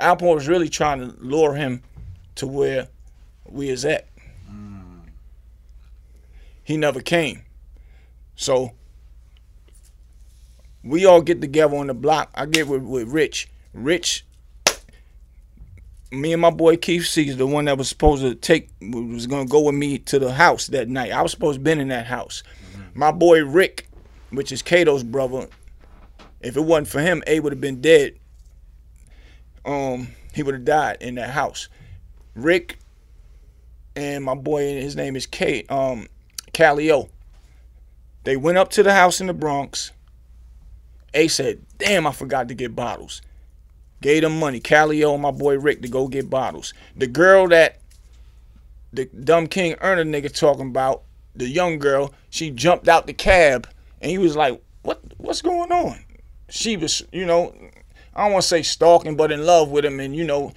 Alpo 0.00 0.34
was 0.34 0.48
really 0.48 0.68
trying 0.68 0.98
to 1.00 1.16
lure 1.20 1.54
him 1.54 1.82
to 2.34 2.46
where 2.46 2.88
we 3.46 3.68
is 3.68 3.84
at. 3.84 4.08
Mm. 4.50 5.02
He 6.64 6.76
never 6.76 7.00
came. 7.00 7.42
So 8.34 8.72
we 10.82 11.06
all 11.06 11.22
get 11.22 11.40
together 11.40 11.76
on 11.76 11.86
the 11.86 11.94
block. 11.94 12.30
I 12.34 12.46
get 12.46 12.68
with, 12.68 12.82
with 12.82 13.08
Rich. 13.08 13.48
Rich, 13.72 14.24
me 16.10 16.32
and 16.32 16.42
my 16.42 16.50
boy 16.50 16.76
Keith 16.76 17.06
C 17.06 17.28
is 17.28 17.36
the 17.36 17.46
one 17.46 17.64
that 17.64 17.78
was 17.78 17.88
supposed 17.88 18.22
to 18.22 18.34
take 18.34 18.70
was 18.80 19.26
gonna 19.26 19.46
go 19.46 19.60
with 19.62 19.74
me 19.74 19.98
to 19.98 20.18
the 20.18 20.32
house 20.32 20.68
that 20.68 20.88
night. 20.88 21.12
I 21.12 21.22
was 21.22 21.30
supposed 21.30 21.58
to 21.58 21.62
been 21.62 21.80
in 21.80 21.88
that 21.88 22.06
house. 22.06 22.42
Mm-hmm. 22.72 22.98
My 22.98 23.12
boy 23.12 23.44
Rick, 23.44 23.88
which 24.30 24.52
is 24.52 24.62
Kato's 24.62 25.02
brother, 25.02 25.48
if 26.44 26.56
it 26.56 26.60
wasn't 26.60 26.88
for 26.88 27.00
him, 27.00 27.22
A 27.26 27.40
would 27.40 27.52
have 27.52 27.60
been 27.60 27.80
dead. 27.80 28.14
Um, 29.64 30.08
he 30.34 30.42
would 30.42 30.54
have 30.54 30.64
died 30.64 30.98
in 31.00 31.14
that 31.14 31.30
house. 31.30 31.68
Rick 32.34 32.78
and 33.96 34.22
my 34.22 34.34
boy, 34.34 34.80
his 34.80 34.94
name 34.94 35.16
is 35.16 35.26
Kate, 35.26 35.70
Um, 35.70 36.08
Calio. 36.52 37.08
They 38.24 38.36
went 38.36 38.58
up 38.58 38.70
to 38.70 38.82
the 38.82 38.92
house 38.92 39.20
in 39.20 39.26
the 39.26 39.34
Bronx. 39.34 39.90
A 41.14 41.28
said, 41.28 41.60
"Damn, 41.78 42.06
I 42.06 42.12
forgot 42.12 42.48
to 42.48 42.54
get 42.54 42.76
bottles." 42.76 43.22
Gave 44.02 44.22
them 44.22 44.38
money, 44.38 44.60
Callio 44.60 45.14
and 45.14 45.22
my 45.22 45.30
boy 45.30 45.58
Rick, 45.58 45.80
to 45.82 45.88
go 45.88 46.08
get 46.08 46.28
bottles. 46.28 46.74
The 46.94 47.06
girl 47.06 47.48
that 47.48 47.80
the 48.92 49.06
dumb 49.06 49.46
King 49.46 49.76
Erner 49.76 50.06
nigga 50.06 50.34
talking 50.34 50.68
about, 50.68 51.02
the 51.34 51.48
young 51.48 51.78
girl, 51.78 52.12
she 52.28 52.50
jumped 52.50 52.88
out 52.88 53.06
the 53.06 53.14
cab 53.14 53.66
and 54.02 54.10
he 54.10 54.18
was 54.18 54.36
like, 54.36 54.60
"What? 54.82 55.00
What's 55.16 55.40
going 55.40 55.72
on?" 55.72 56.04
She 56.48 56.76
was, 56.76 57.02
you 57.12 57.24
know, 57.24 57.54
I 58.14 58.24
don't 58.24 58.32
want 58.32 58.42
to 58.42 58.48
say 58.48 58.62
stalking, 58.62 59.16
but 59.16 59.32
in 59.32 59.44
love 59.44 59.70
with 59.70 59.84
him, 59.84 60.00
and 60.00 60.14
you 60.14 60.24
know, 60.24 60.52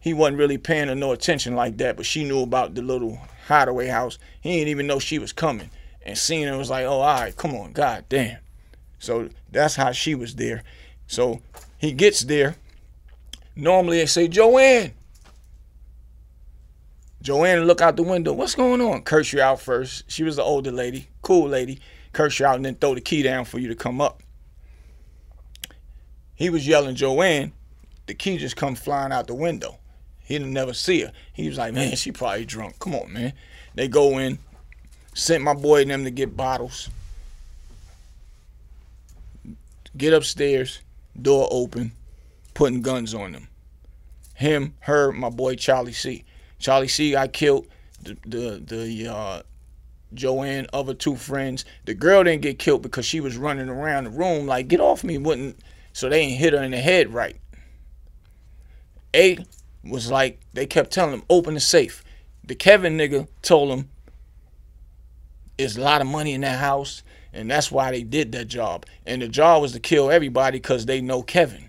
he 0.00 0.12
wasn't 0.12 0.38
really 0.38 0.58
paying 0.58 0.88
her 0.88 0.94
no 0.94 1.12
attention 1.12 1.54
like 1.54 1.76
that. 1.78 1.96
But 1.96 2.06
she 2.06 2.24
knew 2.24 2.42
about 2.42 2.74
the 2.74 2.82
little 2.82 3.20
hideaway 3.46 3.86
house. 3.86 4.18
He 4.40 4.58
didn't 4.58 4.68
even 4.68 4.86
know 4.86 4.98
she 4.98 5.18
was 5.18 5.32
coming, 5.32 5.70
and 6.02 6.18
seeing 6.18 6.46
her 6.48 6.58
was 6.58 6.70
like, 6.70 6.84
"Oh, 6.84 7.00
all 7.00 7.20
right, 7.20 7.36
come 7.36 7.54
on, 7.54 7.72
god 7.72 8.04
damn." 8.08 8.38
So 8.98 9.30
that's 9.50 9.76
how 9.76 9.92
she 9.92 10.14
was 10.14 10.34
there. 10.34 10.62
So 11.06 11.40
he 11.78 11.92
gets 11.92 12.20
there. 12.20 12.56
Normally 13.56 13.98
they 13.98 14.06
say, 14.06 14.28
Joanne. 14.28 14.92
Joanne 17.20 17.64
look 17.64 17.80
out 17.80 17.96
the 17.96 18.02
window. 18.02 18.32
What's 18.32 18.54
going 18.54 18.80
on? 18.80 19.02
Curse 19.02 19.32
you 19.32 19.40
out 19.40 19.60
first. 19.60 20.10
She 20.10 20.22
was 20.22 20.36
the 20.36 20.42
older 20.42 20.70
lady, 20.70 21.08
cool 21.22 21.48
lady. 21.48 21.80
Curse 22.12 22.38
you 22.38 22.46
out 22.46 22.56
and 22.56 22.64
then 22.64 22.76
throw 22.76 22.94
the 22.94 23.00
key 23.00 23.22
down 23.22 23.44
for 23.44 23.58
you 23.58 23.68
to 23.68 23.74
come 23.74 24.00
up. 24.00 24.22
He 26.38 26.48
was 26.48 26.66
yelling 26.66 26.94
Joanne. 26.94 27.52
The 28.06 28.14
key 28.14 28.38
just 28.38 28.56
come 28.56 28.74
flying 28.74 29.12
out 29.12 29.26
the 29.26 29.34
window. 29.34 29.76
He 30.24 30.38
didn't 30.38 30.54
never 30.54 30.72
see 30.72 31.02
her. 31.02 31.12
He 31.32 31.48
was 31.48 31.58
like, 31.58 31.74
man, 31.74 31.96
she 31.96 32.12
probably 32.12 32.46
drunk. 32.46 32.78
Come 32.78 32.94
on, 32.94 33.12
man. 33.12 33.34
They 33.74 33.88
go 33.88 34.18
in, 34.18 34.38
sent 35.14 35.44
my 35.44 35.54
boy 35.54 35.82
and 35.82 35.90
them 35.90 36.04
to 36.04 36.10
get 36.10 36.36
bottles 36.36 36.88
get 39.98 40.14
upstairs, 40.14 40.80
door 41.20 41.48
open, 41.50 41.92
putting 42.54 42.80
guns 42.80 43.12
on 43.12 43.32
them. 43.32 43.48
Him, 44.34 44.74
her, 44.80 45.12
my 45.12 45.28
boy 45.28 45.56
Charlie 45.56 45.92
C. 45.92 46.24
Charlie 46.58 46.88
C. 46.88 47.16
I 47.16 47.28
killed 47.28 47.66
the 48.02 48.16
the, 48.24 48.62
the 48.64 49.12
uh, 49.12 49.42
Joanne, 50.14 50.68
other 50.72 50.94
two 50.94 51.16
friends. 51.16 51.64
The 51.84 51.94
girl 51.94 52.24
didn't 52.24 52.42
get 52.42 52.58
killed 52.58 52.82
because 52.82 53.04
she 53.04 53.20
was 53.20 53.36
running 53.36 53.68
around 53.68 54.04
the 54.04 54.10
room 54.10 54.46
like, 54.46 54.68
get 54.68 54.80
off 54.80 55.02
me, 55.04 55.18
wouldn't 55.18 55.58
so 55.98 56.08
they 56.08 56.20
ain't 56.20 56.38
hit 56.38 56.52
her 56.52 56.62
in 56.62 56.70
the 56.70 56.76
head 56.78 57.12
right. 57.12 57.36
A 59.16 59.44
was 59.82 60.12
like, 60.12 60.38
they 60.52 60.64
kept 60.64 60.92
telling 60.92 61.12
him, 61.12 61.24
open 61.28 61.54
the 61.54 61.60
safe. 61.60 62.04
The 62.44 62.54
Kevin 62.54 62.96
nigga 62.96 63.26
told 63.42 63.76
him, 63.76 63.88
there's 65.56 65.76
a 65.76 65.80
lot 65.80 66.00
of 66.00 66.06
money 66.06 66.34
in 66.34 66.42
that 66.42 66.60
house. 66.60 67.02
And 67.32 67.50
that's 67.50 67.72
why 67.72 67.90
they 67.90 68.04
did 68.04 68.30
that 68.30 68.44
job. 68.44 68.86
And 69.06 69.22
the 69.22 69.26
job 69.26 69.60
was 69.60 69.72
to 69.72 69.80
kill 69.80 70.08
everybody 70.08 70.60
because 70.60 70.86
they 70.86 71.00
know 71.00 71.20
Kevin. 71.20 71.68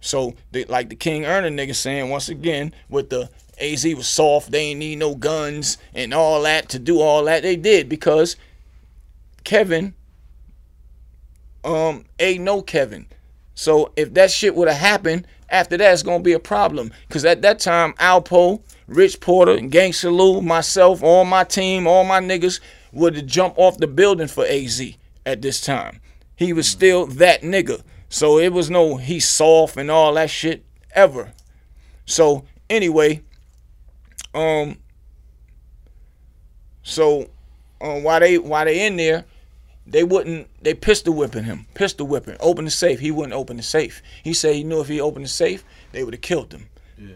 So, 0.00 0.34
they, 0.50 0.64
like 0.64 0.88
the 0.88 0.96
King 0.96 1.22
Erner 1.22 1.54
nigga 1.54 1.76
saying 1.76 2.10
once 2.10 2.28
again, 2.28 2.74
with 2.88 3.10
the 3.10 3.30
AZ 3.60 3.84
was 3.94 4.08
soft, 4.08 4.50
they 4.50 4.70
ain't 4.70 4.80
need 4.80 4.98
no 4.98 5.14
guns 5.14 5.78
and 5.94 6.12
all 6.12 6.42
that 6.42 6.68
to 6.70 6.80
do 6.80 7.00
all 7.00 7.22
that. 7.26 7.44
They 7.44 7.54
did 7.54 7.88
because 7.88 8.34
Kevin, 9.44 9.94
um, 11.64 12.04
A 12.18 12.38
know 12.38 12.62
Kevin. 12.62 13.06
So 13.54 13.92
if 13.96 14.14
that 14.14 14.30
shit 14.30 14.54
would 14.54 14.68
have 14.68 14.78
happened, 14.78 15.26
after 15.48 15.76
that 15.76 15.92
it's 15.92 16.02
gonna 16.02 16.22
be 16.22 16.32
a 16.32 16.38
problem. 16.38 16.92
Cause 17.10 17.24
at 17.24 17.42
that 17.42 17.60
time, 17.60 17.92
Alpo, 17.94 18.62
Rich 18.86 19.20
Porter, 19.20 19.56
Gangsta 19.56 20.14
Lou, 20.14 20.40
myself, 20.40 21.02
all 21.02 21.24
my 21.24 21.44
team, 21.44 21.86
all 21.86 22.04
my 22.04 22.20
niggas, 22.20 22.60
would 22.92 23.14
to 23.14 23.22
jump 23.22 23.54
off 23.56 23.78
the 23.78 23.86
building 23.86 24.28
for 24.28 24.46
AZ 24.46 24.82
at 25.24 25.42
this 25.42 25.60
time. 25.60 26.00
He 26.36 26.52
was 26.52 26.66
still 26.68 27.06
that 27.06 27.42
nigga. 27.42 27.82
So 28.08 28.38
it 28.38 28.52
was 28.52 28.70
no 28.70 28.96
he 28.96 29.20
soft 29.20 29.76
and 29.76 29.90
all 29.90 30.14
that 30.14 30.30
shit 30.30 30.64
ever. 30.94 31.32
So 32.06 32.44
anyway, 32.68 33.22
um 34.34 34.76
so 36.82 37.30
um, 37.80 38.02
while 38.02 38.20
they 38.20 38.38
while 38.38 38.64
they 38.64 38.86
in 38.86 38.96
there, 38.96 39.24
they 39.86 40.04
wouldn't 40.04 40.48
they 40.62 40.74
pistol 40.74 41.14
whipping 41.14 41.44
him, 41.44 41.66
pistol 41.74 42.06
whipping, 42.06 42.36
open 42.40 42.64
the 42.64 42.70
safe. 42.70 43.00
He 43.00 43.10
wouldn't 43.10 43.34
open 43.34 43.56
the 43.56 43.62
safe. 43.62 44.02
He 44.22 44.32
said 44.34 44.54
he 44.54 44.64
knew 44.64 44.80
if 44.80 44.88
he 44.88 45.00
opened 45.00 45.24
the 45.24 45.30
safe, 45.30 45.64
they 45.92 46.04
would 46.04 46.14
have 46.14 46.20
killed 46.20 46.52
him. 46.52 46.68
Yeah. 46.98 47.14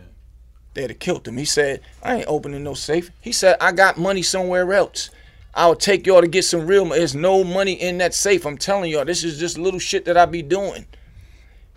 They'd 0.75 0.91
have 0.91 0.99
killed 0.99 1.27
him. 1.27 1.37
He 1.37 1.45
said, 1.45 1.81
I 2.03 2.17
ain't 2.17 2.29
opening 2.29 2.65
no 2.65 2.75
safe. 2.75 3.11
He 3.21 3.33
said, 3.33 3.57
I 3.61 3.73
got 3.73 3.99
money 3.99 4.23
somewhere 4.23 4.73
else. 4.73 5.11
I'll 5.55 5.75
take 5.75 6.07
y'all 6.07 6.21
to 6.21 6.29
get 6.29 6.45
some 6.45 6.67
real 6.67 6.85
money. 6.85 6.99
There's 6.99 7.15
no 7.15 7.43
money 7.43 7.73
in 7.73 7.99
that 7.99 8.13
safe. 8.13 8.45
I'm 8.45 8.59
telling 8.59 8.91
y'all, 8.91 9.07
this 9.07 9.25
is 9.25 9.39
just 9.39 9.57
little 9.57 9.81
shit 9.81 10.05
that 10.05 10.17
I 10.17 10.27
be 10.27 10.43
doing. 10.43 10.87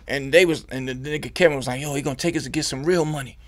And 0.06 0.34
they 0.34 0.44
was 0.44 0.66
and 0.70 0.88
the 0.88 0.94
nigga 0.94 1.32
Kevin 1.32 1.56
was 1.56 1.66
like, 1.66 1.80
yo, 1.80 1.94
he 1.94 2.02
gonna 2.02 2.16
take 2.16 2.36
us 2.36 2.42
to 2.44 2.50
get 2.50 2.64
some 2.64 2.84
real 2.84 3.04
money. 3.04 3.38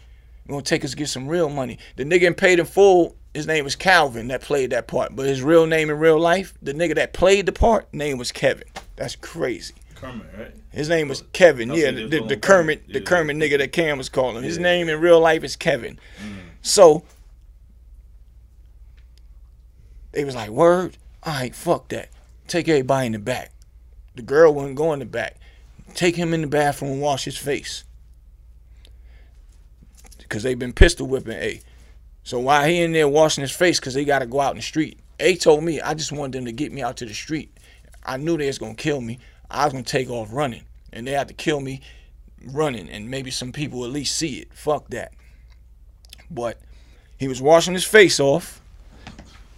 He 0.46 0.50
gonna 0.50 0.62
take 0.62 0.84
us 0.84 0.92
to 0.92 0.96
get 0.96 1.08
some 1.08 1.28
real 1.28 1.50
money. 1.50 1.78
The 1.96 2.04
nigga 2.04 2.22
in 2.22 2.34
paid 2.34 2.60
in 2.60 2.66
full, 2.66 3.16
his 3.34 3.46
name 3.46 3.64
was 3.64 3.76
Calvin 3.76 4.28
that 4.28 4.42
played 4.42 4.70
that 4.70 4.86
part. 4.86 5.16
But 5.16 5.26
his 5.26 5.42
real 5.42 5.66
name 5.66 5.90
in 5.90 5.98
real 5.98 6.18
life, 6.18 6.54
the 6.62 6.74
nigga 6.74 6.94
that 6.96 7.12
played 7.12 7.46
the 7.46 7.52
part, 7.52 7.92
name 7.92 8.18
was 8.18 8.30
Kevin. 8.32 8.68
That's 8.96 9.16
crazy. 9.16 9.74
Kermit, 9.94 10.26
right? 10.36 10.54
His 10.70 10.88
name 10.88 11.08
was 11.08 11.22
Kevin. 11.32 11.72
yeah, 11.72 11.90
the, 11.90 12.06
the, 12.06 12.20
the 12.26 12.36
Kermit, 12.36 12.92
the 12.92 13.00
Kermit 13.00 13.36
nigga 13.36 13.58
that 13.58 13.72
Cam 13.72 13.98
was 13.98 14.08
calling. 14.08 14.42
His 14.42 14.56
yeah. 14.56 14.64
name 14.64 14.88
in 14.88 15.00
real 15.00 15.20
life 15.20 15.44
is 15.44 15.56
Kevin. 15.56 15.98
Mm. 16.22 16.36
So 16.60 17.04
they 20.12 20.24
was 20.24 20.34
like, 20.34 20.50
word, 20.50 20.96
all 21.22 21.34
right, 21.34 21.54
fuck 21.54 21.88
that. 21.88 22.08
Take 22.48 22.68
everybody 22.68 23.06
in 23.06 23.12
the 23.12 23.18
back. 23.18 23.52
The 24.14 24.22
girl 24.22 24.52
wouldn't 24.52 24.76
go 24.76 24.92
in 24.92 24.98
the 24.98 25.06
back. 25.06 25.36
Take 25.94 26.16
him 26.16 26.34
in 26.34 26.42
the 26.42 26.46
bathroom 26.46 26.92
and 26.92 27.00
wash 27.00 27.24
his 27.24 27.36
face. 27.36 27.84
Because 30.18 30.42
they've 30.42 30.58
been 30.58 30.72
pistol 30.72 31.06
whipping 31.06 31.34
A. 31.34 31.60
So 32.24 32.38
while 32.38 32.66
he 32.66 32.80
in 32.82 32.92
there 32.92 33.08
washing 33.08 33.42
his 33.42 33.52
face, 33.52 33.80
because 33.80 33.94
they 33.94 34.04
got 34.04 34.20
to 34.20 34.26
go 34.26 34.40
out 34.40 34.52
in 34.52 34.58
the 34.58 34.62
street. 34.62 34.98
A 35.20 35.36
told 35.36 35.62
me, 35.64 35.80
I 35.80 35.94
just 35.94 36.12
wanted 36.12 36.32
them 36.32 36.44
to 36.46 36.52
get 36.52 36.72
me 36.72 36.82
out 36.82 36.96
to 36.98 37.06
the 37.06 37.14
street. 37.14 37.56
I 38.04 38.16
knew 38.16 38.36
they 38.36 38.46
was 38.46 38.58
to 38.58 38.74
kill 38.74 39.00
me. 39.00 39.18
I 39.50 39.64
was 39.64 39.72
to 39.74 39.82
take 39.82 40.10
off 40.10 40.32
running. 40.32 40.64
And 40.92 41.06
they 41.06 41.12
had 41.12 41.28
to 41.28 41.34
kill 41.34 41.60
me 41.60 41.80
running. 42.44 42.88
And 42.88 43.10
maybe 43.10 43.30
some 43.30 43.52
people 43.52 43.84
at 43.84 43.90
least 43.90 44.16
see 44.16 44.38
it. 44.38 44.52
Fuck 44.52 44.88
that. 44.88 45.12
But 46.30 46.60
he 47.18 47.28
was 47.28 47.40
washing 47.40 47.74
his 47.74 47.84
face 47.84 48.18
off 48.18 48.60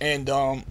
And 0.01 0.29
um, 0.29 0.65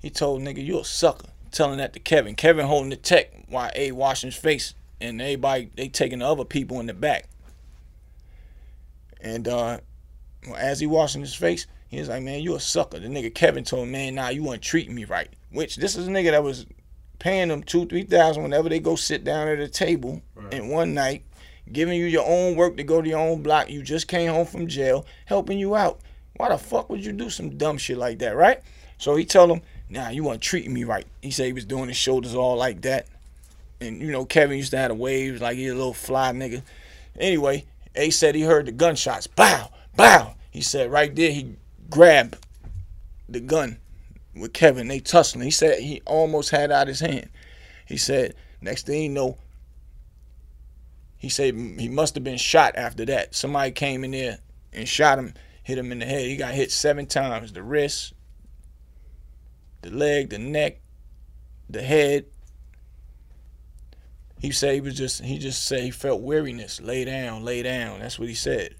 he 0.00 0.10
told 0.10 0.42
nigga, 0.42 0.64
you 0.64 0.80
a 0.80 0.84
sucker. 0.84 1.28
Telling 1.50 1.78
that 1.78 1.92
to 1.94 2.00
Kevin. 2.00 2.34
Kevin 2.34 2.66
holding 2.66 2.90
the 2.90 2.96
tech 2.96 3.32
while 3.48 3.70
A 3.74 3.92
washing 3.92 4.28
his 4.28 4.38
face 4.38 4.74
and 5.00 5.20
everybody 5.20 5.70
they 5.76 5.88
taking 5.88 6.18
the 6.18 6.26
other 6.26 6.44
people 6.44 6.80
in 6.80 6.86
the 6.86 6.94
back. 6.94 7.28
And 9.20 9.48
uh 9.48 9.78
as 10.56 10.80
he 10.80 10.86
washing 10.86 11.20
his 11.20 11.34
face, 11.34 11.66
he 11.88 11.98
was 11.98 12.08
like, 12.08 12.22
Man, 12.22 12.42
you 12.42 12.54
a 12.54 12.60
sucker. 12.60 12.98
The 12.98 13.08
nigga 13.08 13.34
Kevin 13.34 13.64
told 13.64 13.84
him, 13.84 13.92
Man, 13.92 14.14
nah, 14.14 14.28
you 14.28 14.44
weren't 14.44 14.62
treating 14.62 14.94
me 14.94 15.04
right. 15.04 15.28
Which 15.50 15.76
this 15.76 15.96
is 15.96 16.06
a 16.06 16.10
nigga 16.10 16.30
that 16.32 16.42
was 16.42 16.66
paying 17.18 17.48
them 17.48 17.62
two, 17.62 17.86
three 17.86 18.04
thousand 18.04 18.42
whenever 18.42 18.68
they 18.68 18.78
go 18.78 18.96
sit 18.96 19.24
down 19.24 19.48
at 19.48 19.58
a 19.58 19.68
table 19.68 20.22
right. 20.34 20.52
in 20.52 20.68
one 20.68 20.94
night, 20.94 21.24
giving 21.72 21.98
you 21.98 22.04
your 22.04 22.26
own 22.26 22.56
work 22.56 22.76
to 22.76 22.84
go 22.84 23.02
to 23.02 23.08
your 23.08 23.18
own 23.18 23.42
block. 23.42 23.70
You 23.70 23.82
just 23.82 24.08
came 24.08 24.30
home 24.30 24.46
from 24.46 24.66
jail, 24.66 25.06
helping 25.26 25.58
you 25.58 25.74
out. 25.74 26.00
Why 26.36 26.50
the 26.50 26.58
fuck 26.58 26.88
would 26.90 27.04
you 27.04 27.12
do 27.12 27.30
some 27.30 27.56
dumb 27.56 27.78
shit 27.78 27.98
like 27.98 28.18
that, 28.20 28.36
right? 28.36 28.60
So 28.98 29.16
he 29.16 29.24
told 29.24 29.50
him, 29.50 29.62
Nah, 29.90 30.10
you 30.10 30.24
weren't 30.24 30.42
treating 30.42 30.74
me 30.74 30.84
right. 30.84 31.06
He 31.22 31.30
said 31.30 31.46
he 31.46 31.52
was 31.52 31.64
doing 31.64 31.88
his 31.88 31.96
shoulders 31.96 32.34
all 32.34 32.56
like 32.56 32.82
that. 32.82 33.06
And 33.80 34.00
you 34.00 34.12
know, 34.12 34.24
Kevin 34.24 34.58
used 34.58 34.72
to 34.72 34.78
have 34.78 34.90
the 34.90 34.94
waves 34.94 35.40
like 35.40 35.56
he 35.56 35.66
a 35.68 35.74
little 35.74 35.94
fly 35.94 36.32
nigga. 36.32 36.62
Anyway, 37.18 37.64
A 37.94 38.10
said 38.10 38.34
he 38.34 38.42
heard 38.42 38.66
the 38.66 38.72
gunshots. 38.72 39.26
Bow, 39.26 39.70
bow. 39.98 40.34
He 40.50 40.62
said 40.62 40.90
right 40.90 41.14
there 41.14 41.30
he 41.30 41.56
grabbed 41.90 42.38
the 43.28 43.40
gun 43.40 43.78
with 44.34 44.54
Kevin. 44.54 44.88
They 44.88 45.00
tussling. 45.00 45.44
He 45.44 45.50
said 45.50 45.80
he 45.80 46.00
almost 46.06 46.50
had 46.50 46.72
out 46.72 46.88
his 46.88 47.00
hand. 47.00 47.28
He 47.86 47.98
said 47.98 48.34
next 48.62 48.86
thing 48.86 49.02
you 49.02 49.08
know, 49.10 49.36
he 51.18 51.28
said 51.28 51.54
he 51.54 51.88
must 51.88 52.14
have 52.14 52.24
been 52.24 52.38
shot 52.38 52.76
after 52.76 53.04
that. 53.06 53.34
Somebody 53.34 53.72
came 53.72 54.04
in 54.04 54.12
there 54.12 54.38
and 54.72 54.88
shot 54.88 55.18
him, 55.18 55.34
hit 55.62 55.76
him 55.76 55.92
in 55.92 55.98
the 55.98 56.06
head. 56.06 56.26
He 56.26 56.36
got 56.36 56.54
hit 56.54 56.70
seven 56.70 57.06
times: 57.06 57.52
the 57.52 57.62
wrist, 57.62 58.14
the 59.82 59.90
leg, 59.90 60.30
the 60.30 60.38
neck, 60.38 60.80
the 61.68 61.82
head. 61.82 62.26
He 64.40 64.52
said 64.52 64.74
he 64.74 64.80
was 64.80 64.96
just 64.96 65.24
he 65.24 65.38
just 65.38 65.66
said 65.66 65.80
he 65.80 65.90
felt 65.90 66.22
weariness. 66.22 66.80
Lay 66.80 67.04
down, 67.04 67.44
lay 67.44 67.62
down. 67.64 67.98
That's 67.98 68.20
what 68.20 68.28
he 68.28 68.34
said. 68.34 68.76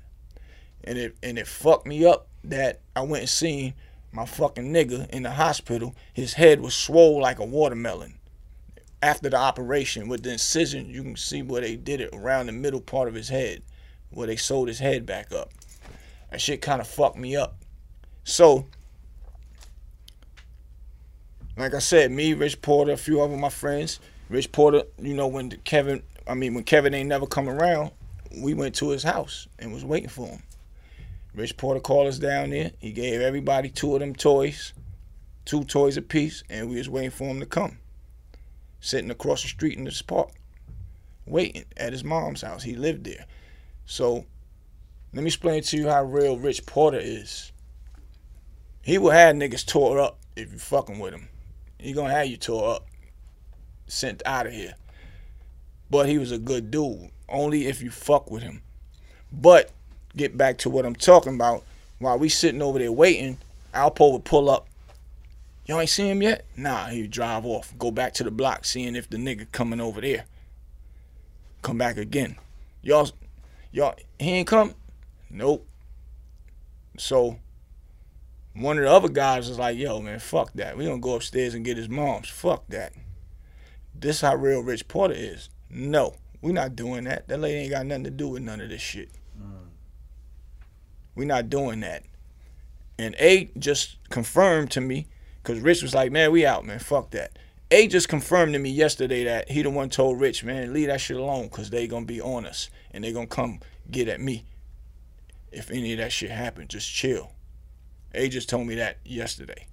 And 0.84 0.98
it 0.98 1.16
and 1.22 1.38
it 1.38 1.46
fucked 1.46 1.86
me 1.86 2.05
up 2.05 2.28
that 2.44 2.80
I 2.94 3.02
went 3.02 3.22
and 3.22 3.28
seen 3.28 3.74
my 4.12 4.24
fucking 4.24 4.72
nigga 4.72 5.09
in 5.10 5.24
the 5.24 5.30
hospital. 5.30 5.94
His 6.12 6.34
head 6.34 6.60
was 6.60 6.74
swole 6.74 7.20
like 7.20 7.38
a 7.38 7.44
watermelon. 7.44 8.14
After 9.02 9.30
the 9.30 9.36
operation 9.36 10.09
with 10.09 10.22
the 10.22 10.32
incision, 10.32 10.88
you 10.88 11.02
can 11.02 11.16
see 11.16 11.42
where 11.42 11.60
they 11.60 11.76
did 11.76 12.00
it 12.00 12.10
around 12.12 12.46
the 12.46 12.52
middle 12.52 12.80
part 12.80 13.06
of 13.06 13.14
his 13.14 13.28
head, 13.28 13.62
where 14.10 14.26
they 14.26 14.36
sewed 14.36 14.68
his 14.68 14.80
head 14.80 15.06
back 15.06 15.32
up. 15.32 15.50
That 16.30 16.40
shit 16.40 16.62
kind 16.62 16.80
of 16.80 16.88
fucked 16.88 17.16
me 17.16 17.36
up. 17.36 17.56
So 18.24 18.66
like 21.59 21.74
I 21.74 21.80
said, 21.80 22.12
me, 22.12 22.34
Rich 22.34 22.62
Porter, 22.62 22.92
a 22.92 22.96
few 22.96 23.20
of 23.20 23.36
my 23.36 23.48
friends. 23.48 23.98
Rich 24.28 24.52
Porter, 24.52 24.84
you 25.02 25.14
know, 25.14 25.26
when 25.26 25.50
Kevin, 25.64 26.02
I 26.26 26.34
mean, 26.34 26.55
when 26.55 26.62
Kevin 26.62 26.94
ain't 26.94 27.09
never 27.09 27.26
come 27.26 27.48
around, 27.48 27.90
we 28.40 28.55
went 28.55 28.76
to 28.76 28.90
his 28.90 29.02
house 29.02 29.48
and 29.59 29.72
was 29.72 29.84
waiting 29.84 30.09
for 30.09 30.28
him. 30.28 30.42
Rich 31.34 31.56
Porter 31.56 31.80
called 31.80 32.09
us 32.09 32.18
down 32.18 32.50
there. 32.50 32.72
He 32.78 32.92
gave 32.92 33.20
everybody 33.20 33.68
two 33.68 33.94
of 33.94 34.00
them 34.00 34.14
toys, 34.14 34.72
two 35.44 35.64
toys 35.64 35.96
apiece, 35.96 36.42
and 36.48 36.68
we 36.68 36.76
was 36.76 36.88
waiting 36.88 37.10
for 37.10 37.24
him 37.24 37.40
to 37.40 37.46
come. 37.46 37.78
Sitting 38.80 39.10
across 39.10 39.42
the 39.42 39.48
street 39.48 39.76
in 39.76 39.84
this 39.84 40.02
park, 40.02 40.30
waiting 41.26 41.64
at 41.76 41.92
his 41.92 42.05
mom's 42.05 42.42
house. 42.42 42.62
He 42.62 42.76
lived 42.76 43.05
there. 43.05 43.26
So, 43.84 44.24
let 45.12 45.22
me 45.22 45.26
explain 45.26 45.62
to 45.62 45.76
you 45.76 45.88
how 45.88 46.05
real 46.05 46.38
Rich 46.38 46.66
Porter 46.66 47.00
is. 47.00 47.52
He 48.82 48.98
will 48.98 49.10
have 49.10 49.36
niggas 49.36 49.66
tore 49.66 50.00
up 50.00 50.18
if 50.36 50.52
you 50.52 50.59
fucking 50.59 50.98
with 50.98 51.12
him. 51.12 51.28
He 51.78 51.92
gonna 51.92 52.10
have 52.10 52.26
you 52.26 52.36
tore 52.36 52.76
up, 52.76 52.86
sent 53.86 54.22
out 54.24 54.46
of 54.46 54.52
here. 54.52 54.74
But 55.90 56.09
he 56.09 56.18
was 56.18 56.32
a 56.32 56.38
good 56.38 56.70
dude, 56.70 57.10
only 57.28 57.66
if 57.66 57.82
you 57.82 57.90
fuck 57.90 58.30
with 58.30 58.42
him. 58.42 58.62
But 59.32 59.70
get 60.16 60.36
back 60.36 60.59
to 60.59 60.70
what 60.70 60.85
I'm 60.85 60.94
talking 60.94 61.35
about. 61.35 61.64
While 61.98 62.18
we 62.18 62.28
sitting 62.28 62.62
over 62.62 62.78
there 62.78 62.93
waiting, 62.93 63.39
Alpo 63.74 64.12
would 64.12 64.24
pull 64.24 64.48
up. 64.48 64.66
Y'all 65.66 65.80
ain't 65.80 65.90
see 65.90 66.09
him 66.09 66.22
yet? 66.22 66.47
Nah, 66.56 66.86
he'd 66.86 67.10
drive 67.10 67.44
off, 67.44 67.74
go 67.78 67.90
back 67.90 68.14
to 68.14 68.24
the 68.24 68.30
block, 68.30 68.64
seeing 68.64 68.97
if 68.97 69.10
the 69.10 69.18
nigga 69.18 69.51
coming 69.52 69.80
over 69.80 70.01
there. 70.01 70.24
Come 71.60 71.76
back 71.76 71.98
again. 71.98 72.36
Y'all, 72.80 73.10
y'all, 73.70 73.94
he 74.18 74.30
ain't 74.30 74.48
come? 74.48 74.74
Nope. 75.28 75.66
So 76.97 77.39
one 78.55 78.78
of 78.78 78.85
the 78.85 78.90
other 78.90 79.09
guys 79.09 79.48
was 79.48 79.59
like, 79.59 79.76
yo, 79.76 80.01
man, 80.01 80.18
fuck 80.18 80.52
that. 80.55 80.76
We 80.76 80.86
gonna 80.86 80.98
go 80.98 81.16
upstairs 81.16 81.55
and 81.55 81.64
get 81.64 81.76
his 81.76 81.89
mom's. 81.89 82.28
Fuck 82.28 82.66
that. 82.68 82.93
This 83.94 84.20
how 84.20 84.36
real 84.36 84.62
Rich 84.62 84.89
Porter 84.89 85.14
is. 85.16 85.48
No, 85.68 86.14
we 86.40 86.52
not 86.52 86.76
doing 86.76 87.05
that. 87.05 87.28
That 87.28 87.40
lady 87.40 87.59
ain't 87.59 87.70
got 87.70 87.86
nothing 87.86 88.05
to 88.05 88.10
do 88.10 88.28
with 88.28 88.43
none 88.43 88.60
of 88.60 88.70
this 88.70 88.80
shit. 88.80 89.10
Mm. 91.19 91.20
We 91.20 91.27
not 91.27 91.51
doing 91.51 91.81
that. 91.81 92.05
And 92.99 93.15
A 93.19 93.51
just 93.59 93.97
confirmed 94.11 94.70
to 94.73 94.81
me, 94.81 95.07
because 95.43 95.61
Rich 95.61 95.82
was 95.82 95.95
like, 95.95 96.11
man, 96.11 96.32
we 96.32 96.47
out, 96.47 96.65
man. 96.65 96.78
Fuck 96.78 97.11
that. 97.12 97.39
A 97.70 97.86
just 97.86 98.09
confirmed 98.09 98.55
to 98.55 98.59
me 98.59 98.70
yesterday 98.70 99.24
that 99.24 99.51
he 99.51 99.62
the 99.62 99.70
one 99.70 99.90
told 99.90 100.19
Rich, 100.20 100.43
man, 100.43 100.73
leave 100.73 100.89
that 100.89 101.01
shit 101.01 101.16
alone, 101.16 101.45
because 101.45 101.70
they 101.70 101.86
gonna 101.86 102.07
be 102.07 102.20
on 102.20 102.47
us. 102.47 102.70
And 102.93 103.05
they 103.05 103.12
gonna 103.12 103.27
come 103.27 103.61
get 103.90 104.09
at 104.09 104.20
me. 104.20 104.45
If 105.53 105.70
any 105.70 105.93
of 105.93 105.99
that 105.99 106.12
shit 106.12 106.31
happen, 106.31 106.66
just 106.69 106.90
chill. 106.90 107.32
A 108.15 108.28
just 108.28 108.49
told 108.49 108.66
me 108.66 108.74
that 108.77 108.99
yesterday. 109.05 109.66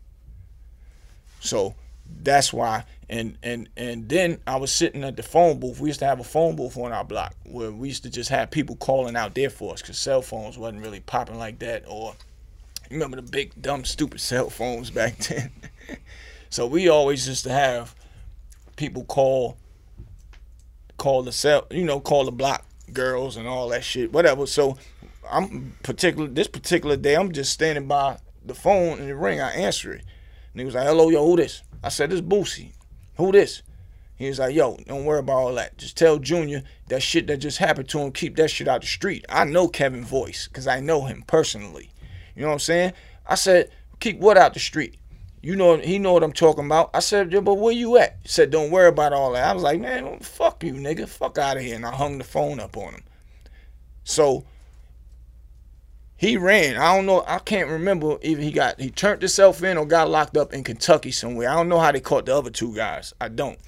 So 1.39 1.75
that's 2.07 2.51
why. 2.51 2.85
And 3.09 3.37
and 3.43 3.69
and 3.77 4.09
then 4.09 4.39
I 4.47 4.55
was 4.57 4.71
sitting 4.71 5.03
at 5.03 5.15
the 5.15 5.23
phone 5.23 5.59
booth. 5.59 5.79
We 5.79 5.89
used 5.89 5.99
to 5.99 6.05
have 6.05 6.19
a 6.19 6.23
phone 6.23 6.55
booth 6.55 6.77
on 6.77 6.91
our 6.91 7.03
block 7.03 7.35
where 7.43 7.71
we 7.71 7.89
used 7.89 8.03
to 8.03 8.09
just 8.09 8.29
have 8.29 8.51
people 8.51 8.75
calling 8.77 9.15
out 9.15 9.35
there 9.35 9.49
for 9.49 9.73
us 9.73 9.81
because 9.81 9.99
cell 9.99 10.21
phones 10.21 10.57
wasn't 10.57 10.81
really 10.81 11.01
popping 11.01 11.37
like 11.37 11.59
that. 11.59 11.83
Or 11.87 12.15
remember 12.89 13.17
the 13.17 13.21
big 13.21 13.61
dumb 13.61 13.85
stupid 13.85 14.21
cell 14.21 14.49
phones 14.49 14.89
back 14.91 15.17
then. 15.17 15.51
so 16.49 16.65
we 16.65 16.89
always 16.89 17.27
used 17.27 17.43
to 17.43 17.51
have 17.51 17.95
people 18.75 19.03
call 19.05 19.57
call 20.97 21.23
the 21.23 21.31
cell, 21.31 21.67
you 21.71 21.83
know, 21.83 21.99
call 21.99 22.25
the 22.25 22.31
block 22.31 22.65
girls 22.91 23.37
and 23.37 23.47
all 23.47 23.69
that 23.69 23.83
shit, 23.83 24.11
whatever. 24.11 24.45
So 24.45 24.77
I'm 25.29 25.75
particular 25.83 26.27
this 26.27 26.47
particular 26.47 26.97
day. 26.97 27.15
I'm 27.15 27.31
just 27.31 27.51
standing 27.51 27.87
by 27.87 28.17
the 28.43 28.55
phone 28.55 28.99
and 28.99 29.09
the 29.09 29.15
ring. 29.15 29.41
I 29.41 29.51
answer 29.53 29.93
it. 29.93 30.03
And 30.53 30.65
was 30.65 30.75
like, 30.75 30.87
"Hello, 30.87 31.09
yo, 31.09 31.25
who 31.25 31.35
this?" 31.35 31.61
I 31.85 31.89
said, 31.89 32.11
it's 32.11 32.21
Boosie." 32.21 32.73
Who 33.17 33.31
this? 33.31 33.61
He 34.17 34.27
was 34.27 34.39
like, 34.39 34.55
"Yo, 34.55 34.77
don't 34.87 35.05
worry 35.05 35.19
about 35.19 35.37
all 35.37 35.53
that. 35.55 35.77
Just 35.77 35.97
tell 35.97 36.19
Junior 36.19 36.63
that 36.87 37.03
shit 37.03 37.27
that 37.27 37.37
just 37.37 37.57
happened 37.57 37.89
to 37.89 37.99
him. 37.99 38.11
Keep 38.11 38.37
that 38.37 38.49
shit 38.49 38.67
out 38.67 38.81
the 38.81 38.87
street." 38.87 39.25
I 39.29 39.43
know 39.43 39.67
Kevin 39.67 40.03
Voice 40.03 40.47
because 40.47 40.67
I 40.67 40.79
know 40.79 41.05
him 41.05 41.23
personally. 41.27 41.91
You 42.35 42.41
know 42.41 42.47
what 42.47 42.53
I'm 42.53 42.59
saying? 42.59 42.93
I 43.25 43.35
said, 43.35 43.69
"Keep 43.99 44.19
what 44.19 44.37
out 44.37 44.53
the 44.53 44.59
street?" 44.59 44.99
You 45.45 45.55
know, 45.55 45.77
he 45.77 45.99
know 45.99 46.13
what 46.13 46.23
I'm 46.23 46.33
talking 46.33 46.65
about. 46.65 46.89
I 46.95 47.01
said, 47.01 47.31
yeah, 47.31 47.39
but 47.39 47.59
where 47.59 47.71
you 47.71 47.97
at? 47.97 48.17
He 48.23 48.29
said, 48.29 48.49
don't 48.49 48.71
worry 48.71 48.87
about 48.87 49.13
all 49.13 49.33
that. 49.33 49.47
I 49.47 49.53
was 49.53 49.61
like, 49.61 49.79
man, 49.79 50.17
fuck 50.17 50.63
you, 50.63 50.73
nigga. 50.73 51.07
Fuck 51.07 51.37
out 51.37 51.57
of 51.57 51.61
here. 51.61 51.75
And 51.75 51.85
I 51.85 51.91
hung 51.91 52.17
the 52.17 52.23
phone 52.23 52.59
up 52.59 52.75
on 52.75 52.95
him. 52.95 53.03
So 54.03 54.45
he 56.17 56.37
ran. 56.37 56.77
I 56.77 56.95
don't 56.95 57.05
know. 57.05 57.23
I 57.27 57.39
can't 57.39 57.69
remember 57.69 58.17
if 58.21 58.39
he 58.39 58.51
got 58.51 58.79
he 58.79 58.89
turned 58.89 59.21
himself 59.21 59.63
in 59.63 59.77
or 59.77 59.85
got 59.85 60.09
locked 60.09 60.37
up 60.37 60.53
in 60.53 60.63
Kentucky 60.63 61.11
somewhere. 61.11 61.49
I 61.49 61.55
don't 61.55 61.69
know 61.69 61.79
how 61.79 61.91
they 61.91 61.99
caught 61.99 62.25
the 62.25 62.35
other 62.35 62.49
two 62.49 62.73
guys. 62.73 63.13
I 63.19 63.27
don't. 63.27 63.59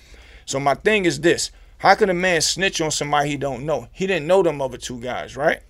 So 0.46 0.60
my 0.60 0.76
thing 0.76 1.06
is 1.06 1.20
this: 1.20 1.52
How 1.80 1.96
can 1.96 2.10
a 2.10 2.14
man 2.14 2.42
snitch 2.42 2.80
on 2.80 2.92
somebody 2.92 3.30
he 3.30 3.38
don't 3.38 3.66
know? 3.66 3.88
He 3.92 4.08
didn't 4.08 4.28
know 4.28 4.44
them 4.44 4.62
other 4.62 4.78
two 4.78 5.00
guys, 5.00 5.36
right? 5.36 5.62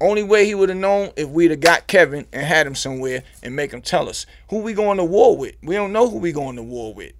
Only 0.00 0.24
way 0.24 0.44
he 0.46 0.54
would 0.54 0.68
have 0.68 0.78
known 0.78 1.12
if 1.16 1.28
we'd 1.28 1.52
have 1.52 1.60
got 1.60 1.86
Kevin 1.86 2.26
and 2.32 2.44
had 2.44 2.66
him 2.66 2.74
somewhere 2.74 3.22
and 3.42 3.54
make 3.54 3.72
him 3.72 3.80
tell 3.80 4.08
us 4.08 4.26
who 4.48 4.58
we 4.58 4.74
going 4.74 4.98
to 4.98 5.04
war 5.04 5.36
with. 5.36 5.54
We 5.62 5.76
don't 5.76 5.92
know 5.92 6.10
who 6.10 6.18
we 6.18 6.32
going 6.32 6.56
to 6.56 6.62
war 6.62 6.92
with 6.92 7.12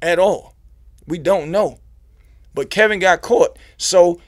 at 0.00 0.20
all. 0.20 0.54
We 1.06 1.18
don't 1.18 1.50
know. 1.50 1.80
But 2.54 2.70
Kevin 2.70 3.00
got 3.00 3.22
caught, 3.22 3.58
so 3.76 4.20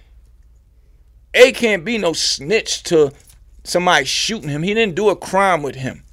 A 1.33 1.53
can't 1.53 1.85
be 1.85 1.97
no 1.97 2.13
snitch 2.13 2.83
to 2.85 3.13
somebody 3.65 4.05
shooting 4.05 4.51
him. 4.51 4.63
He 4.63 4.75
didn't 4.75 4.95
do 4.95 5.09
a 5.09 5.17
crime 5.17 5.63
with 5.63 5.75
him 5.75 6.05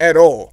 at 0.00 0.16
all. 0.16 0.52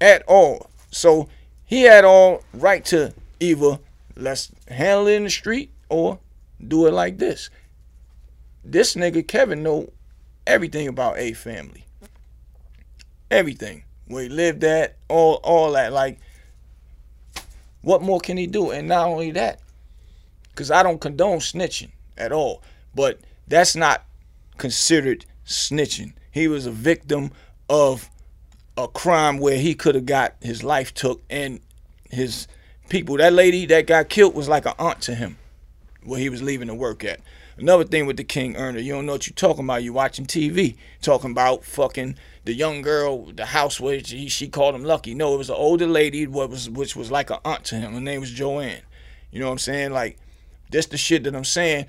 At 0.00 0.22
all. 0.26 0.70
So 0.90 1.28
he 1.64 1.82
had 1.82 2.04
all 2.04 2.42
right 2.52 2.84
to 2.86 3.14
either 3.38 3.78
let's 4.16 4.50
handle 4.68 5.06
it 5.06 5.14
in 5.14 5.24
the 5.24 5.30
street 5.30 5.70
or 5.88 6.18
do 6.66 6.86
it 6.86 6.92
like 6.92 7.18
this. 7.18 7.50
This 8.64 8.94
nigga 8.94 9.26
Kevin 9.26 9.62
know 9.62 9.90
everything 10.46 10.88
about 10.88 11.18
a 11.18 11.32
family. 11.32 11.86
Everything. 13.30 13.84
Where 14.06 14.24
he 14.24 14.28
lived 14.28 14.64
at, 14.64 14.96
all 15.08 15.34
all 15.44 15.72
that. 15.72 15.92
Like, 15.92 16.18
what 17.82 18.02
more 18.02 18.20
can 18.20 18.36
he 18.36 18.46
do? 18.46 18.70
And 18.70 18.88
not 18.88 19.06
only 19.06 19.30
that, 19.32 19.60
because 20.50 20.70
I 20.70 20.82
don't 20.82 21.00
condone 21.00 21.38
snitching 21.38 21.90
at 22.18 22.32
all. 22.32 22.62
But 22.94 23.20
that's 23.46 23.76
not 23.76 24.04
considered 24.60 25.26
snitching. 25.44 26.12
He 26.30 26.46
was 26.46 26.66
a 26.66 26.70
victim 26.70 27.32
of 27.68 28.08
a 28.76 28.86
crime 28.86 29.38
where 29.38 29.58
he 29.58 29.74
could 29.74 29.96
have 29.96 30.06
got 30.06 30.36
his 30.40 30.62
life 30.62 30.94
took 30.94 31.22
and 31.28 31.60
his 32.10 32.46
people. 32.88 33.16
That 33.16 33.32
lady 33.32 33.66
that 33.66 33.86
got 33.86 34.08
killed 34.08 34.34
was 34.34 34.48
like 34.48 34.66
an 34.66 34.74
aunt 34.78 35.00
to 35.02 35.14
him 35.14 35.38
where 36.04 36.20
he 36.20 36.28
was 36.28 36.42
leaving 36.42 36.68
to 36.68 36.74
work 36.74 37.02
at. 37.04 37.20
Another 37.58 37.84
thing 37.84 38.06
with 38.06 38.16
the 38.16 38.24
King 38.24 38.56
Earner, 38.56 38.78
you 38.78 38.92
don't 38.92 39.04
know 39.04 39.12
what 39.12 39.26
you're 39.26 39.34
talking 39.34 39.64
about. 39.64 39.82
You 39.82 39.92
watching 39.92 40.24
TV, 40.24 40.76
talking 41.02 41.30
about 41.30 41.64
fucking 41.64 42.16
the 42.44 42.54
young 42.54 42.80
girl, 42.80 43.26
the 43.32 43.46
house 43.46 43.78
where 43.78 44.02
she, 44.02 44.28
she 44.28 44.48
called 44.48 44.74
him 44.74 44.84
Lucky. 44.84 45.14
No, 45.14 45.34
it 45.34 45.38
was 45.38 45.50
an 45.50 45.56
older 45.56 45.86
lady, 45.86 46.26
what 46.26 46.48
was 46.48 46.70
which 46.70 46.96
was 46.96 47.10
like 47.10 47.28
an 47.28 47.38
aunt 47.44 47.64
to 47.64 47.74
him. 47.74 47.92
Her 47.92 48.00
name 48.00 48.20
was 48.20 48.30
Joanne. 48.30 48.80
You 49.30 49.40
know 49.40 49.46
what 49.46 49.52
I'm 49.52 49.58
saying? 49.58 49.92
Like, 49.92 50.16
that's 50.70 50.86
the 50.86 50.96
shit 50.96 51.24
that 51.24 51.36
I'm 51.36 51.44
saying. 51.44 51.86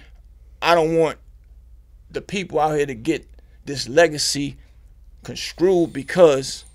I 0.62 0.76
don't 0.76 0.98
want 0.98 1.18
the 2.12 2.22
people 2.22 2.60
out 2.60 2.76
here 2.76 2.86
to 2.86 2.96
get 2.96 3.28
this 3.66 3.88
legacy 3.88 4.58
construed 5.24 5.94
because 5.94 6.66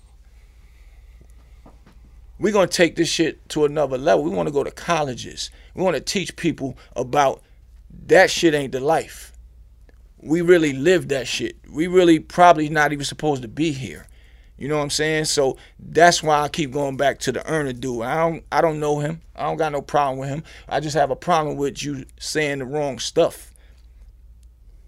we're 2.39 2.53
gonna 2.53 2.67
take 2.67 2.95
this 2.95 3.09
shit 3.09 3.47
to 3.49 3.65
another 3.65 3.97
level. 3.97 4.23
We 4.23 4.29
want 4.29 4.47
to 4.47 4.53
go 4.53 4.63
to 4.63 4.71
colleges. 4.71 5.49
We 5.73 5.83
want 5.83 5.95
to 5.95 6.01
teach 6.01 6.35
people 6.35 6.77
about 6.95 7.41
that 8.07 8.29
shit 8.29 8.53
ain't 8.53 8.71
the 8.71 8.79
life. 8.79 9.33
We 10.19 10.41
really 10.41 10.73
live 10.73 11.09
that 11.09 11.27
shit. 11.27 11.57
We 11.69 11.87
really 11.87 12.19
probably 12.19 12.69
not 12.69 12.93
even 12.93 13.05
supposed 13.05 13.41
to 13.43 13.47
be 13.47 13.71
here. 13.71 14.07
You 14.57 14.67
know 14.67 14.77
what 14.77 14.83
I'm 14.83 14.89
saying? 14.89 15.25
So 15.25 15.57
that's 15.77 16.23
why 16.23 16.41
I 16.41 16.49
keep 16.49 16.71
going 16.71 16.97
back 16.97 17.19
to 17.19 17.31
the 17.31 17.47
earner 17.47 17.73
dude. 17.73 18.01
I 18.03 18.15
don't 18.15 18.43
I 18.51 18.61
don't 18.61 18.79
know 18.79 18.99
him. 18.99 19.21
I 19.35 19.43
don't 19.43 19.57
got 19.57 19.71
no 19.71 19.81
problem 19.81 20.17
with 20.19 20.29
him. 20.29 20.43
I 20.67 20.79
just 20.79 20.95
have 20.95 21.11
a 21.11 21.15
problem 21.15 21.57
with 21.57 21.83
you 21.83 22.05
saying 22.19 22.59
the 22.59 22.65
wrong 22.65 22.97
stuff. 22.97 23.53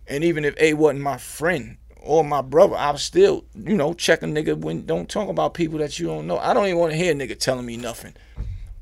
And 0.10 0.24
even 0.24 0.44
if 0.44 0.56
A 0.60 0.74
wasn't 0.74 1.02
my 1.02 1.18
friend 1.18 1.78
or 2.02 2.24
my 2.24 2.42
brother, 2.42 2.76
I 2.76 2.92
was 2.92 3.04
still, 3.04 3.46
you 3.54 3.76
know, 3.76 3.94
check 3.94 4.24
a 4.24 4.26
nigga 4.26 4.58
when 4.58 4.86
don't 4.86 5.08
talk 5.08 5.30
about 5.30 5.54
people 5.54 5.78
that 5.80 6.00
you 6.00 6.08
don't 6.08 6.26
know. 6.26 6.40
I 6.40 6.54
don't 6.54 6.66
even 6.66 6.80
want 6.80 6.92
to 6.92 6.98
hear 6.98 7.12
a 7.12 7.16
nigga 7.16 7.38
telling 7.38 7.66
me 7.66 7.78
nothing 7.78 8.16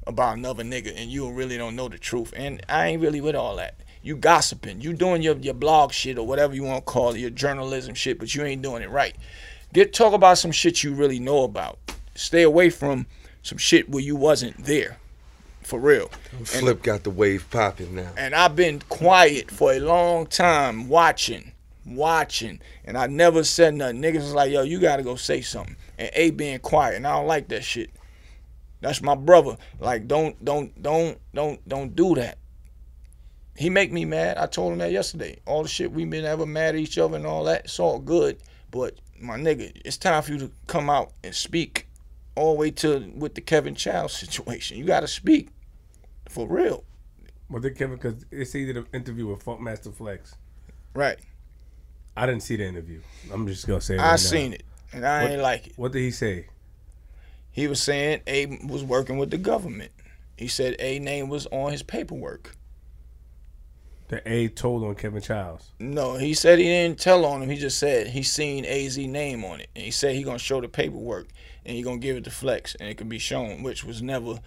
about 0.08 0.38
another 0.38 0.64
nigga 0.64 0.94
and 0.96 1.12
you 1.12 1.30
really 1.30 1.58
don't 1.58 1.76
know 1.76 1.90
the 1.90 1.98
truth. 1.98 2.34
And 2.36 2.64
I 2.70 2.88
ain't 2.88 3.02
really 3.02 3.20
with 3.20 3.36
all 3.36 3.58
that. 3.58 3.76
You 4.02 4.16
gossiping. 4.16 4.80
You 4.80 4.94
doing 4.94 5.22
your, 5.22 5.36
your 5.36 5.54
blog 5.54 5.92
shit 5.92 6.18
or 6.18 6.26
whatever 6.26 6.56
you 6.56 6.64
want 6.64 6.86
to 6.86 6.92
call 6.92 7.14
it, 7.14 7.20
your 7.20 7.30
journalism 7.30 7.94
shit, 7.94 8.20
but 8.20 8.34
you 8.34 8.44
ain't 8.44 8.62
doing 8.62 8.82
it 8.82 8.90
right. 8.90 9.16
Get 9.74 9.94
talk 9.94 10.14
about 10.14 10.38
some 10.38 10.54
shit 10.54 10.82
you 10.82 10.94
really 10.94 11.20
know 11.20 11.44
about. 11.44 11.78
Stay 12.16 12.44
away 12.44 12.70
from 12.70 13.06
some 13.42 13.58
shit 13.58 13.90
where 13.90 14.02
you 14.02 14.16
wasn't 14.16 14.64
there. 14.64 14.98
For 15.68 15.80
real. 15.80 16.10
Flip 16.46 16.82
got 16.82 17.04
the 17.04 17.10
wave 17.10 17.46
popping 17.52 17.94
now. 17.94 18.14
And 18.16 18.34
I've 18.34 18.56
been 18.56 18.80
quiet 18.88 19.52
for 19.52 19.74
a 19.74 19.82
long 19.82 20.26
time 20.26 20.88
watching, 20.88 21.52
watching, 21.86 22.62
and 22.86 22.98
I 22.98 23.08
never 23.08 23.44
said 23.44 23.76
nothing. 23.76 24.02
Niggas 24.02 24.16
was 24.16 24.34
like, 24.34 24.50
yo, 24.50 24.62
you 24.62 24.80
gotta 24.80 25.04
go 25.04 25.18
say 25.18 25.42
something. 25.42 25.76
And 25.98 26.10
A 26.14 26.30
being 26.30 26.60
quiet, 26.60 26.96
and 26.96 27.06
I 27.06 27.18
don't 27.18 27.28
like 27.28 27.50
that 27.50 27.66
shit. 27.66 27.90
That's 28.80 29.02
my 29.02 29.16
brother. 29.16 29.58
Like, 29.78 30.08
don't, 30.08 30.42
don't, 30.46 30.82
don't, 30.82 31.20
don't, 31.34 31.68
don't 31.68 31.94
do 31.94 32.16
that. 32.16 32.38
He 33.58 33.70
make 33.70 33.92
me 33.92 34.06
mad. 34.06 34.38
I 34.38 34.46
told 34.46 34.72
him 34.72 34.80
that 34.80 34.94
yesterday. 34.94 35.38
All 35.46 35.64
the 35.64 35.70
shit 35.70 35.92
we 35.92 36.06
been 36.06 36.24
ever 36.24 36.46
mad 36.46 36.76
at 36.76 36.80
each 36.80 36.98
other 36.98 37.18
and 37.18 37.28
all 37.28 37.44
that, 37.44 37.66
it's 37.66 37.78
all 37.78 38.00
good. 38.00 38.38
But 38.72 38.96
my 39.20 39.36
nigga, 39.36 39.70
it's 39.84 39.98
time 39.98 40.24
for 40.24 40.32
you 40.32 40.38
to 40.40 40.52
come 40.68 40.90
out 40.90 41.12
and 41.26 41.36
speak 41.36 41.88
all 42.36 42.54
the 42.54 42.60
way 42.60 42.72
to 42.72 43.12
with 43.18 43.36
the 43.36 43.42
Kevin 43.42 43.76
Child 43.76 44.12
situation. 44.12 44.78
You 44.78 44.86
gotta 44.86 45.10
speak. 45.10 45.50
For 46.30 46.48
real. 46.48 46.84
Well, 47.50 47.62
did 47.62 47.78
Kevin? 47.78 47.96
Because 47.96 48.26
it's 48.32 48.56
either 48.56 48.74
the 48.74 48.86
interview 48.94 49.28
with 49.28 49.44
Funkmaster 49.44 49.94
Flex. 49.94 50.36
Right. 50.94 51.18
I 52.16 52.26
didn't 52.26 52.44
see 52.44 52.56
the 52.56 52.66
interview. 52.66 53.02
I'm 53.32 53.48
just 53.48 53.68
gonna 53.68 53.82
say. 53.82 53.96
It 53.96 54.00
right 54.00 54.06
I 54.06 54.12
now. 54.12 54.16
seen 54.18 54.54
it, 54.54 54.64
and 54.92 55.06
I 55.06 55.24
what, 55.24 55.32
ain't 55.32 55.42
like 55.42 55.68
it. 55.68 55.74
What 55.78 55.92
did 55.92 56.00
he 56.02 56.12
say? 56.12 56.48
He 57.52 57.68
was 57.68 57.82
saying 57.82 58.22
A 58.28 58.46
was 58.68 58.84
working 58.84 59.18
with 59.18 59.32
the 59.32 59.38
government. 59.38 59.92
He 60.36 60.48
said 60.48 60.76
A 60.80 61.00
name 61.00 61.30
was 61.30 61.48
on 61.48 61.72
his 61.72 61.84
paperwork. 61.84 62.56
The 64.10 64.22
A 64.26 64.48
told 64.48 64.84
on 64.84 64.96
Kevin 64.96 65.22
Childs. 65.22 65.72
No, 65.80 66.16
he 66.16 66.34
said 66.34 66.60
he 66.60 66.66
didn't 66.66 67.00
tell 67.00 67.26
on 67.26 67.44
him. 67.44 67.50
He 67.50 67.58
just 67.58 67.78
said 67.78 68.08
he 68.08 68.24
seen 68.24 68.66
AZ 68.66 68.98
name 68.98 69.44
on 69.44 69.60
it, 69.60 69.70
and 69.76 69.84
he 69.84 69.92
said 69.92 70.16
he 70.16 70.24
gonna 70.24 70.40
show 70.40 70.62
the 70.62 70.68
paperwork 70.68 71.28
and 71.66 71.76
he 71.76 71.84
gonna 71.84 71.98
give 71.98 72.16
it 72.16 72.24
to 72.24 72.32
Flex, 72.32 72.76
and 72.76 72.90
it 72.90 72.98
can 72.98 73.10
be 73.10 73.20
shown, 73.20 73.62
which 73.62 73.84
was 73.84 74.02
never, 74.02 74.40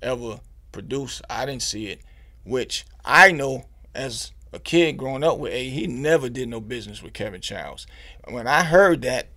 ever 0.00 0.40
produced. 0.72 1.22
I 1.28 1.46
didn't 1.46 1.62
see 1.62 1.86
it, 1.86 2.00
which 2.44 2.84
I 3.04 3.32
know 3.32 3.66
as 3.94 4.32
a 4.52 4.58
kid 4.58 4.96
growing 4.96 5.24
up 5.24 5.38
with 5.38 5.52
A, 5.52 5.68
he 5.68 5.86
never 5.86 6.28
did 6.28 6.48
no 6.48 6.60
business 6.60 7.02
with 7.02 7.12
Kevin 7.12 7.40
Childs. 7.40 7.86
When 8.28 8.46
I 8.46 8.62
heard 8.62 9.02
that, 9.02 9.28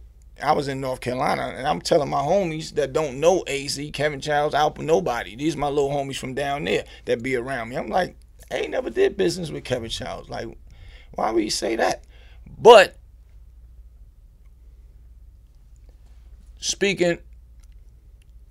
I 0.41 0.53
was 0.53 0.67
in 0.67 0.81
North 0.81 1.01
Carolina, 1.01 1.53
and 1.55 1.67
I'm 1.67 1.81
telling 1.81 2.09
my 2.09 2.21
homies 2.21 2.73
that 2.75 2.93
don't 2.93 3.19
know 3.19 3.43
AZ, 3.47 3.79
Kevin 3.93 4.21
Childs, 4.21 4.55
for 4.55 4.83
nobody. 4.83 5.35
These 5.35 5.57
my 5.57 5.67
little 5.67 5.91
homies 5.91 6.17
from 6.17 6.33
down 6.33 6.63
there 6.63 6.85
that 7.05 7.21
be 7.21 7.35
around 7.35 7.69
me. 7.69 7.75
I'm 7.75 7.89
like, 7.89 8.15
A 8.49 8.67
never 8.67 8.89
did 8.89 9.17
business 9.17 9.51
with 9.51 9.63
Kevin 9.63 9.89
Childs. 9.89 10.29
Like, 10.29 10.47
why 11.13 11.31
would 11.31 11.43
you 11.43 11.49
say 11.49 11.75
that? 11.75 12.05
But 12.57 12.97
speaking 16.57 17.19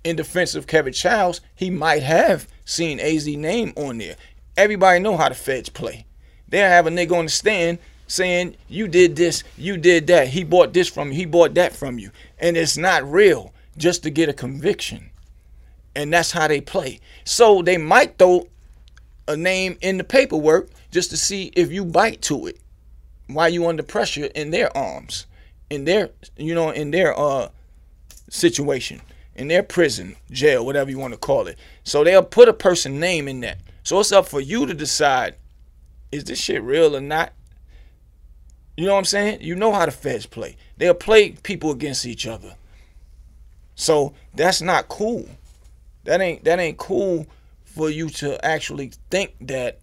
in 0.04 0.16
defense 0.16 0.54
of 0.54 0.66
Kevin 0.66 0.92
Childs, 0.92 1.40
he 1.54 1.70
might 1.70 2.02
have 2.02 2.48
seen 2.64 3.00
AZ 3.00 3.26
name 3.26 3.72
on 3.76 3.98
there. 3.98 4.16
Everybody 4.56 5.00
know 5.00 5.16
how 5.16 5.28
the 5.28 5.34
feds 5.34 5.68
play. 5.68 6.06
They'll 6.48 6.68
have 6.68 6.86
a 6.86 6.90
nigga 6.90 7.16
on 7.16 7.26
the 7.26 7.30
stand 7.30 7.78
saying, 8.06 8.56
you 8.68 8.88
did 8.88 9.14
this, 9.16 9.44
you 9.56 9.76
did 9.76 10.06
that, 10.08 10.28
he 10.28 10.42
bought 10.42 10.72
this 10.72 10.88
from 10.88 11.08
you, 11.08 11.14
he 11.14 11.24
bought 11.26 11.54
that 11.54 11.74
from 11.74 11.98
you. 11.98 12.10
And 12.38 12.56
it's 12.56 12.76
not 12.76 13.08
real 13.10 13.52
just 13.76 14.02
to 14.02 14.10
get 14.10 14.28
a 14.28 14.32
conviction. 14.32 15.10
And 15.94 16.12
that's 16.12 16.32
how 16.32 16.48
they 16.48 16.60
play. 16.60 17.00
So 17.24 17.62
they 17.62 17.76
might 17.76 18.18
throw 18.18 18.48
a 19.28 19.36
name 19.36 19.78
in 19.80 19.96
the 19.96 20.04
paperwork 20.04 20.70
just 20.90 21.10
to 21.10 21.16
see 21.16 21.52
if 21.54 21.70
you 21.70 21.84
bite 21.84 22.22
to 22.22 22.46
it 22.46 22.58
while 23.28 23.48
you 23.48 23.68
under 23.68 23.82
pressure 23.82 24.24
in 24.34 24.50
their 24.50 24.76
arms, 24.76 25.26
in 25.68 25.84
their, 25.84 26.10
you 26.36 26.54
know, 26.54 26.70
in 26.70 26.90
their 26.90 27.16
uh 27.16 27.48
situation 28.28 29.00
in 29.40 29.48
their 29.48 29.62
prison, 29.62 30.14
jail, 30.30 30.66
whatever 30.66 30.90
you 30.90 30.98
want 30.98 31.14
to 31.14 31.18
call 31.18 31.46
it. 31.46 31.58
So 31.82 32.04
they'll 32.04 32.22
put 32.22 32.50
a 32.50 32.52
person 32.52 33.00
name 33.00 33.26
in 33.26 33.40
that. 33.40 33.56
So 33.82 33.98
it's 33.98 34.12
up 34.12 34.28
for 34.28 34.38
you 34.38 34.66
to 34.66 34.74
decide 34.74 35.34
is 36.12 36.24
this 36.24 36.38
shit 36.38 36.62
real 36.62 36.94
or 36.94 37.00
not? 37.00 37.32
You 38.76 38.84
know 38.84 38.92
what 38.92 38.98
I'm 38.98 39.04
saying? 39.06 39.40
You 39.40 39.54
know 39.54 39.72
how 39.72 39.86
the 39.86 39.92
feds 39.92 40.26
play. 40.26 40.56
They'll 40.76 40.92
play 40.92 41.30
people 41.30 41.70
against 41.70 42.04
each 42.04 42.26
other. 42.26 42.54
So 43.76 44.12
that's 44.34 44.60
not 44.60 44.88
cool. 44.88 45.26
That 46.04 46.20
ain't 46.20 46.44
that 46.44 46.58
ain't 46.58 46.76
cool 46.76 47.26
for 47.64 47.88
you 47.88 48.10
to 48.10 48.44
actually 48.44 48.92
think 49.10 49.34
that 49.40 49.78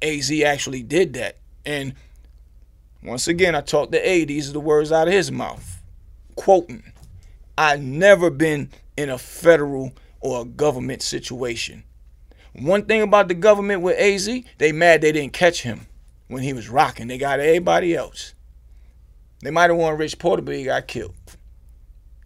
AZ 0.00 0.30
actually 0.42 0.84
did 0.84 1.14
that. 1.14 1.38
And 1.66 1.94
once 3.02 3.26
again, 3.26 3.56
I 3.56 3.62
talked 3.62 3.90
to 3.92 4.08
A. 4.08 4.24
These 4.24 4.50
are 4.50 4.52
the 4.52 4.60
words 4.60 4.92
out 4.92 5.08
of 5.08 5.14
his 5.14 5.32
mouth. 5.32 5.82
Quoting. 6.36 6.84
I 7.56 7.76
never 7.76 8.30
been 8.30 8.70
in 8.96 9.10
a 9.10 9.18
federal 9.18 9.92
or 10.20 10.42
a 10.42 10.44
government 10.44 11.02
situation. 11.02 11.84
One 12.54 12.84
thing 12.84 13.02
about 13.02 13.28
the 13.28 13.34
government 13.34 13.82
with 13.82 13.98
AZ, 13.98 14.28
they 14.58 14.72
mad 14.72 15.00
they 15.00 15.12
didn't 15.12 15.32
catch 15.32 15.62
him 15.62 15.86
when 16.28 16.42
he 16.42 16.52
was 16.52 16.68
rocking. 16.68 17.08
They 17.08 17.18
got 17.18 17.40
everybody 17.40 17.94
else. 17.94 18.34
They 19.42 19.50
might 19.50 19.70
have 19.70 19.78
won 19.78 19.98
Rich 19.98 20.18
Porter, 20.18 20.42
but 20.42 20.54
he 20.54 20.64
got 20.64 20.86
killed. 20.86 21.14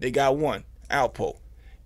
They 0.00 0.10
got 0.10 0.36
one, 0.36 0.64
Alpo. 0.90 1.38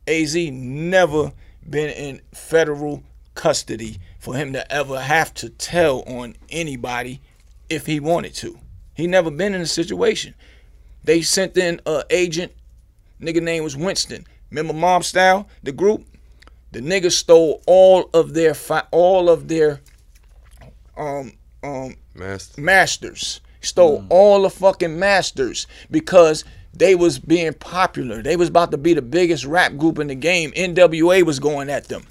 AZ 0.07 0.35
never 0.35 1.33
been 1.69 1.91
in 1.91 2.21
federal 2.33 3.03
custody 3.35 3.99
for 4.19 4.35
him 4.35 4.53
to 4.53 4.73
ever 4.73 5.01
have 5.01 5.33
to 5.35 5.49
tell 5.49 6.03
on 6.03 6.37
anybody 6.51 7.21
if 7.69 7.87
he 7.87 8.01
wanted 8.01 8.35
to. 8.35 8.59
He 8.95 9.07
never 9.07 9.31
been 9.31 9.55
in 9.55 9.61
a 9.63 9.67
situation. 9.67 10.35
They 11.05 11.23
sent 11.23 11.57
in 11.57 11.81
an 11.87 12.03
agent 12.11 12.53
Nigga 13.23 13.41
name 13.41 13.63
was 13.63 13.77
Winston. 13.77 14.27
Remember 14.51 14.75
Mob 14.75 15.05
Style, 15.05 15.49
the 15.63 15.73
group? 15.73 16.05
The 16.73 16.81
nigga 16.81 17.13
stole 17.13 17.63
all 17.67 18.11
of 18.13 18.35
their 18.35 18.55
fi- 18.55 18.87
all 18.91 19.31
of 19.31 19.49
their 19.49 19.81
um 20.97 21.33
um 21.63 21.95
Master. 22.15 22.61
masters. 22.61 23.41
Stole 23.61 24.03
mm. 24.03 24.07
all 24.11 24.43
the 24.43 24.51
fucking 24.51 24.99
masters 24.99 25.67
because 25.91 26.45
they 26.75 26.95
was 26.95 27.19
being 27.19 27.53
popular. 27.53 28.23
They 28.23 28.37
was 28.37 28.49
about 28.49 28.71
to 28.73 28.79
be 28.79 28.95
the 28.95 29.03
biggest 29.03 29.45
rap 29.45 29.77
group 29.77 29.99
in 29.99 30.09
the 30.09 30.15
game. 30.15 30.51
NWA 30.53 31.23
was 31.23 31.39
going 31.39 31.71
at 31.71 31.89
them. 31.89 32.05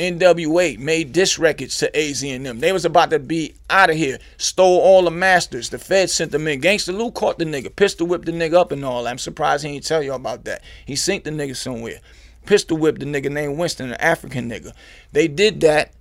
NWA 0.00 0.78
made 0.78 1.12
diss 1.12 1.38
records 1.38 1.76
to 1.78 1.94
AZ 1.94 2.22
and 2.22 2.46
them. 2.46 2.60
They 2.60 2.72
was 2.72 2.86
about 2.86 3.10
to 3.10 3.18
be 3.18 3.54
out 3.68 3.90
of 3.90 3.96
here. 3.96 4.18
Stole 4.38 4.80
all 4.80 5.02
the 5.02 5.10
masters. 5.10 5.68
The 5.68 5.78
feds 5.78 6.14
sent 6.14 6.32
them 6.32 6.48
in. 6.48 6.62
Gangsta 6.62 6.96
Lou 6.96 7.10
caught 7.10 7.38
the 7.38 7.44
nigga. 7.44 7.76
Pistol 7.76 8.06
whipped 8.06 8.24
the 8.24 8.32
nigga 8.32 8.54
up 8.54 8.72
and 8.72 8.82
all 8.82 9.06
I'm 9.06 9.18
surprised 9.18 9.62
he 9.62 9.74
didn't 9.74 9.84
tell 9.84 10.02
y'all 10.02 10.16
about 10.16 10.44
that. 10.44 10.62
He 10.86 10.96
sent 10.96 11.24
the 11.24 11.30
nigga 11.30 11.54
somewhere. 11.54 12.00
Pistol 12.46 12.78
whipped 12.78 13.00
the 13.00 13.04
nigga 13.04 13.30
named 13.30 13.58
Winston, 13.58 13.90
an 13.90 14.00
African 14.00 14.48
nigga. 14.48 14.72
They 15.12 15.28
did 15.28 15.60
that 15.60 15.92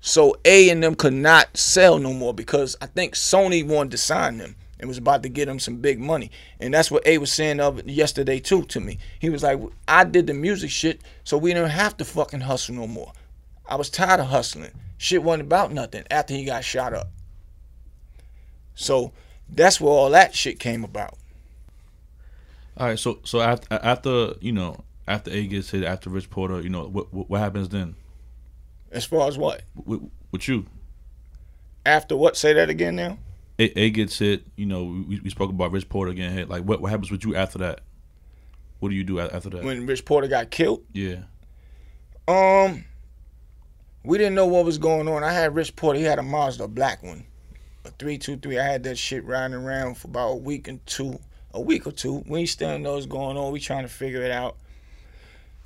so 0.00 0.36
A 0.44 0.68
and 0.68 0.82
them 0.82 0.96
could 0.96 1.14
not 1.14 1.56
sell 1.56 2.00
no 2.00 2.12
more 2.12 2.34
because 2.34 2.76
I 2.82 2.86
think 2.86 3.14
Sony 3.14 3.64
wanted 3.64 3.92
to 3.92 3.98
sign 3.98 4.38
them. 4.38 4.56
and 4.80 4.88
was 4.88 4.98
about 4.98 5.22
to 5.22 5.28
get 5.28 5.46
him 5.46 5.60
some 5.60 5.76
big 5.76 6.00
money. 6.00 6.32
And 6.58 6.74
that's 6.74 6.90
what 6.90 7.06
A 7.06 7.18
was 7.18 7.32
saying 7.32 7.60
of 7.60 7.88
yesterday 7.88 8.40
too 8.40 8.64
to 8.64 8.80
me. 8.80 8.98
He 9.20 9.30
was 9.30 9.44
like, 9.44 9.60
I 9.86 10.02
did 10.02 10.26
the 10.26 10.34
music 10.34 10.70
shit, 10.70 11.00
so 11.22 11.38
we 11.38 11.54
don't 11.54 11.70
have 11.70 11.96
to 11.98 12.04
fucking 12.04 12.40
hustle 12.40 12.74
no 12.74 12.88
more. 12.88 13.12
I 13.66 13.76
was 13.76 13.90
tired 13.90 14.20
of 14.20 14.26
hustling. 14.26 14.72
Shit 14.98 15.22
wasn't 15.22 15.42
about 15.42 15.72
nothing 15.72 16.04
after 16.10 16.34
he 16.34 16.44
got 16.44 16.64
shot 16.64 16.92
up. 16.92 17.08
So 18.74 19.12
that's 19.48 19.80
where 19.80 19.92
all 19.92 20.10
that 20.10 20.34
shit 20.34 20.58
came 20.58 20.84
about. 20.84 21.16
All 22.76 22.88
right, 22.88 22.98
so 22.98 23.20
so 23.24 23.40
after 23.40 23.66
after 23.70 24.34
you 24.40 24.52
know 24.52 24.82
after 25.06 25.30
A 25.30 25.46
gets 25.46 25.70
hit, 25.70 25.84
after 25.84 26.10
Rich 26.10 26.30
Porter, 26.30 26.60
you 26.60 26.68
know 26.68 26.88
what 26.88 27.12
what, 27.12 27.30
what 27.30 27.40
happens 27.40 27.68
then? 27.68 27.94
As 28.90 29.04
far 29.04 29.28
as 29.28 29.38
what? 29.38 29.62
With, 29.74 30.02
with 30.30 30.48
you. 30.48 30.66
After 31.86 32.16
what? 32.16 32.36
Say 32.36 32.52
that 32.54 32.70
again 32.70 32.96
now. 32.96 33.18
A, 33.58 33.78
A 33.78 33.90
gets 33.90 34.18
hit. 34.18 34.44
You 34.56 34.66
know, 34.66 34.84
we, 34.84 35.20
we 35.20 35.30
spoke 35.30 35.50
about 35.50 35.70
Rich 35.70 35.88
Porter 35.88 36.12
getting 36.12 36.36
hit. 36.36 36.48
Like, 36.48 36.64
what 36.64 36.80
what 36.80 36.90
happens 36.90 37.10
with 37.10 37.24
you 37.24 37.36
after 37.36 37.58
that? 37.58 37.80
What 38.80 38.88
do 38.88 38.96
you 38.96 39.04
do 39.04 39.20
after 39.20 39.50
that? 39.50 39.64
When 39.64 39.86
Rich 39.86 40.04
Porter 40.04 40.26
got 40.26 40.50
killed? 40.50 40.84
Yeah. 40.92 41.22
Um, 42.26 42.84
we 44.04 44.18
didn't 44.18 44.34
know 44.34 44.46
what 44.46 44.64
was 44.64 44.78
going 44.78 45.08
on. 45.08 45.24
I 45.24 45.32
had 45.32 45.54
Rich 45.54 45.76
Porter. 45.76 45.98
He 45.98 46.04
had 46.04 46.18
a 46.18 46.22
Mazda, 46.22 46.64
a 46.64 46.68
black 46.68 47.02
one, 47.02 47.24
a 47.84 47.90
three 47.90 48.18
two 48.18 48.36
three. 48.36 48.58
I 48.58 48.64
had 48.64 48.82
that 48.84 48.98
shit 48.98 49.24
riding 49.24 49.56
around 49.56 49.96
for 49.96 50.08
about 50.08 50.28
a 50.32 50.36
week 50.36 50.68
and 50.68 50.84
two, 50.86 51.18
a 51.52 51.60
week 51.60 51.86
or 51.86 51.92
two. 51.92 52.22
We 52.26 52.46
still 52.46 52.78
know 52.78 52.94
what's 52.94 53.06
going 53.06 53.36
on. 53.36 53.52
We 53.52 53.60
trying 53.60 53.84
to 53.84 53.88
figure 53.88 54.22
it 54.22 54.30
out. 54.30 54.56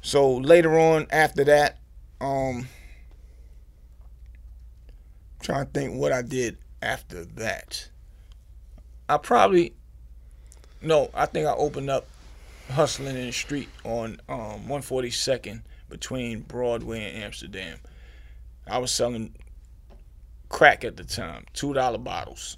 So 0.00 0.36
later 0.36 0.78
on, 0.78 1.08
after 1.10 1.44
that, 1.44 1.78
um, 2.20 2.68
trying 5.40 5.66
to 5.66 5.72
think 5.72 5.98
what 5.98 6.12
I 6.12 6.22
did 6.22 6.56
after 6.80 7.24
that. 7.24 7.88
I 9.08 9.16
probably 9.16 9.72
no, 10.80 11.10
I 11.12 11.26
think 11.26 11.46
I 11.46 11.52
opened 11.52 11.90
up 11.90 12.06
hustling 12.70 13.16
in 13.16 13.26
the 13.26 13.32
street 13.32 13.68
on 13.84 14.20
um, 14.28 14.66
142nd 14.68 15.62
between 15.88 16.40
Broadway 16.40 17.04
and 17.04 17.24
Amsterdam. 17.24 17.78
I 18.70 18.78
was 18.78 18.90
selling 18.90 19.34
crack 20.48 20.84
at 20.84 20.96
the 20.96 21.04
time, 21.04 21.46
two 21.52 21.74
dollar 21.74 21.98
bottles. 21.98 22.56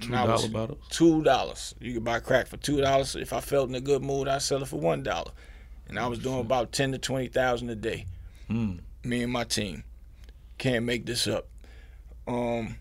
Two 0.00 0.10
dollar 0.10 0.48
bottles. 0.48 0.78
Two 0.90 1.22
dollars. 1.22 1.74
You 1.80 1.94
could 1.94 2.04
buy 2.04 2.20
crack 2.20 2.46
for 2.46 2.56
two 2.56 2.80
dollars. 2.80 3.14
If 3.14 3.32
I 3.32 3.40
felt 3.40 3.68
in 3.68 3.74
a 3.74 3.80
good 3.80 4.02
mood, 4.02 4.28
I'd 4.28 4.42
sell 4.42 4.62
it 4.62 4.68
for 4.68 4.80
one 4.80 5.02
dollar. 5.02 5.32
And 5.88 5.98
I 5.98 6.06
was 6.06 6.18
doing 6.18 6.40
about 6.40 6.72
ten 6.72 6.92
to 6.92 6.98
twenty 6.98 7.28
thousand 7.28 7.70
a 7.70 7.74
day. 7.74 8.06
Mm. 8.48 8.80
Me 9.04 9.22
and 9.22 9.32
my 9.32 9.44
team. 9.44 9.84
Can't 10.58 10.84
make 10.84 11.06
this 11.06 11.26
up. 11.26 11.48
Um, 12.26 12.76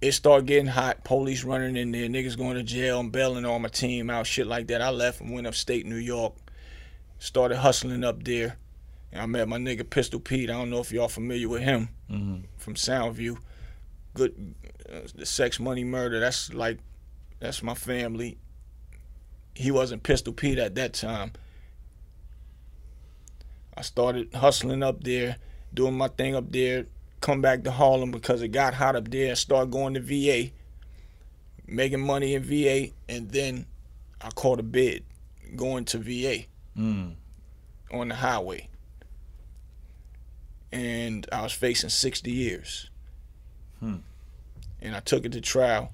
it 0.00 0.12
started 0.12 0.46
getting 0.46 0.66
hot. 0.66 1.04
Police 1.04 1.44
running 1.44 1.76
in 1.76 1.90
there, 1.90 2.08
niggas 2.08 2.36
going 2.36 2.56
to 2.56 2.62
jail. 2.62 3.00
I'm 3.00 3.10
bailing 3.10 3.44
all 3.44 3.58
my 3.58 3.68
team 3.68 4.10
out, 4.10 4.26
shit 4.26 4.46
like 4.46 4.68
that. 4.68 4.80
I 4.80 4.90
left 4.90 5.20
and 5.20 5.32
went 5.32 5.46
upstate 5.46 5.86
New 5.86 5.96
York. 5.96 6.34
Started 7.18 7.56
hustling 7.58 8.04
up 8.04 8.22
there. 8.22 8.58
And 9.16 9.22
I 9.22 9.26
met 9.26 9.48
my 9.48 9.56
nigga 9.56 9.88
Pistol 9.88 10.20
Pete. 10.20 10.50
I 10.50 10.52
don't 10.52 10.68
know 10.68 10.80
if 10.80 10.92
y'all 10.92 11.08
familiar 11.08 11.48
with 11.48 11.62
him 11.62 11.88
mm-hmm. 12.10 12.40
from 12.58 12.74
Soundview. 12.74 13.38
Good, 14.12 14.54
uh, 14.92 15.08
the 15.14 15.24
sex, 15.24 15.58
money, 15.58 15.84
murder. 15.84 16.20
That's 16.20 16.52
like, 16.52 16.80
that's 17.40 17.62
my 17.62 17.72
family. 17.72 18.36
He 19.54 19.70
wasn't 19.70 20.02
Pistol 20.02 20.34
Pete 20.34 20.58
at 20.58 20.74
that 20.74 20.92
time. 20.92 21.32
I 23.74 23.80
started 23.80 24.34
hustling 24.34 24.82
up 24.82 25.02
there, 25.02 25.36
doing 25.72 25.96
my 25.96 26.08
thing 26.08 26.34
up 26.34 26.52
there, 26.52 26.84
come 27.22 27.40
back 27.40 27.64
to 27.64 27.70
Harlem 27.70 28.10
because 28.10 28.42
it 28.42 28.48
got 28.48 28.74
hot 28.74 28.96
up 28.96 29.10
there 29.10 29.34
start 29.34 29.70
going 29.70 29.94
to 29.94 30.00
VA, 30.00 30.50
making 31.66 32.00
money 32.00 32.34
in 32.34 32.42
VA, 32.42 32.92
and 33.08 33.30
then 33.30 33.64
I 34.20 34.28
caught 34.28 34.60
a 34.60 34.62
bid 34.62 35.04
going 35.54 35.86
to 35.86 35.98
VA 35.98 36.44
mm. 36.76 37.14
on 37.90 38.08
the 38.08 38.14
highway. 38.14 38.68
And 40.72 41.26
I 41.32 41.42
was 41.42 41.52
facing 41.52 41.90
60 41.90 42.30
years. 42.30 42.90
Hmm. 43.80 43.96
And 44.80 44.94
I 44.94 45.00
took 45.00 45.24
it 45.24 45.32
to 45.32 45.40
trial 45.40 45.90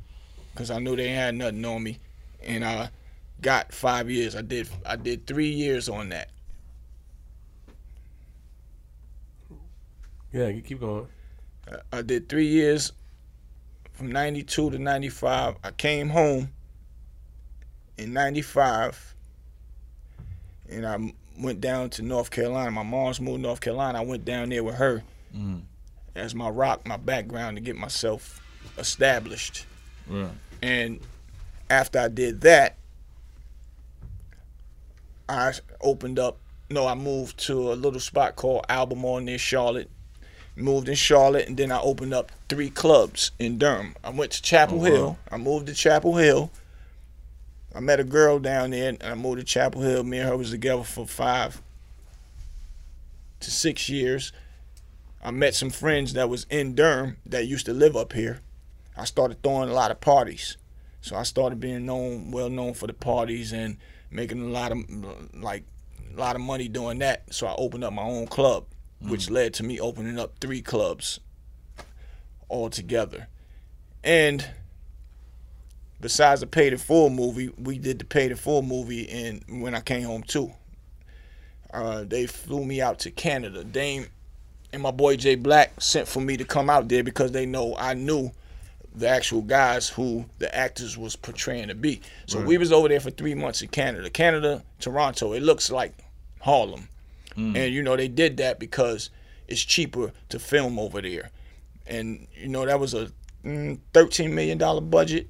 because 0.53 0.71
I 0.71 0.79
knew 0.79 0.97
they 0.97 1.11
had 1.11 1.35
nothing 1.35 1.65
on 1.65 1.83
me. 1.83 1.99
And 2.45 2.65
I 2.65 2.91
got 3.41 3.73
five 3.73 4.11
years. 4.11 4.35
I 4.35 4.43
did 4.43 4.69
I 4.85 4.97
did 4.97 5.27
three 5.27 5.51
years 5.51 5.89
on 5.89 6.09
that. 6.11 6.31
Yeah, 10.33 10.49
you 10.49 10.63
keep 10.63 10.81
going. 10.81 11.09
I 11.93 12.03
did 12.03 12.29
three 12.29 12.47
years 12.47 12.93
from 13.93 14.11
92 14.11 14.71
to 14.71 14.79
95. 14.79 15.57
I 15.63 15.71
came 15.73 16.09
home 16.09 16.51
in 17.99 18.13
95 18.13 19.15
and 20.69 20.87
I 20.87 21.13
went 21.39 21.61
down 21.61 21.91
to 21.91 22.03
North 22.03 22.31
Carolina. 22.31 22.71
My 22.71 22.83
mom's 22.83 23.21
moved 23.21 23.39
to 23.39 23.43
North 23.43 23.61
Carolina. 23.61 23.99
I 23.99 24.05
went 24.05 24.25
down 24.25 24.49
there 24.49 24.65
with 24.65 24.77
her 24.77 25.03
mm. 25.35 25.63
as 26.15 26.35
my 26.35 26.49
rock, 26.49 26.87
my 26.87 26.97
background 26.97 27.57
to 27.57 27.61
get 27.61 27.77
myself 27.77 28.41
established. 28.79 29.67
Right. 30.07 30.31
And 30.63 31.01
after 31.71 31.99
I 31.99 32.09
did 32.09 32.43
that, 32.43 32.77
I 35.29 35.53
opened 35.81 36.19
up. 36.19 36.39
No, 36.71 36.87
I 36.87 36.95
moved 36.95 37.39
to 37.47 37.73
a 37.73 37.75
little 37.75 38.01
spot 38.01 38.37
called 38.37 38.65
Albemarle 38.69 39.21
near 39.21 39.39
Charlotte 39.39 39.91
moved 40.57 40.89
in 40.89 40.95
Charlotte, 40.95 41.49
and 41.49 41.57
then 41.57 41.73
I 41.73 41.81
opened 41.81 42.15
up 42.15 42.31
three 42.49 42.71
clubs 42.71 43.31
in 43.39 43.59
Durham. 43.59 43.95
I 44.05 44.11
went 44.11 44.33
to 44.33 44.43
Chapel 44.43 44.81
oh, 44.81 44.85
Hill. 44.85 45.07
Wow. 45.07 45.17
I 45.31 45.37
moved 45.39 45.67
to 45.69 45.75
Chapel 45.75 46.17
Hill. 46.17 46.51
I 47.75 47.81
met 47.81 48.01
a 48.01 48.05
girl 48.05 48.39
down 48.39 48.71
there, 48.71 48.91
and 48.91 49.03
I 49.03 49.15
moved 49.15 49.39
to 49.39 49.45
Chapel 49.45 49.83
Hill. 49.83 50.05
Me 50.05 50.19
and 50.19 50.29
her 50.29 50.37
was 50.37 50.51
together 50.51 50.83
for 50.83 51.07
five 51.07 51.63
to 53.41 53.51
six 53.51 53.89
years. 53.89 54.33
I 55.23 55.31
met 55.31 55.55
some 55.55 55.71
friends 55.71 56.13
that 56.15 56.29
was 56.29 56.47
in 56.51 56.75
Durham 56.75 57.17
that 57.27 57.47
used 57.47 57.67
to 57.67 57.73
live 57.73 57.97
up 57.97 58.13
here. 58.13 58.41
I 58.97 59.05
started 59.05 59.43
throwing 59.43 59.71
a 59.71 59.75
lot 59.75 59.91
of 59.91 60.01
parties, 60.01 60.57
so 61.01 61.17
I 61.17 61.23
started 61.23 61.61
being 61.61 61.87
known, 61.87 62.31
well 62.31 62.51
known 62.51 62.75
for 62.75 62.87
the 62.87 62.93
parties 62.93 63.53
and 63.53 63.79
making 64.11 64.43
a 64.43 64.51
lot 64.51 64.73
of 64.73 64.79
like 65.35 65.65
a 66.15 66.19
lot 66.19 66.37
of 66.37 66.43
money 66.43 66.69
doing 66.69 66.99
that. 66.99 67.33
So 67.33 67.47
I 67.47 67.55
opened 67.57 67.85
up 67.85 67.93
my 67.93 68.03
own 68.03 68.27
club 68.27 68.67
which 69.05 69.27
mm. 69.27 69.33
led 69.33 69.55
to 69.55 69.63
me 69.63 69.81
opening 69.81 70.19
up 70.19 70.39
three 70.41 70.63
clubs 70.63 71.21
altogether. 72.49 73.29
And 74.05 74.49
besides 76.03 76.43
the 76.43 76.47
Paid 76.47 76.75
in 76.75 76.79
Full 76.79 77.09
movie, 77.09 77.49
we 77.57 77.79
did 77.79 77.99
the 77.99 78.05
Paid 78.05 78.33
in 78.33 78.37
Full 78.37 78.61
movie 78.61 79.09
and 79.09 79.63
when 79.63 79.75
I 79.75 79.81
came 79.81 80.03
home 80.03 80.23
too. 80.23 80.53
Uh, 81.73 82.05
they 82.05 82.27
flew 82.27 82.67
me 82.67 82.83
out 82.83 82.99
to 82.99 83.11
Canada. 83.11 83.65
Dame 83.65 84.07
and 84.75 84.83
my 84.83 84.91
boy 84.91 85.17
Jay 85.17 85.37
Black 85.37 85.81
sent 85.81 86.07
for 86.07 86.21
me 86.21 86.37
to 86.37 86.45
come 86.45 86.69
out 86.69 86.89
there 86.89 87.03
because 87.03 87.33
they 87.33 87.47
know 87.47 87.75
I 87.79 87.95
knew 87.95 88.31
the 88.95 89.09
actual 89.09 89.41
guys 89.41 89.89
who 89.89 90.27
the 90.39 90.55
actors 90.55 90.99
was 90.99 91.17
portraying 91.17 91.69
to 91.69 91.75
be. 91.75 92.03
So 92.27 92.39
right. 92.39 92.47
we 92.47 92.59
was 92.59 92.73
over 92.73 92.89
there 92.89 93.01
for 93.01 93.11
three 93.11 93.35
months 93.35 93.63
in 93.63 93.69
Canada. 93.69 94.11
Canada, 94.11 94.63
Toronto, 94.81 95.33
it 95.33 95.43
looks 95.43 95.71
like 95.71 95.95
Harlem. 96.41 96.89
Mm. 97.37 97.57
And 97.57 97.75
you 97.75 97.83
know 97.83 97.97
they 97.97 98.09
did 98.09 98.37
that 98.39 98.59
because 98.59 99.09
it's 99.49 99.63
cheaper 99.63 100.13
to 100.29 100.39
film 100.39 100.79
over 100.79 101.01
there. 101.01 101.31
And 101.87 102.27
you 102.37 102.49
know 102.49 102.67
that 102.67 102.79
was 102.79 102.93
a 102.93 103.11
mm, 103.45 103.79
13 103.95 104.35
million 104.35 104.59
dollar 104.59 104.83
budget. 104.83 105.29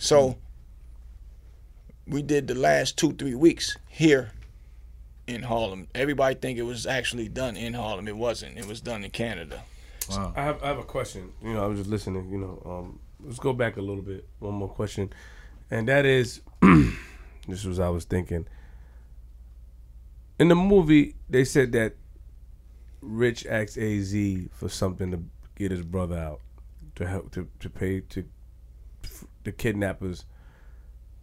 So 0.00 0.38
we 2.06 2.22
did 2.22 2.48
the 2.48 2.54
last 2.54 2.96
2-3 2.96 3.34
weeks 3.34 3.76
here 3.86 4.32
in 5.26 5.42
Harlem. 5.42 5.88
Everybody 5.94 6.36
think 6.36 6.58
it 6.58 6.62
was 6.62 6.86
actually 6.86 7.28
done 7.28 7.54
in 7.54 7.74
Harlem. 7.74 8.08
It 8.08 8.16
wasn't. 8.16 8.56
It 8.56 8.66
was 8.66 8.80
done 8.80 9.04
in 9.04 9.10
Canada. 9.10 9.62
Wow. 10.08 10.32
I 10.34 10.42
have 10.42 10.62
I 10.62 10.68
have 10.68 10.78
a 10.78 10.84
question. 10.84 11.32
You 11.42 11.52
know, 11.52 11.62
I 11.62 11.66
was 11.66 11.80
just 11.80 11.90
listening, 11.90 12.30
you 12.30 12.38
know, 12.38 12.62
um, 12.64 12.98
let's 13.22 13.38
go 13.38 13.52
back 13.52 13.76
a 13.76 13.82
little 13.82 14.02
bit. 14.02 14.26
One 14.38 14.54
more 14.54 14.70
question. 14.70 15.12
And 15.70 15.86
that 15.88 16.06
is 16.06 16.40
this 17.46 17.66
was 17.66 17.78
I 17.78 17.90
was 17.90 18.04
thinking 18.04 18.46
in 20.38 20.48
the 20.48 20.56
movie, 20.56 21.14
they 21.28 21.44
said 21.44 21.72
that 21.72 21.96
Rich 23.02 23.44
asked 23.44 23.76
Az 23.76 24.16
for 24.50 24.70
something 24.70 25.10
to 25.10 25.22
get 25.56 25.70
his 25.70 25.82
brother 25.82 26.16
out, 26.16 26.40
to 26.94 27.06
help 27.06 27.30
to, 27.32 27.46
to 27.60 27.68
pay 27.68 28.00
to 28.00 28.24
the 29.50 29.56
kidnappers 29.56 30.24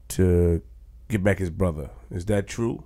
to 0.09 0.61
get 1.09 1.23
back 1.23 1.39
his 1.39 1.49
brother. 1.49 1.89
Is 2.11 2.25
that 2.25 2.47
true? 2.47 2.83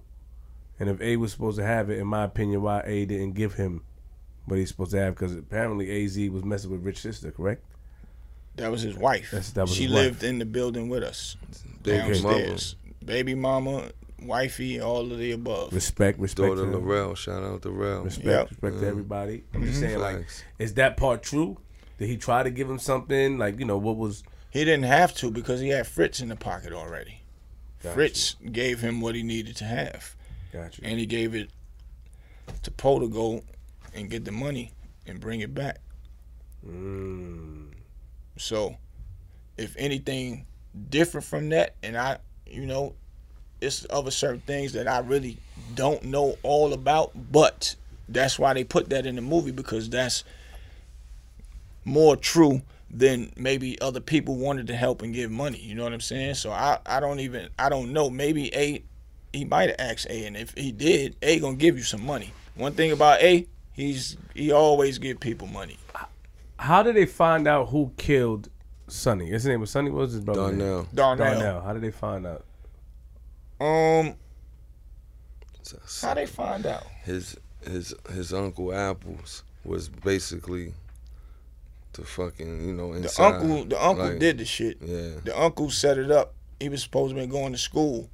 And 0.79 0.89
if 0.89 1.01
A 1.01 1.17
was 1.17 1.31
supposed 1.31 1.57
to 1.57 1.65
have 1.65 1.89
it, 1.89 1.99
in 1.99 2.07
my 2.07 2.23
opinion, 2.23 2.61
why 2.61 2.81
A 2.85 3.05
didn't 3.05 3.33
give 3.33 3.55
him 3.55 3.83
what 4.45 4.57
he's 4.57 4.69
supposed 4.69 4.91
to 4.91 4.99
have? 4.99 5.15
Because 5.15 5.35
apparently 5.35 6.05
Az 6.05 6.17
was 6.29 6.43
messing 6.43 6.71
with 6.71 6.83
Rich's 6.83 7.01
sister, 7.01 7.31
correct? 7.31 7.63
That 8.55 8.71
was 8.71 8.81
his 8.81 8.97
wife. 8.97 9.31
That's, 9.31 9.51
that 9.51 9.61
was 9.61 9.73
she 9.73 9.87
lived 9.87 10.23
wife. 10.23 10.29
in 10.29 10.39
the 10.39 10.45
building 10.45 10.89
with 10.89 11.03
us 11.03 11.37
downstairs. 11.83 12.75
Baby 13.03 13.33
mama 13.33 13.89
wifey, 14.21 14.79
all 14.79 15.11
of 15.11 15.17
the 15.17 15.31
above. 15.31 15.73
Respect, 15.73 16.19
respect. 16.19 16.55
Daughter 16.55 16.65
Laurel, 16.65 17.15
shout 17.15 17.43
out 17.43 17.61
to 17.63 17.71
Rel. 17.71 18.03
Respect, 18.03 18.27
yep. 18.27 18.49
respect 18.49 18.79
to 18.79 18.87
everybody. 18.87 19.43
I'm 19.53 19.63
just 19.63 19.75
mm-hmm. 19.75 19.81
saying, 19.81 19.99
like, 19.99 20.27
is 20.59 20.75
that 20.75 20.97
part 20.97 21.23
true? 21.23 21.57
Did 21.97 22.07
he 22.07 22.17
try 22.17 22.43
to 22.43 22.49
give 22.49 22.69
him 22.69 22.79
something? 22.79 23.37
Like 23.37 23.59
you 23.59 23.65
know 23.65 23.77
what 23.77 23.97
was? 23.97 24.23
He 24.51 24.65
didn't 24.65 24.83
have 24.83 25.15
to 25.15 25.31
because 25.31 25.61
he 25.61 25.69
had 25.69 25.87
Fritz 25.87 26.19
in 26.19 26.27
the 26.27 26.35
pocket 26.35 26.73
already. 26.73 27.21
Got 27.81 27.93
Fritz 27.93 28.35
you. 28.41 28.49
gave 28.49 28.81
him 28.81 29.01
what 29.01 29.15
he 29.15 29.23
needed 29.23 29.55
to 29.57 29.63
have. 29.63 30.15
Gotcha. 30.51 30.81
And 30.83 30.99
he 30.99 31.05
gave 31.05 31.33
it 31.33 31.49
to 32.63 32.69
Poe 32.71 32.99
to 32.99 33.07
go 33.07 33.43
and 33.93 34.09
get 34.09 34.25
the 34.25 34.31
money 34.31 34.73
and 35.07 35.19
bring 35.19 35.39
it 35.39 35.53
back. 35.53 35.79
Mm. 36.67 37.69
So, 38.37 38.75
if 39.57 39.73
anything 39.77 40.45
different 40.89 41.25
from 41.25 41.49
that, 41.49 41.75
and 41.81 41.97
I, 41.97 42.17
you 42.45 42.65
know, 42.65 42.93
it's 43.61 43.85
other 43.89 44.11
certain 44.11 44.41
things 44.41 44.73
that 44.73 44.87
I 44.87 44.99
really 44.99 45.37
don't 45.75 46.03
know 46.03 46.37
all 46.43 46.73
about, 46.73 47.11
but 47.31 47.75
that's 48.09 48.37
why 48.37 48.53
they 48.53 48.63
put 48.63 48.89
that 48.89 49.05
in 49.05 49.15
the 49.15 49.21
movie 49.21 49.51
because 49.51 49.89
that's 49.89 50.23
more 51.85 52.15
true 52.15 52.61
than 52.93 53.31
maybe 53.37 53.79
other 53.81 54.01
people 54.01 54.35
wanted 54.35 54.67
to 54.67 54.75
help 54.75 55.01
and 55.01 55.13
give 55.13 55.31
money. 55.31 55.59
You 55.59 55.75
know 55.75 55.83
what 55.83 55.93
I'm 55.93 56.01
saying? 56.01 56.35
So 56.35 56.51
I, 56.51 56.79
I 56.85 56.99
don't 56.99 57.19
even 57.19 57.49
I 57.57 57.69
don't 57.69 57.93
know. 57.93 58.09
Maybe 58.09 58.53
A 58.55 58.83
he 59.33 59.45
might 59.45 59.69
have 59.69 59.79
asked 59.79 60.07
A 60.09 60.25
and 60.25 60.35
if 60.35 60.53
he 60.55 60.71
did, 60.71 61.15
A 61.21 61.39
gonna 61.39 61.55
give 61.55 61.77
you 61.77 61.83
some 61.83 62.05
money. 62.05 62.33
One 62.55 62.73
thing 62.73 62.91
about 62.91 63.21
A, 63.21 63.47
he's 63.73 64.17
he 64.33 64.51
always 64.51 64.99
give 64.99 65.19
people 65.19 65.47
money. 65.47 65.77
How 66.57 66.83
did 66.83 66.95
they 66.95 67.05
find 67.05 67.47
out 67.47 67.69
who 67.69 67.91
killed 67.97 68.49
Sonny? 68.87 69.27
His 69.27 69.45
name 69.45 69.61
was 69.61 69.71
Sonny. 69.71 69.89
What 69.89 70.01
was 70.01 70.13
his 70.13 70.21
brother? 70.21 70.41
Darnell. 70.41 70.87
Darnell. 70.93 71.25
Darnell. 71.25 71.61
How 71.61 71.73
did 71.73 71.81
they 71.81 71.91
find 71.91 72.27
out? 72.27 72.45
Um. 73.59 74.15
How 76.01 76.13
they 76.13 76.25
find 76.25 76.65
out? 76.65 76.83
His 77.03 77.37
his 77.65 77.93
his 78.11 78.33
uncle 78.33 78.73
Apples 78.73 79.43
was 79.63 79.87
basically 79.87 80.73
the 81.93 82.03
fucking 82.05 82.67
you 82.67 82.73
know 82.73 82.93
inside. 82.93 83.33
The 83.33 83.35
uncle 83.35 83.65
the 83.65 83.83
uncle 83.83 84.05
like, 84.05 84.19
did 84.19 84.37
the 84.37 84.45
shit. 84.45 84.77
Yeah. 84.81 85.19
The 85.23 85.39
uncle 85.39 85.69
set 85.69 85.97
it 85.97 86.11
up. 86.11 86.33
He 86.59 86.69
was 86.69 86.83
supposed 86.83 87.15
to 87.15 87.19
be 87.21 87.27
going 87.27 87.51
to 87.53 87.57
school, 87.57 88.09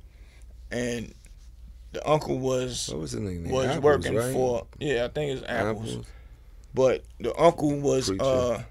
and 0.71 1.13
the 1.91 2.07
uncle 2.09 2.39
was 2.39 2.89
what 2.89 2.99
was 3.01 3.11
his 3.11 3.21
name? 3.21 3.49
was 3.49 3.65
Apples, 3.65 3.83
working 3.83 4.15
right? 4.15 4.33
for 4.33 4.67
yeah 4.79 5.05
I 5.05 5.07
think 5.09 5.37
it's 5.37 5.47
Apples. 5.47 5.91
Apples. 5.91 6.05
But 6.73 7.03
the 7.19 7.35
uncle 7.39 7.79
was 7.79 8.07
Preacher. 8.07 8.23
uh 8.23 8.63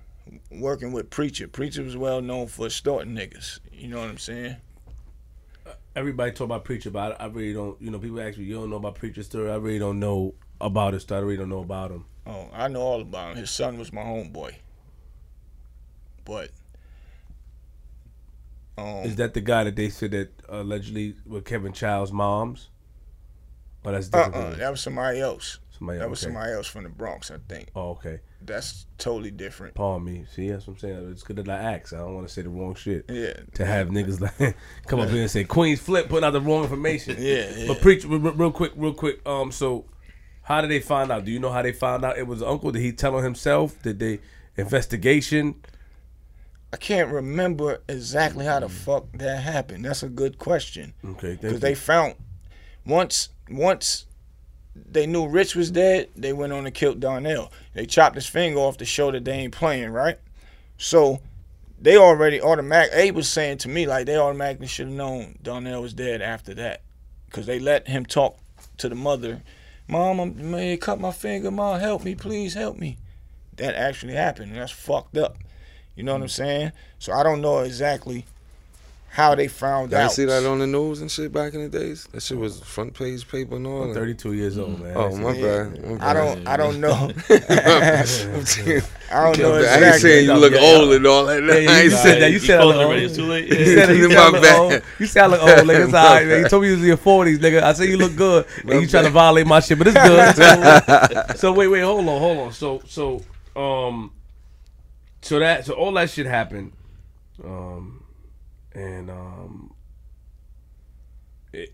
working 0.51 0.93
with 0.93 1.11
Preacher. 1.11 1.49
Preacher 1.49 1.83
was 1.83 1.97
well 1.97 2.21
known 2.21 2.47
for 2.47 2.69
starting 2.71 3.15
niggas. 3.15 3.61
You 3.73 3.89
know 3.89 4.01
what 4.01 4.09
I'm 4.09 4.19
saying? 4.19 4.57
Everybody 5.95 6.33
talk 6.33 6.45
about 6.45 6.65
Preacher, 6.65 6.91
but 6.91 7.19
I, 7.21 7.25
I 7.25 7.27
really 7.29 7.55
don't. 7.55 7.81
You 7.81 7.91
know, 7.91 7.99
people 7.99 8.21
ask 8.21 8.37
me, 8.37 8.45
"You 8.45 8.55
don't 8.57 8.71
know 8.71 8.77
about 8.77 8.97
Preacher's 8.97 9.27
story?" 9.27 9.51
I 9.51 9.57
really 9.57 9.79
don't 9.79 9.99
know 9.99 10.35
about 10.61 10.93
his 10.93 11.03
story. 11.03 11.21
I 11.21 11.25
really 11.25 11.37
don't 11.39 11.49
know 11.49 11.61
about 11.61 11.91
him. 11.91 12.05
Oh, 12.27 12.49
I 12.53 12.69
know 12.69 12.81
all 12.83 13.01
about 13.01 13.33
him. 13.33 13.39
His 13.39 13.51
son 13.51 13.79
was 13.79 13.93
my 13.93 14.03
homeboy. 14.03 14.55
But 16.27 16.51
um, 18.77 19.05
Is 19.07 19.17
that 19.17 19.33
the 19.33 19.41
guy 19.41 19.65
that 19.65 19.77
they 19.77 19.89
said 19.89 20.11
that 20.11 20.29
allegedly 20.49 21.15
with 21.25 21.45
Kevin 21.47 21.73
Chiles' 21.73 22.13
mom's? 22.13 22.69
Oh, 23.85 23.93
that's 23.93 24.09
different. 24.09 24.35
uh 24.35 24.51
than- 24.51 24.59
that 24.59 24.71
was 24.71 24.81
somebody 24.81 25.21
else. 25.21 25.61
somebody 25.71 25.99
That 26.01 26.11
was 26.11 26.19
okay. 26.23 26.33
somebody 26.33 26.53
else 26.53 26.67
from 26.67 26.83
the 26.83 26.89
Bronx, 26.91 27.31
I 27.31 27.37
think. 27.49 27.69
Oh, 27.75 27.91
okay. 27.93 28.21
That's 28.43 28.87
totally 28.99 29.31
different. 29.31 29.75
Pardon 29.75 30.05
me. 30.05 30.25
See, 30.35 30.51
that's 30.51 30.67
what 30.67 30.75
I'm 30.75 30.79
saying. 30.81 31.11
It's 31.11 31.23
good 31.23 31.37
that 31.37 31.49
I 31.49 31.75
ask. 31.75 31.93
I 31.95 31.99
don't 31.99 32.15
want 32.15 32.27
to 32.29 32.33
say 32.33 32.43
the 32.43 32.49
wrong 32.49 32.75
shit. 32.75 33.07
Yeah. 33.09 33.33
To 33.55 33.65
have 33.65 33.89
niggas 33.89 34.21
like 34.21 34.57
come 34.87 35.01
up 35.01 35.09
here 35.09 35.23
and 35.23 35.31
say 35.31 35.45
Queen's 35.45 35.81
Flip 35.81 36.09
putting 36.09 36.25
out 36.27 36.33
the 36.33 36.41
wrong 36.41 36.65
information. 36.65 37.17
Yeah, 37.21 37.51
yeah. 37.57 37.69
But 37.69 37.81
preach 37.81 38.05
real, 38.05 38.19
real 38.19 38.53
quick, 38.53 38.73
real 38.77 38.93
quick. 38.93 39.27
Um, 39.27 39.51
so 39.53 39.87
how 40.43 40.61
did 40.61 40.71
they 40.71 40.81
find 40.81 41.11
out? 41.11 41.25
Do 41.25 41.31
you 41.31 41.39
know 41.39 41.51
how 41.51 41.63
they 41.63 41.73
found 41.73 42.05
out 42.05 42.19
it 42.19 42.27
was 42.27 42.43
uncle? 42.43 42.73
Did 42.73 42.83
he 42.83 42.93
tell 42.93 43.15
on 43.17 43.25
himself? 43.25 43.81
Did 43.83 43.99
they 44.01 44.19
investigation? 44.57 45.55
I 46.73 46.77
can't 46.77 47.11
remember 47.11 47.81
exactly 47.89 48.45
how 48.45 48.61
the 48.61 48.67
mm. 48.67 48.71
fuck 48.71 49.07
that 49.15 49.43
happened. 49.43 49.85
That's 49.85 50.03
a 50.03 50.09
good 50.09 50.39
question. 50.39 50.95
Okay, 51.05 51.39
Because 51.41 51.61
they 51.61 51.75
found 51.75 52.15
once 52.85 53.31
once 53.51 54.07
they 54.75 55.07
knew 55.07 55.27
Rich 55.27 55.55
was 55.55 55.71
dead, 55.71 56.09
they 56.17 56.33
went 56.33 56.53
on 56.53 56.65
to 56.65 56.71
kill 56.71 56.95
Darnell. 56.95 57.53
They 57.75 57.87
chopped 57.87 58.17
his 58.17 58.27
finger 58.27 58.59
off 58.59 58.77
to 58.79 58.85
show 58.85 59.11
that 59.11 59.25
they 59.25 59.33
ain't 59.33 59.55
playing, 59.55 59.91
right? 59.91 60.19
So 60.77 61.21
they 61.81 61.97
already 61.97 62.41
automatic. 62.41 62.93
Abe 62.93 63.17
was 63.17 63.29
saying 63.29 63.59
to 63.59 63.69
me 63.69 63.87
like 63.87 64.07
they 64.07 64.17
automatically 64.17 64.67
should 64.67 64.89
have 64.89 64.97
known 64.97 65.39
Darnell 65.43 65.83
was 65.83 65.95
dead 65.95 66.21
after 66.21 66.55
that, 66.55 66.83
because 67.27 67.47
they 67.47 67.59
let 67.59 67.89
him 67.89 68.05
talk 68.05 68.39
to 68.79 68.89
the 68.89 68.95
mother. 68.95 69.43
Mom, 69.89 70.19
I'm, 70.19 70.51
man, 70.51 70.77
cut 70.79 71.01
my 71.01 71.13
finger. 71.13 71.51
Mom, 71.51 71.79
help 71.81 72.05
me, 72.05 72.15
please 72.15 72.55
help 72.55 72.77
me. 72.77 72.99
That 73.57 73.75
actually 73.75 74.15
happened. 74.15 74.53
and 74.53 74.61
That's 74.61 74.73
fucked 74.73 75.17
up. 75.17 75.39
You 75.97 76.03
know 76.05 76.13
what 76.13 76.23
I'm 76.23 76.29
saying? 76.29 76.73
So 76.99 77.13
I 77.13 77.23
don't 77.23 77.41
know 77.41 77.61
exactly 77.61 78.25
how 79.09 79.35
they 79.35 79.49
found 79.49 79.95
out. 79.95 79.97
Y'all 79.97 80.05
out. 80.07 80.13
see 80.13 80.27
that 80.27 80.45
on 80.45 80.59
the 80.59 80.67
news 80.67 81.01
and 81.01 81.11
shit 81.11 81.33
back 81.33 81.55
in 81.55 81.63
the 81.63 81.69
days? 81.71 82.07
That 82.13 82.23
shit 82.23 82.37
was 82.37 82.61
front 82.61 82.93
page 82.93 83.27
paper 83.27 83.57
and 83.57 83.67
all 83.67 83.85
I'm 83.85 83.95
32 83.95 84.35
years 84.35 84.59
old, 84.59 84.79
man. 84.79 84.93
Oh 84.95 85.17
my 85.17 85.33
Yeah. 85.33 85.65
bad. 85.71 86.01
My 86.03 86.11
I 86.11 86.13
don't. 86.13 86.47
I 86.47 86.57
don't 86.59 86.81
know. 86.83 87.13
I'm 87.31 88.45
saying- 88.45 88.83
I 89.09 89.23
don't 89.25 89.39
know 89.39 89.55
I 89.55 89.85
ain't 89.93 90.01
saying 90.03 90.25
you 90.27 90.35
look 90.35 90.53
Yeah, 90.53 90.59
old 90.61 90.93
and 90.93 91.07
all 91.07 91.25
that. 91.27 91.43
Yeah, 91.43 91.53
I 91.55 91.59
you 91.59 91.69
ain't 91.71 91.93
said 91.93 92.03
saying 92.03 92.21
that. 92.21 92.31
You 92.33 92.39
said 92.41 92.61
I 92.61 92.65
look 92.65 92.77
old. 92.77 92.95
It's 92.97 93.17
too 93.17 93.25
late. 93.25 93.47
You 93.49 93.65
said, 93.67 93.97
you 93.97 94.09
My 94.09 94.15
said 94.15 94.19
I 94.19 94.29
look 94.31 94.43
bad. 94.43 94.61
old. 94.61 94.83
You 94.99 95.07
said 95.07 95.23
I 95.23 95.27
look 95.29 95.43
old, 95.43 95.67
nigga. 95.67 95.85
It's 95.85 95.95
all 95.95 96.05
right, 96.15 96.27
man. 96.27 96.39
You 96.41 96.49
told 96.49 96.63
me 96.63 96.69
you 96.69 96.75
was 96.75 96.83
in 96.83 96.89
your 96.89 96.97
40s, 96.99 97.39
nigga. 97.39 97.63
I 97.63 97.73
said 97.73 97.89
you 97.89 97.97
look 97.97 98.17
good. 98.17 98.47
And 98.69 98.83
you 98.83 98.87
trying 98.89 99.05
to 99.05 99.11
violate 99.11 99.47
my 99.47 99.61
shit, 99.61 99.79
but 99.79 99.87
it's 99.87 99.97
good. 99.97 101.39
So 101.39 101.53
wait, 101.53 101.69
wait, 101.69 101.81
hold 101.83 102.01
on, 102.09 102.21
hold 102.21 102.39
on. 102.39 102.53
So, 102.53 102.83
so, 102.87 103.23
um, 103.59 104.11
so 105.27 105.39
that, 105.41 105.65
so 105.67 105.75
all 105.75 105.93
that 105.93 106.11
shit 106.11 106.27
happened, 106.27 106.73
um, 107.45 108.05
and 108.75 109.11
um, 109.11 109.75
it, 111.53 111.71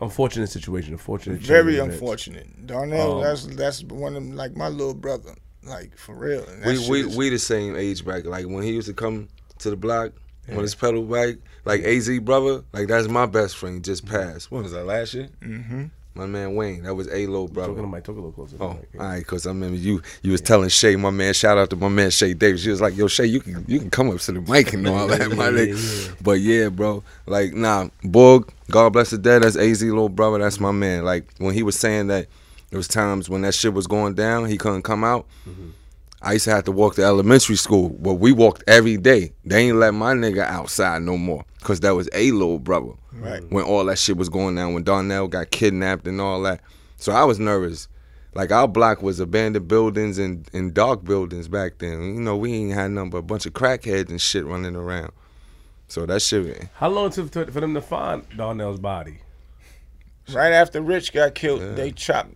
unfortunate 0.00 0.48
situation, 0.48 0.92
unfortunate, 0.92 1.40
Very 1.40 1.78
of 1.78 1.86
events. 1.86 1.94
unfortunate. 1.96 2.66
Darnell, 2.66 3.16
Um, 3.18 3.22
that's 3.22 3.46
that's 3.46 3.82
one 3.84 4.16
of 4.16 4.24
like 4.34 4.56
my 4.56 4.68
little 4.68 4.94
brother, 4.94 5.34
like 5.62 5.96
for 5.96 6.14
real. 6.14 6.44
And 6.44 6.64
we 6.64 6.88
we 6.88 7.00
is- 7.08 7.16
we 7.16 7.28
the 7.30 7.38
same 7.38 7.76
age 7.76 8.04
bracket. 8.04 8.26
Like 8.26 8.46
when 8.46 8.62
he 8.62 8.72
used 8.72 8.88
to 8.88 8.94
come 8.94 9.28
to 9.58 9.70
the 9.70 9.76
block 9.76 10.12
on 10.50 10.58
his 10.58 10.74
pedal 10.74 11.02
bike, 11.04 11.38
like 11.64 11.82
AZ 11.82 12.18
brother, 12.20 12.64
like 12.72 12.88
that's 12.88 13.08
my 13.08 13.26
best 13.26 13.56
friend. 13.56 13.82
Just 13.84 14.06
passed. 14.06 14.50
When 14.50 14.62
was 14.64 14.72
that 14.72 14.84
last 14.84 15.14
year? 15.14 15.28
Mhm. 15.40 15.90
My 16.14 16.26
man 16.26 16.54
Wayne. 16.54 16.82
That 16.82 16.94
was 16.94 17.08
A 17.08 17.26
Lo 17.26 17.48
brother. 17.48 17.68
Talking 17.70 17.84
to 17.84 17.88
Mike, 17.88 18.04
talk 18.04 18.16
a 18.16 18.18
little 18.18 18.32
closer. 18.32 18.56
Oh, 18.60 18.78
yeah. 18.94 19.00
all 19.00 19.06
right, 19.08 19.26
cause 19.26 19.46
I 19.46 19.50
remember 19.50 19.76
you 19.78 20.02
you 20.22 20.32
was 20.32 20.42
telling 20.42 20.68
Shay, 20.68 20.94
my 20.96 21.08
man, 21.10 21.32
shout 21.32 21.56
out 21.56 21.70
to 21.70 21.76
my 21.76 21.88
man 21.88 22.10
Shay 22.10 22.34
Davis. 22.34 22.62
She 22.62 22.68
was 22.70 22.82
like, 22.82 22.94
"Yo, 22.96 23.06
Shay, 23.06 23.24
you 23.26 23.40
can 23.40 23.64
you 23.66 23.78
can 23.78 23.88
come 23.88 24.10
up 24.10 24.18
to 24.18 24.32
the 24.32 24.40
mic 24.42 24.74
and 24.74 24.86
all 24.86 25.06
that, 25.06 25.30
my 25.36 25.46
Yeah, 25.46 25.50
nigga." 25.52 26.06
yeah. 26.08 26.14
But 26.20 26.40
yeah, 26.40 26.68
bro, 26.68 27.02
like 27.26 27.54
nah, 27.54 27.88
Borg, 28.04 28.52
God 28.70 28.92
bless 28.92 29.08
the 29.10 29.18
dead. 29.18 29.42
That's 29.42 29.56
Az 29.56 29.82
little 29.82 30.10
brother. 30.10 30.38
That's 30.38 30.60
my 30.60 30.72
man. 30.72 31.04
Like 31.04 31.24
when 31.38 31.54
he 31.54 31.62
was 31.62 31.78
saying 31.78 32.08
that, 32.08 32.26
there 32.68 32.76
was 32.76 32.88
times 32.88 33.30
when 33.30 33.40
that 33.42 33.54
shit 33.54 33.72
was 33.72 33.86
going 33.86 34.14
down, 34.14 34.46
he 34.46 34.58
couldn't 34.58 34.82
come 34.82 35.04
out. 35.04 35.26
Mm-hmm. 35.48 35.70
I 36.22 36.34
used 36.34 36.44
to 36.44 36.52
have 36.52 36.64
to 36.64 36.72
walk 36.72 36.94
to 36.96 37.02
elementary 37.04 37.56
school, 37.56 37.88
but 37.90 38.14
we 38.14 38.32
walked 38.32 38.62
every 38.68 38.96
day. 38.96 39.32
They 39.44 39.68
ain't 39.68 39.78
let 39.78 39.92
my 39.92 40.14
nigga 40.14 40.46
outside 40.46 41.02
no 41.02 41.16
more, 41.16 41.44
cause 41.62 41.80
that 41.80 41.90
was 41.96 42.08
a 42.12 42.30
little 42.30 42.58
brother. 42.60 42.92
Right. 43.12 43.42
When 43.50 43.64
all 43.64 43.84
that 43.86 43.98
shit 43.98 44.16
was 44.16 44.28
going 44.28 44.54
down, 44.54 44.72
when 44.74 44.84
Darnell 44.84 45.26
got 45.28 45.50
kidnapped 45.50 46.06
and 46.06 46.20
all 46.20 46.40
that. 46.42 46.60
So 46.96 47.12
I 47.12 47.24
was 47.24 47.38
nervous. 47.40 47.88
Like 48.34 48.50
our 48.52 48.68
block 48.68 49.02
was 49.02 49.20
abandoned 49.20 49.68
buildings 49.68 50.18
and, 50.18 50.48
and 50.52 50.72
dark 50.72 51.04
buildings 51.04 51.48
back 51.48 51.78
then. 51.78 52.14
You 52.14 52.20
know, 52.20 52.36
we 52.36 52.54
ain't 52.54 52.72
had 52.72 52.92
nothing 52.92 53.10
but 53.10 53.18
a 53.18 53.22
bunch 53.22 53.44
of 53.44 53.52
crackheads 53.52 54.08
and 54.08 54.20
shit 54.20 54.46
running 54.46 54.76
around. 54.76 55.12
So 55.88 56.06
that 56.06 56.22
shit, 56.22 56.68
How 56.74 56.88
long 56.88 57.10
took 57.10 57.30
for 57.32 57.60
them 57.60 57.74
to 57.74 57.82
find 57.82 58.24
Darnell's 58.36 58.80
body? 58.80 59.18
Right 60.32 60.52
after 60.52 60.80
Rich 60.80 61.12
got 61.12 61.34
killed, 61.34 61.60
Yeah. 61.60 61.72
they 61.74 61.90
chopped 61.90 62.34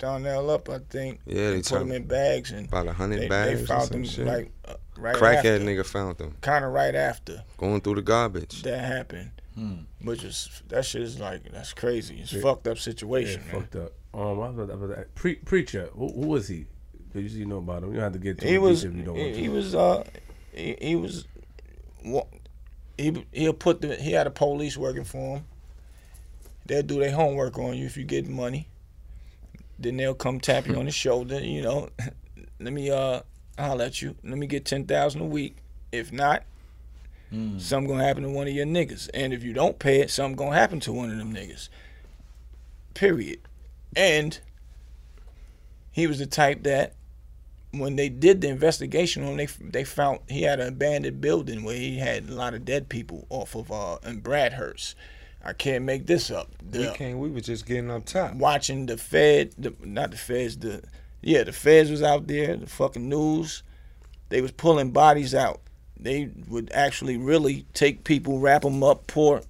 Darnell 0.00 0.50
up. 0.50 0.68
I 0.68 0.78
think. 0.90 1.20
Yeah, 1.26 1.34
they 1.50 1.54
and 1.54 1.62
put 1.62 1.68
chopped- 1.70 1.82
him 1.82 1.92
in 1.92 2.04
bags 2.08 2.50
and 2.50 2.66
about 2.66 2.88
a 2.88 2.92
hundred 2.92 3.28
bags 3.28 3.60
they 3.60 3.66
found 3.66 3.88
them 3.90 4.04
shit. 4.04 4.26
like 4.26 4.50
uh, 4.66 4.74
right 4.98 5.14
Crackhead 5.14 5.36
after, 5.36 5.58
nigga 5.60 5.86
found 5.86 6.18
them 6.18 6.34
kind 6.40 6.64
of 6.64 6.72
right 6.72 6.94
after 6.96 7.44
going 7.56 7.80
through 7.80 7.94
the 7.96 8.02
garbage. 8.02 8.62
that 8.62 8.80
happened. 8.84 9.30
Hmm. 9.54 9.74
Which 10.02 10.24
is 10.24 10.62
that 10.68 10.84
shit 10.84 11.02
is 11.02 11.20
like 11.20 11.50
that's 11.52 11.72
crazy. 11.72 12.18
It's 12.20 12.32
Yeah. 12.32 12.42
fucked 12.42 12.66
up 12.66 12.76
Yeah, 12.76 12.82
situation, 12.82 13.42
man. 13.46 13.60
fucked 13.60 13.76
up. 13.76 13.92
Um, 14.12 14.40
I 14.40 14.48
was 14.50 14.68
about 14.70 14.96
to- 14.96 15.06
Pre- 15.14 15.36
preacher. 15.36 15.88
Who, 15.92 16.08
who 16.12 16.26
was 16.28 16.48
he? 16.48 16.66
Did 17.12 17.30
you 17.30 17.46
know 17.46 17.58
about 17.58 17.82
him? 17.82 17.90
You 17.90 17.94
don't 17.96 18.04
have 18.04 18.12
to 18.14 18.18
get 18.18 18.38
to 18.38 18.44
He 18.46 18.52
deep 18.54 18.60
was 18.62 18.84
if 18.84 18.94
you 18.94 19.02
don't 19.02 19.16
he, 19.16 19.22
want 19.22 19.34
to. 19.34 19.40
he 19.40 19.48
was 19.48 19.74
uh 19.74 20.04
he, 20.54 20.76
he 20.80 20.96
was 20.96 21.26
wa- 22.04 22.26
he 22.96 23.26
he'll 23.32 23.52
put 23.52 23.80
the 23.80 23.96
he 23.96 24.12
had 24.12 24.26
a 24.26 24.30
police 24.30 24.76
working 24.76 25.04
for 25.04 25.36
him. 25.38 25.44
They'll 26.66 26.82
do 26.84 27.00
their 27.00 27.10
homework 27.12 27.58
on 27.58 27.76
you 27.76 27.86
if 27.86 27.96
you 27.96 28.04
get 28.04 28.28
money. 28.28 28.68
Then 29.80 29.96
they'll 29.96 30.14
come 30.14 30.38
tap 30.40 30.66
you 30.66 30.76
on 30.76 30.84
the 30.84 30.90
shoulder, 31.04 31.40
you 31.40 31.62
know. 31.62 31.88
Let 32.60 32.72
me 32.72 32.90
uh 32.90 33.22
holler 33.58 33.86
at 33.86 34.02
you. 34.02 34.14
Let 34.22 34.36
me 34.38 34.46
get 34.46 34.64
ten 34.64 34.84
thousand 34.84 35.22
a 35.22 35.26
week. 35.26 35.56
If 35.90 36.12
not, 36.12 36.44
something 37.58 37.88
gonna 37.88 38.04
happen 38.04 38.22
to 38.24 38.28
one 38.30 38.46
of 38.46 38.52
your 38.52 38.66
niggas. 38.66 39.08
And 39.14 39.32
if 39.32 39.42
you 39.42 39.52
don't 39.52 39.78
pay 39.78 40.00
it, 40.00 40.10
something 40.10 40.36
gonna 40.36 40.56
happen 40.56 40.80
to 40.80 40.92
one 40.92 41.10
of 41.10 41.16
them 41.16 41.32
niggas. 41.34 41.68
Period. 42.94 43.40
And 43.96 44.38
he 45.90 46.06
was 46.06 46.18
the 46.18 46.26
type 46.26 46.62
that 46.64 46.94
when 47.72 47.96
they 47.96 48.08
did 48.08 48.40
the 48.40 48.48
investigation 48.48 49.24
on, 49.24 49.36
they 49.36 49.46
they 49.46 49.84
found 49.84 50.20
he 50.28 50.42
had 50.42 50.60
an 50.60 50.68
abandoned 50.68 51.20
building 51.20 51.62
where 51.64 51.76
he 51.76 51.98
had 51.98 52.28
a 52.28 52.34
lot 52.34 52.52
of 52.54 52.64
dead 52.64 52.88
people 52.88 53.26
off 53.30 53.54
of 53.54 53.70
uh 53.72 53.98
in 54.04 54.20
Bradhurst. 54.20 54.94
I 55.44 55.52
can't 55.52 55.84
make 55.84 56.06
this 56.06 56.30
up. 56.30 56.48
The, 56.70 56.78
we 56.80 56.90
can't. 56.90 57.18
We 57.18 57.30
were 57.30 57.40
just 57.40 57.66
getting 57.66 57.90
up 57.90 58.04
top, 58.04 58.34
watching 58.34 58.86
the 58.86 58.96
Fed, 58.96 59.52
the, 59.56 59.74
not 59.82 60.10
the 60.10 60.16
Feds, 60.16 60.58
the 60.58 60.82
yeah, 61.22 61.44
the 61.44 61.52
Feds 61.52 61.90
was 61.90 62.02
out 62.02 62.26
there, 62.26 62.56
the 62.56 62.66
fucking 62.66 63.08
news. 63.08 63.62
They 64.28 64.40
was 64.40 64.52
pulling 64.52 64.90
bodies 64.90 65.34
out. 65.34 65.60
They 65.98 66.30
would 66.48 66.70
actually 66.72 67.16
really 67.16 67.66
take 67.74 68.04
people, 68.04 68.38
wrap 68.38 68.62
them 68.62 68.82
up, 68.82 69.06
pour 69.06 69.42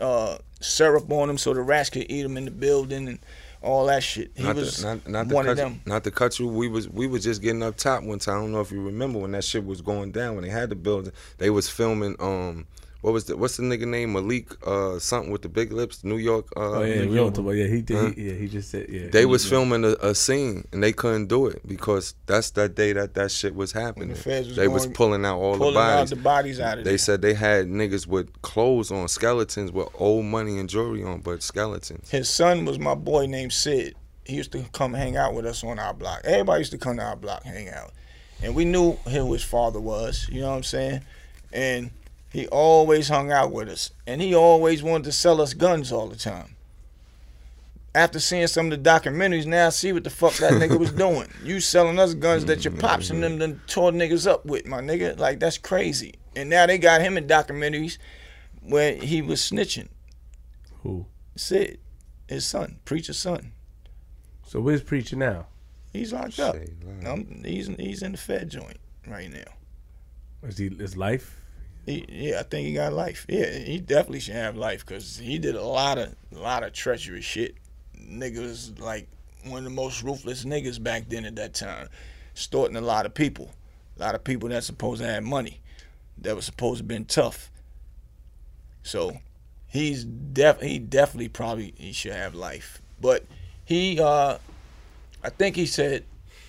uh, 0.00 0.38
syrup 0.60 1.10
on 1.10 1.28
them 1.28 1.38
so 1.38 1.54
the 1.54 1.62
rats 1.62 1.90
could 1.90 2.10
eat 2.10 2.22
them 2.22 2.36
in 2.36 2.44
the 2.44 2.50
building 2.50 3.08
and 3.08 3.18
all 3.62 3.86
that 3.86 4.02
shit. 4.02 4.30
He 4.36 4.42
not 4.42 4.56
was 4.56 4.78
the, 4.78 4.86
not, 4.86 5.08
not 5.08 5.26
one 5.28 5.48
of 5.48 5.56
them. 5.56 5.80
Not 5.84 6.04
to 6.04 6.10
cut 6.10 6.38
you. 6.38 6.46
We 6.46 6.68
was 6.68 6.88
we 6.88 7.06
was 7.06 7.24
just 7.24 7.42
getting 7.42 7.62
up 7.62 7.76
top 7.76 8.02
one 8.02 8.18
time. 8.18 8.36
I 8.36 8.40
don't 8.40 8.52
know 8.52 8.60
if 8.60 8.70
you 8.70 8.82
remember 8.82 9.18
when 9.18 9.32
that 9.32 9.44
shit 9.44 9.64
was 9.64 9.80
going 9.80 10.12
down 10.12 10.34
when 10.34 10.44
they 10.44 10.50
had 10.50 10.70
the 10.70 10.76
building. 10.76 11.12
They 11.38 11.50
was 11.50 11.68
filming 11.68 12.16
um 12.20 12.66
what 13.00 13.12
was 13.12 13.26
the 13.26 13.36
what's 13.36 13.56
the 13.56 13.62
nigga 13.62 13.86
name? 13.86 14.12
Malik 14.12 14.54
uh 14.66 14.98
something 14.98 15.30
with 15.30 15.42
the 15.42 15.48
big 15.48 15.72
lips 15.72 16.02
New 16.02 16.16
York 16.16 16.46
uh 16.56 16.60
oh 16.60 16.82
yeah 16.82 17.06
we 17.06 17.14
don't 17.14 17.32
talk 17.32 17.44
about 17.44 17.52
yeah 17.52 17.66
he 17.66 17.80
did 17.80 17.96
huh? 17.96 18.10
he, 18.16 18.28
yeah 18.28 18.34
he 18.34 18.48
just 18.48 18.70
said 18.70 18.86
yeah 18.88 19.08
they 19.12 19.24
was 19.24 19.48
filming 19.48 19.84
a, 19.84 19.94
a, 20.00 20.14
scene 20.14 20.66
and 20.72 20.82
they 20.82 20.92
couldn't 20.92 21.26
do 21.26 21.46
it 21.46 21.66
because 21.66 22.14
that's 22.26 22.50
that 22.50 22.74
day 22.74 22.92
that 22.92 23.14
that 23.14 23.30
shit 23.30 23.54
was 23.54 23.70
happening. 23.70 24.08
The 24.08 24.30
was 24.30 24.56
they 24.56 24.66
was 24.66 24.86
pulling 24.88 25.24
out 25.24 25.38
all 25.38 25.56
pulling 25.56 25.74
the 25.74 25.80
bodies. 25.80 26.12
out 26.12 26.16
the 26.16 26.22
bodies 26.22 26.60
out 26.60 26.78
of 26.78 26.84
there. 26.84 26.84
they 26.84 26.90
there. 26.90 26.98
said 26.98 27.22
they 27.22 27.34
had 27.34 27.68
niggas 27.68 28.06
with 28.06 28.42
clothes 28.42 28.90
on 28.90 29.06
skeletons 29.06 29.70
with 29.70 29.88
old 29.94 30.24
money 30.24 30.58
and 30.58 30.68
jewelry 30.68 31.04
on 31.04 31.20
but 31.20 31.42
skeletons. 31.42 32.10
His 32.10 32.28
son 32.28 32.64
was 32.64 32.78
my 32.78 32.94
boy 32.94 33.26
named 33.26 33.52
Sid. 33.52 33.94
He 34.24 34.36
used 34.36 34.52
to 34.52 34.64
come 34.72 34.92
hang 34.92 35.16
out 35.16 35.34
with 35.34 35.46
us 35.46 35.62
on 35.62 35.78
our 35.78 35.94
block. 35.94 36.20
Everybody 36.24 36.60
used 36.60 36.72
to 36.72 36.78
come 36.78 36.96
to 36.96 37.02
our 37.02 37.16
block 37.16 37.44
hang 37.44 37.68
out. 37.68 37.92
And 38.42 38.54
we 38.54 38.64
knew 38.64 38.92
who 39.08 39.32
his 39.32 39.44
father 39.44 39.80
was 39.80 40.28
you 40.30 40.40
know 40.40 40.50
what 40.50 40.56
I'm 40.56 40.62
saying? 40.64 41.02
And 41.52 41.90
he 42.30 42.46
always 42.48 43.08
hung 43.08 43.30
out 43.32 43.52
with 43.52 43.68
us, 43.68 43.90
and 44.06 44.20
he 44.20 44.34
always 44.34 44.82
wanted 44.82 45.04
to 45.04 45.12
sell 45.12 45.40
us 45.40 45.54
guns 45.54 45.90
all 45.90 46.08
the 46.08 46.16
time. 46.16 46.56
After 47.94 48.20
seeing 48.20 48.46
some 48.46 48.70
of 48.70 48.82
the 48.82 48.90
documentaries, 48.90 49.46
now 49.46 49.66
I 49.66 49.70
see 49.70 49.92
what 49.92 50.04
the 50.04 50.10
fuck 50.10 50.34
that 50.34 50.52
nigga 50.52 50.78
was 50.78 50.92
doing. 51.06 51.28
You 51.42 51.58
selling 51.60 51.98
us 51.98 52.14
guns 52.14 52.44
that 52.44 52.64
your 52.64 52.74
pops 52.74 53.10
and 53.10 53.22
them 53.22 53.38
done 53.38 53.60
tore 53.66 53.92
niggas 53.92 54.30
up 54.30 54.44
with, 54.44 54.66
my 54.66 54.80
nigga. 54.80 55.18
Like 55.18 55.40
that's 55.40 55.58
crazy. 55.58 56.14
And 56.36 56.50
now 56.50 56.66
they 56.66 56.78
got 56.78 57.00
him 57.00 57.16
in 57.16 57.26
documentaries 57.26 57.98
where 58.60 58.94
he 58.94 59.22
was 59.22 59.40
snitching. 59.40 59.88
Who? 60.82 61.06
Sid, 61.34 61.80
his 62.28 62.46
son, 62.46 62.78
preacher's 62.84 63.18
son. 63.18 63.52
So 64.46 64.60
where's 64.60 64.82
preacher 64.82 65.16
now? 65.16 65.46
He's 65.92 66.12
locked 66.12 66.38
up. 66.38 66.56
Um, 67.06 67.42
he's 67.44 67.68
he's 67.78 68.02
in 68.02 68.12
the 68.12 68.18
Fed 68.18 68.50
joint 68.50 68.76
right 69.06 69.30
now. 69.30 69.52
Is 70.42 70.58
he 70.58 70.68
his 70.68 70.96
life? 70.96 71.40
Yeah, 71.88 72.40
I 72.40 72.42
think 72.42 72.66
he 72.66 72.74
got 72.74 72.92
life. 72.92 73.24
Yeah, 73.28 73.50
he 73.50 73.78
definitely 73.78 74.20
should 74.20 74.34
have 74.34 74.56
life 74.56 74.84
because 74.84 75.16
he 75.16 75.38
did 75.38 75.54
a 75.54 75.62
lot 75.62 75.96
of 75.96 76.14
a 76.34 76.38
lot 76.38 76.62
of 76.62 76.72
treacherous 76.72 77.24
shit. 77.24 77.54
Niggas 77.98 78.78
like 78.78 79.08
one 79.44 79.58
of 79.58 79.64
the 79.64 79.70
most 79.70 80.02
ruthless 80.02 80.44
niggas 80.44 80.82
back 80.82 81.08
then 81.08 81.24
at 81.24 81.36
that 81.36 81.54
time, 81.54 81.88
extorting 82.32 82.76
a 82.76 82.82
lot 82.82 83.06
of 83.06 83.14
people, 83.14 83.50
a 83.98 84.02
lot 84.02 84.14
of 84.14 84.22
people 84.22 84.48
that 84.50 84.64
supposed 84.64 85.00
to 85.00 85.06
have 85.06 85.22
money, 85.22 85.60
that 86.18 86.36
was 86.36 86.44
supposed 86.44 86.78
to 86.78 86.84
been 86.84 87.06
tough. 87.06 87.50
So, 88.82 89.18
he's 89.66 90.04
def 90.04 90.60
he 90.60 90.78
definitely 90.78 91.28
probably 91.28 91.74
he 91.78 91.92
should 91.92 92.12
have 92.12 92.34
life, 92.34 92.82
but 93.00 93.24
he 93.64 93.98
uh, 93.98 94.36
I 95.22 95.30
think 95.30 95.56
he 95.56 95.64
said 95.64 96.04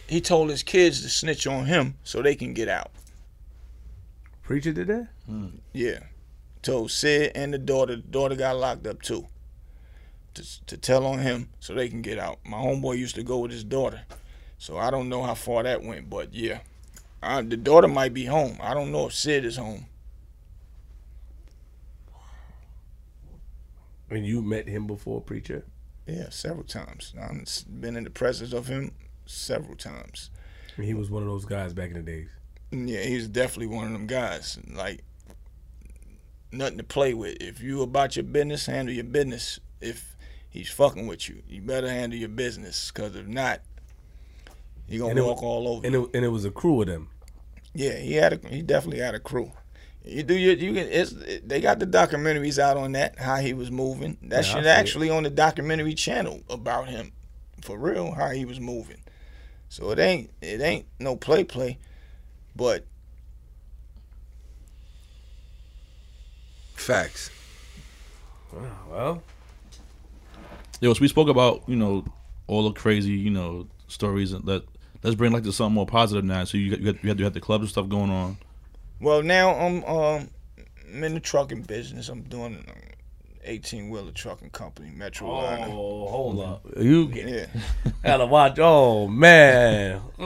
he 0.07 0.19
told 0.19 0.49
his 0.49 0.63
kids 0.63 1.01
to 1.03 1.09
snitch 1.09 1.47
on 1.47 1.65
him 1.65 1.95
so 2.03 2.21
they 2.21 2.35
can 2.35 2.53
get 2.53 2.67
out. 2.67 2.91
Preacher 4.49 4.73
did 4.73 4.87
that? 4.87 5.09
Hmm. 5.27 5.49
Yeah. 5.73 5.99
Told 6.63 6.89
Sid 6.89 7.33
and 7.35 7.53
the 7.53 7.59
daughter. 7.59 7.97
The 7.97 8.01
daughter 8.01 8.35
got 8.35 8.57
locked 8.57 8.87
up 8.87 8.99
too. 8.99 9.27
To, 10.33 10.65
to 10.65 10.75
tell 10.75 11.05
on 11.05 11.19
him 11.19 11.49
so 11.59 11.75
they 11.75 11.87
can 11.87 12.01
get 12.01 12.17
out. 12.17 12.39
My 12.43 12.57
homeboy 12.57 12.97
used 12.97 13.13
to 13.13 13.21
go 13.21 13.37
with 13.37 13.51
his 13.51 13.63
daughter. 13.63 14.01
So 14.57 14.75
I 14.75 14.89
don't 14.89 15.07
know 15.07 15.21
how 15.21 15.35
far 15.35 15.61
that 15.61 15.83
went, 15.83 16.09
but 16.09 16.33
yeah. 16.33 16.61
I, 17.21 17.43
the 17.43 17.57
daughter 17.57 17.87
might 17.87 18.11
be 18.11 18.25
home. 18.25 18.57
I 18.59 18.73
don't 18.73 18.91
know 18.91 19.05
if 19.05 19.13
Sid 19.13 19.45
is 19.45 19.57
home. 19.57 19.85
And 24.09 24.25
you 24.25 24.41
met 24.41 24.67
him 24.67 24.87
before, 24.87 25.21
preacher? 25.21 25.63
Yeah, 26.07 26.29
several 26.31 26.63
times. 26.63 27.13
I've 27.21 27.45
been 27.79 27.95
in 27.95 28.03
the 28.03 28.09
presence 28.09 28.53
of 28.53 28.65
him 28.65 28.95
several 29.27 29.75
times. 29.75 30.31
And 30.75 30.85
he 30.85 30.95
was 30.95 31.11
one 31.11 31.21
of 31.21 31.29
those 31.29 31.45
guys 31.45 31.71
back 31.71 31.89
in 31.91 31.97
the 31.97 32.01
days. 32.01 32.29
Yeah, 32.71 33.01
he's 33.01 33.27
definitely 33.27 33.75
one 33.75 33.85
of 33.85 33.93
them 33.93 34.07
guys. 34.07 34.59
Like 34.71 35.03
nothing 36.51 36.77
to 36.77 36.83
play 36.83 37.13
with. 37.13 37.37
If 37.41 37.61
you 37.61 37.81
about 37.81 38.15
your 38.15 38.23
business, 38.23 38.65
handle 38.65 38.93
your 38.93 39.03
business. 39.03 39.59
If 39.81 40.15
he's 40.49 40.69
fucking 40.69 41.07
with 41.07 41.29
you, 41.29 41.41
you 41.47 41.61
better 41.61 41.89
handle 41.89 42.17
your 42.17 42.29
business. 42.29 42.91
Cause 42.91 43.15
if 43.15 43.27
not, 43.27 43.61
you 44.87 44.99
gonna 44.99 45.23
walk 45.23 45.41
it, 45.41 45.45
all 45.45 45.67
over. 45.67 45.85
And 45.85 45.95
it, 45.95 46.09
and 46.13 46.25
it 46.25 46.29
was 46.29 46.45
a 46.45 46.51
crew 46.51 46.81
of 46.81 46.87
them. 46.87 47.09
Yeah, 47.73 47.97
he 47.97 48.13
had 48.13 48.33
a 48.33 48.47
he 48.47 48.61
definitely 48.61 48.99
had 48.99 49.15
a 49.15 49.19
crew. 49.19 49.51
You 50.03 50.23
do 50.23 50.35
your 50.35 50.55
you 50.55 50.73
can 50.73 50.87
it's 50.87 51.13
they 51.43 51.61
got 51.61 51.79
the 51.79 51.85
documentaries 51.85 52.57
out 52.57 52.77
on 52.77 52.93
that 52.93 53.19
how 53.19 53.37
he 53.37 53.53
was 53.53 53.69
moving. 53.69 54.17
That 54.23 54.45
yeah, 54.45 54.53
shit 54.53 54.65
actually 54.65 55.09
it. 55.09 55.11
on 55.11 55.23
the 55.23 55.29
documentary 55.29 55.93
channel 55.93 56.41
about 56.49 56.87
him, 56.87 57.11
for 57.61 57.77
real 57.77 58.11
how 58.11 58.29
he 58.29 58.45
was 58.45 58.59
moving. 58.59 59.01
So 59.69 59.91
it 59.91 59.99
ain't 59.99 60.31
it 60.41 60.61
ain't 60.61 60.87
no 60.99 61.15
play 61.15 61.43
play. 61.43 61.77
But 62.59 62.85
facts. 66.73 67.31
Well, 68.91 69.23
yo, 70.81 70.93
so 70.93 70.99
we 70.99 71.07
spoke 71.07 71.29
about 71.29 71.63
you 71.67 71.77
know 71.77 72.03
all 72.47 72.67
the 72.67 72.73
crazy 72.73 73.11
you 73.11 73.29
know 73.29 73.65
stories 73.87 74.31
that 74.31 74.63
let's 75.03 75.15
bring 75.15 75.31
like 75.31 75.43
to 75.43 75.53
something 75.53 75.73
more 75.73 75.85
positive 75.85 76.25
now. 76.25 76.43
So 76.43 76.57
you 76.57 76.71
got, 76.71 76.79
you, 76.81 76.91
got, 76.91 77.03
you 77.03 77.09
have 77.09 77.19
you 77.19 77.23
have 77.23 77.33
the 77.33 77.39
clubs 77.39 77.61
and 77.61 77.69
stuff 77.69 77.87
going 77.87 78.09
on. 78.09 78.35
Well, 78.99 79.23
now 79.23 79.55
I'm 79.55 79.81
um 79.85 80.29
I'm 80.89 81.03
in 81.05 81.13
the 81.13 81.21
trucking 81.21 81.61
business. 81.61 82.09
I'm 82.09 82.23
doing 82.23 82.65
18 83.43 83.89
wheeler 83.89 84.11
trucking 84.11 84.49
company, 84.49 84.91
Metro 84.93 85.29
oh, 85.29 85.37
Liner. 85.37 85.67
Oh, 85.69 86.07
hold 86.07 86.39
up. 86.39 86.65
You 86.77 87.11
yeah. 87.13 87.45
gotta 88.03 88.25
watch. 88.25 88.59
Oh, 88.59 89.07
man. 89.07 90.01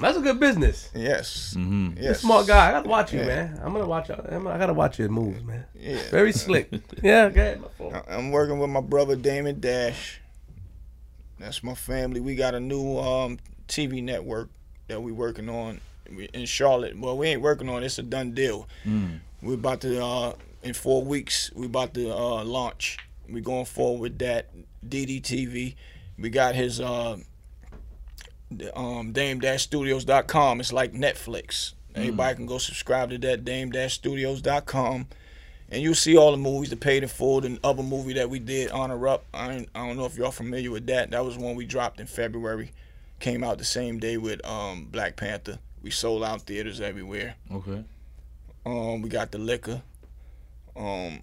That's 0.00 0.16
a 0.16 0.20
good 0.20 0.38
business. 0.38 0.90
Yes. 0.94 1.54
Mm-hmm. 1.56 2.02
yes. 2.02 2.20
Smart 2.20 2.46
guy. 2.46 2.68
I 2.68 2.72
gotta 2.72 2.88
watch 2.88 3.12
you, 3.12 3.20
yeah. 3.20 3.26
man. 3.26 3.60
I'm 3.62 3.72
gonna 3.72 3.86
watch. 3.86 4.10
I'm, 4.10 4.46
I 4.46 4.58
gotta 4.58 4.74
watch 4.74 4.98
your 4.98 5.08
moves, 5.08 5.42
man. 5.42 5.64
Yeah. 5.74 6.02
Very 6.10 6.32
slick. 6.32 6.70
yeah, 7.02 7.24
okay. 7.24 7.58
I'm 8.08 8.30
working 8.30 8.58
with 8.58 8.70
my 8.70 8.80
brother 8.80 9.16
Damon 9.16 9.60
Dash. 9.60 10.20
That's 11.38 11.62
my 11.64 11.74
family. 11.74 12.20
We 12.20 12.36
got 12.36 12.54
a 12.54 12.60
new 12.60 12.98
um, 12.98 13.38
TV 13.66 14.02
network 14.02 14.48
that 14.86 15.02
we 15.02 15.10
working 15.10 15.48
on 15.48 15.80
in 16.32 16.46
Charlotte. 16.46 16.98
Well, 16.98 17.16
we 17.16 17.28
ain't 17.28 17.42
working 17.42 17.68
on 17.68 17.82
it. 17.82 17.86
It's 17.86 17.98
a 17.98 18.02
done 18.02 18.32
deal. 18.32 18.68
Mm. 18.84 19.20
We're 19.42 19.54
about 19.54 19.80
to 19.80 20.04
uh, 20.04 20.34
in 20.62 20.74
four 20.74 21.02
weeks 21.02 21.50
we 21.54 21.66
about 21.66 21.94
to 21.94 22.10
uh, 22.10 22.44
launch. 22.44 22.98
We 23.28 23.40
going 23.40 23.64
forward 23.64 24.00
with 24.00 24.18
that 24.18 24.50
DDTV. 24.86 25.74
We 26.18 26.30
got 26.30 26.54
his 26.54 26.80
uh, 26.80 27.18
um, 28.74 29.12
dame-studios.com. 29.12 30.60
It's 30.60 30.72
like 30.72 30.92
Netflix. 30.92 31.72
Anybody 31.94 32.34
mm. 32.34 32.36
can 32.36 32.46
go 32.46 32.58
subscribe 32.58 33.10
to 33.10 33.18
that 33.18 33.44
dame-studios.com. 33.44 35.06
And 35.70 35.82
you'll 35.82 35.94
see 35.94 36.18
all 36.18 36.32
the 36.32 36.36
movies, 36.36 36.68
the 36.68 36.76
paid 36.76 37.02
in 37.02 37.08
full, 37.08 37.40
the 37.40 37.58
other 37.64 37.82
movie 37.82 38.12
that 38.14 38.28
we 38.28 38.38
did, 38.38 38.70
Honor 38.70 39.08
Up. 39.08 39.24
I, 39.32 39.66
I 39.74 39.86
don't 39.86 39.96
know 39.96 40.04
if 40.04 40.18
y'all 40.18 40.30
familiar 40.30 40.70
with 40.70 40.86
that. 40.88 41.10
That 41.10 41.24
was 41.24 41.38
one 41.38 41.54
we 41.54 41.64
dropped 41.64 41.98
in 41.98 42.06
February. 42.06 42.72
Came 43.20 43.42
out 43.42 43.56
the 43.56 43.64
same 43.64 43.98
day 43.98 44.18
with 44.18 44.44
um, 44.46 44.88
Black 44.90 45.16
Panther. 45.16 45.58
We 45.82 45.90
sold 45.90 46.24
out 46.24 46.42
theaters 46.42 46.80
everywhere. 46.80 47.36
Okay. 47.50 47.84
Um, 48.66 49.00
we 49.00 49.08
got 49.08 49.30
the 49.30 49.38
liquor 49.38 49.80
um, 50.76 51.20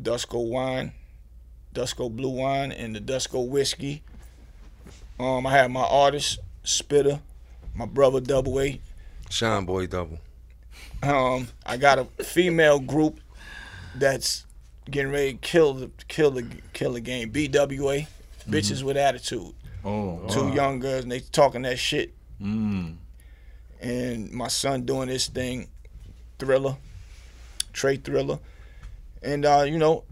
Dusko 0.00 0.48
wine, 0.48 0.92
Dusko 1.74 2.14
blue 2.14 2.30
wine, 2.30 2.72
and 2.72 2.94
the 2.94 3.00
Dusko 3.00 3.46
whiskey. 3.48 4.02
Um, 5.18 5.46
I 5.46 5.52
have 5.52 5.70
my 5.70 5.84
artist 5.84 6.40
Spitter, 6.64 7.20
my 7.74 7.86
brother 7.86 8.20
Double 8.20 8.60
A, 8.60 8.80
Shine 9.30 9.64
Boy 9.64 9.86
Double. 9.86 10.18
Um, 11.02 11.48
I 11.64 11.76
got 11.76 11.98
a 11.98 12.04
female 12.22 12.80
group 12.80 13.20
that's 13.94 14.46
getting 14.90 15.12
ready 15.12 15.32
to 15.32 15.38
kill 15.38 15.74
the 15.74 15.90
kill 16.08 16.30
the 16.30 16.46
kill 16.72 16.92
the 16.92 17.00
game. 17.00 17.30
BWA, 17.30 17.48
mm-hmm. 17.50 18.52
bitches 18.52 18.82
with 18.82 18.96
attitude. 18.96 19.54
Oh, 19.84 20.26
two 20.28 20.44
wow. 20.44 20.54
young 20.54 20.78
girls 20.78 21.02
and 21.02 21.12
they 21.12 21.20
talking 21.20 21.62
that 21.62 21.78
shit. 21.78 22.14
Mm. 22.40 22.96
And 23.80 24.32
my 24.32 24.48
son 24.48 24.86
doing 24.86 25.08
this 25.08 25.28
thing, 25.28 25.68
Thriller, 26.38 26.76
Trey 27.72 27.96
Thriller 27.96 28.38
and 29.24 29.44
uh, 29.44 29.64
you 29.66 29.78
know, 29.78 30.04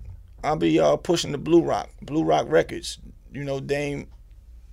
I'll 0.43 0.57
be 0.57 0.81
uh, 0.81 0.97
pushing 0.97 1.33
the 1.33 1.39
Blue 1.39 1.63
Rock, 1.63 1.91
Blue 2.01 2.25
Rock 2.25 2.47
Records. 2.49 2.99
You 3.33 3.45
know, 3.45 3.61
Dame 3.61 4.09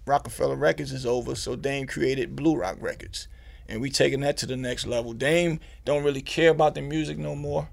Roc-A-Fella 0.06 0.56
Records 0.56 0.92
is 0.92 1.06
over, 1.06 1.36
so 1.36 1.56
Dame 1.56 1.88
created 1.88 2.36
Blue 2.36 2.56
Rock 2.56 2.78
Records. 2.80 3.28
And 3.68 3.82
we 3.82 3.92
taking 3.92 4.22
that 4.22 4.38
to 4.38 4.48
the 4.48 4.58
next 4.58 4.88
level. 4.88 5.14
Dame 5.14 5.60
don't 5.86 6.04
really 6.04 6.24
care 6.24 6.50
about 6.50 6.74
the 6.74 6.82
music 6.82 7.18
no 7.20 7.36
more. 7.36 7.70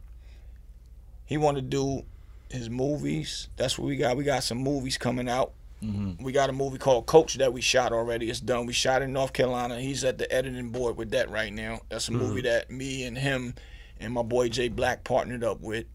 He 1.24 1.38
want 1.38 1.56
to 1.56 1.62
do 1.62 2.04
his 2.50 2.68
movies. 2.68 3.48
That's 3.56 3.78
what 3.78 3.86
we 3.86 3.96
got. 3.96 4.16
We 4.16 4.24
got 4.24 4.44
some 4.44 4.58
movies 4.58 4.98
coming 4.98 5.28
out. 5.28 5.52
Mm-hmm. 5.82 6.22
We 6.22 6.32
got 6.32 6.50
a 6.50 6.52
movie 6.52 6.78
called 6.78 7.06
Coach 7.06 7.34
that 7.34 7.52
we 7.52 7.60
shot 7.60 7.92
already. 7.92 8.30
It's 8.30 8.40
done. 8.40 8.66
We 8.66 8.72
shot 8.72 9.02
in 9.02 9.12
North 9.12 9.32
Carolina. 9.32 9.80
He's 9.80 10.04
at 10.04 10.18
the 10.18 10.30
editing 10.32 10.70
board 10.70 10.96
with 10.96 11.10
that 11.10 11.30
right 11.30 11.52
now. 11.52 11.80
That's 11.88 12.08
a 12.08 12.12
mm-hmm. 12.12 12.20
movie 12.20 12.40
that 12.42 12.70
me 12.70 13.04
and 13.04 13.16
him 13.16 13.54
and 13.98 14.12
my 14.12 14.22
boy 14.22 14.48
Jay 14.48 14.68
Black 14.68 15.04
partnered 15.04 15.44
up 15.44 15.60
with. 15.60 15.86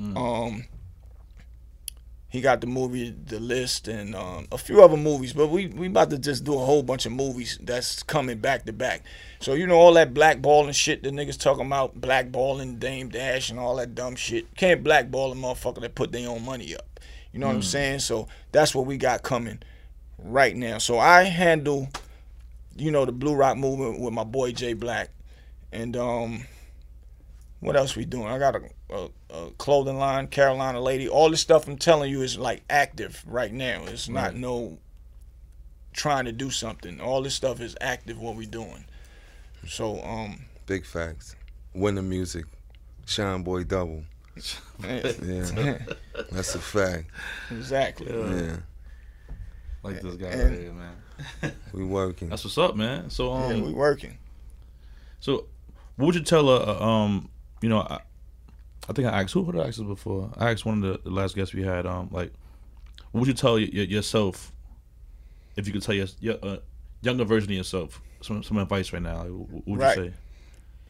Mm-hmm. 0.00 0.16
Um, 0.16 0.64
he 2.34 2.40
got 2.40 2.60
the 2.60 2.66
movie 2.66 3.14
The 3.26 3.38
List 3.38 3.86
and 3.86 4.16
um, 4.16 4.48
a 4.50 4.58
few 4.58 4.82
other 4.82 4.96
movies, 4.96 5.32
but 5.32 5.50
we 5.50 5.68
we 5.68 5.86
about 5.86 6.10
to 6.10 6.18
just 6.18 6.42
do 6.42 6.54
a 6.54 6.64
whole 6.64 6.82
bunch 6.82 7.06
of 7.06 7.12
movies 7.12 7.60
that's 7.62 8.02
coming 8.02 8.38
back 8.38 8.64
to 8.64 8.72
back. 8.72 9.04
So 9.38 9.54
you 9.54 9.68
know 9.68 9.76
all 9.76 9.92
that 9.94 10.12
blackballing 10.12 10.74
shit 10.74 11.04
the 11.04 11.10
niggas 11.10 11.38
talking 11.38 11.66
about, 11.66 12.00
blackballing 12.00 12.80
Dame 12.80 13.08
Dash 13.08 13.50
and 13.50 13.60
all 13.60 13.76
that 13.76 13.94
dumb 13.94 14.16
shit. 14.16 14.52
Can't 14.56 14.82
blackball 14.82 15.30
a 15.30 15.36
motherfucker 15.36 15.80
that 15.82 15.94
put 15.94 16.10
their 16.10 16.28
own 16.28 16.44
money 16.44 16.74
up. 16.74 16.98
You 17.32 17.38
know 17.38 17.46
mm. 17.46 17.50
what 17.50 17.54
I'm 17.54 17.60
mm. 17.60 17.64
saying? 17.66 17.98
So 18.00 18.26
that's 18.50 18.74
what 18.74 18.84
we 18.84 18.96
got 18.96 19.22
coming 19.22 19.60
right 20.18 20.56
now. 20.56 20.78
So 20.78 20.98
I 20.98 21.22
handle, 21.22 21.88
you 22.74 22.90
know, 22.90 23.04
the 23.04 23.12
Blue 23.12 23.36
Rock 23.36 23.56
movement 23.56 24.00
with 24.00 24.12
my 24.12 24.24
boy 24.24 24.50
Jay 24.50 24.72
Black, 24.72 25.10
and 25.70 25.96
um, 25.96 26.46
what 27.60 27.76
else 27.76 27.94
we 27.94 28.04
doing? 28.04 28.26
I 28.26 28.38
got 28.38 28.56
a, 28.56 28.62
a, 28.94 29.08
a, 29.30 29.50
clothing 29.58 29.98
line, 29.98 30.28
Carolina 30.28 30.80
lady. 30.80 31.08
All 31.08 31.30
this 31.30 31.40
stuff 31.40 31.66
I'm 31.66 31.76
telling 31.76 32.10
you 32.10 32.22
is 32.22 32.38
like 32.38 32.62
active 32.70 33.22
right 33.26 33.52
now. 33.52 33.84
It's 33.86 34.08
not 34.08 34.28
right. 34.28 34.36
no 34.36 34.78
trying 35.92 36.24
to 36.26 36.32
do 36.32 36.50
something. 36.50 37.00
All 37.00 37.22
this 37.22 37.34
stuff 37.34 37.60
is 37.60 37.76
active. 37.80 38.18
What 38.18 38.36
we 38.36 38.46
doing? 38.46 38.84
So 39.66 40.02
um, 40.02 40.44
big 40.66 40.86
facts. 40.86 41.36
Win 41.74 41.96
the 41.96 42.02
music, 42.02 42.44
Shine 43.06 43.42
Boy 43.42 43.64
double. 43.64 44.04
yeah, 44.82 45.78
that's 46.30 46.54
a 46.54 46.58
fact. 46.58 47.06
Exactly. 47.50 48.06
Yeah. 48.12 48.34
yeah. 48.34 48.56
Like 49.82 50.00
this 50.00 50.14
guy 50.14 50.28
and, 50.28 50.50
right 50.50 50.60
here, 50.60 50.72
man. 50.72 51.52
we 51.72 51.84
working. 51.84 52.28
That's 52.28 52.44
what's 52.44 52.58
up, 52.58 52.76
man. 52.76 53.10
So 53.10 53.32
um, 53.32 53.56
yeah, 53.56 53.62
we 53.62 53.72
working. 53.72 54.18
So, 55.20 55.46
what 55.96 56.06
would 56.06 56.14
you 56.16 56.22
tell 56.22 56.48
a, 56.48 56.82
um 56.82 57.28
you 57.60 57.68
know, 57.68 57.80
I, 58.88 58.92
think 58.92 59.08
I 59.08 59.22
asked 59.22 59.32
who 59.32 59.42
would 59.42 59.56
I 59.56 59.68
asked 59.68 59.78
this 59.78 59.86
before. 59.86 60.30
I 60.36 60.50
asked 60.50 60.64
one 60.64 60.82
of 60.82 60.92
the, 61.04 61.08
the, 61.08 61.14
last 61.14 61.34
guests 61.34 61.54
we 61.54 61.62
had. 61.62 61.86
Um, 61.86 62.08
like, 62.10 62.32
what 63.12 63.20
would 63.20 63.28
you 63.28 63.34
tell 63.34 63.54
y- 63.54 63.60
yourself 63.60 64.52
if 65.56 65.66
you 65.66 65.72
could 65.72 65.82
tell 65.82 65.94
your, 65.94 66.06
your 66.20 66.36
uh, 66.42 66.56
younger 67.02 67.24
version 67.24 67.50
of 67.50 67.56
yourself 67.56 68.00
some 68.20 68.42
some 68.42 68.58
advice 68.58 68.92
right 68.92 69.02
now? 69.02 69.22
Like, 69.22 69.30
what 69.30 69.66
would 69.66 69.80
right. 69.80 69.96
you 69.96 70.04
say? 70.04 70.12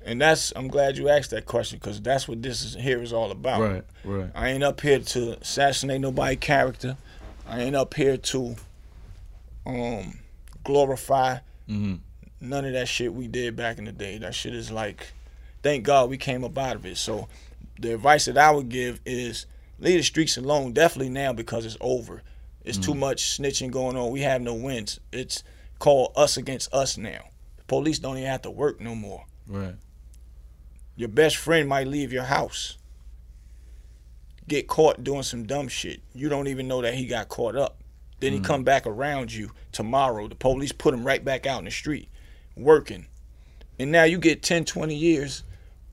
And 0.05 0.21
that's 0.21 0.53
I'm 0.55 0.69
glad 0.69 0.99
you 0.99 1.09
asked 1.09 1.31
that 1.31 1.47
question 1.47 1.79
because 1.79 2.01
that's 2.01 2.29
what 2.29 2.43
this 2.43 2.63
is 2.63 2.75
here 2.75 3.03
is 3.03 3.13
all 3.13 3.31
about. 3.31 3.61
Right, 3.61 3.85
right. 4.05 4.31
I 4.35 4.51
ain't 4.51 4.63
up 4.63 4.81
here 4.81 4.99
to 4.99 5.39
assassinate 5.41 6.01
nobody 6.01 6.37
character. 6.37 6.97
I 7.47 7.61
ain't 7.61 7.77
up 7.77 7.95
here 7.95 8.17
to 8.17 8.57
um 9.67 10.19
glorify 10.63 11.39
mm-hmm. 11.69 11.97
none 12.41 12.65
of 12.65 12.73
that 12.75 12.89
shit 12.89 13.15
we 13.15 13.29
did 13.29 13.57
back 13.57 13.79
in 13.79 13.85
the 13.85 13.93
day. 13.93 14.19
That 14.19 14.35
shit 14.35 14.55
is 14.55 14.71
like 14.71 15.13
thank 15.63 15.85
God 15.85 16.11
we 16.11 16.19
came 16.19 16.45
up 16.45 16.57
out 16.59 16.77
of 16.77 16.85
it. 16.85 16.99
So 16.99 17.29
the 17.79 17.95
advice 17.95 18.27
that 18.27 18.39
I 18.39 18.51
would 18.51 18.69
give 18.69 19.01
is 19.05 19.47
leave 19.79 19.99
the 19.99 20.03
streets 20.03 20.37
alone. 20.37 20.73
Definitely 20.73 21.11
now 21.11 21.33
because 21.33 21.67
it's 21.67 21.77
over. 21.81 22.23
It's 22.65 22.79
mm 22.79 22.85
too 22.85 22.95
much 22.95 23.39
snitching 23.39 23.71
going 23.71 23.97
on. 23.97 24.11
We 24.11 24.21
have 24.21 24.41
no 24.41 24.55
wins. 24.55 25.01
It's 25.13 25.43
called 25.79 26.13
us 26.17 26.37
against 26.37 26.73
us 26.73 26.97
now. 26.97 27.29
The 27.59 27.65
police 27.65 27.99
don't 27.99 28.17
even 28.17 28.31
have 28.31 28.43
to 28.43 28.51
work 28.51 28.81
no 28.81 28.95
more. 28.95 29.25
Right. 29.47 29.75
Your 30.97 31.09
best 31.09 31.37
friend 31.37 31.69
might 31.69 31.89
leave 31.89 32.13
your 32.13 32.23
house, 32.23 32.79
get 34.49 34.69
caught 34.69 35.03
doing 35.05 35.25
some 35.25 35.45
dumb 35.45 35.69
shit. 35.69 36.01
You 36.15 36.29
don't 36.29 36.47
even 36.47 36.69
know 36.69 36.81
that 36.83 36.95
he 36.95 37.07
got 37.07 37.29
caught 37.29 37.57
up. 37.57 37.79
Then 38.21 38.33
mm 38.33 38.37
he 38.37 38.41
come 38.41 38.65
back 38.65 38.87
around 38.87 39.33
you 39.33 39.51
tomorrow. 39.73 40.29
The 40.29 40.35
police 40.35 40.73
put 40.73 40.95
him 40.95 41.05
right 41.05 41.23
back 41.23 41.47
out 41.47 41.59
in 41.59 41.65
the 41.67 41.71
street, 41.71 42.09
working. 42.57 43.07
And 43.79 43.91
now 43.91 44.05
you 44.05 44.19
get 44.19 44.43
10, 44.43 44.65
20 44.65 44.95
years 44.95 45.43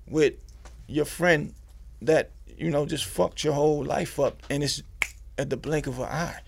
with 0.08 0.36
your 0.88 1.06
friend 1.06 1.54
that 2.02 2.32
you 2.58 2.70
know 2.70 2.86
just 2.86 3.06
fucked 3.06 3.44
your 3.44 3.54
whole 3.54 3.84
life 3.84 4.20
up, 4.20 4.44
and 4.50 4.64
it's 4.64 4.82
at 5.38 5.50
the 5.50 5.58
blink 5.58 5.88
of 5.88 6.00
an 6.00 6.06
eye. 6.06 6.40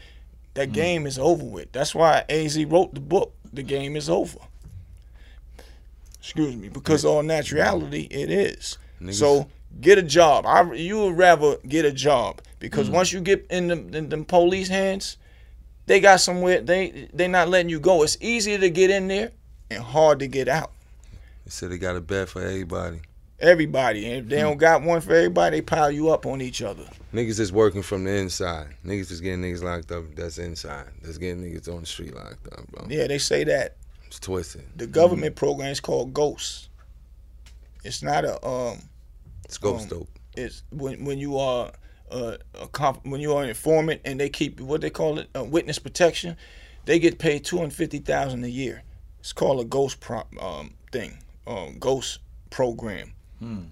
That 0.53 0.69
mm. 0.69 0.73
game 0.73 1.07
is 1.07 1.17
over 1.17 1.43
with. 1.43 1.71
That's 1.71 1.95
why 1.95 2.25
Az 2.29 2.63
wrote 2.65 2.93
the 2.93 2.99
book. 2.99 3.33
The 3.51 3.63
game 3.63 3.95
is 3.95 4.09
over. 4.09 4.39
Excuse 6.19 6.55
me, 6.55 6.69
because 6.69 7.03
all 7.05 7.21
naturality 7.21 8.07
it 8.09 8.31
is. 8.31 8.77
Niggas. 9.01 9.15
So 9.15 9.47
get 9.81 9.97
a 9.97 10.03
job. 10.03 10.45
I 10.45 10.73
you 10.73 10.99
would 10.99 11.17
rather 11.17 11.57
get 11.67 11.85
a 11.85 11.91
job 11.91 12.41
because 12.59 12.89
mm. 12.89 12.93
once 12.93 13.11
you 13.11 13.21
get 13.21 13.45
in 13.49 13.67
the 13.67 13.97
in 13.97 14.09
the 14.09 14.23
police 14.23 14.69
hands, 14.69 15.17
they 15.85 15.99
got 15.99 16.21
somewhere 16.21 16.61
they 16.61 17.09
they 17.13 17.27
not 17.27 17.49
letting 17.49 17.69
you 17.69 17.79
go. 17.79 18.03
It's 18.03 18.17
easier 18.21 18.57
to 18.57 18.69
get 18.69 18.89
in 18.89 19.07
there 19.07 19.31
and 19.69 19.83
hard 19.83 20.19
to 20.19 20.27
get 20.27 20.47
out. 20.47 20.71
They 21.45 21.51
said 21.51 21.71
they 21.71 21.77
got 21.77 21.95
a 21.95 22.01
bed 22.01 22.29
for 22.29 22.41
everybody 22.41 23.01
everybody. 23.39 24.05
And 24.05 24.23
if 24.23 24.29
they 24.29 24.39
don't 24.39 24.57
got 24.57 24.83
one 24.83 25.01
for 25.01 25.13
everybody, 25.13 25.57
they 25.57 25.61
pile 25.61 25.91
you 25.91 26.09
up 26.09 26.25
on 26.25 26.41
each 26.41 26.61
other. 26.61 26.85
Niggas 27.13 27.39
is 27.39 27.51
working 27.51 27.81
from 27.83 28.03
the 28.03 28.11
inside. 28.11 28.75
Niggas 28.85 29.11
is 29.11 29.21
getting 29.21 29.41
niggas 29.41 29.63
locked 29.63 29.91
up. 29.91 30.03
That's 30.15 30.37
inside. 30.37 30.87
That's 31.01 31.17
getting 31.17 31.43
niggas 31.43 31.73
on 31.73 31.81
the 31.81 31.85
street 31.85 32.15
locked 32.15 32.47
up, 32.53 32.67
bro. 32.71 32.87
Yeah, 32.89 33.07
they 33.07 33.17
say 33.17 33.43
that. 33.43 33.77
It's 34.07 34.19
twisted. 34.19 34.63
The 34.75 34.87
government 34.87 35.35
mm-hmm. 35.35 35.45
program 35.45 35.69
is 35.69 35.79
called 35.79 36.13
Ghost. 36.13 36.69
It's 37.83 38.03
not 38.03 38.25
a 38.25 38.45
um. 38.45 38.79
It's 39.45 39.57
Ghost 39.57 39.91
um, 39.91 39.99
dope. 39.99 40.09
It's 40.35 40.63
when 40.71 41.03
when 41.05 41.17
you 41.17 41.37
are 41.37 41.71
uh, 42.11 42.37
a 42.59 42.67
comp- 42.67 43.05
when 43.05 43.21
you 43.21 43.33
are 43.33 43.43
an 43.43 43.49
informant 43.49 44.01
and 44.05 44.19
they 44.19 44.29
keep 44.29 44.59
what 44.59 44.81
they 44.81 44.89
call 44.89 45.19
it 45.19 45.29
uh, 45.35 45.43
witness 45.43 45.79
protection, 45.79 46.37
they 46.85 46.99
get 46.99 47.19
paid 47.19 47.43
two 47.43 47.57
hundred 47.57 47.73
fifty 47.73 47.99
thousand 47.99 48.43
a 48.43 48.49
year. 48.49 48.83
It's 49.19 49.33
called 49.33 49.59
a 49.59 49.65
ghost 49.65 49.99
pro- 49.99 50.27
um, 50.39 50.73
thing, 50.91 51.17
um, 51.47 51.77
ghost 51.79 52.19
program. 52.49 53.13
Hmm. 53.43 53.63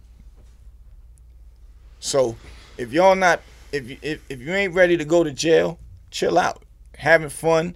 So 2.02 2.36
if 2.78 2.92
y'all 2.92 3.16
not 3.16 3.42
if 3.72 3.90
you 3.90 3.98
if, 4.02 4.22
if 4.28 4.42
you 4.42 4.54
ain't 4.54 4.74
ready 4.74 4.98
to 4.98 5.06
go 5.06 5.24
to 5.24 5.32
jail, 5.32 5.80
chill 6.10 6.38
out. 6.38 6.64
Having 6.98 7.30
fun, 7.30 7.76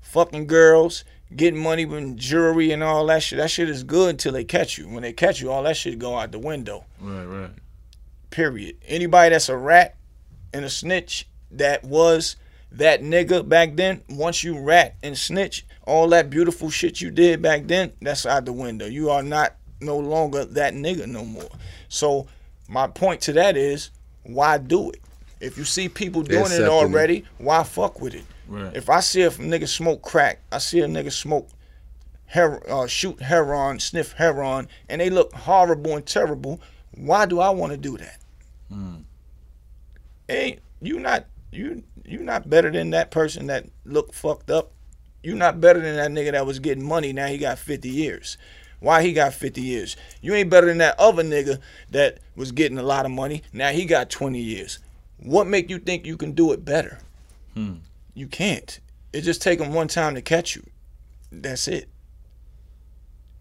fucking 0.00 0.48
girls, 0.48 1.04
getting 1.34 1.60
money 1.60 1.84
with 1.84 2.16
jewelry 2.16 2.72
and 2.72 2.82
all 2.82 3.06
that 3.06 3.22
shit. 3.22 3.38
That 3.38 3.50
shit 3.50 3.70
is 3.70 3.84
good 3.84 4.10
until 4.10 4.32
they 4.32 4.44
catch 4.44 4.76
you. 4.76 4.88
When 4.88 5.02
they 5.02 5.12
catch 5.12 5.40
you, 5.40 5.52
all 5.52 5.62
that 5.62 5.76
shit 5.76 5.98
go 6.00 6.18
out 6.18 6.32
the 6.32 6.38
window. 6.40 6.84
Right, 7.00 7.24
right. 7.24 7.50
Period. 8.30 8.76
Anybody 8.86 9.30
that's 9.30 9.48
a 9.48 9.56
rat 9.56 9.96
and 10.52 10.64
a 10.64 10.70
snitch 10.70 11.28
that 11.52 11.84
was 11.84 12.36
that 12.72 13.02
nigga 13.02 13.48
back 13.48 13.76
then, 13.76 14.02
once 14.08 14.42
you 14.42 14.58
rat 14.58 14.96
and 15.02 15.16
snitch, 15.16 15.64
all 15.86 16.08
that 16.08 16.28
beautiful 16.28 16.70
shit 16.70 17.00
you 17.00 17.10
did 17.12 17.40
back 17.40 17.66
then, 17.66 17.92
that's 18.02 18.26
out 18.26 18.44
the 18.44 18.52
window. 18.52 18.86
You 18.86 19.10
are 19.10 19.22
not 19.22 19.55
no 19.80 19.98
longer 19.98 20.44
that 20.44 20.74
nigga 20.74 21.06
no 21.06 21.24
more. 21.24 21.50
So 21.88 22.26
my 22.68 22.86
point 22.86 23.20
to 23.22 23.32
that 23.34 23.56
is, 23.56 23.90
why 24.24 24.58
do 24.58 24.90
it? 24.90 25.00
If 25.40 25.58
you 25.58 25.64
see 25.64 25.88
people 25.88 26.22
doing 26.22 26.50
it 26.50 26.62
already, 26.62 27.24
why 27.38 27.62
fuck 27.62 28.00
with 28.00 28.14
it? 28.14 28.24
Right. 28.48 28.74
If 28.74 28.88
I 28.88 29.00
see 29.00 29.22
a 29.22 29.30
nigga 29.30 29.68
smoke 29.68 30.02
crack, 30.02 30.40
I 30.50 30.58
see 30.58 30.80
a 30.80 30.86
nigga 30.86 31.12
smoke 31.12 31.48
her, 32.26 32.60
uh, 32.70 32.86
shoot 32.86 33.20
heroin, 33.20 33.78
sniff 33.78 34.12
heroin, 34.12 34.68
and 34.88 35.00
they 35.00 35.10
look 35.10 35.32
horrible 35.32 35.96
and 35.96 36.06
terrible. 36.06 36.60
Why 36.92 37.26
do 37.26 37.40
I 37.40 37.50
want 37.50 37.72
to 37.72 37.78
do 37.78 37.96
that? 37.98 38.18
Mm. 38.72 39.02
Hey, 40.26 40.58
you 40.80 40.98
not 40.98 41.26
you 41.52 41.84
you 42.04 42.18
not 42.18 42.50
better 42.50 42.70
than 42.70 42.90
that 42.90 43.10
person 43.10 43.46
that 43.46 43.66
looked 43.84 44.14
fucked 44.14 44.50
up. 44.50 44.72
You 45.22 45.34
not 45.34 45.60
better 45.60 45.80
than 45.80 45.96
that 45.96 46.10
nigga 46.10 46.32
that 46.32 46.46
was 46.46 46.58
getting 46.58 46.84
money. 46.84 47.12
Now 47.12 47.26
he 47.26 47.38
got 47.38 47.58
fifty 47.58 47.90
years. 47.90 48.38
Why 48.80 49.02
he 49.02 49.12
got 49.12 49.34
50 49.34 49.60
years? 49.60 49.96
You 50.20 50.34
ain't 50.34 50.50
better 50.50 50.66
than 50.66 50.78
that 50.78 50.98
other 50.98 51.22
nigga 51.22 51.60
that 51.90 52.18
was 52.34 52.52
getting 52.52 52.78
a 52.78 52.82
lot 52.82 53.06
of 53.06 53.10
money. 53.10 53.42
Now 53.52 53.70
he 53.70 53.84
got 53.84 54.10
20 54.10 54.38
years. 54.38 54.78
What 55.18 55.46
make 55.46 55.70
you 55.70 55.78
think 55.78 56.04
you 56.04 56.16
can 56.16 56.32
do 56.32 56.52
it 56.52 56.64
better? 56.64 56.98
Hmm. 57.54 57.76
You 58.14 58.26
can't. 58.26 58.78
It 59.12 59.22
just 59.22 59.40
take 59.40 59.58
them 59.58 59.72
one 59.72 59.88
time 59.88 60.14
to 60.14 60.22
catch 60.22 60.54
you. 60.54 60.62
That's 61.32 61.68
it. 61.68 61.88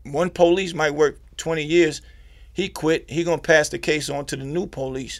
One 0.04 0.30
police 0.30 0.74
might 0.74 0.92
work 0.92 1.20
20 1.38 1.64
years. 1.64 2.02
He 2.54 2.70
quit. 2.70 3.10
He 3.10 3.24
gonna 3.24 3.42
pass 3.42 3.70
the 3.70 3.80
case 3.80 4.10
on 4.10 4.26
to 4.28 4.38
the 4.38 4.46
new 4.46 4.68
police 4.68 5.20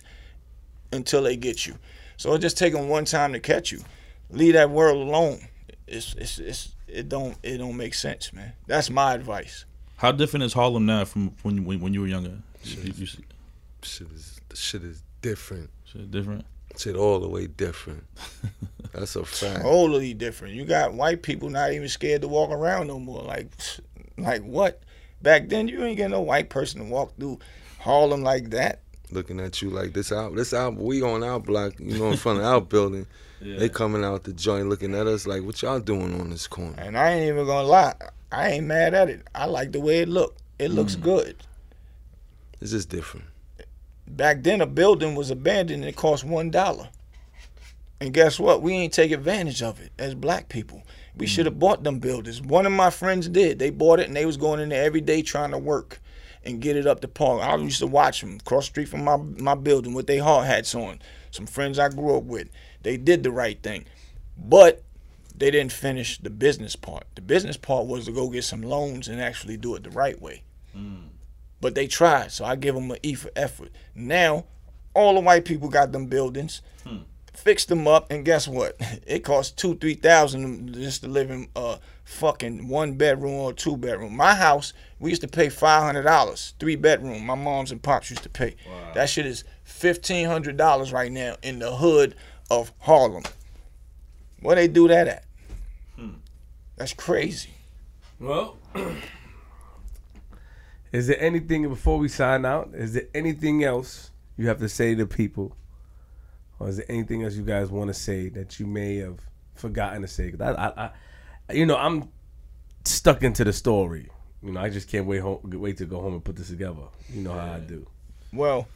until 0.92 1.24
they 1.24 1.36
get 1.36 1.66
you. 1.66 1.76
So 2.18 2.34
it 2.34 2.40
just 2.40 2.58
take 2.58 2.74
them 2.74 2.88
one 2.88 3.06
time 3.06 3.34
to 3.34 3.40
catch 3.40 3.72
you. 3.72 3.82
Leave 4.30 4.54
that 4.54 4.70
world 4.70 4.98
alone. 4.98 5.48
It's, 5.88 6.14
it's, 6.16 6.40
it's, 6.40 6.76
it 6.88 7.10
don't 7.10 7.38
it 7.44 7.58
don't 7.58 7.78
make 7.78 7.94
sense, 7.94 8.32
man. 8.32 8.54
That's 8.68 8.90
my 8.90 9.14
advice. 9.14 9.66
How 9.98 10.12
different 10.12 10.44
is 10.44 10.54
Harlem 10.54 10.86
now 10.86 11.06
from 11.06 11.36
when 11.44 11.66
when, 11.66 11.80
when 11.80 11.94
you 11.94 12.02
were 12.02 12.08
younger? 12.08 12.38
Shit, 12.64 12.98
you, 12.98 13.06
shit 13.06 14.08
is 14.14 14.42
shit 14.54 14.84
is 14.84 15.04
different. 15.22 15.70
Shit 15.86 16.12
different. 16.12 16.46
Shit, 16.78 16.96
all 16.96 17.20
the 17.20 17.30
way 17.30 17.48
different. 17.48 18.04
That's 18.94 19.16
a 19.16 19.24
fact. 19.26 19.62
Totally 19.62 20.14
different. 20.14 20.56
You 20.56 20.66
got 20.66 20.94
white 20.94 21.22
people 21.22 21.50
not 21.50 21.72
even 21.72 21.88
scared 21.88 22.22
to 22.22 22.28
walk 22.28 22.50
around 22.50 22.88
no 22.88 23.00
more. 23.00 23.22
Like, 23.22 23.48
like 24.18 24.44
what? 24.44 24.82
Back 25.22 25.48
then, 25.50 25.68
you 25.68 25.84
ain't 25.84 25.98
get 25.98 26.12
no 26.12 26.22
white 26.22 26.50
person 26.50 26.80
to 26.82 26.86
walk 26.86 27.16
through 27.18 27.40
Harlem 27.80 28.24
like 28.24 28.50
that. 28.52 28.82
Looking 29.12 29.40
at 29.40 29.62
you 29.62 29.70
like 29.70 29.94
this 29.94 30.12
out, 30.12 30.36
this 30.36 30.54
out, 30.54 30.76
we 30.76 31.02
on 31.02 31.24
our 31.24 31.40
block, 31.40 31.74
you 31.80 31.98
know, 31.98 32.10
in 32.12 32.18
front 32.18 32.40
of 32.40 32.46
our 32.46 32.62
building. 32.62 33.06
Yeah. 33.42 33.60
They 33.60 33.70
coming 33.70 34.04
out 34.04 34.24
the 34.24 34.32
joint 34.34 34.70
looking 34.70 34.96
at 34.96 35.08
us 35.08 35.28
like, 35.28 35.44
what 35.44 35.62
y'all 35.62 35.80
doing 35.80 36.20
on 36.20 36.30
this 36.30 36.48
corner? 36.48 36.74
And 36.78 36.98
I 36.98 37.12
ain't 37.12 37.28
even 37.28 37.46
gonna 37.46 37.68
lie, 37.68 37.94
I 38.32 38.52
ain't 38.52 38.66
mad 38.66 38.94
at 38.94 39.10
it. 39.10 39.22
I 39.34 39.46
like 39.46 39.72
the 39.72 39.80
way 39.80 40.00
it 40.00 40.10
look. 40.10 40.38
It 40.60 40.72
looks 40.72 40.96
mm. 40.96 41.02
good. 41.02 41.36
It's 42.62 42.72
just 42.72 42.90
different. 42.90 43.28
Back 44.08 44.44
then, 44.44 44.62
a 44.62 44.66
building 44.66 45.16
was 45.16 45.32
abandoned 45.32 45.84
and 45.84 45.90
it 45.90 45.96
cost 45.96 46.24
one 46.24 46.52
dollar. 46.52 46.90
And 48.00 48.14
guess 48.14 48.40
what? 48.40 48.62
We 48.62 48.74
ain't 48.74 48.94
take 48.94 49.12
advantage 49.12 49.62
of 49.62 49.80
it 49.80 49.92
as 49.98 50.16
black 50.16 50.50
people. 50.50 50.84
We 51.16 51.26
mm. 51.26 51.30
should 51.30 51.46
have 51.46 51.60
bought 51.60 51.84
them 51.84 52.00
buildings. 52.00 52.42
One 52.42 52.66
of 52.66 52.72
my 52.72 52.90
friends 52.90 53.30
did. 53.30 53.60
They 53.60 53.70
bought 53.70 54.00
it 54.00 54.08
and 54.08 54.16
they 54.16 54.26
was 54.26 54.38
going 54.38 54.60
in 54.60 54.70
there 54.70 54.84
every 54.84 55.02
day 55.02 55.22
trying 55.22 55.52
to 55.52 55.58
work 55.58 56.00
and 56.44 56.62
get 56.62 56.76
it 56.76 56.86
up 56.86 57.02
to 57.02 57.08
par. 57.08 57.42
I 57.42 57.56
used 57.56 57.80
to 57.80 57.88
watch 57.88 58.22
them 58.22 58.40
cross 58.42 58.66
the 58.66 58.72
street 58.72 58.90
from 58.90 59.04
my 59.04 59.18
my 59.18 59.56
building 59.56 59.94
with 59.94 60.08
their 60.08 60.24
hard 60.24 60.46
hats 60.46 60.76
on. 60.76 61.00
Some 61.32 61.48
friends 61.48 61.80
I 61.80 61.90
grew 61.90 62.18
up 62.18 62.24
with. 62.24 62.50
They 62.84 62.98
did 62.98 63.24
the 63.24 63.32
right 63.32 63.62
thing. 63.62 63.86
But 64.38 64.84
they 65.38 65.52
didn't 65.52 65.72
finish 65.72 66.18
the 66.18 66.30
business 66.30 66.76
part. 66.76 67.06
The 67.16 67.22
business 67.22 67.58
part 67.58 67.88
was 67.88 68.06
to 68.06 68.12
go 68.12 68.30
get 68.30 68.44
some 68.44 68.62
loans 68.62 69.08
and 69.08 69.22
actually 69.22 69.58
do 69.58 69.76
it 69.76 69.84
the 69.84 69.90
right 69.90 70.20
way. 70.22 70.44
Mm. 70.76 71.10
But 71.62 71.76
they 71.76 71.88
tried, 71.88 72.32
so 72.32 72.46
I 72.46 72.56
give 72.56 72.76
them 72.76 72.92
an 72.92 73.00
E 73.04 73.14
for 73.16 73.32
effort. 73.36 73.72
Now, 73.96 74.46
all 74.94 75.14
the 75.14 75.20
white 75.20 75.46
people 75.46 75.70
got 75.70 75.92
them 75.92 76.08
buildings, 76.08 76.62
hmm. 76.86 77.00
fixed 77.34 77.70
them 77.70 77.88
up, 77.88 78.12
and 78.12 78.26
guess 78.26 78.48
what? 78.48 78.78
It 79.08 79.24
costs 79.24 79.52
two, 79.52 79.76
three 79.76 79.94
thousand 79.94 80.74
just 80.74 81.02
to 81.02 81.08
live 81.08 81.30
in 81.30 81.48
a 81.56 81.80
fucking 82.04 82.68
one 82.68 82.94
bedroom 82.94 83.34
or 83.34 83.54
two 83.54 83.78
bedroom. 83.78 84.16
My 84.16 84.36
house, 84.36 84.74
we 85.00 85.10
used 85.10 85.22
to 85.22 85.28
pay 85.28 85.50
five 85.50 85.84
hundred 85.84 86.04
dollars, 86.04 86.54
three 86.60 86.76
bedroom. 86.76 87.26
My 87.26 87.36
moms 87.36 87.72
and 87.72 87.84
pops 87.84 88.10
used 88.10 88.24
to 88.24 88.30
pay. 88.30 88.56
Wow. 88.68 88.94
That 88.96 89.10
shit 89.10 89.26
is 89.26 89.44
fifteen 89.64 90.28
hundred 90.28 90.58
dollars 90.58 90.92
right 90.92 91.12
now 91.12 91.36
in 91.44 91.60
the 91.60 91.76
hood 91.76 92.16
of 92.50 92.72
Harlem. 92.80 93.24
Where 94.40 94.56
they 94.56 94.68
do 94.68 94.88
that 94.88 95.08
at? 95.08 95.25
That's 96.78 96.94
crazy. 96.94 97.52
Well. 98.20 98.58
Is 100.92 101.08
there 101.08 101.20
anything 101.20 101.68
before 101.68 101.98
we 101.98 102.08
sign 102.08 102.46
out? 102.46 102.70
Is 102.74 102.94
there 102.94 103.08
anything 103.14 103.66
else 103.66 104.12
you 104.38 104.48
have 104.48 104.60
to 104.60 104.70
say 104.70 104.96
to 104.96 105.06
people, 105.06 105.54
or 106.58 106.70
is 106.70 106.78
there 106.78 106.86
anything 106.88 107.24
else 107.24 107.36
you 107.36 107.44
guys 107.44 107.70
want 107.70 107.90
to 107.90 107.94
say 107.94 108.30
that 108.30 108.62
you 108.62 108.66
may 108.66 108.98
have 108.98 109.20
forgotten 109.56 110.04
to 110.04 110.08
say? 110.08 110.34
I, 110.40 110.52
I, 110.52 110.92
I, 111.50 111.54
you 111.54 111.66
know, 111.66 111.76
I'm 111.76 112.08
stuck 112.86 113.24
into 113.24 113.44
the 113.44 113.52
story. 113.52 114.10
You 114.42 114.54
know, 114.54 114.62
I 114.62 114.70
just 114.70 114.88
can't 114.88 115.06
wait 115.06 115.20
home, 115.20 115.42
wait 115.44 115.76
to 115.78 115.86
go 115.86 116.00
home 116.00 116.14
and 116.14 116.24
put 116.24 116.38
this 116.38 116.48
together. 116.48 116.84
You 117.12 117.24
know 117.24 117.34
how 117.34 117.56
I 117.56 117.60
do. 117.60 117.86
Well, 118.32 118.68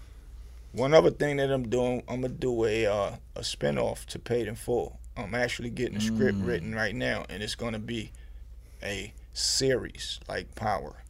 one 0.74 0.94
other 0.94 1.12
thing 1.12 1.38
that 1.38 1.50
I'm 1.50 1.70
doing, 1.70 2.04
I'm 2.10 2.22
gonna 2.22 2.34
do 2.34 2.66
a 2.66 2.86
uh, 2.86 3.16
a 3.36 3.42
spinoff 3.42 4.06
to 4.08 4.20
Paid 4.20 4.48
in 4.48 4.56
Full. 4.56 5.00
I'm 5.24 5.36
actually 5.36 5.70
getting 5.70 5.98
a 5.98 6.02
script 6.02 6.40
mm. 6.40 6.48
written 6.48 6.76
right 6.76 6.96
now, 6.96 7.26
and 7.30 7.44
it's 7.44 7.56
gonna 7.56 7.80
be 7.80 8.12
a 8.84 9.14
series 9.34 10.20
like 10.28 10.56
Power. 10.56 11.04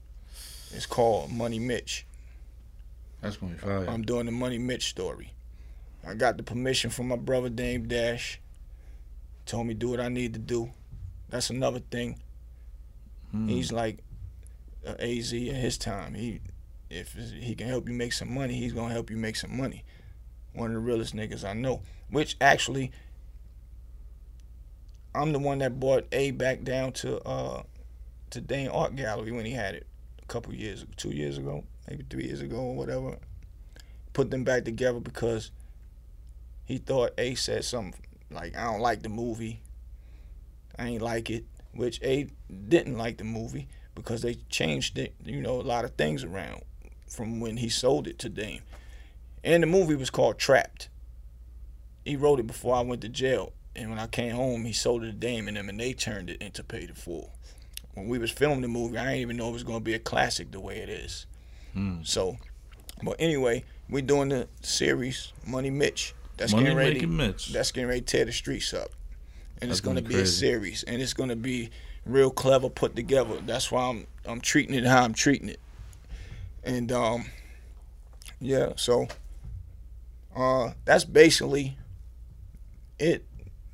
It's 0.72 0.86
called 0.86 1.32
Money 1.32 1.60
Mitch. 1.60 2.06
That's 3.22 3.38
gonna 3.38 3.54
be 3.54 3.60
fire. 3.60 3.90
I'm 3.90 4.04
doing 4.04 4.26
the 4.26 4.32
Money 4.32 4.58
Mitch 4.58 4.90
story. 4.90 5.34
I 6.08 6.14
got 6.14 6.38
the 6.38 6.44
permission 6.44 6.90
from 6.90 7.08
my 7.08 7.16
brother 7.16 7.50
Dame 7.50 7.88
Dash. 7.88 8.40
Told 9.46 9.68
me 9.68 9.74
do 9.74 9.90
what 9.90 10.00
I 10.00 10.10
need 10.10 10.34
to 10.34 10.40
do. 10.40 10.72
That's 11.30 11.50
another 11.50 11.80
thing. 11.80 12.20
Hmm. 13.32 13.48
He's 13.48 13.72
like 13.72 14.00
uh, 14.86 14.96
AZ 15.00 15.34
in 15.34 15.56
his 15.56 15.78
time. 15.78 16.14
He 16.14 16.40
if 16.90 17.14
he 17.14 17.54
can 17.56 17.68
help 17.68 17.88
you 17.88 17.94
make 17.94 18.14
some 18.14 18.34
money, 18.34 18.56
he's 18.56 18.74
gonna 18.74 18.94
help 18.94 19.10
you 19.10 19.18
make 19.18 19.36
some 19.36 19.56
money. 19.56 19.84
One 20.54 20.68
of 20.68 20.74
the 20.74 20.80
realest 20.80 21.16
niggas 21.16 21.44
I 21.44 21.54
know. 21.54 21.82
Which 22.10 22.36
actually, 22.42 22.92
I'm 25.20 25.34
the 25.34 25.40
one 25.40 25.58
that 25.60 25.80
brought 25.80 26.08
A 26.14 26.32
back 26.32 26.64
down 26.64 26.94
to 26.94 27.20
uh 27.28 27.64
to 28.30 28.42
Dane 28.42 28.70
Art 28.70 28.96
Gallery 28.96 29.32
when 29.32 29.46
he 29.46 29.52
had 29.52 29.76
it 29.76 29.88
a 30.22 30.26
couple 30.26 30.54
years, 30.54 30.86
two 30.96 31.10
years 31.10 31.38
ago, 31.38 31.64
maybe 31.90 32.06
three 32.10 32.26
years 32.26 32.42
ago 32.42 32.58
or 32.58 32.76
whatever. 32.76 33.18
Put 34.14 34.32
them 34.32 34.44
back 34.44 34.66
together 34.66 35.00
because 35.00 35.52
he 36.66 36.78
thought 36.78 37.12
A 37.18 37.36
said 37.36 37.66
something 37.66 38.02
like, 38.32 38.56
I 38.56 38.66
don't 38.66 38.82
like 38.82 39.02
the 39.02 39.10
movie. 39.10 39.62
I 40.78 40.88
ain't 40.88 41.02
like 41.02 41.30
it. 41.30 41.46
Which 41.74 42.02
A 42.04 42.28
didn't 42.68 42.98
like 42.98 43.18
the 43.18 43.24
movie 43.24 43.68
because 43.96 44.22
they 44.22 44.36
changed 44.50 44.98
it, 44.98 45.14
you 45.24 45.42
know, 45.42 45.60
a 45.60 45.64
lot 45.64 45.86
of 45.86 45.92
things 45.96 46.24
around 46.24 46.62
from 47.08 47.40
when 47.40 47.58
he 47.58 47.70
sold 47.70 48.08
it 48.08 48.20
to 48.20 48.30
Dame. 48.30 48.62
And 49.44 49.64
the 49.64 49.68
movie 49.68 49.96
was 49.96 50.10
called 50.10 50.38
Trapped. 50.38 50.90
He 52.06 52.16
wrote 52.16 52.40
it 52.40 52.48
before 52.48 52.76
I 52.76 52.82
went 52.82 53.02
to 53.02 53.10
jail. 53.10 53.54
And 53.80 53.90
when 53.90 54.00
I 54.00 54.08
came 54.08 54.36
home, 54.36 54.66
he 54.66 54.74
sold 54.74 55.04
it 55.04 55.08
to 55.08 55.14
Dame 55.14 55.48
and 55.48 55.58
them, 55.58 55.70
and 55.70 55.80
they 55.80 55.94
turned 55.94 56.30
it 56.30 56.42
into 56.42 56.64
Paid 56.64 56.90
in 56.90 56.96
Full 56.96 57.32
when 58.00 58.08
we 58.08 58.18
was 58.18 58.32
filming 58.32 58.62
the 58.62 58.68
movie, 58.68 58.98
I 58.98 59.04
didn't 59.04 59.20
even 59.20 59.38
know 59.38 59.50
it 59.50 59.54
was 59.54 59.64
gonna 59.64 59.80
be 59.80 59.94
a 59.94 60.00
classic 60.00 60.52
the 60.52 60.60
way 60.60 60.78
it 60.78 60.90
is. 60.90 61.26
Mm. 61.76 62.06
So, 62.08 62.38
but 63.04 63.16
anyway, 63.20 63.64
we're 63.90 64.02
doing 64.02 64.30
the 64.30 64.48
series 64.62 65.34
Money 65.46 65.70
Mitch. 65.70 66.14
That's 66.38 66.54
Money 66.54 66.66
getting 66.66 66.78
ready. 66.78 67.06
Mitch. 67.06 67.50
That's 67.50 67.72
getting 67.72 67.90
ready 67.90 68.02
to 68.02 68.06
tear 68.06 68.26
the 68.26 68.32
streets 68.32 68.74
up, 68.74 68.90
and 69.62 69.70
that's 69.70 69.80
it's 69.80 69.82
gonna 69.82 70.02
be 70.02 70.16
crazy. 70.16 70.24
a 70.24 70.28
series, 70.28 70.84
and 70.84 71.02
it's 71.02 71.14
gonna 71.14 71.36
be 71.36 71.70
real 72.06 72.32
clever 72.32 72.70
put 72.70 72.96
together. 72.96 73.40
That's 73.46 73.72
why 73.72 73.90
I'm 73.90 74.08
I'm 74.26 74.42
treating 74.42 74.76
it 74.76 74.86
how 74.86 75.04
I'm 75.04 75.14
treating 75.14 75.50
it, 75.50 75.60
and 76.64 76.92
um, 76.92 77.26
yeah. 78.40 78.74
So, 78.78 79.08
uh, 80.36 80.72
that's 80.86 81.04
basically 81.04 81.78
it. 82.98 83.26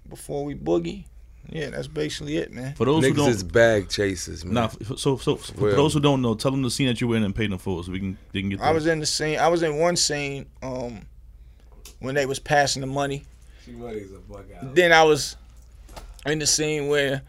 Before 0.08 0.46
we 0.46 0.56
boogie, 0.56 1.06
yeah, 1.50 1.70
that's 1.70 1.88
basically 1.88 2.38
it, 2.38 2.52
man. 2.52 2.74
For 2.76 2.86
those 2.86 3.04
Niggas 3.04 3.08
who 3.08 3.14
don't, 3.16 3.30
is 3.30 3.44
bag 3.44 3.90
chasers, 3.90 4.44
man. 4.46 4.54
Nah, 4.54 4.96
so 4.96 5.18
so, 5.18 5.36
for 5.36 5.66
well, 5.66 5.76
those 5.76 5.94
who 5.94 6.00
don't 6.00 6.22
know, 6.22 6.36
tell 6.36 6.52
them 6.52 6.62
the 6.62 6.72
scene 6.72 6.88
that 6.88 7.00
you 7.02 7.08
were 7.08 7.16
in 7.16 7.24
and 7.24 7.36
Paid 7.36 7.52
in 7.52 7.58
Full, 7.58 7.84
so 7.84 7.92
we 7.92 8.00
can 8.00 8.18
they 8.32 8.42
can 8.42 8.50
get. 8.50 8.62
I 8.62 8.72
was 8.72 8.88
in 8.88 9.00
the 9.00 9.06
scene. 9.06 9.40
I 9.40 9.48
was 9.48 9.64
in 9.64 9.78
one 9.78 9.96
scene 9.96 10.46
um, 10.62 11.02
when 12.00 12.16
they 12.16 12.26
was 12.26 12.40
passing 12.40 12.82
the 12.82 12.88
money. 12.88 13.26
Then 14.62 14.92
I 14.92 15.04
was 15.04 15.38
in 16.26 16.40
the 16.40 16.46
scene 16.46 16.88
where 16.88 17.22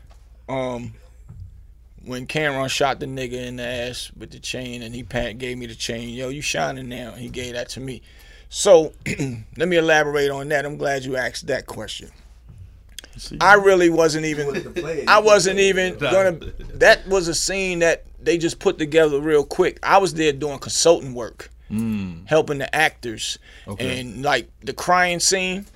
um, 0.49 0.93
when 2.05 2.27
Cam'ron 2.27 2.69
shot 2.69 3.01
the 3.01 3.07
nigga 3.07 3.33
in 3.33 3.57
the 3.57 3.65
ass 3.65 4.11
with 4.17 4.31
the 4.31 4.39
chain 4.39 4.83
and 4.83 4.95
he 4.95 5.03
gave 5.03 5.59
me 5.59 5.67
the 5.67 5.75
chain. 5.75 6.11
Yo, 6.11 6.29
you 6.29 6.43
shining 6.43 6.89
now. 6.89 7.13
He 7.13 7.29
gave 7.29 7.55
that 7.55 7.71
to 7.71 7.81
me. 7.81 8.03
So 8.49 8.93
let 9.57 9.69
me 9.69 9.77
elaborate 9.77 10.31
on 10.31 10.49
that. 10.49 10.65
I'm 10.65 10.77
glad 10.77 11.05
you 11.05 11.17
asked 11.17 11.47
that 11.49 11.67
question. 11.67 12.11
I 13.41 13.55
really 13.55 13.91
wasn't 13.91 14.27
even. 14.27 15.05
I 15.09 15.19
wasn't 15.19 15.59
even 15.59 15.99
gonna. 15.99 16.33
That 16.75 17.07
was 17.07 17.29
a 17.29 17.35
scene 17.35 17.81
that 17.81 18.05
they 18.21 18.39
just 18.39 18.59
put 18.59 18.79
together 18.79 19.21
real 19.21 19.45
quick. 19.45 19.79
I 19.83 19.99
was 19.99 20.15
there 20.15 20.33
doing 20.33 20.59
consulting 20.59 21.15
work, 21.15 21.51
mm. 21.71 22.27
helping 22.27 22.59
the 22.59 22.75
actors, 22.75 23.39
okay. 23.67 24.01
and 24.01 24.23
like 24.23 24.51
the 24.63 24.73
crying 24.73 25.21
scene 25.21 25.67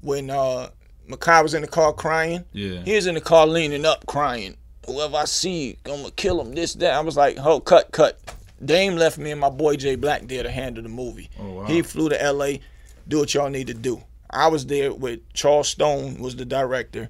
when 0.00 0.30
uh 0.30 0.70
Mekhi 1.08 1.42
was 1.42 1.54
in 1.54 1.62
the 1.62 1.68
car 1.68 1.92
crying. 1.92 2.44
Yeah, 2.52 2.82
he 2.82 2.94
was 2.94 3.06
in 3.06 3.14
the 3.14 3.20
car 3.20 3.46
leaning 3.46 3.84
up 3.84 4.06
crying. 4.06 4.56
Whoever 4.86 5.18
I 5.18 5.24
see, 5.26 5.76
I'm 5.84 6.02
gonna 6.02 6.10
kill 6.12 6.40
him. 6.40 6.54
This 6.54 6.74
that. 6.74 6.94
I 6.94 7.00
was 7.00 7.16
like, 7.16 7.36
oh, 7.38 7.60
cut, 7.60 7.92
cut. 7.92 8.18
Dame 8.64 8.96
left 8.96 9.18
me 9.18 9.30
and 9.30 9.40
my 9.40 9.50
boy 9.50 9.76
Jay 9.76 9.94
Black 9.94 10.26
there 10.26 10.42
to 10.42 10.50
handle 10.50 10.82
the 10.82 10.88
movie. 10.88 11.30
Oh, 11.38 11.52
wow. 11.52 11.64
He 11.66 11.82
flew 11.82 12.08
to 12.08 12.20
L.A. 12.20 12.60
Do 13.06 13.18
what 13.20 13.32
y'all 13.32 13.50
need 13.50 13.68
to 13.68 13.74
do. 13.74 14.02
I 14.30 14.48
was 14.48 14.66
there 14.66 14.92
with 14.92 15.20
Charles 15.32 15.68
Stone 15.68 16.18
was 16.18 16.36
the 16.36 16.44
director. 16.44 17.08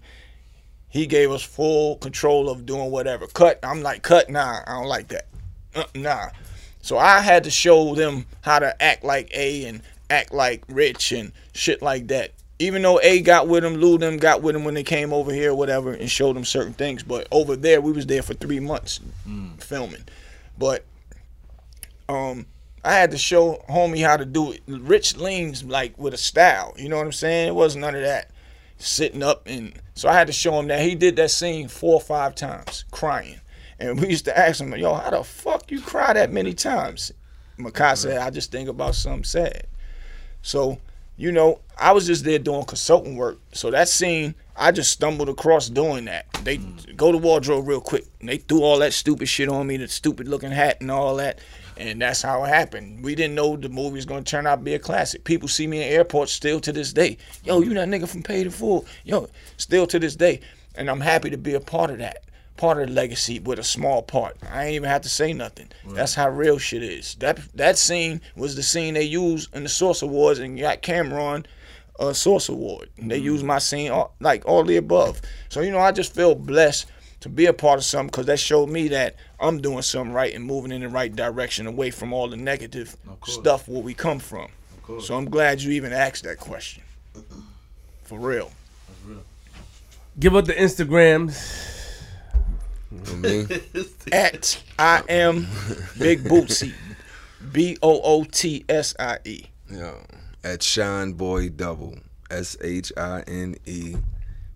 He 0.88 1.06
gave 1.06 1.30
us 1.30 1.42
full 1.42 1.96
control 1.96 2.48
of 2.48 2.64
doing 2.64 2.90
whatever. 2.90 3.26
Cut. 3.26 3.58
I'm 3.62 3.82
like, 3.82 4.02
cut. 4.02 4.30
Nah, 4.30 4.60
I 4.66 4.72
don't 4.72 4.86
like 4.86 5.08
that. 5.08 5.26
Uh, 5.74 5.84
nah. 5.94 6.28
So 6.80 6.96
I 6.96 7.20
had 7.20 7.44
to 7.44 7.50
show 7.50 7.94
them 7.94 8.26
how 8.40 8.58
to 8.58 8.82
act 8.82 9.04
like 9.04 9.30
A 9.34 9.66
and 9.66 9.82
act 10.08 10.32
like 10.32 10.64
Rich 10.68 11.12
and 11.12 11.32
shit 11.52 11.82
like 11.82 12.08
that. 12.08 12.32
Even 12.60 12.82
though 12.82 12.98
A 13.00 13.20
got 13.20 13.46
with 13.46 13.64
him, 13.64 13.74
Lou 13.74 13.98
them 13.98 14.16
got 14.16 14.42
with 14.42 14.56
him 14.56 14.64
when 14.64 14.74
they 14.74 14.82
came 14.82 15.12
over 15.12 15.32
here, 15.32 15.54
whatever, 15.54 15.92
and 15.92 16.10
showed 16.10 16.34
them 16.34 16.44
certain 16.44 16.72
things. 16.72 17.02
But 17.02 17.28
over 17.30 17.54
there, 17.54 17.80
we 17.80 17.92
was 17.92 18.06
there 18.06 18.22
for 18.22 18.34
three 18.34 18.58
months 18.58 19.00
mm. 19.28 19.62
filming. 19.62 20.04
But 20.56 20.84
um, 22.08 22.46
I 22.84 22.94
had 22.94 23.10
to 23.10 23.18
show 23.18 23.64
homie 23.68 24.04
how 24.04 24.16
to 24.16 24.24
do 24.24 24.52
it. 24.52 24.62
Rich 24.66 25.16
leans 25.16 25.64
like 25.64 25.98
with 25.98 26.14
a 26.14 26.18
style. 26.18 26.74
You 26.76 26.88
know 26.88 26.96
what 26.96 27.06
I'm 27.06 27.12
saying? 27.12 27.48
It 27.48 27.54
wasn't 27.54 27.82
none 27.82 27.94
of 27.94 28.02
that 28.02 28.30
sitting 28.78 29.22
up 29.22 29.42
and 29.46 29.72
so 29.94 30.08
I 30.08 30.14
had 30.14 30.28
to 30.28 30.32
show 30.32 30.58
him 30.60 30.68
that 30.68 30.80
he 30.80 30.94
did 30.94 31.16
that 31.16 31.32
scene 31.32 31.66
four 31.66 31.94
or 31.94 32.00
five 32.00 32.36
times 32.36 32.84
crying. 32.92 33.40
And 33.80 34.00
we 34.00 34.08
used 34.08 34.24
to 34.26 34.38
ask 34.38 34.60
him, 34.60 34.74
yo, 34.76 34.94
how 34.94 35.10
the 35.10 35.24
fuck 35.24 35.70
you 35.70 35.80
cry 35.80 36.12
that 36.12 36.32
many 36.32 36.54
times? 36.54 37.12
Mekhi 37.58 37.96
said, 37.96 38.18
I 38.18 38.30
just 38.30 38.52
think 38.52 38.68
about 38.68 38.94
something 38.94 39.24
sad. 39.24 39.66
So 40.42 40.78
you 41.18 41.32
know, 41.32 41.60
I 41.76 41.92
was 41.92 42.06
just 42.06 42.24
there 42.24 42.38
doing 42.38 42.64
consulting 42.64 43.16
work. 43.16 43.40
So 43.52 43.72
that 43.72 43.88
scene, 43.88 44.36
I 44.56 44.70
just 44.70 44.92
stumbled 44.92 45.28
across 45.28 45.68
doing 45.68 46.04
that. 46.04 46.26
They 46.44 46.58
mm. 46.58 46.96
go 46.96 47.10
to 47.10 47.18
wardrobe 47.18 47.66
real 47.66 47.80
quick. 47.80 48.06
And 48.20 48.28
they 48.28 48.38
threw 48.38 48.62
all 48.62 48.78
that 48.78 48.92
stupid 48.92 49.28
shit 49.28 49.48
on 49.48 49.66
me, 49.66 49.76
the 49.76 49.88
stupid 49.88 50.28
looking 50.28 50.52
hat 50.52 50.80
and 50.80 50.90
all 50.92 51.16
that. 51.16 51.40
And 51.78 52.02
that's 52.02 52.22
how 52.22 52.44
it 52.44 52.48
happened. 52.48 53.04
We 53.04 53.14
didn't 53.14 53.36
know 53.36 53.56
the 53.56 53.68
movie 53.68 53.96
was 53.96 54.04
gonna 54.04 54.22
turn 54.22 54.46
out 54.46 54.56
to 54.56 54.62
be 54.62 54.74
a 54.74 54.78
classic. 54.78 55.24
People 55.24 55.48
see 55.48 55.66
me 55.66 55.78
in 55.78 55.92
airports 55.92 56.32
still 56.32 56.60
to 56.60 56.72
this 56.72 56.92
day. 56.92 57.18
Yo, 57.44 57.60
you 57.60 57.72
that 57.74 57.88
nigga 57.88 58.08
from 58.08 58.22
Paid 58.22 58.46
in 58.46 58.52
Full. 58.52 58.84
Yo, 59.04 59.28
still 59.56 59.86
to 59.86 59.98
this 59.98 60.16
day. 60.16 60.40
And 60.74 60.90
I'm 60.90 61.00
happy 61.00 61.30
to 61.30 61.38
be 61.38 61.54
a 61.54 61.60
part 61.60 61.90
of 61.90 61.98
that 61.98 62.24
part 62.58 62.80
of 62.80 62.88
the 62.88 62.92
legacy 62.92 63.38
with 63.38 63.58
a 63.58 63.64
small 63.64 64.02
part. 64.02 64.36
I 64.50 64.64
ain't 64.66 64.74
even 64.74 64.88
have 64.90 65.02
to 65.02 65.08
say 65.08 65.32
nothing. 65.32 65.68
Right. 65.84 65.94
That's 65.94 66.14
how 66.14 66.28
real 66.28 66.58
shit 66.58 66.82
is. 66.82 67.14
That 67.20 67.40
that 67.54 67.78
scene 67.78 68.20
was 68.36 68.56
the 68.56 68.62
scene 68.62 68.94
they 68.94 69.04
used 69.04 69.54
in 69.54 69.62
the 69.62 69.68
Source 69.68 70.02
Awards 70.02 70.40
and 70.40 70.58
got 70.58 70.82
Cam'ron 70.82 71.46
a 71.98 72.14
Source 72.14 72.48
Award. 72.48 72.90
And 72.98 73.10
they 73.10 73.16
mm-hmm. 73.16 73.24
used 73.24 73.44
my 73.44 73.58
scene 73.58 73.90
all, 73.90 74.14
like 74.20 74.46
all 74.46 74.64
the 74.64 74.76
above. 74.76 75.20
So 75.48 75.60
you 75.62 75.70
know, 75.70 75.78
I 75.78 75.92
just 75.92 76.14
feel 76.14 76.34
blessed 76.34 76.86
to 77.20 77.28
be 77.28 77.46
a 77.46 77.52
part 77.52 77.78
of 77.78 77.84
something 77.84 78.08
because 78.08 78.26
that 78.26 78.38
showed 78.38 78.68
me 78.68 78.88
that 78.88 79.16
I'm 79.40 79.60
doing 79.60 79.82
something 79.82 80.12
right 80.12 80.34
and 80.34 80.44
moving 80.44 80.72
in 80.72 80.82
the 80.82 80.88
right 80.88 81.14
direction 81.14 81.66
away 81.66 81.90
from 81.90 82.12
all 82.12 82.28
the 82.28 82.36
negative 82.36 82.96
stuff 83.24 83.68
where 83.68 83.82
we 83.82 83.94
come 83.94 84.18
from. 84.18 84.48
So 85.00 85.16
I'm 85.16 85.28
glad 85.28 85.60
you 85.60 85.72
even 85.72 85.92
asked 85.92 86.24
that 86.24 86.38
question. 86.38 86.82
For 88.04 88.18
real. 88.18 88.50
real. 89.06 89.22
Give 90.18 90.34
up 90.34 90.46
the 90.46 90.54
Instagrams 90.54 91.36
me? 92.90 93.46
At 94.12 94.62
I 94.78 95.02
am 95.08 95.46
Big 95.98 96.24
Bootsie. 96.24 96.74
B 97.52 97.76
O 97.82 98.00
O 98.02 98.24
T 98.24 98.64
S 98.68 98.94
I 98.98 99.18
E. 99.24 99.44
Yeah. 99.70 99.94
At 100.44 100.62
Shine 100.62 101.12
Boy 101.12 101.48
Double. 101.48 101.96
S 102.30 102.56
H 102.60 102.92
I 102.96 103.22
N 103.26 103.56
E 103.64 103.96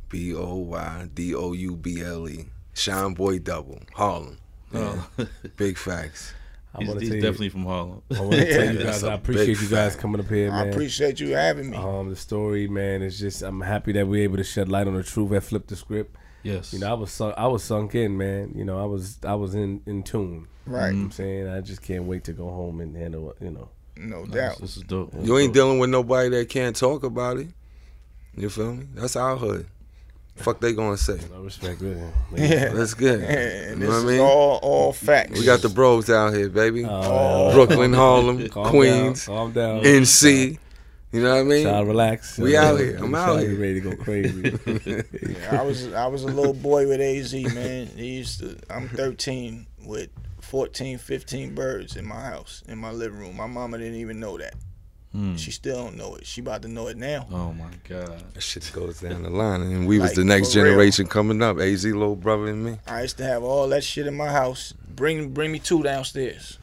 B 0.09 0.34
O 0.34 0.56
Y 0.56 1.09
D 1.14 1.34
O 1.34 1.52
U 1.52 1.76
B 1.76 2.02
L 2.02 2.28
E. 2.28 2.47
Shine 2.74 3.15
Boy 3.15 3.39
Double. 3.39 3.81
Harlem. 3.94 4.39
Oh. 4.74 5.09
Big 5.57 5.77
facts. 5.77 6.35
I'm 6.74 6.86
he's, 6.99 7.01
he's 7.01 7.11
definitely 7.23 7.51
from 7.51 7.65
Harlem. 7.65 8.03
I 8.15 8.20
want 8.20 8.32
to 8.32 8.53
tell 8.53 8.74
you 8.74 8.82
guys, 8.82 9.05
I 9.05 9.15
appreciate 9.15 9.61
you 9.61 9.69
guys 9.69 9.97
coming 9.97 10.20
up 10.20 10.28
here, 10.28 10.51
man. 10.51 10.69
I 10.69 10.70
appreciate 10.70 11.20
you 11.20 11.31
having 11.31 11.70
me. 11.70 11.77
Um, 11.77 12.09
the 12.09 12.16
story, 12.16 12.69
man, 12.69 13.03
is 13.03 13.19
just 13.19 13.43
I'm 13.43 13.61
happy 13.61 13.93
that 13.93 14.07
we're 14.07 14.24
able 14.24 14.39
to 14.39 14.44
shed 14.44 14.69
light 14.69 14.86
on 14.86 14.94
the 14.94 15.03
truth 15.03 15.31
and 15.32 15.44
flip 15.44 15.66
the 15.66 15.77
script. 15.77 16.16
Yes. 16.43 16.73
You 16.73 16.81
know, 16.81 16.90
I 16.90 16.94
was 16.94 17.12
sunk, 17.12 17.35
I 17.36 17.47
was 17.47 17.62
sunk 17.62 17.94
in, 17.94 18.16
man. 18.16 18.53
You 18.55 18.65
know, 18.65 18.81
I 18.81 18.86
was 18.86 19.19
I 19.24 19.35
was 19.35 19.55
in 19.55 19.82
in 19.86 20.03
tune. 20.03 20.49
Right. 20.66 20.89
You 20.89 20.94
know 20.94 21.05
I'm 21.05 21.11
saying 21.11 21.49
I 21.49 21.61
just 21.61 21.82
can't 21.82 22.05
wait 22.05 22.24
to 22.24 22.32
go 22.32 22.49
home 22.49 22.81
and 22.81 22.97
handle 22.97 23.35
you 23.40 23.51
know. 23.51 23.69
No 23.97 24.24
doubt. 24.24 24.59
This 24.59 24.77
is 24.78 24.82
dope. 24.85 25.12
You 25.20 25.39
ain't 25.39 25.53
dealing 25.53 25.78
with 25.78 25.90
nobody 25.90 26.31
that 26.31 26.49
can't 26.49 26.74
talk 26.74 27.05
about 27.05 27.36
it. 27.36 27.49
You 28.35 28.49
feel 28.49 28.74
me? 28.74 28.86
That's 28.94 29.15
our 29.16 29.36
hood. 29.36 29.66
Fuck 30.36 30.60
they 30.60 30.72
gonna 30.72 30.96
say. 30.96 31.18
No 31.30 31.42
respect, 31.42 31.80
really. 31.80 32.00
Yeah, 32.34 32.68
that's 32.70 32.94
good. 32.94 33.20
Yeah, 33.20 33.70
you 33.70 33.76
know 33.76 33.88
what 33.88 34.02
I 34.02 34.04
mean? 34.04 34.20
All 34.20 34.59
all 34.62 34.92
facts. 34.92 35.38
We 35.38 35.44
got 35.44 35.60
the 35.60 35.68
bros 35.68 36.09
out 36.10 36.32
here, 36.32 36.48
baby. 36.48 36.84
Oh, 36.84 36.88
oh. 36.90 37.52
Brooklyn, 37.52 37.92
Harlem, 37.92 38.48
calm 38.50 38.70
Queens, 38.70 39.26
down, 39.26 39.36
calm 39.36 39.52
down. 39.52 39.82
NC. 39.82 40.59
You 41.12 41.22
know 41.22 41.34
what 41.34 41.40
I 41.40 41.42
mean? 41.42 41.64
Child, 41.64 41.88
relax. 41.88 42.38
We 42.38 42.56
out 42.56 42.80
here. 42.80 42.96
I'm 42.96 43.14
out 43.14 43.40
here. 43.40 43.54
Ready 43.54 43.82
to 43.82 43.90
go 43.90 43.96
crazy. 43.96 44.59
yeah, 45.22 45.60
I 45.60 45.62
was 45.62 45.92
I 45.92 46.06
was 46.06 46.22
a 46.24 46.28
little 46.28 46.54
boy 46.54 46.88
with 46.88 47.02
AZ, 47.02 47.34
man. 47.54 47.88
He 47.88 48.06
used 48.16 48.40
to. 48.40 48.56
I'm 48.70 48.88
13 48.88 49.66
with 49.84 50.09
14, 50.40 50.96
15 50.96 51.54
birds 51.54 51.96
in 51.96 52.06
my 52.06 52.20
house, 52.22 52.62
in 52.66 52.78
my 52.78 52.90
living 52.90 53.18
room. 53.18 53.36
My 53.36 53.46
mama 53.46 53.76
didn't 53.76 53.96
even 53.96 54.18
know 54.18 54.38
that. 54.38 54.54
Hmm. 55.12 55.36
She 55.36 55.51
still 55.51 55.76
don't 55.76 55.97
know 55.97 56.14
it. 56.16 56.26
She 56.26 56.40
about 56.40 56.62
to 56.62 56.68
know 56.68 56.86
it 56.86 56.97
now. 56.97 57.26
Oh 57.30 57.52
my 57.52 57.70
god, 57.86 58.22
that 58.32 58.40
shit 58.40 58.70
goes 58.72 59.01
down 59.01 59.22
the 59.22 59.30
line, 59.30 59.60
and 59.60 59.86
we 59.86 59.98
like, 59.98 60.09
was 60.09 60.16
the 60.16 60.24
next 60.24 60.52
generation 60.52 61.05
real. 61.05 61.10
coming 61.12 61.43
up. 61.43 61.59
Az 61.59 61.84
little 61.84 62.16
brother 62.16 62.47
and 62.47 62.64
me. 62.64 62.78
I 62.86 63.02
used 63.02 63.18
to 63.18 63.24
have 63.24 63.43
all 63.43 63.68
that 63.68 63.84
shit 63.84 64.06
in 64.06 64.16
my 64.16 64.28
house. 64.28 64.72
Bring 64.89 65.30
bring 65.30 65.52
me 65.52 65.59
two 65.59 65.82
downstairs. 65.82 66.59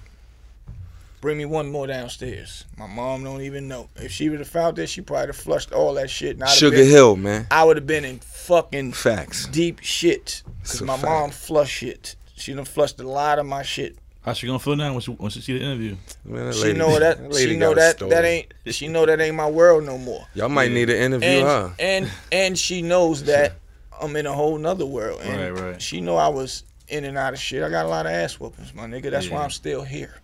Bring 1.22 1.38
me 1.38 1.46
one 1.46 1.70
more 1.70 1.86
downstairs. 1.86 2.66
My 2.78 2.88
mom 2.88 3.26
don't 3.26 3.42
even 3.42 3.68
know. 3.68 3.90
If 3.98 4.12
she 4.12 4.30
would 4.30 4.40
have 4.40 4.48
found 4.48 4.78
this, 4.78 4.90
she 4.90 5.02
probably 5.02 5.28
have 5.28 5.36
flushed 5.36 5.74
all 5.74 5.94
that 5.96 6.10
shit. 6.10 6.40
And 6.40 6.50
Sugar 6.50 6.78
been, 6.78 6.90
Hill, 6.90 7.18
man. 7.18 7.46
I 7.52 7.66
would 7.66 7.76
have 7.76 7.86
been 7.86 8.06
in 8.06 8.20
fucking 8.20 8.94
facts, 8.94 9.46
deep 9.48 9.80
shit. 9.82 10.42
Cause 10.64 10.82
my 10.82 10.94
fact. 10.94 11.04
mom 11.04 11.30
flushed 11.30 11.74
shit. 11.74 12.16
She 12.36 12.54
done 12.54 12.66
flushed 12.66 13.00
a 13.00 13.08
lot 13.08 13.38
of 13.38 13.46
my 13.46 13.64
shit. 13.64 13.98
How's 14.30 14.38
she 14.38 14.46
gonna 14.46 14.60
feel 14.60 14.76
now 14.76 14.92
when 14.92 15.02
she 15.02 15.10
when 15.10 15.32
she 15.32 15.42
see 15.42 15.58
the 15.58 15.66
interview? 15.66 15.96
Man, 16.24 16.54
she 16.54 16.74
know 16.74 17.00
that, 17.00 17.18
that 17.18 17.36
she 17.36 17.58
know 17.58 17.74
that 17.74 17.98
that 17.98 18.24
ain't 18.24 18.54
she 18.68 18.88
know 18.88 19.04
that 19.08 19.20
ain't 19.20 19.36
my 19.36 19.50
world 19.50 19.86
no 19.86 19.98
more. 19.98 20.28
Y'all 20.36 20.50
might 20.50 20.66
yeah. 20.66 20.76
need 20.76 20.90
an 20.92 20.98
interview, 20.98 21.28
and, 21.28 21.48
huh? 21.48 21.70
And 21.80 22.12
and 22.32 22.60
she 22.60 22.84
knows 22.84 23.24
that 23.24 23.54
I'm 24.00 24.16
in 24.16 24.28
a 24.28 24.32
whole 24.32 24.60
nother 24.60 24.86
world. 24.86 25.22
And 25.24 25.56
right, 25.56 25.64
right. 25.72 25.82
She 25.82 26.00
know 26.00 26.16
I 26.16 26.28
was 26.28 26.64
in 26.90 27.06
and 27.06 27.18
out 27.18 27.34
of 27.34 27.40
shit. 27.40 27.64
I 27.64 27.70
got 27.72 27.88
a 27.88 27.90
lot 27.90 28.06
of 28.06 28.12
ass 28.12 28.40
whoopings, 28.40 28.72
my 28.76 28.86
nigga. 28.86 29.10
That's 29.10 29.26
yeah. 29.26 29.34
why 29.34 29.44
I'm 29.44 29.50
still 29.50 29.84
here. 29.84 30.22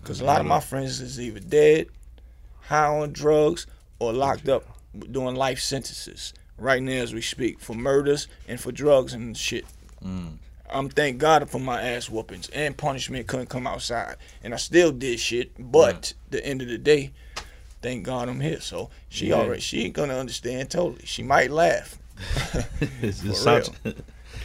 Because 0.00 0.22
a 0.22 0.24
lot 0.24 0.40
of 0.40 0.46
my 0.46 0.60
friends 0.60 1.02
is 1.02 1.20
either 1.20 1.40
dead, 1.40 1.88
high 2.62 2.86
on 2.86 3.12
drugs, 3.12 3.66
or 3.98 4.14
locked 4.14 4.48
up 4.48 4.64
doing 5.12 5.36
life 5.36 5.60
sentences 5.60 6.32
right 6.56 6.82
now 6.82 6.92
as 6.92 7.12
we 7.12 7.20
speak 7.20 7.60
for 7.60 7.74
murders 7.74 8.26
and 8.48 8.58
for 8.58 8.72
drugs 8.72 9.12
and 9.12 9.36
shit. 9.36 9.66
Mm. 10.02 10.38
I'm 10.74 10.88
thank 10.88 11.18
God 11.18 11.48
for 11.48 11.60
my 11.60 11.80
ass 11.80 12.10
whoopings 12.10 12.48
and 12.50 12.76
punishment 12.76 13.26
couldn't 13.26 13.48
come 13.48 13.66
outside, 13.66 14.16
and 14.42 14.52
I 14.52 14.56
still 14.56 14.92
did 14.92 15.20
shit. 15.20 15.52
But 15.58 16.14
the 16.30 16.44
end 16.44 16.62
of 16.62 16.68
the 16.68 16.78
day, 16.78 17.12
thank 17.80 18.04
God 18.04 18.28
I'm 18.28 18.40
here. 18.40 18.60
So 18.60 18.90
she 19.08 19.28
yeah. 19.28 19.36
already 19.36 19.60
she 19.60 19.84
ain't 19.84 19.94
gonna 19.94 20.16
understand 20.16 20.70
totally. 20.70 21.06
She 21.06 21.22
might 21.22 21.50
laugh. 21.50 21.98
it's, 23.02 23.24
it's 23.24 23.70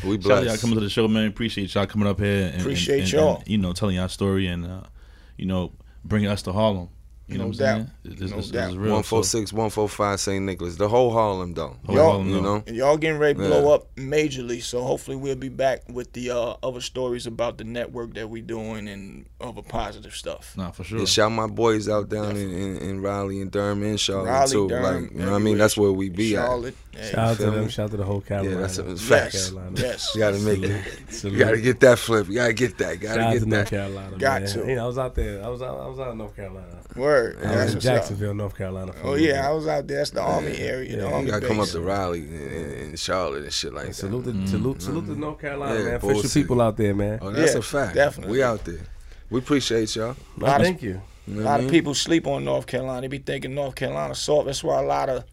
we 0.03 0.17
blessed. 0.17 0.45
y'all 0.45 0.57
coming 0.57 0.75
to 0.75 0.81
the 0.81 0.89
show, 0.89 1.07
man. 1.07 1.27
Appreciate 1.27 1.73
y'all 1.75 1.85
coming 1.85 2.07
up 2.07 2.19
here. 2.19 2.51
And, 2.53 2.61
Appreciate 2.61 3.01
and, 3.01 3.11
y'all. 3.11 3.37
And, 3.37 3.47
you 3.47 3.57
know, 3.57 3.73
telling 3.73 3.95
y'all 3.95 4.07
story 4.07 4.47
and. 4.47 4.65
Uh, 4.65 4.83
you 5.39 5.45
know, 5.45 5.71
bringing 6.03 6.29
us 6.29 6.41
to 6.43 6.51
Harlem. 6.51 6.89
You 7.29 7.37
know 7.37 7.43
no 7.43 7.49
what 7.49 7.61
I'm 7.61 7.87
saying? 8.03 8.17
This, 8.17 8.31
no 8.31 8.37
this, 8.37 8.49
doubt. 8.49 8.67
This 8.67 8.75
real, 8.75 8.93
146, 8.93 9.53
145 9.53 10.19
St. 10.19 10.43
Nicholas. 10.43 10.77
The 10.77 10.89
whole 10.89 11.11
Harlem, 11.11 11.53
though. 11.53 11.77
Whole 11.85 11.95
y'all, 11.95 12.09
Harlem, 12.09 12.29
you 12.29 12.41
know? 12.41 12.63
Y'all 12.65 12.97
getting 12.97 13.19
ready 13.19 13.37
to 13.37 13.45
blow 13.45 13.69
yeah. 13.69 13.75
up 13.75 13.95
majorly, 13.95 14.63
so 14.63 14.81
hopefully 14.81 15.15
we'll 15.15 15.35
be 15.35 15.49
back 15.49 15.83
with 15.87 16.13
the 16.13 16.31
uh, 16.31 16.55
other 16.63 16.81
stories 16.81 17.27
about 17.27 17.59
the 17.59 17.63
network 17.65 18.15
that 18.15 18.31
we're 18.31 18.41
doing 18.41 18.87
and 18.87 19.27
other 19.39 19.61
positive 19.61 20.15
stuff. 20.15 20.57
Nah, 20.57 20.71
for 20.71 20.83
sure. 20.83 20.97
And 20.97 21.07
shout 21.07 21.31
my 21.31 21.45
boys 21.45 21.87
out 21.87 22.09
down 22.09 22.35
in, 22.35 22.51
in, 22.51 22.77
in, 22.77 23.01
Raleigh 23.01 23.41
and 23.41 23.51
Durham 23.51 23.83
and 23.83 23.99
Charlotte, 23.99 24.29
Raleigh, 24.31 24.51
too. 24.51 24.67
Durham, 24.69 25.03
like, 25.03 25.11
you 25.11 25.19
know 25.19 25.31
what 25.31 25.35
I 25.35 25.39
mean? 25.39 25.57
That's 25.59 25.77
where 25.77 25.91
we 25.91 26.09
be 26.09 26.31
Charlotte, 26.31 26.75
at. 26.95 27.05
Shout 27.11 27.19
out 27.19 27.37
to 27.37 27.51
them. 27.51 27.69
Shout 27.69 27.85
out 27.85 27.91
to 27.91 27.97
the 27.97 28.03
whole 28.03 28.21
Carolina. 28.21 28.55
Yeah, 28.55 28.61
that's 28.61 28.77
a 28.79 28.95
fact. 28.95 29.33
Yes. 29.35 29.53
yes. 29.75 30.15
You 30.15 30.19
got 30.19 30.31
to 30.31 30.39
make 30.39 30.63
it. 30.63 31.23
You 31.23 31.37
got 31.37 31.51
to 31.51 31.61
get 31.61 31.79
that 31.81 31.99
flip. 31.99 32.27
You 32.27 32.35
got 32.35 32.47
to 32.47 32.53
get 32.53 32.77
that. 32.79 32.99
Got 32.99 33.15
to 33.17 33.39
get 33.39 33.39
that. 33.41 33.47
North 33.47 33.69
Carolina, 33.69 34.17
Got 34.17 34.47
to. 34.47 34.59
You 34.67 34.75
know, 34.75 34.85
I 34.85 34.87
was 34.87 34.97
out 34.97 35.13
there. 35.13 35.43
I 35.43 35.47
was 35.47 35.61
out, 35.61 35.79
I 35.79 35.87
was 35.87 35.99
out 35.99 36.11
in 36.11 36.17
North 36.17 36.35
Carolina. 36.35 36.65
Word. 36.95 37.18
I 37.43 37.63
was 37.65 37.73
in 37.73 37.79
Jacksonville, 37.79 38.33
North 38.33 38.55
Carolina. 38.55 38.93
Oh 39.03 39.15
yeah, 39.15 39.47
I 39.47 39.51
was 39.51 39.67
out 39.67 39.87
there. 39.87 39.97
That's 39.97 40.11
the 40.11 40.21
Army 40.21 40.57
area. 40.57 40.97
The 40.97 41.05
Army 41.05 41.25
you 41.25 41.31
gotta 41.31 41.47
come 41.47 41.59
up 41.59 41.67
to 41.69 41.81
Raleigh 41.81 42.21
and, 42.21 42.99
Charlotte 42.99 43.43
and 43.43 43.53
shit 43.53 43.73
like 43.73 43.87
that. 43.87 43.93
Salute, 43.93 44.25
to, 44.25 44.31
mm-hmm. 44.31 44.45
salute, 44.45 44.81
salute 44.81 45.05
to 45.05 45.11
mm-hmm. 45.11 45.21
North 45.21 45.39
Carolina, 45.39 45.83
man. 45.83 45.95
Official 45.95 46.41
people 46.41 46.61
out 46.61 46.77
there, 46.77 46.95
man. 46.95 47.19
Oh, 47.21 47.31
that's 47.31 47.55
a 47.55 47.61
fact. 47.61 47.95
Definitely, 47.95 48.33
we 48.33 48.43
out 48.43 48.63
there. 48.65 48.81
We 49.29 49.39
appreciate 49.39 49.95
y'all. 49.95 50.15
thank 50.39 50.81
you. 50.81 51.01
a 51.27 51.31
lot 51.31 51.59
of 51.59 51.69
people 51.69 51.93
sleep 51.93 52.25
on 52.27 52.45
North 52.45 52.65
Carolina. 52.65 53.01
They 53.01 53.07
be 53.07 53.19
thinking 53.19 53.53
North 53.53 53.75
Carolina 53.75 54.15
soft. 54.15 54.47
That's 54.47 54.63
why 54.63 54.81
a 54.81 54.85
lot 54.85 55.09
of 55.09 55.23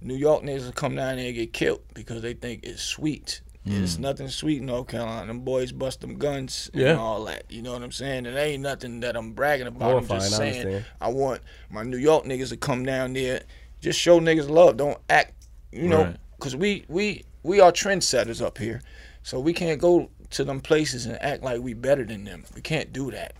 New 0.00 0.16
York 0.16 0.42
niggas 0.42 0.74
come 0.74 0.94
down 0.96 1.16
there 1.16 1.26
and 1.26 1.34
get 1.34 1.52
killed 1.52 1.80
because 1.94 2.20
they 2.20 2.34
think 2.34 2.64
it's 2.64 2.82
sweet. 2.82 3.40
Mm. 3.66 3.82
It's 3.82 3.98
nothing 3.98 4.28
sweet 4.28 4.58
in 4.58 4.66
North 4.66 4.88
Carolina. 4.88 5.26
Them 5.26 5.40
boys 5.40 5.72
bust 5.72 6.02
them 6.02 6.16
guns 6.16 6.70
and 6.74 6.98
all 6.98 7.24
that. 7.24 7.50
You 7.50 7.62
know 7.62 7.72
what 7.72 7.82
I'm 7.82 7.92
saying? 7.92 8.26
And 8.26 8.36
ain't 8.36 8.62
nothing 8.62 9.00
that 9.00 9.16
I'm 9.16 9.32
bragging 9.32 9.66
about. 9.66 9.96
I'm 9.96 10.06
just 10.06 10.36
saying 10.36 10.84
I, 11.00 11.06
I, 11.06 11.08
want 11.08 11.40
my 11.70 11.82
New 11.82 11.96
York 11.96 12.24
niggas 12.24 12.50
to 12.50 12.58
come 12.58 12.84
down 12.84 13.14
there, 13.14 13.42
just 13.80 13.98
show 13.98 14.20
niggas 14.20 14.50
love. 14.50 14.76
Don't 14.76 14.98
act, 15.08 15.46
you 15.72 15.88
know, 15.88 16.14
because 16.36 16.54
right. 16.54 16.60
we 16.60 16.84
we 16.88 17.24
we 17.42 17.60
are 17.60 17.72
trendsetters 17.72 18.44
up 18.44 18.58
here, 18.58 18.82
so 19.22 19.40
we 19.40 19.54
can't 19.54 19.80
go 19.80 20.10
to 20.30 20.44
them 20.44 20.60
places 20.60 21.06
and 21.06 21.20
act 21.22 21.42
like 21.42 21.62
we 21.62 21.72
better 21.72 22.04
than 22.04 22.24
them. 22.24 22.44
We 22.54 22.60
can't 22.60 22.92
do 22.92 23.10
that. 23.12 23.34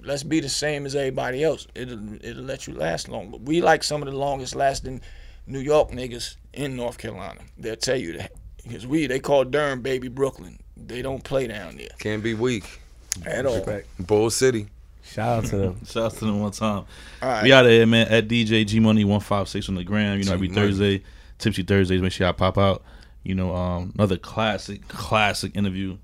Let's 0.00 0.24
be 0.24 0.40
the 0.40 0.48
same 0.48 0.86
as 0.86 0.96
everybody 0.96 1.44
else. 1.44 1.68
It'll 1.76 2.14
it'll 2.16 2.42
let 2.42 2.66
you 2.66 2.74
last 2.74 3.08
long. 3.08 3.30
But 3.30 3.42
we 3.42 3.60
like 3.60 3.84
some 3.84 4.02
of 4.02 4.10
the 4.10 4.16
longest 4.16 4.56
lasting 4.56 5.02
New 5.46 5.60
York 5.60 5.92
niggas 5.92 6.34
in 6.52 6.74
North 6.74 6.98
Carolina. 6.98 7.42
They'll 7.56 7.76
tell 7.76 7.96
you 7.96 8.16
that. 8.18 8.32
Because 8.68 8.86
we, 8.86 9.06
they 9.06 9.18
call 9.18 9.44
Durham 9.44 9.80
baby 9.80 10.08
Brooklyn. 10.08 10.58
They 10.76 11.02
don't 11.02 11.24
play 11.24 11.46
down 11.46 11.76
there. 11.76 11.88
Can't 11.98 12.22
be 12.22 12.34
weak. 12.34 12.80
At 13.26 13.46
all. 13.46 13.66
Bull 13.98 14.30
City. 14.30 14.68
Shout 15.02 15.44
out 15.44 15.50
to 15.50 15.56
them. 15.56 15.84
Shout 15.86 16.04
out 16.04 16.12
to 16.14 16.24
them 16.26 16.40
one 16.40 16.52
time. 16.52 16.84
All 17.22 17.28
right. 17.28 17.42
We 17.42 17.52
out 17.52 17.64
of 17.64 17.70
here, 17.70 17.86
man. 17.86 18.08
At 18.08 18.28
DJ 18.28 18.66
G 18.66 18.78
Money 18.78 19.04
one 19.04 19.20
five 19.20 19.48
six 19.48 19.68
on 19.68 19.74
the 19.74 19.84
gram. 19.84 20.18
You 20.18 20.24
know, 20.24 20.34
every 20.34 20.48
Thursday, 20.48 21.02
Tipsy 21.38 21.62
Thursdays. 21.62 22.02
Make 22.02 22.12
sure 22.12 22.28
I 22.28 22.32
pop 22.32 22.58
out. 22.58 22.82
You 23.24 23.34
know, 23.34 23.54
um, 23.54 23.92
another 23.96 24.16
classic, 24.16 24.86
classic 24.88 25.56
interview. 25.56 25.96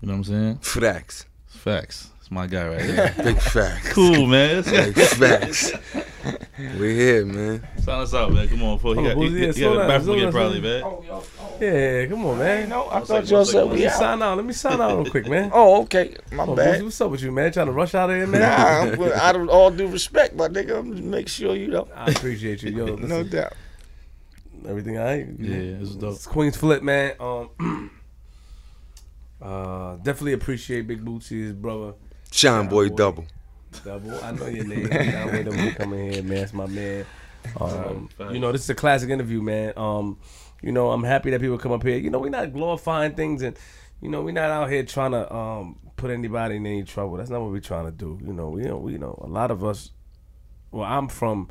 You 0.00 0.08
know 0.08 0.12
what 0.12 0.18
I'm 0.18 0.24
saying? 0.24 0.58
Facts. 0.58 1.26
Facts. 1.46 2.10
It's 2.20 2.30
my 2.30 2.46
guy 2.46 2.68
right 2.68 2.80
here. 2.84 3.14
Big 3.22 3.40
facts. 3.40 3.92
Cool, 3.92 4.26
man. 4.26 4.62
Big 4.62 4.94
facts. 4.94 5.72
We 6.78 6.94
here, 6.94 7.26
man. 7.26 7.66
Sign 7.82 8.00
us 8.00 8.14
out, 8.14 8.32
man. 8.32 8.48
Come 8.48 8.62
on, 8.62 8.78
He 8.78 8.94
got, 8.94 9.16
he, 9.16 9.28
he, 9.28 9.52
he 9.52 9.60
got 9.60 9.84
a 9.84 9.88
bathroom 9.88 10.18
again, 10.18 10.32
probably, 10.32 10.60
man. 10.60 10.82
Oh, 10.84 11.04
oh. 11.10 11.56
Yeah, 11.60 12.06
come 12.06 12.24
on, 12.26 12.38
man. 12.38 12.68
No, 12.68 12.88
I 12.90 13.00
thought 13.00 13.28
y'all 13.28 13.44
said 13.44 13.70
we 13.70 13.86
out. 13.86 13.92
Sign 13.92 14.22
out. 14.22 14.36
Let 14.36 14.46
me 14.46 14.52
sign 14.52 14.80
out 14.80 14.96
real 14.96 15.10
quick, 15.10 15.26
man. 15.28 15.50
oh, 15.52 15.82
okay. 15.82 16.16
My 16.32 16.44
oh, 16.44 16.54
bad. 16.54 16.82
What's 16.82 17.00
up 17.00 17.10
with 17.10 17.22
you, 17.22 17.32
man? 17.32 17.52
Trying 17.52 17.66
to 17.66 17.72
rush 17.72 17.94
out 17.94 18.10
of 18.10 18.16
here, 18.16 18.26
man? 18.26 18.40
Nah, 18.40 19.04
I'm, 19.04 19.12
out 19.12 19.36
of 19.36 19.48
all 19.48 19.70
due 19.70 19.88
respect, 19.88 20.34
my 20.36 20.48
nigga, 20.48 20.78
I'm 20.78 20.92
just 20.92 21.04
make 21.04 21.28
sure 21.28 21.56
you 21.56 21.68
know. 21.68 21.88
I 21.94 22.10
appreciate 22.10 22.62
you, 22.62 22.70
yo. 22.70 22.96
no 22.96 23.22
doubt. 23.24 23.52
Everything 24.66 24.96
all 24.96 25.04
right? 25.04 25.26
Yeah, 25.38 25.56
it's 25.80 25.94
dope. 25.96 26.14
It's 26.14 26.26
Queen's 26.26 26.56
Flip, 26.56 26.82
man. 26.82 27.14
Um, 27.20 27.90
uh, 29.42 29.96
definitely 29.96 30.32
appreciate 30.32 30.86
Big 30.86 31.04
Bootsie's 31.04 31.52
brother. 31.52 31.94
Shine 32.30 32.68
Boy, 32.68 32.88
Boy 32.88 32.96
Double. 32.96 33.26
Double. 33.80 34.24
I 34.24 34.32
know 34.32 34.46
your 34.46 34.64
name. 34.64 34.90
Shine 34.90 35.30
Boy 35.30 35.42
Double 35.44 35.72
coming 35.72 36.12
here, 36.12 36.22
man. 36.22 36.38
It's 36.38 36.52
my 36.52 36.66
man. 36.66 37.06
Um, 37.60 38.08
you 38.30 38.38
know, 38.38 38.52
this 38.52 38.62
is 38.62 38.70
a 38.70 38.74
classic 38.74 39.10
interview, 39.10 39.42
man. 39.42 39.72
Um, 39.76 40.18
you 40.62 40.72
know, 40.72 40.90
I'm 40.90 41.04
happy 41.04 41.30
that 41.30 41.40
people 41.40 41.58
come 41.58 41.72
up 41.72 41.82
here. 41.82 41.98
You 41.98 42.10
know, 42.10 42.18
we're 42.18 42.30
not 42.30 42.52
glorifying 42.52 43.14
things 43.14 43.42
and 43.42 43.56
you 44.00 44.08
know, 44.10 44.22
we're 44.22 44.32
not 44.32 44.50
out 44.50 44.70
here 44.70 44.82
trying 44.82 45.12
to 45.12 45.32
um, 45.34 45.78
put 45.96 46.10
anybody 46.10 46.56
in 46.56 46.66
any 46.66 46.82
trouble. 46.84 47.16
That's 47.16 47.30
not 47.30 47.40
what 47.40 47.50
we're 47.50 47.60
trying 47.60 47.86
to 47.86 47.92
do. 47.92 48.18
You 48.24 48.32
know, 48.32 48.50
we 48.50 48.62
you 48.62 48.68
know, 48.68 48.78
we 48.78 48.92
you 48.92 48.98
know 48.98 49.18
a 49.22 49.28
lot 49.28 49.50
of 49.50 49.64
us 49.64 49.90
well, 50.74 50.84
I'm 50.84 51.08
from 51.08 51.48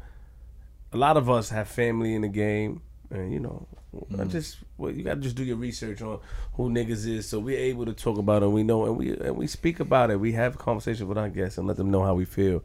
a 0.91 0.97
lot 0.97 1.15
of 1.17 1.29
us 1.29 1.49
have 1.49 1.67
family 1.67 2.13
in 2.13 2.21
the 2.21 2.27
game 2.27 2.81
and 3.09 3.31
you 3.31 3.39
know, 3.39 3.67
mm-hmm. 3.93 4.21
I 4.21 4.25
just 4.25 4.57
well, 4.77 4.91
you 4.91 5.03
got 5.03 5.15
to 5.15 5.21
just 5.21 5.35
do 5.35 5.43
your 5.43 5.57
research 5.57 6.01
on 6.01 6.19
who 6.53 6.69
niggas 6.69 7.07
is, 7.07 7.27
so 7.27 7.39
we're 7.39 7.59
able 7.59 7.85
to 7.85 7.93
talk 7.93 8.17
about 8.17 8.41
it. 8.41 8.45
And 8.45 8.53
we 8.53 8.63
know, 8.63 8.85
and 8.85 8.97
we 8.97 9.15
and 9.17 9.35
we 9.37 9.47
speak 9.47 9.79
about 9.79 10.11
it. 10.11 10.19
We 10.19 10.33
have 10.33 10.57
conversations 10.57 11.07
with 11.07 11.17
our 11.17 11.29
guests 11.29 11.57
and 11.57 11.67
let 11.67 11.77
them 11.77 11.91
know 11.91 12.03
how 12.03 12.13
we 12.13 12.25
feel 12.25 12.63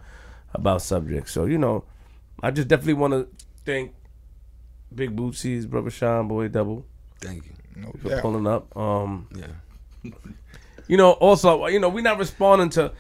about 0.55 0.83
subjects. 0.83 1.33
So 1.33 1.45
you 1.45 1.59
know, 1.59 1.85
I 2.43 2.51
just 2.51 2.69
definitely 2.69 2.95
want 2.95 3.13
to 3.13 3.29
thank 3.65 3.95
Big 4.95 5.15
Bootsie's 5.15 5.67
brother 5.67 5.91
Sean 5.91 6.29
Boy 6.29 6.49
Double. 6.49 6.85
Thank 7.21 7.47
you 7.47 7.53
no 7.77 7.93
for 8.01 8.11
doubt. 8.11 8.23
pulling 8.23 8.47
up. 8.47 8.77
Um, 8.77 9.29
yeah. 9.35 10.11
you 10.87 10.97
know, 10.97 11.13
also, 11.13 11.67
you 11.67 11.79
know, 11.79 11.89
we're 11.89 12.03
not 12.03 12.19
responding 12.19 12.71
to 12.71 12.93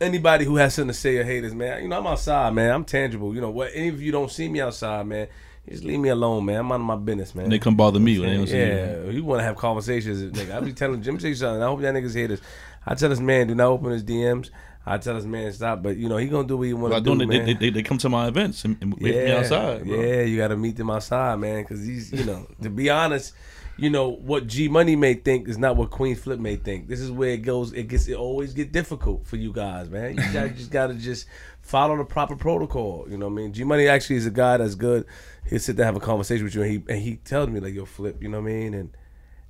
anybody 0.00 0.44
who 0.44 0.56
has 0.56 0.74
something 0.74 0.88
to 0.88 0.94
say 0.94 1.16
or 1.16 1.24
haters, 1.24 1.54
man. 1.54 1.82
You 1.82 1.88
know, 1.88 1.98
I'm 1.98 2.06
outside, 2.06 2.52
man. 2.54 2.70
I'm 2.70 2.84
tangible. 2.84 3.34
You 3.34 3.40
know, 3.40 3.50
what? 3.50 3.70
Any 3.74 3.88
of 3.88 4.02
you 4.02 4.12
don't 4.12 4.30
see 4.30 4.48
me 4.48 4.60
outside, 4.60 5.06
man. 5.06 5.28
Just 5.68 5.84
leave 5.84 6.00
me 6.00 6.08
alone, 6.08 6.44
man. 6.44 6.56
I'm 6.56 6.72
on 6.72 6.80
my 6.80 6.96
business, 6.96 7.34
man. 7.34 7.44
And 7.44 7.52
they 7.52 7.58
come 7.58 7.76
bother 7.76 8.00
me 8.00 8.18
when 8.18 8.30
they 8.30 8.36
don't 8.36 8.46
see 8.48 8.58
yeah, 8.58 9.04
you. 9.04 9.10
you 9.12 9.24
want 9.24 9.40
to 9.40 9.44
have 9.44 9.56
conversations, 9.56 10.20
nigga. 10.36 10.56
I 10.56 10.60
be 10.60 10.72
telling 10.72 11.02
Jim 11.02 11.20
say 11.20 11.34
something. 11.34 11.62
I 11.62 11.66
hope 11.66 11.80
that 11.82 11.94
niggas 11.94 12.14
hear 12.14 12.28
this. 12.28 12.40
I 12.84 12.96
tell 12.96 13.10
this 13.10 13.20
man, 13.20 13.46
do 13.46 13.54
not 13.54 13.68
open 13.68 13.92
his 13.92 14.02
DMs. 14.02 14.50
I 14.84 14.98
tell 14.98 15.14
this 15.14 15.24
man 15.24 15.52
stop, 15.52 15.82
but 15.82 15.96
you 15.96 16.08
know 16.08 16.16
he 16.16 16.26
gonna 16.26 16.48
do 16.48 16.56
what 16.56 16.66
he 16.66 16.74
want 16.74 16.92
to 16.94 17.00
do. 17.00 17.16
They, 17.16 17.26
man. 17.26 17.46
They, 17.46 17.54
they, 17.54 17.70
they, 17.70 17.82
come 17.84 17.98
to 17.98 18.08
my 18.08 18.26
events 18.26 18.64
and, 18.64 18.76
and 18.80 18.94
wait 18.94 19.14
yeah, 19.14 19.24
me 19.24 19.32
outside. 19.32 19.86
Bro. 19.86 20.00
Yeah, 20.00 20.22
you 20.22 20.36
got 20.36 20.48
to 20.48 20.56
meet 20.56 20.76
them 20.76 20.90
outside, 20.90 21.38
man. 21.38 21.62
Because 21.62 21.86
he's, 21.86 22.12
you 22.12 22.24
know, 22.24 22.48
to 22.62 22.68
be 22.68 22.90
honest, 22.90 23.32
you 23.76 23.90
know 23.90 24.08
what 24.08 24.48
G 24.48 24.66
Money 24.66 24.96
may 24.96 25.14
think 25.14 25.48
is 25.48 25.56
not 25.56 25.76
what 25.76 25.90
Queen 25.90 26.16
Flip 26.16 26.40
may 26.40 26.56
think. 26.56 26.88
This 26.88 26.98
is 26.98 27.12
where 27.12 27.30
it 27.30 27.42
goes. 27.42 27.72
It 27.72 27.84
gets 27.84 28.08
it 28.08 28.14
always 28.14 28.54
get 28.54 28.72
difficult 28.72 29.24
for 29.24 29.36
you 29.36 29.52
guys, 29.52 29.88
man. 29.88 30.16
You 30.16 30.16
guys 30.32 30.56
just 30.56 30.72
got 30.72 30.88
to 30.88 30.94
just 30.94 31.26
follow 31.62 31.96
the 31.96 32.04
proper 32.04 32.36
protocol. 32.36 33.06
You 33.08 33.16
know 33.16 33.26
what 33.26 33.32
I 33.32 33.36
mean? 33.36 33.52
G 33.52 33.64
Money 33.64 33.88
actually 33.88 34.16
is 34.16 34.26
a 34.26 34.30
guy 34.30 34.58
that's 34.58 34.74
good. 34.74 35.06
He'll 35.48 35.58
sit 35.58 35.76
there 35.76 35.86
have 35.86 35.96
a 35.96 36.00
conversation 36.00 36.44
with 36.44 36.54
you, 36.54 36.62
and 36.62 36.70
he 36.70 36.82
and 36.88 37.02
he 37.02 37.16
tells 37.16 37.48
me 37.48 37.60
like, 37.60 37.74
"Yo, 37.74 37.84
Flip," 37.84 38.22
you 38.22 38.28
know 38.28 38.40
what 38.40 38.50
I 38.50 38.52
mean? 38.52 38.74
And 38.74 38.96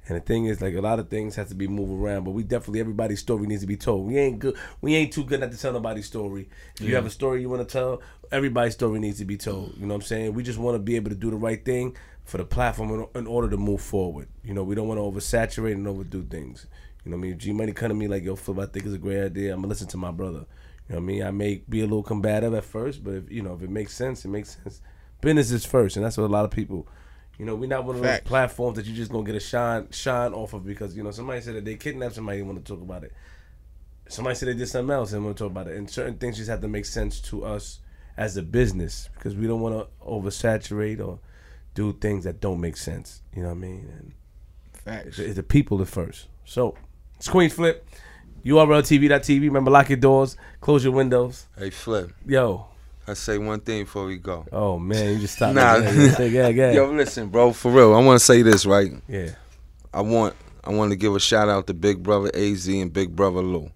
and 0.09 0.17
the 0.17 0.21
thing 0.21 0.47
is, 0.47 0.61
like 0.61 0.75
a 0.75 0.81
lot 0.81 0.99
of 0.99 1.09
things 1.09 1.37
have 1.37 1.49
to 1.49 1.55
be 1.55 1.69
moved 1.69 1.93
around, 1.93 2.25
but 2.25 2.33
we 2.33 2.43
definitely 2.43 2.81
everybody's 2.81 3.21
story 3.21 3.47
needs 3.47 3.61
to 3.61 3.69
be 3.69 3.77
told. 3.77 4.07
We 4.07 4.19
ain't 4.19 4.41
good. 4.41 4.57
We 4.81 4.97
ain't 4.97 5.13
too 5.13 5.25
good 5.25 5.41
not 5.41 5.53
to 5.53 5.59
tell 5.59 5.73
nobody's 5.73 6.07
story. 6.07 6.49
If 6.75 6.81
yeah. 6.81 6.89
you 6.89 6.95
have 6.97 7.07
a 7.07 7.11
story 7.11 7.41
you 7.41 7.49
want 7.49 7.67
to 7.67 7.73
tell, 7.73 8.03
everybody's 8.33 8.75
story 8.75 8.99
needs 8.99 9.19
to 9.19 9.25
be 9.25 9.37
told. 9.37 9.75
You 9.77 9.87
know 9.87 9.95
what 9.95 10.03
I'm 10.03 10.07
saying? 10.07 10.35
We 10.35 10.43
just 10.43 10.59
want 10.59 10.75
to 10.75 10.81
be 10.81 10.97
able 10.97 11.11
to 11.11 11.17
do 11.17 11.31
the 11.31 11.37
right 11.37 11.65
thing 11.65 11.97
for 12.25 12.39
the 12.39 12.45
platform 12.45 12.91
in, 12.91 13.21
in 13.21 13.27
order 13.27 13.49
to 13.49 13.57
move 13.57 13.81
forward. 13.81 14.29
You 14.43 14.55
know, 14.55 14.65
we 14.65 14.75
don't 14.75 14.89
want 14.89 14.99
to 14.99 15.03
oversaturate 15.03 15.73
and 15.73 15.87
overdo 15.87 16.25
things. 16.25 16.67
You 17.05 17.11
know 17.11 17.17
what 17.17 17.27
I 17.27 17.29
mean? 17.29 17.39
G 17.39 17.53
Money 17.53 17.73
come 17.73 17.89
to 17.89 17.95
me 17.95 18.09
like, 18.09 18.25
yo, 18.25 18.35
Flip, 18.35 18.59
I 18.59 18.67
think 18.67 18.87
it's 18.87 18.95
a 18.95 18.99
great 18.99 19.23
idea. 19.23 19.53
I'm 19.53 19.61
gonna 19.61 19.69
listen 19.69 19.89
to 19.89 19.97
my 19.97 20.11
brother. 20.11 20.47
You 20.89 20.95
know 20.95 21.01
what 21.01 21.05
I 21.05 21.07
mean? 21.07 21.23
I 21.23 21.31
may 21.31 21.63
be 21.69 21.81
a 21.81 21.85
little 21.85 22.03
combative 22.03 22.55
at 22.55 22.65
first, 22.65 23.03
but 23.05 23.15
if 23.15 23.31
you 23.31 23.43
know 23.43 23.55
if 23.55 23.63
it 23.63 23.71
makes 23.71 23.95
sense, 23.95 24.25
it 24.25 24.29
makes 24.29 24.59
sense. 24.63 24.81
Business 25.21 25.51
is 25.53 25.65
first, 25.65 25.97
and 25.97 26.05
that's 26.05 26.17
what 26.17 26.25
a 26.25 26.27
lot 26.27 26.45
of 26.45 26.51
people. 26.51 26.87
You 27.39 27.47
know, 27.47 27.55
we're 27.55 27.69
not 27.69 27.85
one 27.85 27.97
of 27.97 28.03
Facts. 28.03 28.25
those 28.25 28.29
platforms 28.29 28.77
that 28.77 28.87
you 28.87 28.95
just 28.95 29.11
gonna 29.11 29.25
get 29.25 29.35
a 29.35 29.41
shine 29.41 29.89
shine 29.91 30.33
off 30.33 30.53
of 30.53 30.67
because 30.67 30.97
you 30.97 31.03
know 31.03 31.11
somebody 31.11 31.41
said 31.41 31.55
that 31.55 31.65
they 31.65 31.77
kidnapped 31.77 32.15
somebody 32.15 32.39
and 32.39 32.49
want 32.49 32.65
to 32.65 32.73
talk 32.73 32.83
about 32.83 33.05
it. 33.05 33.13
Somebody 34.09 34.37
said 34.37 34.49
they 34.49 34.55
did 34.55 34.69
something 34.69 34.93
else 34.93 35.13
and 35.13 35.25
want 35.25 35.37
to 35.37 35.45
talk 35.45 35.51
about 35.51 35.69
it. 35.69 35.77
And 35.77 35.89
certain 35.89 36.19
things 36.19 36.37
just 36.37 36.51
have 36.51 36.61
to 36.61 36.69
make 36.69 36.85
sense 36.85 37.21
to 37.23 37.45
us 37.45 37.81
as 38.17 38.37
a 38.37 38.43
business 38.43 39.09
because 39.15 39.35
we 39.35 39.47
don't 39.47 39.61
want 39.61 39.75
to 39.79 40.07
oversaturate 40.07 41.05
or 41.05 41.19
do 41.75 41.93
things 41.95 42.25
that 42.25 42.41
don't 42.41 42.61
make 42.61 42.77
sense. 42.77 43.23
You 43.35 43.43
know 43.43 43.49
what 43.49 43.55
I 43.55 43.59
mean? 43.59 43.89
And 43.99 44.13
Facts. 44.85 45.19
It's, 45.19 45.37
the 45.37 45.43
people 45.43 45.81
at 45.81 45.89
first. 45.89 46.29
So 46.45 46.77
it's 47.17 47.29
Queen 47.29 47.51
Flip. 47.51 47.87
URLTV.tv. 48.45 49.41
Remember, 49.43 49.71
lock 49.71 49.89
your 49.89 49.99
doors, 49.99 50.37
close 50.61 50.85
your 50.85 50.93
windows. 50.93 51.47
Hey, 51.59 51.71
Flip. 51.71 52.13
Yo. 52.27 52.67
I 53.07 53.15
say 53.15 53.37
one 53.39 53.61
thing 53.61 53.85
before 53.85 54.07
we 54.07 54.17
go. 54.17 54.47
Oh 54.53 54.79
man, 54.79 55.15
you 55.15 55.19
just 55.19 55.35
stop. 55.35 55.55
nah, 55.55 55.77
yeah, 55.77 56.21
yeah, 56.21 56.49
yeah. 56.49 56.71
Yo, 56.73 56.93
listen, 56.93 57.29
bro, 57.29 57.53
for 57.53 57.73
real. 57.73 57.95
I 57.95 58.01
want 58.01 58.21
to 58.21 58.25
say 58.25 58.43
this 58.43 58.65
right. 58.65 58.93
Yeah. 59.09 59.31
I 59.93 60.03
want 60.03 60.37
I 60.65 60.71
want 60.71 60.93
to 60.93 60.97
give 60.97 61.15
a 61.15 61.21
shout 61.21 61.49
out 61.49 61.67
to 61.67 61.75
Big 61.75 62.03
Brother 62.03 62.31
AZ 62.35 62.69
and 62.69 62.93
Big 62.93 63.17
Brother 63.17 63.41
Lou. 63.43 63.71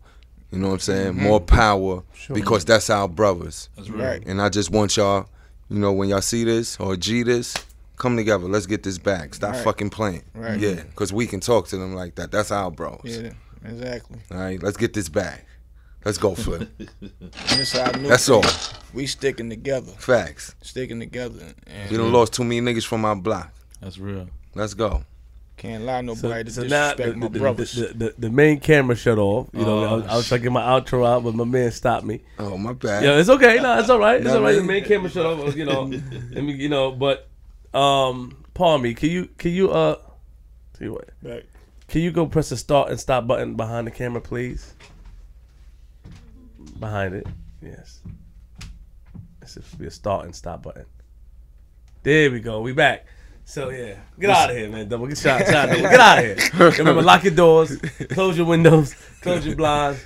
You 0.52 0.59
know 0.60 0.68
what 0.68 0.74
I'm 0.74 0.80
saying? 0.80 1.12
Mm-hmm. 1.14 1.24
More 1.24 1.40
power 1.40 2.02
sure. 2.14 2.34
because 2.34 2.64
that's 2.64 2.88
our 2.88 3.09
brothers. 3.09 3.68
That's 3.76 3.90
right. 3.90 4.22
And 4.26 4.40
I 4.40 4.48
just 4.48 4.70
want 4.70 4.97
y'all, 4.97 5.28
you 5.68 5.78
know, 5.78 5.93
when 5.93 6.09
y'all 6.09 6.20
see 6.20 6.44
this 6.44 6.78
or 6.78 6.97
G 6.97 7.24
this, 7.24 7.55
come 7.97 8.16
together. 8.16 8.47
Let's 8.47 8.66
get 8.66 8.84
this 8.84 8.98
back. 8.98 9.34
Stop 9.34 9.55
right. 9.55 9.64
fucking 9.64 9.90
playing. 9.90 10.22
Right. 10.34 10.59
Yeah, 10.59 10.74
because 10.74 11.12
we 11.12 11.26
can 11.26 11.40
talk 11.40 11.66
to 11.68 11.76
them 11.76 11.94
like 11.94 12.14
that. 12.14 12.30
That's 12.30 12.52
our 12.52 12.70
bros. 12.70 13.01
Yeah, 13.02 13.32
exactly. 13.65 14.19
All 14.31 14.39
right, 14.39 14.62
let's 14.62 14.77
get 14.77 14.93
this 14.93 15.09
back. 15.09 15.47
Let's 16.05 16.19
go, 16.19 16.37
Flip. 16.37 16.69
That's 17.49 18.28
all. 18.28 18.45
We 18.95 19.07
sticking 19.07 19.51
together. 19.51 19.91
Facts. 19.99 20.55
Sticking 20.62 21.01
together. 21.01 21.55
And 21.66 21.91
we 21.91 21.97
done 21.97 22.12
lost 22.12 22.33
too 22.33 22.45
many 22.45 22.61
niggas 22.61 22.87
from 22.87 23.05
our 23.05 23.16
block. 23.16 23.53
That's 23.81 23.99
real. 23.99 24.28
Let's 24.55 24.74
go. 24.74 25.03
Can't 25.57 25.85
lie 25.85 26.03
nobody 26.03 26.20
so, 26.20 26.43
to 26.43 26.51
so 26.51 26.62
disrespect 26.62 26.97
the, 26.99 27.16
my 27.16 27.28
the, 27.28 27.39
brothers. 27.39 27.73
The, 27.73 27.87
the, 27.89 28.15
the, 28.19 28.31
main 28.31 28.61
camera 28.61 28.95
shut 28.95 29.19
off. 29.19 29.49
You 29.55 29.65
know, 29.65 29.85
I, 29.85 29.93
was, 29.95 30.07
I 30.07 30.16
was 30.16 30.28
trying 30.28 30.41
to 30.41 30.43
get 30.45 30.53
my 30.53 30.62
outro 30.62 31.07
out, 31.07 31.24
but 31.24 31.35
my 31.35 31.45
man 31.45 31.73
stopped 31.73 32.05
me. 32.05 32.23
Oh 32.39 32.59
my 32.59 32.74
bad. 32.74 33.03
Yeah, 33.03 33.19
it's 33.19 33.31
okay. 33.31 33.57
No, 33.57 33.78
it's 33.78 33.89
all 33.89 33.99
right. 33.99 34.20
It's 34.20 34.31
all 34.31 34.43
right. 34.43 34.57
The 34.57 34.62
main 34.62 34.85
camera 34.85 35.09
shut 35.09 35.24
off. 35.24 35.57
You 35.57 35.65
know, 35.65 35.83
I 36.37 36.41
mean, 36.41 36.61
you 36.61 36.69
know, 36.69 36.93
but 36.93 37.28
um, 37.73 38.45
Palmy, 38.55 38.95
can 38.95 39.09
you 39.09 39.28
can 39.39 39.51
you 39.53 39.70
uh, 39.70 39.99
see 40.78 40.89
what? 40.89 41.09
Back. 41.23 41.45
Can 41.88 42.02
you 42.02 42.10
go 42.10 42.26
press 42.26 42.48
the 42.48 42.56
start 42.56 42.90
and 42.90 42.98
stop 42.98 43.26
button 43.26 43.54
behind 43.54 43.86
the 43.86 43.90
camera, 43.90 44.20
please? 44.20 44.74
Behind 46.78 47.14
it, 47.14 47.26
yes. 47.62 48.00
This 49.40 49.52
should 49.52 49.78
be 49.78 49.86
a 49.86 49.90
start 49.90 50.24
and 50.24 50.34
stop 50.34 50.62
button. 50.62 50.84
There 52.02 52.30
we 52.30 52.40
go. 52.40 52.60
We 52.60 52.72
back. 52.72 53.06
So 53.44 53.70
yeah, 53.70 53.94
get 54.18 54.30
out 54.30 54.50
of 54.50 54.56
here, 54.56 54.68
man. 54.68 54.88
Double 54.88 55.06
get 55.06 55.18
shot, 55.18 55.46
shot 55.46 55.68
double. 55.68 55.82
Get 55.82 56.00
out 56.00 56.18
of 56.18 56.24
here. 56.24 56.70
Remember, 56.78 57.00
lock 57.00 57.22
your 57.22 57.32
doors, 57.32 57.76
close 58.10 58.36
your 58.36 58.46
windows, 58.46 58.94
close 59.22 59.46
your 59.46 59.54
blinds. 59.54 60.04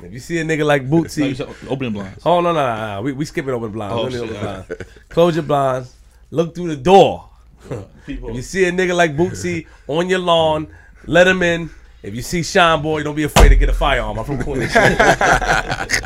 If 0.00 0.12
you 0.12 0.20
see 0.20 0.38
a 0.38 0.44
nigga 0.44 0.64
like 0.64 0.88
Bootsie, 0.88 1.40
open 1.68 1.92
blinds. 1.92 2.22
Oh 2.24 2.40
no, 2.40 2.52
no, 2.52 2.64
no, 2.64 2.94
no. 2.94 3.02
We 3.02 3.12
we 3.12 3.24
skipping 3.24 3.52
open 3.52 3.72
blinds. 3.72 4.14
Oh, 4.14 4.18
open 4.18 4.28
blinds. 4.28 4.72
Close 5.08 5.34
your 5.34 5.42
blinds. 5.42 5.96
Look 6.30 6.54
through 6.54 6.68
the 6.68 6.76
door. 6.76 7.28
if 7.70 8.08
you 8.08 8.42
see 8.42 8.66
a 8.66 8.72
nigga 8.72 8.94
like 8.94 9.16
Bootsie 9.16 9.66
on 9.88 10.08
your 10.08 10.20
lawn, 10.20 10.68
let 11.06 11.26
him 11.26 11.42
in. 11.42 11.70
If 12.02 12.14
you 12.14 12.22
see 12.22 12.42
Shine 12.42 12.82
Boy, 12.82 13.02
don't 13.02 13.16
be 13.16 13.24
afraid 13.24 13.48
to 13.48 13.56
get 13.56 13.68
a 13.68 13.72
firearm. 13.72 14.18
I'm 14.18 14.24
from 14.24 14.42
Queens. 14.42 14.72